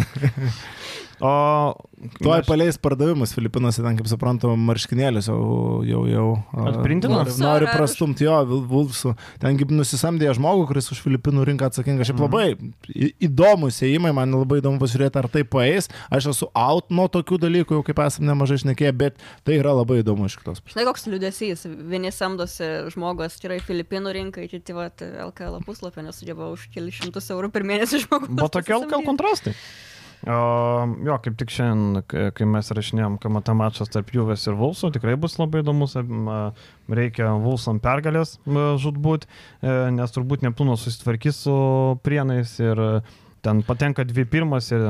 O... 1.20 1.76
Tuoj 2.16 2.38
aš- 2.40 2.46
paleis 2.48 2.78
pardavimus 2.80 3.34
Filipinuose, 3.36 3.82
ten, 3.84 3.96
kaip 3.98 4.06
suprantu, 4.08 4.54
marškinėlius 4.56 5.26
jau, 5.28 5.82
jau, 5.84 5.98
jau 6.08 6.28
Atprintino? 6.70 7.18
nori, 7.18 7.28
Vulfsų 7.28 7.42
nori 7.44 7.66
ar- 7.68 7.74
prastumti 7.76 8.24
jo, 8.24 8.36
Vulfsų. 8.70 9.12
Tengi 9.42 9.66
nusisamdė 9.68 10.30
žmogų, 10.38 10.62
kuris 10.70 10.88
už 10.94 11.02
Filipinų 11.04 11.44
rinką 11.50 11.68
atsakingas. 11.68 12.08
Šiaip 12.08 12.22
labai 12.24 12.46
į- 12.88 13.10
įdomus 13.28 13.82
įėjimai, 13.84 14.14
man 14.16 14.32
labai 14.32 14.62
įdomu 14.62 14.80
pasižiūrėti, 14.80 15.20
ar 15.20 15.28
tai 15.28 15.42
paeis. 15.44 15.90
Aš 16.08 16.30
esu 16.32 16.48
out 16.56 16.88
nuo 16.88 17.04
tokių 17.12 17.36
dalykų, 17.44 17.76
jau 17.76 17.84
kaip 17.90 18.00
esame 18.06 18.30
nemažai 18.32 18.56
šnekėję, 18.64 18.94
bet 19.04 19.20
tai 19.44 19.58
yra 19.60 19.76
labai 19.76 20.00
įdomu 20.00 20.24
iš 20.30 20.38
kitos 20.40 20.64
pusės. 20.64 20.72
Žinai, 20.78 20.88
koks 20.88 21.04
liūdėsys. 21.12 21.66
Vieni 21.92 22.14
samdosi 22.16 22.70
žmogus, 22.96 23.36
tai 23.42 23.52
yra 23.52 23.60
Filipinų 23.68 24.16
rinkai, 24.16 24.48
kiti 24.48 24.72
LKL 24.72 25.60
puslapio 25.68 26.00
nesugeba 26.08 26.48
už 26.56 26.70
kelius 26.72 26.96
šimtus 27.02 27.28
eurų 27.36 27.52
per 27.52 27.68
mėnesį 27.68 28.06
žmogus. 28.06 28.32
Buvo 28.32 28.48
tokie 28.48 28.72
LKL 28.80 29.04
kontrastai. 29.04 29.52
O, 30.28 30.32
jo, 31.06 31.14
kaip 31.24 31.36
tik 31.40 31.52
šiandien, 31.54 32.02
kai 32.36 32.48
mes 32.48 32.68
rašinėjom, 32.76 33.16
kad 33.22 33.32
mata 33.32 33.54
mačas 33.56 33.88
tarp 33.92 34.10
Juvės 34.12 34.44
ir 34.50 34.58
Vulsų, 34.58 34.90
tikrai 34.92 35.14
bus 35.20 35.38
labai 35.40 35.62
įdomus. 35.64 35.96
Reikia 36.90 37.30
Vulsam 37.40 37.80
pergalės 37.80 38.36
žudbūt, 38.84 39.24
e, 39.62 39.74
nes 39.96 40.12
turbūt 40.12 40.44
Neptūnas 40.44 40.84
susitvarkys 40.84 41.40
su 41.46 41.56
prienais 42.04 42.52
ir 42.60 42.84
ten 43.44 43.62
patenka 43.66 44.04
dvi 44.06 44.24
pirmas 44.28 44.70
ir 44.72 44.84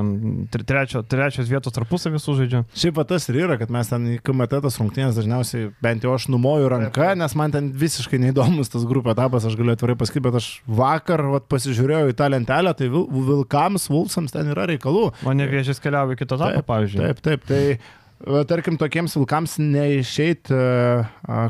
trečio, 0.51 1.03
trečios 1.07 1.51
vietos 1.51 1.75
tarpusavį 1.77 2.21
sužaidžia. 2.23 2.63
Šiaip 2.77 3.01
tas 3.11 3.29
ir 3.31 3.41
yra, 3.45 3.59
kad 3.61 3.73
mes 3.73 3.91
ten 3.91 4.09
į 4.15 4.17
KMT 4.27 4.63
tas 4.67 4.79
rungtynės 4.81 5.19
dažniausiai 5.19 5.71
bent 5.83 6.05
jau 6.07 6.15
aš 6.17 6.29
numoju 6.33 6.71
ranką, 6.73 7.13
nes 7.19 7.37
man 7.39 7.55
ten 7.55 7.71
visiškai 7.81 8.21
neįdomus 8.25 8.73
tas 8.73 8.87
grupė 8.89 9.15
etapas, 9.15 9.47
aš 9.49 9.57
galiu 9.59 9.75
atvirai 9.77 9.99
pasakyti, 10.01 10.25
bet 10.27 10.41
aš 10.41 10.51
vakar 10.67 11.25
vat, 11.37 11.47
pasižiūrėjau 11.53 12.11
į 12.13 12.19
tą 12.19 12.31
lentelę, 12.33 12.75
tai 12.79 12.91
vil, 12.93 13.07
Vilkams, 13.31 13.89
Vulsams 13.93 14.35
ten 14.35 14.51
yra 14.53 14.67
reikalų. 14.71 15.07
O 15.27 15.37
ne 15.37 15.49
viežės 15.51 15.83
keliauja 15.83 16.17
į 16.17 16.23
kitą 16.23 16.41
etapą, 16.41 16.67
pavyzdžiui. 16.75 17.03
Taip, 17.07 17.25
taip, 17.25 17.49
tai 17.49 17.63
tarkim, 18.49 18.77
tokiems 18.81 19.15
vilkams 19.17 19.57
neišeiti 19.63 20.57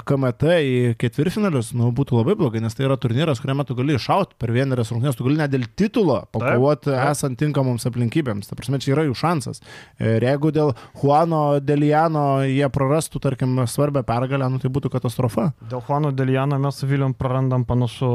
KMT 0.07 0.57
į 0.63 0.75
ketvirtfinalius, 1.01 1.73
nu, 1.79 1.91
būtų 1.95 2.21
labai 2.21 2.37
blogai, 2.39 2.63
nes 2.63 2.77
tai 2.77 2.87
yra 2.87 2.97
turnyras, 3.01 3.41
kuriame 3.43 3.65
tu 3.67 3.75
gali 3.79 3.97
iššauti 3.99 4.39
per 4.41 4.53
vienerias 4.55 4.93
rungtynes, 4.95 5.19
tu 5.19 5.27
gali 5.27 5.41
net 5.41 5.51
dėl 5.51 5.67
titulo 5.79 6.21
pakovoti 6.35 6.95
esant 6.95 7.39
tinkamoms 7.41 7.89
aplinkybėms. 7.91 8.51
Ta 8.51 8.59
prasme, 8.59 8.79
čia 8.83 8.95
yra 8.95 9.07
jų 9.09 9.17
šansas. 9.19 9.63
Ir 9.99 10.27
jeigu 10.27 10.53
dėl 10.55 10.75
Juano 11.01 11.43
Deliano 11.65 12.45
jie 12.47 12.69
prarastų, 12.71 13.23
tarkim, 13.27 13.59
svarbę 13.71 14.05
pergalę, 14.07 14.51
nu, 14.53 14.63
tai 14.63 14.71
būtų 14.73 14.93
katastrofa. 14.95 15.51
Dėl 15.71 15.83
Juano 15.89 16.15
Deliano 16.15 16.59
mes 16.63 16.79
su 16.79 16.89
Vilium 16.91 17.17
prarandam 17.19 17.67
panašu 17.67 18.13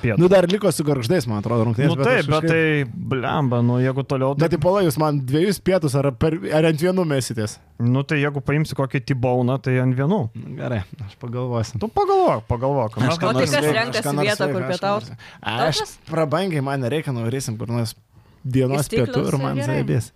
pietų. 0.00 0.18
Nu, 0.18 0.30
dar 0.32 0.48
liko 0.50 0.72
su 0.74 0.86
garždais, 0.86 1.28
man 1.30 1.42
atrodo, 1.42 1.68
rungtynės. 1.68 1.94
Nu, 1.94 2.02
taip, 2.02 2.26
bet, 2.26 2.34
bet 2.34 2.50
tai, 2.50 3.06
blemba, 3.12 3.62
nu, 3.62 3.78
jeigu 3.82 4.04
toliau... 4.08 4.34
Tai... 4.34 4.46
Bet, 4.46 4.56
tai 4.56 4.62
pala, 4.62 4.82
jūs 4.86 4.98
man 5.00 5.22
dviejus 5.26 5.62
pietus 5.64 5.94
ar, 5.98 6.10
per, 6.18 6.38
ar 6.50 6.72
ant 6.72 6.82
vienų 6.82 7.06
mesitės? 7.14 7.60
Nu, 7.82 8.04
tai 8.06 8.20
jeigu 8.20 8.42
paimsi 8.44 8.76
kokį 8.78 9.00
tibauną, 9.10 9.56
tai 9.62 9.74
ant 9.82 9.96
vienų. 9.98 10.20
Gerai, 10.58 10.82
aš 11.02 11.16
pagalvosiu. 11.22 11.80
Tu 11.82 11.88
pagalvok, 11.90 12.44
pagalvok. 12.50 12.98
Aš 13.02 13.18
ką 13.18 13.32
nors 13.34 13.50
tai 13.50 13.62
kas 13.62 13.78
renkasi 13.78 14.16
vietą, 14.20 14.50
kur 14.52 14.66
pietauti. 14.70 15.16
Aš 15.42 15.84
prabangiai, 16.06 16.62
man 16.64 16.84
nereikia, 16.84 17.14
nuvarysim 17.16 17.58
kur 17.58 17.72
nors 17.72 17.96
dienos 18.42 18.90
pietų 18.92 19.24
ir 19.30 19.38
man 19.42 19.64
zaibės. 19.66 20.12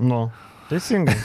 Nu. 0.00 0.28
Teisingai. 0.70 1.16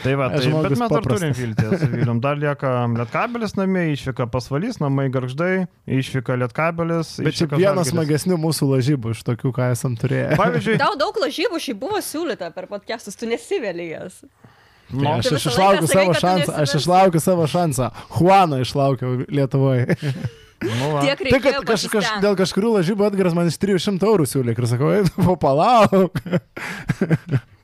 Tai 0.00 0.14
va, 0.16 0.30
tai, 0.32 0.48
bet 0.48 0.72
mes 0.72 0.88
dar 0.88 1.04
turim 1.04 1.34
vilties. 1.36 1.82
Dar 2.24 2.38
lieka 2.40 2.70
lietkabelis 2.94 3.52
namie, 3.58 3.90
išvyka 3.92 4.24
pasvalys, 4.32 4.80
namai 4.80 5.10
garždai, 5.12 5.66
išvyka 5.98 6.38
lietkabelis. 6.40 7.18
Bet 7.20 7.36
čia 7.36 7.50
vienas 7.52 7.92
smagesnių 7.92 8.40
mūsų 8.40 8.70
lažybų 8.72 9.12
iš 9.12 9.20
tokių, 9.28 9.52
ką 9.58 9.68
esam 9.76 9.98
turėję. 10.00 10.38
Pavyzdžiui, 10.40 10.78
tau 10.80 10.96
daug 10.96 11.20
lažybų 11.20 11.60
šiaip 11.60 11.82
buvo 11.84 12.00
siūlyta 12.00 12.48
per 12.56 12.70
podcastus, 12.72 13.20
tu 13.20 13.28
nesivėlijas. 13.28 14.22
Tai 14.86 15.02
no, 15.02 15.12
aš, 15.18 15.32
aš 15.34 15.46
išlaukiu 15.50 15.88
savo 15.90 16.14
šansą, 16.14 16.56
aš 16.62 16.74
išlaukiu 16.78 17.22
savo 17.22 17.46
šansą. 17.50 17.90
Juaną 18.20 18.60
išlaukiau 18.62 19.22
Lietuvoje. 19.26 19.96
Nu. 20.56 20.86
Tiek 21.04 21.20
reikia. 21.20 21.36
Tai, 21.36 21.40
kad 21.44 21.66
kaž, 21.68 21.82
kaž, 21.92 22.06
dėl 22.22 22.36
kažkurių 22.38 22.70
lažybų 22.78 23.04
atgaras 23.10 23.34
man 23.36 23.50
iš 23.50 23.58
300 23.60 24.08
eurų 24.08 24.24
siūlė 24.24 24.54
ir 24.56 24.68
sakau, 24.70 25.34
palauk. 25.44 26.16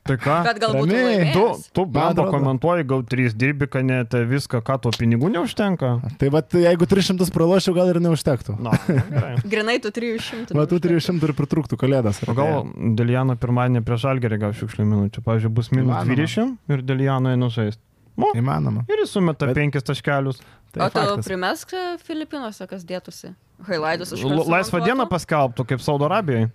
Tai 0.03 0.17
ką? 0.19 0.37
Bet 0.43 0.57
galbūt 0.59 0.91
Ramiai, 0.91 1.27
tu, 1.31 1.43
tu 1.71 1.85
bando 1.87 2.25
komentuoji, 2.27 2.83
gal 2.89 3.05
3 3.07 3.35
dirbi, 3.39 3.69
kad 3.71 3.85
net 3.87 4.11
viską, 4.27 4.59
ką 4.67 4.75
to 4.83 4.91
pinigų 4.99 5.29
neužtenka. 5.31 5.93
Tai 6.19 6.31
va, 6.33 6.41
jeigu 6.43 6.87
300 6.91 7.29
pralošiau, 7.31 7.75
gal 7.77 7.91
ir 7.93 8.01
neužtektų. 8.03 8.57
Na, 8.63 8.75
Grinai 9.53 9.77
tu 9.83 9.93
300. 9.95 10.51
Va, 10.57 10.65
tu 10.67 10.81
300 10.83 11.23
ir 11.23 11.35
pritrūktų 11.37 11.79
kalėdas. 11.79 12.19
O 12.27 12.35
gal 12.35 12.67
dėl 12.99 13.15
Jano 13.15 13.37
pirmadienį 13.39 13.83
prieš 13.87 14.09
Algerį 14.11 14.41
gal 14.43 14.57
šiukšlių 14.59 14.89
minučių. 14.89 15.23
Pavyzdžiui, 15.23 15.53
bus 15.55 15.71
minus 15.71 15.95
20 16.11 16.75
ir 16.75 16.83
dėl 16.83 17.05
Jano 17.07 17.31
einu 17.31 17.47
žaisti. 17.53 17.79
Nu, 18.19 18.27
Įmanoma. 18.37 18.83
Ir 18.91 18.99
jis 19.01 19.15
sumeta 19.15 19.47
Bet... 19.49 19.57
penkis 19.57 19.87
taškelius. 19.87 20.43
Tai 20.73 20.89
o 20.89 20.91
tu 20.93 21.23
primesk 21.25 21.71
Filipinuose, 22.03 22.67
kas 22.69 22.83
dėtųsi. 22.85 23.31
Highlightus 23.65 24.11
už 24.13 24.25
Laisvą 24.49 24.83
dieną 24.83 25.07
paskelbtų, 25.09 25.65
kaip 25.71 25.81
Saudo 25.81 26.09
Arabijai. 26.09 26.49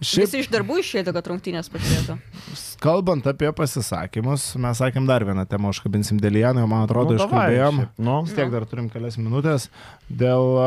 Šiaip... 0.00 0.26
Visi 0.26 0.42
iš 0.44 0.48
darbų 0.52 0.80
išėdė, 0.82 1.12
kad 1.16 1.30
rungtynės 1.30 1.70
pažiūrėtų. 1.72 2.16
Kalbant 2.80 3.26
apie 3.28 3.50
pasisakymus, 3.56 4.44
mes 4.60 4.80
sakėm 4.80 5.08
dar 5.08 5.24
vieną 5.28 5.44
temą, 5.48 5.72
užkabinsim 5.74 6.20
dėl 6.22 6.38
Janų, 6.40 6.66
man 6.70 6.86
atrodo, 6.86 7.16
nu, 7.16 7.20
iškalbėjom. 7.20 7.80
Nu. 8.00 8.18
Vis 8.26 8.36
tiek 8.36 8.52
dar 8.52 8.66
turim 8.70 8.88
kelias 8.92 9.18
minutės. 9.20 9.68
Dėl 10.08 10.60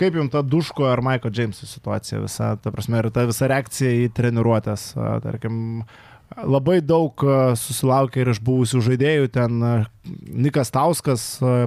kaip 0.00 0.18
jums 0.18 0.32
ta 0.34 0.42
Duško 0.42 0.88
ar 0.90 1.02
Maiko 1.06 1.30
Džeimso 1.30 1.68
situacija 1.70 2.22
visa, 2.24 2.54
ta 2.62 2.74
prasme, 2.74 2.98
ir 3.02 3.10
ta 3.14 3.26
visa 3.30 3.50
reakcija 3.50 3.92
į 4.04 4.08
treniruotės, 4.16 4.92
tarkim, 5.26 5.84
Labai 6.36 6.80
daug 6.84 7.24
susilaukė 7.58 8.22
ir 8.22 8.30
iš 8.32 8.40
buvusių 8.44 8.82
žaidėjų, 8.86 9.28
ten 9.34 9.60
Nikas 10.32 10.72
Tauskas 10.74 11.24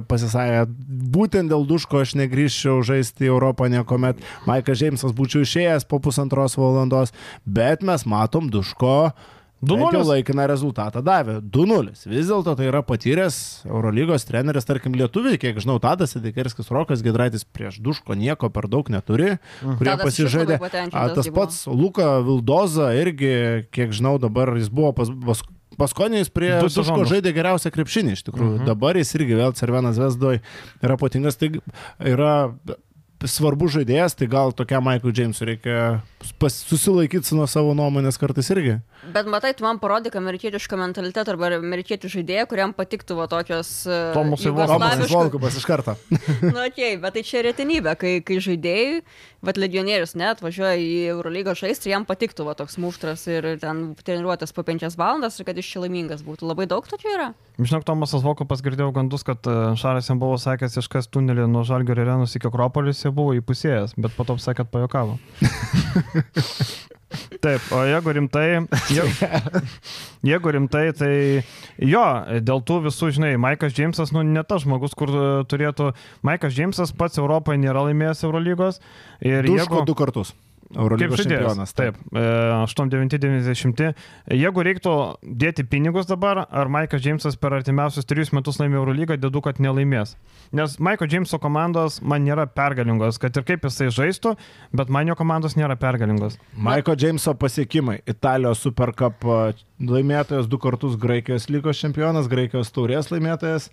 pasisakė, 0.08 0.66
būtent 1.14 1.52
dėl 1.52 1.64
Duško 1.68 2.02
aš 2.02 2.16
negryžčiau 2.20 2.82
žaisti 2.84 3.28
į 3.28 3.32
Europą 3.32 3.70
niekuomet, 3.72 4.20
Maikas 4.48 4.82
Džeimsas 4.82 5.14
būčiau 5.16 5.46
išėjęs 5.46 5.88
po 5.88 6.00
pusantros 6.04 6.58
valandos, 6.60 7.14
bet 7.46 7.86
mes 7.86 8.04
matom 8.08 8.50
Duško 8.52 8.98
uh, 9.08 9.32
2-0 9.64 10.02
laikiną 10.04 10.46
rezultatą 10.50 11.00
davė. 11.04 11.38
2-0. 11.40 11.94
Vis 12.10 12.28
dėlto 12.28 12.52
tai 12.58 12.68
yra 12.68 12.82
patyręs 12.84 13.38
Eurolygos 13.68 14.28
treneris, 14.28 14.68
tarkim, 14.68 14.96
lietuviai, 14.98 15.40
kiek 15.40 15.58
žinau, 15.62 15.78
Tadas 15.82 16.16
Edikerskis, 16.18 16.68
Rokas 16.74 17.04
Gedraitis 17.04 17.46
prieš 17.48 17.80
Duško 17.80 18.18
nieko 18.20 18.50
per 18.52 18.68
daug 18.68 18.90
neturi, 18.92 19.36
mhm. 19.38 19.78
kurie 19.80 19.92
Tadas 19.94 20.10
pasižaidė. 20.10 20.60
A, 20.92 21.08
tas 21.16 21.32
pats 21.32 21.64
Luka 21.70 22.18
Vildoza 22.26 22.92
irgi, 23.00 23.66
kiek 23.72 23.96
žinau, 23.96 24.18
dabar 24.22 24.52
jis 24.60 24.72
buvo 24.72 24.92
pas, 24.96 25.12
pas 25.24 25.44
Paskonijais 25.76 26.30
prie 26.32 26.54
Duško 26.62 27.02
žaidė 27.08 27.34
geriausią 27.36 27.68
krepšinį 27.74 28.14
iš 28.16 28.22
tikrųjų. 28.28 28.54
Mhm. 28.60 28.68
Dabar 28.68 28.96
jis 28.96 29.12
irgi 29.18 29.36
vėl 29.36 29.52
Cervenas 29.58 29.98
Vesdoj 30.00 30.40
yra 30.84 30.96
patingas. 31.00 31.36
Tai 31.36 31.50
yra 32.00 32.32
svarbus 33.30 33.76
žaidėjas, 33.76 34.16
tai 34.18 34.28
gal 34.30 34.54
tokiam 34.56 34.84
Michael 34.86 35.14
Jamesui 35.14 35.50
reikia 35.52 36.00
susilaikyti 36.26 37.36
nuo 37.36 37.46
savo 37.50 37.74
nuomonės 37.76 38.18
kartais 38.20 38.48
irgi. 38.54 38.78
Bet 39.14 39.28
matai, 39.30 39.52
tu 39.54 39.64
man 39.66 39.78
parodai 39.78 40.10
amerikietišką 40.18 40.78
mentalitetą 40.80 41.34
arba 41.34 41.52
amerikiečių 41.58 42.10
žaidėją, 42.16 42.46
kuriam 42.50 42.72
patiktų 42.74 43.18
va, 43.20 43.28
tokios... 43.30 43.70
E, 43.86 43.98
Tomas 44.16 44.42
Volkovas 45.12 45.58
iš 45.60 45.66
karto. 45.68 45.94
Na, 46.10 46.18
nu, 46.54 46.60
okei, 46.64 46.96
okay, 46.96 46.98
bet 47.02 47.16
tai 47.18 47.22
čia 47.26 47.44
retenybė, 47.46 47.94
kai, 48.00 48.12
kai 48.26 48.38
žaidėjai, 48.42 49.02
va, 49.46 49.54
legionierius 49.60 50.16
net 50.18 50.42
važiuoja 50.42 50.74
į 50.80 50.90
Eurolygos 51.14 51.60
žaisti, 51.62 51.92
jam 51.92 52.06
patiktų 52.08 52.48
va, 52.48 52.56
toks 52.58 52.78
muštras 52.82 53.26
ir 53.30 53.52
ten 53.62 53.92
treniruotas 54.00 54.54
po 54.56 54.64
penkias 54.66 54.98
valandas 54.98 55.38
ir 55.38 55.46
kad 55.48 55.58
iš 55.60 55.70
čia 55.74 55.84
laimingas 55.84 56.24
būtų. 56.26 56.48
Labai 56.50 56.66
daug 56.70 56.88
tokių 56.88 57.12
yra. 57.14 57.28
Žinok, 57.60 57.86
Tomasas 57.88 58.24
Volkovas 58.26 58.64
girdėjau 58.64 58.90
gandus, 58.96 59.24
kad 59.26 59.46
e, 59.48 59.56
Šaras 59.78 60.10
jam 60.10 60.18
buvo 60.20 60.36
sakęs 60.40 60.80
iškas 60.82 61.08
tunelį 61.12 61.46
nuo 61.52 61.62
Žalgio 61.68 61.94
arenos 61.96 62.34
iki 62.36 62.50
Akropolis, 62.50 63.04
jie 63.04 63.12
buvo 63.16 63.34
įpusėjęs, 63.38 63.96
bet 64.00 64.14
po 64.16 64.26
to 64.28 64.36
sakė, 64.42 64.64
kad 64.64 64.72
pajokavo. 64.74 65.16
Taip, 67.40 67.62
o 67.72 67.82
jeigu 67.86 68.12
rimtai, 68.16 68.46
jeigu, 68.90 69.28
jeigu 70.26 70.52
rimtai, 70.56 70.84
tai 70.96 71.12
jo, 71.78 72.04
dėl 72.44 72.62
tų 72.66 72.80
visų, 72.88 73.12
žinai, 73.16 73.34
Maikas 73.40 73.76
Džeimsas, 73.76 74.12
nu, 74.14 74.24
ne 74.26 74.42
tas 74.46 74.64
žmogus, 74.64 74.96
kur 74.98 75.12
turėtų, 75.50 75.92
Maikas 76.26 76.56
Džeimsas 76.56 76.94
pats 76.96 77.20
Europoje 77.22 77.60
nėra 77.62 77.86
laimėjęs 77.88 78.24
Eurolygos. 78.26 78.80
Ir 79.22 79.46
Duško 79.46 79.62
jeigu... 79.62 79.86
du 79.88 79.96
kartus. 79.98 80.34
Eurolygos 80.74 81.22
čempionas. 81.22 81.72
Taip, 81.76 81.98
8-9-90. 82.12 83.92
E, 84.26 84.38
Jeigu 84.40 84.64
reiktų 84.66 84.94
dėti 85.22 85.64
pinigus 85.68 86.08
dabar, 86.10 86.42
ar 86.50 86.70
Maikas 86.72 87.04
Džeimsas 87.04 87.38
per 87.38 87.54
artimiausius 87.54 88.08
trijus 88.08 88.32
metus 88.34 88.58
laimė 88.58 88.80
Eurolygą, 88.80 89.18
dedu, 89.22 89.42
kad 89.44 89.60
nelaimės. 89.62 90.16
Nes 90.56 90.76
Maiko 90.82 91.06
Džeimso 91.06 91.38
komandos 91.42 92.00
man 92.02 92.26
nėra 92.26 92.48
pergalingos, 92.50 93.20
kad 93.22 93.36
ir 93.38 93.46
kaip 93.46 93.66
jisai 93.68 93.92
žaistų, 93.94 94.34
bet 94.76 94.90
man 94.92 95.06
jo 95.10 95.16
komandos 95.18 95.54
nėra 95.58 95.78
pergalingos. 95.78 96.40
Maiko 96.58 96.96
Džeimso 96.98 97.36
pasiekimai. 97.38 98.00
Italijos 98.10 98.64
Supercup 98.66 99.22
e, 99.22 99.40
laimėtojas 99.86 100.50
du 100.50 100.58
kartus 100.62 100.98
Graikijos 101.00 101.50
lygos 101.52 101.82
čempionas, 101.82 102.30
Graikijos 102.32 102.74
taurės 102.74 103.12
laimėtojas. 103.14 103.70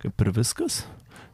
Kaip 0.00 0.24
ir 0.24 0.34
viskas 0.36 0.82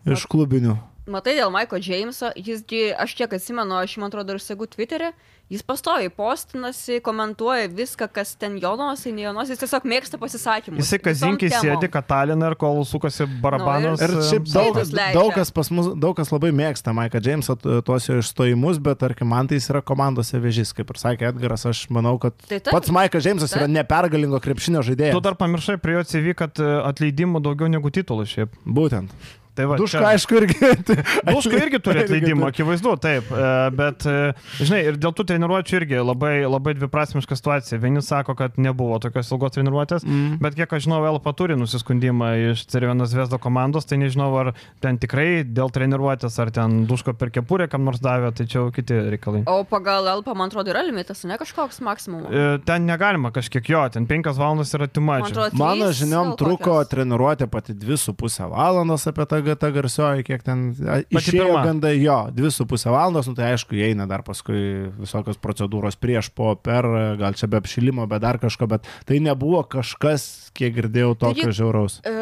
iš 0.07 0.27
klubinių. 0.31 0.79
Matai, 1.07 1.37
dėl 1.39 1.53
Maiko 1.55 1.79
Džeimso, 1.79 2.33
jisgi, 2.35 2.91
aš 2.99 3.15
kiek 3.15 3.37
atsimenu, 3.39 3.79
aš 3.79 3.95
man 4.03 4.11
atrodo 4.11 4.35
ir 4.35 4.43
segu 4.43 4.67
Twitter'e, 4.67 5.13
jis 5.53 5.63
pastoviai 5.63 6.11
postinasi, 6.11 6.99
komentuoja 7.07 7.69
viską, 7.71 8.09
kas 8.11 8.33
ten 8.41 8.57
Jonosai, 8.59 9.13
ne 9.15 9.23
Jonosai, 9.23 9.55
jis 9.55 9.63
tiesiog 9.63 9.87
mėgsta 9.87 10.19
pasisakymus. 10.19 10.83
Jisai 10.83 10.99
kazinkį 11.05 11.53
sėdi 11.53 11.91
Kataliną 11.95 12.51
ir 12.51 12.59
kol 12.59 12.83
sukasi 12.91 13.29
barabanus. 13.45 14.03
Nu, 14.03 14.09
ir, 14.09 14.17
ir 14.17 14.27
šiaip 14.33 14.51
daug, 14.51 14.81
daug, 15.15 15.31
kas 15.39 15.55
pas 15.55 15.71
mus, 15.71 15.93
daug 15.95 16.19
kas 16.19 16.35
labai 16.35 16.51
mėgsta 16.59 16.97
Maiką 16.99 17.23
Džeimsą, 17.23 17.59
tuos 17.87 18.11
jo 18.11 18.19
išstojimus, 18.25 18.83
bet 18.83 18.99
tarkim, 19.05 19.31
man 19.31 19.47
tai 19.47 19.61
jis 19.61 19.71
yra 19.71 19.85
komandose 19.87 20.43
vežys, 20.43 20.75
kaip 20.75 20.91
ir 20.91 21.03
sakė 21.05 21.31
Edgaras, 21.31 21.69
aš 21.71 21.87
manau, 21.95 22.17
kad 22.19 22.35
tai 22.51 22.59
ta, 22.59 22.75
pats 22.75 22.91
Maikas 22.91 23.23
Džeimsas 23.23 23.55
yra 23.55 23.71
nepergalingo 23.71 24.43
krepšinio 24.43 24.83
žaidėjas. 24.91 25.15
Tu 25.15 25.25
dar 25.31 25.39
pamiršai 25.39 25.79
prie 25.79 26.01
jo 26.01 26.07
CV, 26.11 26.35
kad 26.43 26.59
e, 26.59 26.77
atleidimų 26.91 27.47
daugiau 27.47 27.71
negu 27.71 27.95
titulų 27.95 28.27
šiaip. 28.35 28.63
Būtent. 28.67 29.15
Tai 29.57 29.65
va, 29.71 29.77
Duška, 29.81 30.03
čia... 30.03 30.09
aišku, 30.13 30.37
irgi. 30.37 30.57
Duška 31.33 31.57
irgi 31.57 31.79
turi 31.81 32.03
atleidimą, 32.05 32.51
akivaizdu, 32.51 32.93
taip. 33.01 33.31
E, 33.33 33.53
bet, 33.77 34.05
e, 34.05 34.35
žinai, 34.61 34.83
ir 34.91 34.99
dėl 35.01 35.15
tų 35.17 35.25
treniruočių 35.31 35.79
irgi 35.79 36.03
labai, 36.03 36.35
labai 36.45 36.75
dviprasmiška 36.77 37.39
situacija. 37.39 37.81
Vieni 37.81 38.03
sako, 38.05 38.37
kad 38.37 38.59
nebuvo 38.61 38.99
tokios 39.01 39.33
ilgos 39.33 39.55
treniruotės, 39.57 40.05
mm. 40.05 40.37
bet 40.45 40.59
kiek 40.59 40.75
aš 40.77 40.85
žinau, 40.85 41.01
Elpa 41.09 41.33
turi 41.39 41.57
nusiskundimą 41.57 42.33
iš 42.51 42.67
Cervienos 42.69 43.15
Vesdo 43.17 43.39
komandos, 43.41 43.89
tai 43.89 44.01
nežinau, 44.03 44.29
ar 44.43 44.53
ten 44.85 45.01
tikrai 45.01 45.41
dėl 45.49 45.73
treniruotės, 45.73 46.37
ar 46.43 46.53
ten 46.53 46.83
Duško 46.91 47.17
per 47.17 47.33
kepurę 47.33 47.71
kam 47.73 47.87
nors 47.89 48.03
davė, 48.05 48.35
tai 48.37 48.45
čia 48.51 48.61
jau 48.61 48.69
kiti 48.77 49.01
reikalai. 49.17 49.47
O 49.49 49.65
pagal 49.69 50.11
Elpa, 50.13 50.37
man 50.37 50.53
atrodo, 50.53 50.75
yra 50.75 50.85
limitas, 50.85 51.25
ne 51.25 51.41
kažkoks 51.41 51.81
maksimumas. 51.87 52.29
E, 52.29 52.61
ten 52.69 52.85
negalima 52.89 53.33
kažkiek 53.33 53.73
jo, 53.73 53.87
ten 53.95 54.05
5 54.11 54.35
valandos 54.37 54.77
yra 54.77 54.91
timačiai. 54.91 55.49
Mano 55.57 55.89
žiniom 55.97 56.37
truko 56.37 56.77
treniruotė 56.91 57.49
pati 57.49 57.73
2,5 57.73 58.51
valandos 58.53 59.09
apie 59.09 59.25
tą 59.31 59.46
saga 59.47 59.57
ta 59.61 59.71
garsioji, 59.71 60.25
kiek 60.27 60.43
ten 60.43 60.75
išėjo 61.15 61.61
gandai, 61.63 61.95
jo, 62.03 62.17
dvi 62.35 62.51
su 62.51 62.67
pusę 62.67 62.91
valandos, 62.91 63.29
nu 63.31 63.37
tai 63.39 63.53
aišku, 63.55 63.77
įeina 63.79 64.07
dar 64.11 64.25
paskui 64.27 64.91
visokios 64.99 65.39
procedūros 65.39 65.99
prieš, 66.01 66.33
po, 66.35 66.55
per, 66.59 66.87
gal 67.21 67.37
čia 67.39 67.49
be 67.51 67.61
apšilimo, 67.61 68.07
be 68.11 68.19
dar 68.23 68.41
kažko, 68.43 68.67
bet 68.75 68.89
tai 69.07 69.21
nebuvo 69.23 69.63
kažkas, 69.63 70.51
kiek 70.57 70.75
girdėjau, 70.77 71.15
tokio 71.21 71.53
žiauraus. 71.55 72.01
E, 72.03 72.15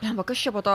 blemba, 0.00 0.24
kas 0.26 0.40
čia 0.40 0.52
po 0.54 0.62
to 0.64 0.74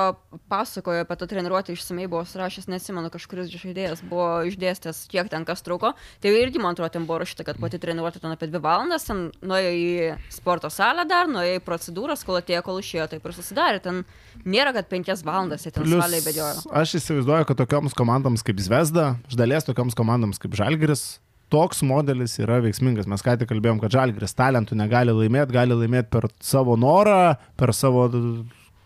pasakojo 0.51 1.03
apie 1.03 1.17
tą 1.19 1.27
treniruotę 1.29 1.73
išsamei 1.75 2.07
buvo 2.11 2.23
surašęs, 2.27 2.69
neatsimenu, 2.71 3.11
kažkuris 3.13 3.51
žaidėjas 3.51 4.03
buvo 4.07 4.43
išdėstęs, 4.49 5.03
kiek 5.11 5.29
ten 5.31 5.45
kas 5.47 5.63
truko. 5.65 5.93
Tai 6.23 6.33
irgi, 6.33 6.61
man 6.63 6.75
atrodo, 6.77 6.91
ten 6.95 7.05
buvo 7.09 7.21
rašyta, 7.23 7.45
kad 7.47 7.59
pati 7.61 7.81
treniruotė 7.81 8.21
ten 8.23 8.33
apie 8.33 8.49
dvi 8.51 8.61
valandas, 8.63 9.07
ten 9.09 9.27
nuėjo 9.41 9.75
į 9.75 9.91
sporto 10.33 10.71
salę 10.73 11.07
dar, 11.09 11.29
nuėjo 11.31 11.59
į 11.59 11.63
procedūras, 11.67 12.25
kol 12.27 12.41
atėjo, 12.41 12.63
kol 12.65 12.81
išėjo, 12.81 13.09
taip 13.13 13.27
ir 13.27 13.37
susidarė. 13.37 13.83
Ten 13.83 14.03
nėra, 14.45 14.73
kad 14.77 14.89
penkias 14.91 15.23
valandas 15.27 15.67
jie 15.67 15.73
ten 15.75 15.87
Plius, 15.87 16.03
salėje 16.03 16.27
bedėjo. 16.29 16.49
aš 16.81 16.97
įsivaizduoju, 17.01 17.51
kad 17.51 17.63
tokioms 17.63 17.97
komandoms 17.97 18.45
kaip 18.47 18.59
Zvezda, 18.63 19.15
iš 19.29 19.39
dalies 19.39 19.67
tokioms 19.67 19.97
komandoms 19.97 20.41
kaip 20.41 20.57
Žalgiris, 20.57 21.07
toks 21.53 21.81
modelis 21.87 22.35
yra 22.41 22.59
veiksmingas. 22.63 23.07
Mes 23.09 23.23
ką 23.23 23.37
tik 23.39 23.49
kalbėjom, 23.51 23.79
kad 23.83 23.93
Žalgiris 23.95 24.35
talentų 24.37 24.77
negali 24.79 25.15
laimėti, 25.15 25.55
gali 25.55 25.77
laimėti 25.77 26.11
per 26.13 26.29
savo 26.43 26.75
norą, 26.79 27.37
per 27.59 27.73
savo 27.75 28.07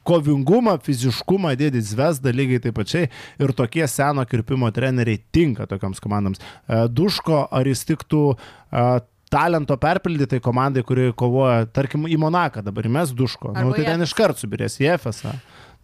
kovingumą, 0.07 0.77
fiziškumą, 0.85 1.53
dėdį 1.59 1.81
Zvezda 1.85 2.33
lygiai 2.33 2.61
taip 2.63 2.77
pačiai. 2.79 3.09
Ir 3.41 3.53
tokie 3.57 3.85
seno 3.89 4.25
kirpimo 4.29 4.69
treneriai 4.73 5.21
tinka 5.33 5.67
tokiams 5.69 6.01
komandoms. 6.03 6.41
E, 6.41 6.83
Duško, 6.89 7.45
ar 7.53 7.69
jis 7.69 7.85
tiktų 7.89 8.23
e, 8.33 8.85
talento 9.31 9.77
perpildytai 9.79 10.41
komandai, 10.43 10.83
kuri 10.87 11.11
kovoja, 11.17 11.65
tarkim, 11.71 12.07
į 12.09 12.17
Monaką 12.21 12.63
dabar 12.65 12.89
mes 12.91 13.13
Duško. 13.15 13.53
Nu, 13.53 13.61
Arba 13.63 13.77
tai 13.77 13.85
į 13.85 13.91
ten 13.93 14.07
iš 14.07 14.15
karto 14.17 14.43
subirės 14.43 14.79
į 14.81 14.91
Efesą. 14.97 15.37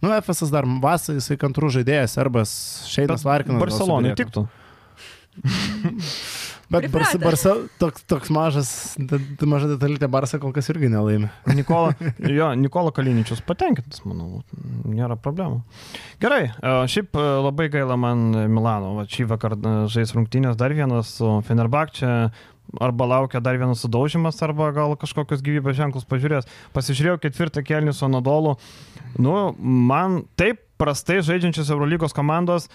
Nu, 0.04 0.12
Efesas 0.14 0.52
dar 0.54 0.68
vasarą, 0.84 1.18
jisai 1.22 1.40
kantrų 1.42 1.72
žaidėjas, 1.80 2.18
arba 2.22 2.44
Šeinas 2.46 3.26
Larkinas. 3.26 3.58
gal 3.58 3.66
Barcelonai 3.66 4.14
tiktų. 4.20 4.46
Bet 6.68 6.90
Barsa. 6.92 7.20
Barsa, 7.22 7.54
toks, 7.80 8.04
toks 8.12 8.32
mažas, 8.34 8.70
maža 9.40 9.70
detalytė 9.72 10.10
Barsa 10.12 10.40
kol 10.42 10.52
kas 10.56 10.68
irgi 10.74 10.90
nelaimė. 10.92 11.30
Nikola, 11.56 11.94
jo, 12.40 12.50
Nikola 12.60 12.92
Kaliničius 12.96 13.40
patenkintas, 13.48 14.04
manau, 14.04 14.42
nėra 14.84 15.16
problemų. 15.16 15.62
Gerai, 16.20 16.50
šiaip 16.92 17.16
labai 17.16 17.70
gaila 17.72 17.96
man 18.00 18.28
Milano, 18.52 18.98
va, 19.00 19.08
šį 19.08 19.30
vakarą 19.32 19.74
žais 19.94 20.12
rungtynės 20.18 20.60
dar 20.60 20.76
vienas 20.76 21.16
su 21.22 21.38
Fenerbakčia, 21.48 22.12
arba 22.84 23.08
laukia 23.14 23.40
dar 23.40 23.56
vienas 23.56 23.80
sudaužimas, 23.86 24.44
arba 24.44 24.74
gal 24.76 24.98
kažkokius 25.00 25.46
gyvybės 25.46 25.80
ženklus 25.80 26.08
pažiūrės. 26.10 26.52
Pasižiūrėjau 26.76 27.24
ketvirtą 27.24 27.64
kelnį 27.64 27.96
su 27.96 28.04
Anadolu, 28.10 28.58
nu, 29.16 29.54
man 29.56 30.26
taip 30.36 30.66
prastai 30.78 31.24
žaidžiančios 31.26 31.72
Eurolygos 31.74 32.14
komandos 32.14 32.68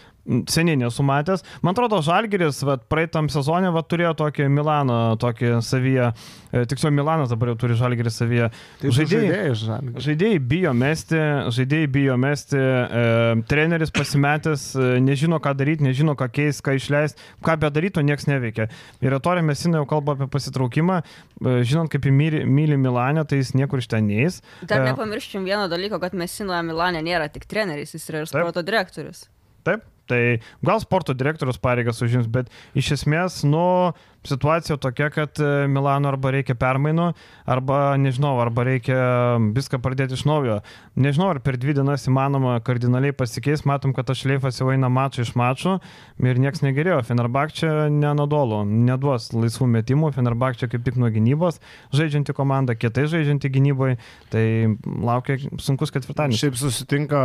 seniai 0.50 0.76
nesu 0.76 1.02
matęs. 1.06 1.42
Man 1.64 1.72
atrodo, 1.74 2.02
Žalgiris 2.04 2.60
vat, 2.66 2.84
praeitam 2.92 3.30
sezonė 3.32 3.72
vat, 3.74 3.88
turėjo 3.90 4.12
tokį 4.20 4.48
Milaną, 4.52 4.98
tokį 5.22 5.54
savyje, 5.64 6.10
e, 6.52 6.64
tiksliau 6.68 6.92
Milanas 6.94 7.32
dabar 7.32 7.52
jau 7.52 7.56
turi 7.64 7.78
Žalgirį 7.78 8.12
savyje. 8.12 8.50
Tai 8.82 8.92
žaidėjai 8.98 9.54
žalgi. 9.62 9.94
Žaidėjai 10.06 10.42
bijo 10.52 10.74
mesti, 10.76 11.22
žaidėjai 11.56 11.90
bijo 11.96 12.18
mesti, 12.20 12.60
e, 12.60 13.40
treneris 13.50 13.94
pasimetęs, 13.94 14.68
e, 14.76 14.92
nežino 15.08 15.40
ką 15.42 15.54
daryti, 15.58 15.88
nežino 15.88 16.16
ką 16.18 16.28
keisti, 16.28 16.66
ką 16.68 16.76
išleisti, 16.76 17.28
ką 17.42 17.56
bedarytų, 17.64 18.04
niekas 18.04 18.28
neveikia. 18.28 18.68
Ir 19.00 19.16
Retorė 19.16 19.42
Mesina 19.46 19.80
jau 19.80 19.88
kalba 19.96 20.18
apie 20.18 20.28
pasitraukimą, 20.30 21.00
e, 21.02 21.56
žinant, 21.64 21.90
kaip 21.92 22.04
myli, 22.12 22.44
myli 22.44 22.76
Milanę, 22.76 23.24
tai 23.26 23.40
jis 23.40 23.56
niekur 23.56 23.82
iš 23.82 23.88
ten 23.88 24.06
neįs. 24.10 24.42
Dar 24.68 24.82
E, 24.82 24.90
nepamirškim 24.90 25.44
vieno 25.46 25.68
dalyko, 25.70 26.00
kad 26.02 26.14
Mesinoje 26.16 26.62
Milane 26.66 27.02
nėra 27.04 27.28
tik 27.32 27.46
treneris, 27.50 27.94
jis 27.96 28.08
yra 28.10 28.22
ir 28.22 28.30
sporto 28.30 28.64
direktorius. 28.66 29.26
Taip, 29.66 29.84
tai 30.12 30.22
gal 30.64 30.82
sporto 30.84 31.16
direktorius 31.16 31.60
pareigas 31.62 32.02
užims, 32.04 32.28
bet 32.30 32.52
iš 32.78 32.94
esmės, 32.98 33.42
nu, 33.48 33.64
situacija 34.24 34.76
tokia, 34.76 35.10
kad 35.10 35.40
e, 35.40 35.66
Milano 35.68 36.10
arba 36.12 36.32
reikia 36.34 36.54
permainų, 36.58 37.08
arba, 37.48 37.78
nežinau, 37.98 38.34
arba 38.42 38.64
reikia 38.66 38.98
viską 39.54 39.80
pradėti 39.82 40.16
iš 40.18 40.24
naujo. 40.28 40.60
Nežinau, 40.94 41.32
ar 41.32 41.40
per 41.42 41.58
dvi 41.60 41.74
dienas 41.78 42.06
įmanoma 42.10 42.58
kardinaliai 42.64 43.14
pasikeis, 43.16 43.64
matom, 43.68 43.94
kad 43.96 44.06
tas 44.10 44.20
šleifas 44.22 44.60
jau 44.60 44.70
eina 44.72 44.90
mačų 44.92 45.26
iš 45.26 45.34
mačų 45.38 45.78
ir 46.22 46.42
niekas 46.42 46.62
negerėjo. 46.64 47.00
Fenerbakčia 47.08 47.72
nenadolo, 47.92 48.62
neduos 48.68 49.32
laisvų 49.34 49.68
metimų, 49.78 50.12
Fenerbakčia 50.16 50.70
kaip 50.70 50.86
tik 50.86 51.00
nuo 51.00 51.10
gynybos 51.12 51.58
žaidžianti 51.96 52.36
komanda, 52.36 52.78
kietai 52.78 53.08
žaidžianti 53.10 53.50
gynyboje, 53.52 53.98
tai 54.32 54.46
laukia 54.86 55.40
sunkus 55.62 55.94
ketvirtadienis. 55.94 56.42
Šiaip 56.42 56.58
susitinka 56.60 57.22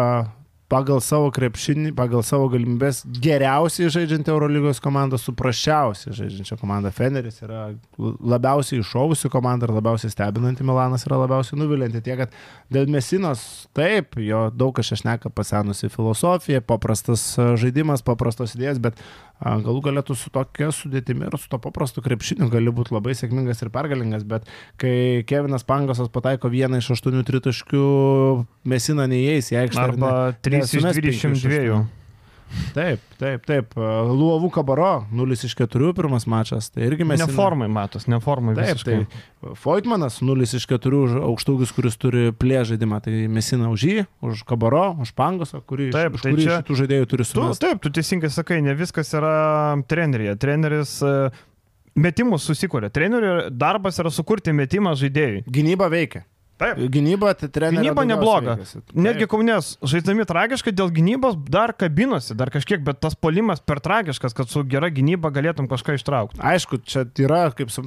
pagal 0.71 0.99
savo 1.03 1.29
krepšinį, 1.31 1.93
pagal 1.95 2.23
savo 2.27 2.49
galimybės 2.51 3.01
geriausiai 3.23 3.91
žaidžianti 3.93 4.31
Eurolygos 4.33 4.81
komanda 4.83 5.19
su 5.19 5.31
prašiausiai 5.37 6.15
žaidžiančia 6.17 6.57
komanda. 6.59 6.91
Feneris 6.95 7.39
yra 7.45 7.69
labiausiai 7.97 8.81
iššovusi 8.83 9.31
komanda 9.31 9.67
ir 9.67 9.75
labiausiai 9.77 10.11
stebinanti, 10.11 10.67
Milanas 10.67 11.07
yra 11.07 11.21
labiausiai 11.23 11.59
nuvilinti. 11.61 12.03
Tiek, 12.03 12.19
kad 12.19 12.35
dėl 12.73 12.91
Mesinos, 12.91 13.45
taip, 13.77 14.19
jo 14.19 14.47
daug 14.51 14.75
kas 14.75 14.91
išneka 14.97 15.31
pasenusi 15.31 15.91
filosofija, 15.93 16.63
paprastas 16.65 17.29
žaidimas, 17.37 18.03
paprastos 18.05 18.57
idėjas, 18.57 18.83
bet 18.83 18.99
galų 19.43 19.81
galėtų 19.85 20.15
su 20.17 20.31
tokia 20.33 20.71
sudėtimi 20.73 21.27
ir 21.27 21.37
su 21.37 21.49
to 21.51 21.59
paprastu 21.61 22.01
krepšiniu 22.01 22.49
gali 22.49 22.71
būti 22.73 22.95
labai 22.95 23.13
sėkmingas 23.17 23.61
ir 23.61 23.69
pergalingas, 23.69 24.23
bet 24.25 24.47
kai 24.81 25.23
Kevinas 25.29 25.63
Pangosas 25.67 26.09
pataiko 26.09 26.49
vieną 26.49 26.79
iš 26.81 26.91
aštuonių 26.97 27.21
tritaškių, 27.27 27.85
Mesina 28.65 29.05
neįeis 29.07 29.51
į 29.53 29.61
aikštę. 29.65 29.83
Arba 29.83 30.11
ne- 30.31 30.41
3 30.41 30.57
iš 30.57 30.73
nesumes 30.73 30.97
penkių 30.97 31.13
iš 31.13 31.21
22. 31.21 31.85
Taip, 32.73 33.01
taip, 33.19 33.43
taip. 33.47 33.73
Luovų 33.77 34.49
kabaro 34.53 35.05
0 35.11 35.33
iš 35.35 35.55
4 35.57 35.93
pirmas 35.97 36.27
mačas. 36.29 36.69
Tai 36.71 36.83
irgi 36.85 37.03
mes. 37.07 37.19
Neformai 37.19 37.67
matos, 37.71 38.05
neformai 38.07 38.53
Taip, 38.55 38.77
visiškai. 38.77 38.97
tai 39.41 39.55
Foitmanas 39.57 40.19
0 40.21 40.45
iš 40.47 40.67
4 40.69 41.19
aukštaugius, 41.27 41.73
kuris 41.75 41.97
turi 41.99 42.31
plė 42.31 42.61
žaidimą. 42.69 43.01
Tai 43.03 43.13
mesina 43.33 43.69
už 43.73 43.83
jį, 43.89 44.05
už 44.21 44.43
kabaro, 44.47 44.95
už 45.01 45.11
pangosą, 45.17 45.61
kurį, 45.65 45.89
Taip, 45.95 46.15
už 46.19 46.21
tai 46.27 46.31
kurį 46.35 46.45
čia- 46.47 46.61
šitų 46.61 46.79
žaidėjų 46.83 47.09
turi 47.13 47.23
Tu, 47.25 47.31
sumesti. 47.33 47.65
taip, 47.65 47.81
tu 47.81 47.89
teisingai 47.89 48.29
sakai, 48.31 48.61
ne 48.61 48.73
viskas 48.77 49.11
yra 49.17 49.35
treneryje. 49.87 50.37
Treneris 50.39 51.01
e, 51.03 51.29
metimus 51.95 52.45
susikuria. 52.47 52.89
Trenerio 52.93 53.49
darbas 53.51 53.97
yra 53.99 54.09
sukurti 54.13 54.53
metimą 54.53 54.93
žaidėjui. 54.95 55.43
Gynyba 55.49 55.89
veikia. 55.89 56.23
Taip. 56.57 56.79
Gynyba, 56.89 57.33
tai 57.37 57.49
trenerio. 57.53 57.83
Gynyba 57.83 58.05
nebloga. 58.09 58.55
Netgi 58.97 59.27
Kaunės 59.29 59.75
žaidami 59.85 60.25
tragiškai 60.25 60.73
dėl 60.73 60.89
gynybos 60.93 61.37
dar 61.53 61.75
kabinosi, 61.77 62.33
dar 62.37 62.49
kažkiek, 62.53 62.81
bet 62.85 63.01
tas 63.03 63.13
polimas 63.13 63.61
per 63.61 63.81
tragiškas, 63.83 64.33
kad 64.37 64.49
su 64.49 64.63
gera 64.65 64.89
gynyba 64.93 65.29
galėtum 65.33 65.69
kažką 65.69 65.99
ištraukti. 65.99 66.41
Aišku, 66.41 66.81
čia 66.81 67.05
yra, 67.21 67.43
kaip 67.57 67.69
su, 67.73 67.85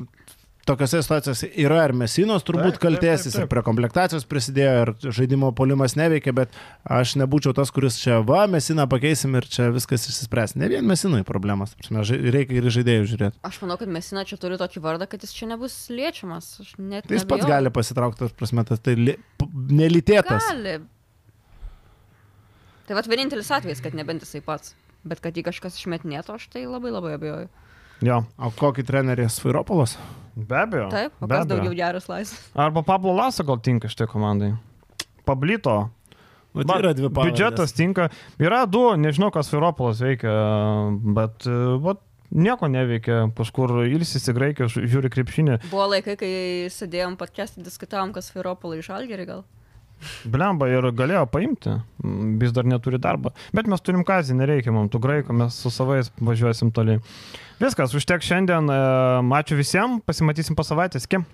tokiose 0.69 1.01
situacijose 1.03 1.49
yra 1.61 1.81
ir 1.89 1.95
mesinos 1.97 2.45
turbūt 2.47 2.77
Taip, 2.77 2.83
taip, 2.83 3.23
taip. 3.25 3.39
ir 3.41 3.49
prie 3.51 3.63
komplektacijos 3.67 4.27
prisidėjo, 4.31 4.75
ir 4.85 4.93
žaidimo 5.17 5.51
polimas 5.57 5.97
neveikia, 5.99 6.35
bet 6.37 6.55
aš 6.85 7.17
nebūčiau 7.21 7.55
tas, 7.57 7.73
kuris 7.75 7.99
čia, 8.03 8.21
va, 8.27 8.45
mesiną 8.51 8.87
pakeisim 8.91 9.35
ir 9.39 9.49
čia 9.51 9.71
viskas 9.75 10.07
išsispręs. 10.11 10.57
Ne 10.61 10.69
vien 10.73 10.87
mesinui 10.87 11.23
problemas, 11.27 11.75
prasme, 11.79 12.05
reikia 12.37 12.61
ir 12.61 12.71
žaidėjų 12.77 13.09
žiūrėti. 13.15 13.41
Aš 13.47 13.61
manau, 13.65 13.79
kad 13.81 13.91
Mesina 13.93 14.25
čia 14.29 14.39
turi 14.41 14.61
tokį 14.61 14.85
vardą, 14.85 15.09
kad 15.11 15.25
jis 15.27 15.35
čia 15.37 15.51
nebus 15.51 15.77
liečiamas. 15.93 16.53
Aš 16.65 16.77
net 16.79 17.09
Tai 17.09 17.19
jis 17.19 17.27
pats 17.29 17.49
gali 17.49 17.73
pasitraukti, 17.75 18.31
prasme, 18.39 18.67
tas 18.69 18.83
tai 18.85 18.97
li, 18.99 19.17
nelitėtas. 19.73 20.53
Gali. 20.53 20.79
Tai 22.91 22.97
vad 22.99 23.07
vienintelis 23.07 23.51
atvejis, 23.55 23.83
kad 23.85 23.95
nebent 23.95 24.25
jisai 24.27 24.43
pats. 24.45 24.75
Bet 25.07 25.23
kad 25.25 25.37
jį 25.39 25.47
kažkas 25.47 25.79
išmetinėtų, 25.79 26.35
aš 26.37 26.49
tai 26.53 26.67
labai 26.69 26.91
labai 26.93 27.15
abejoju. 27.17 27.49
Jo, 28.05 28.23
O 28.41 28.51
kokį 28.57 28.85
trenerį 28.89 29.29
Svairopolas? 29.33 29.95
Be 30.49 30.59
abejo. 30.61 30.89
Taip, 30.93 31.15
o 31.19 31.27
kas 31.27 31.45
abejo. 31.45 31.49
daugiau 31.55 31.77
geras 31.79 32.09
laisvas? 32.11 32.51
Arba 32.67 32.83
Pablo 32.87 33.15
Laso 33.17 33.47
gal 33.47 33.61
tinka 33.65 33.91
šitai 33.91 34.09
komandai. 34.11 34.53
Pablito. 35.29 35.79
Nu, 36.51 36.65
Va, 36.65 36.73
tai 36.73 36.81
yra 36.83 36.93
dvi 36.99 37.09
pavardės. 37.13 37.31
Biudžetas 37.31 37.75
tinka. 37.79 38.09
Yra 38.43 38.65
du, 38.67 38.83
nežinau, 38.99 39.29
kas 39.31 39.53
Viropolas 39.53 40.01
veikia, 40.03 40.33
bet 41.15 41.47
vat, 41.85 42.01
nieko 42.35 42.67
neveikia. 42.71 43.29
Kažkur 43.39 43.85
ilsisi 43.87 44.35
graikė, 44.35 44.67
žiūri 44.73 45.13
krepšinį. 45.15 45.61
Buvo 45.71 45.87
laikai, 45.93 46.17
kai 46.19 46.33
sėdėjom 46.75 47.15
podcast'į, 47.21 47.63
diskutavom, 47.67 48.11
kas 48.17 48.33
Viropolai 48.35 48.81
iš 48.83 48.91
Algerį 48.97 49.29
gal. 49.31 49.45
Blemba 50.25 50.69
ir 50.73 50.91
galėjo 50.97 51.27
paimti, 51.31 51.79
Mm, 52.01 52.39
vis 52.41 52.53
dar 52.53 52.65
neturi 52.65 52.99
darbą. 52.99 53.33
Bet 53.53 53.69
mes 53.69 53.83
turim 53.85 54.05
kazį, 54.09 54.39
nereikia 54.39 54.73
mums 54.73 54.93
tų 54.93 55.03
graikų, 55.05 55.35
mes 55.37 55.57
su 55.61 55.73
savais 55.73 56.09
važiuosim 56.17 56.71
toliai. 56.73 57.03
Viskas, 57.61 57.93
užtek 57.97 58.25
šiandien, 58.25 58.71
e, 58.73 58.79
ačiū 59.37 59.59
visiems, 59.59 60.01
pasimatysim 60.09 60.57
po 60.57 60.65
savaitės, 60.65 61.05
kim. 61.11 61.27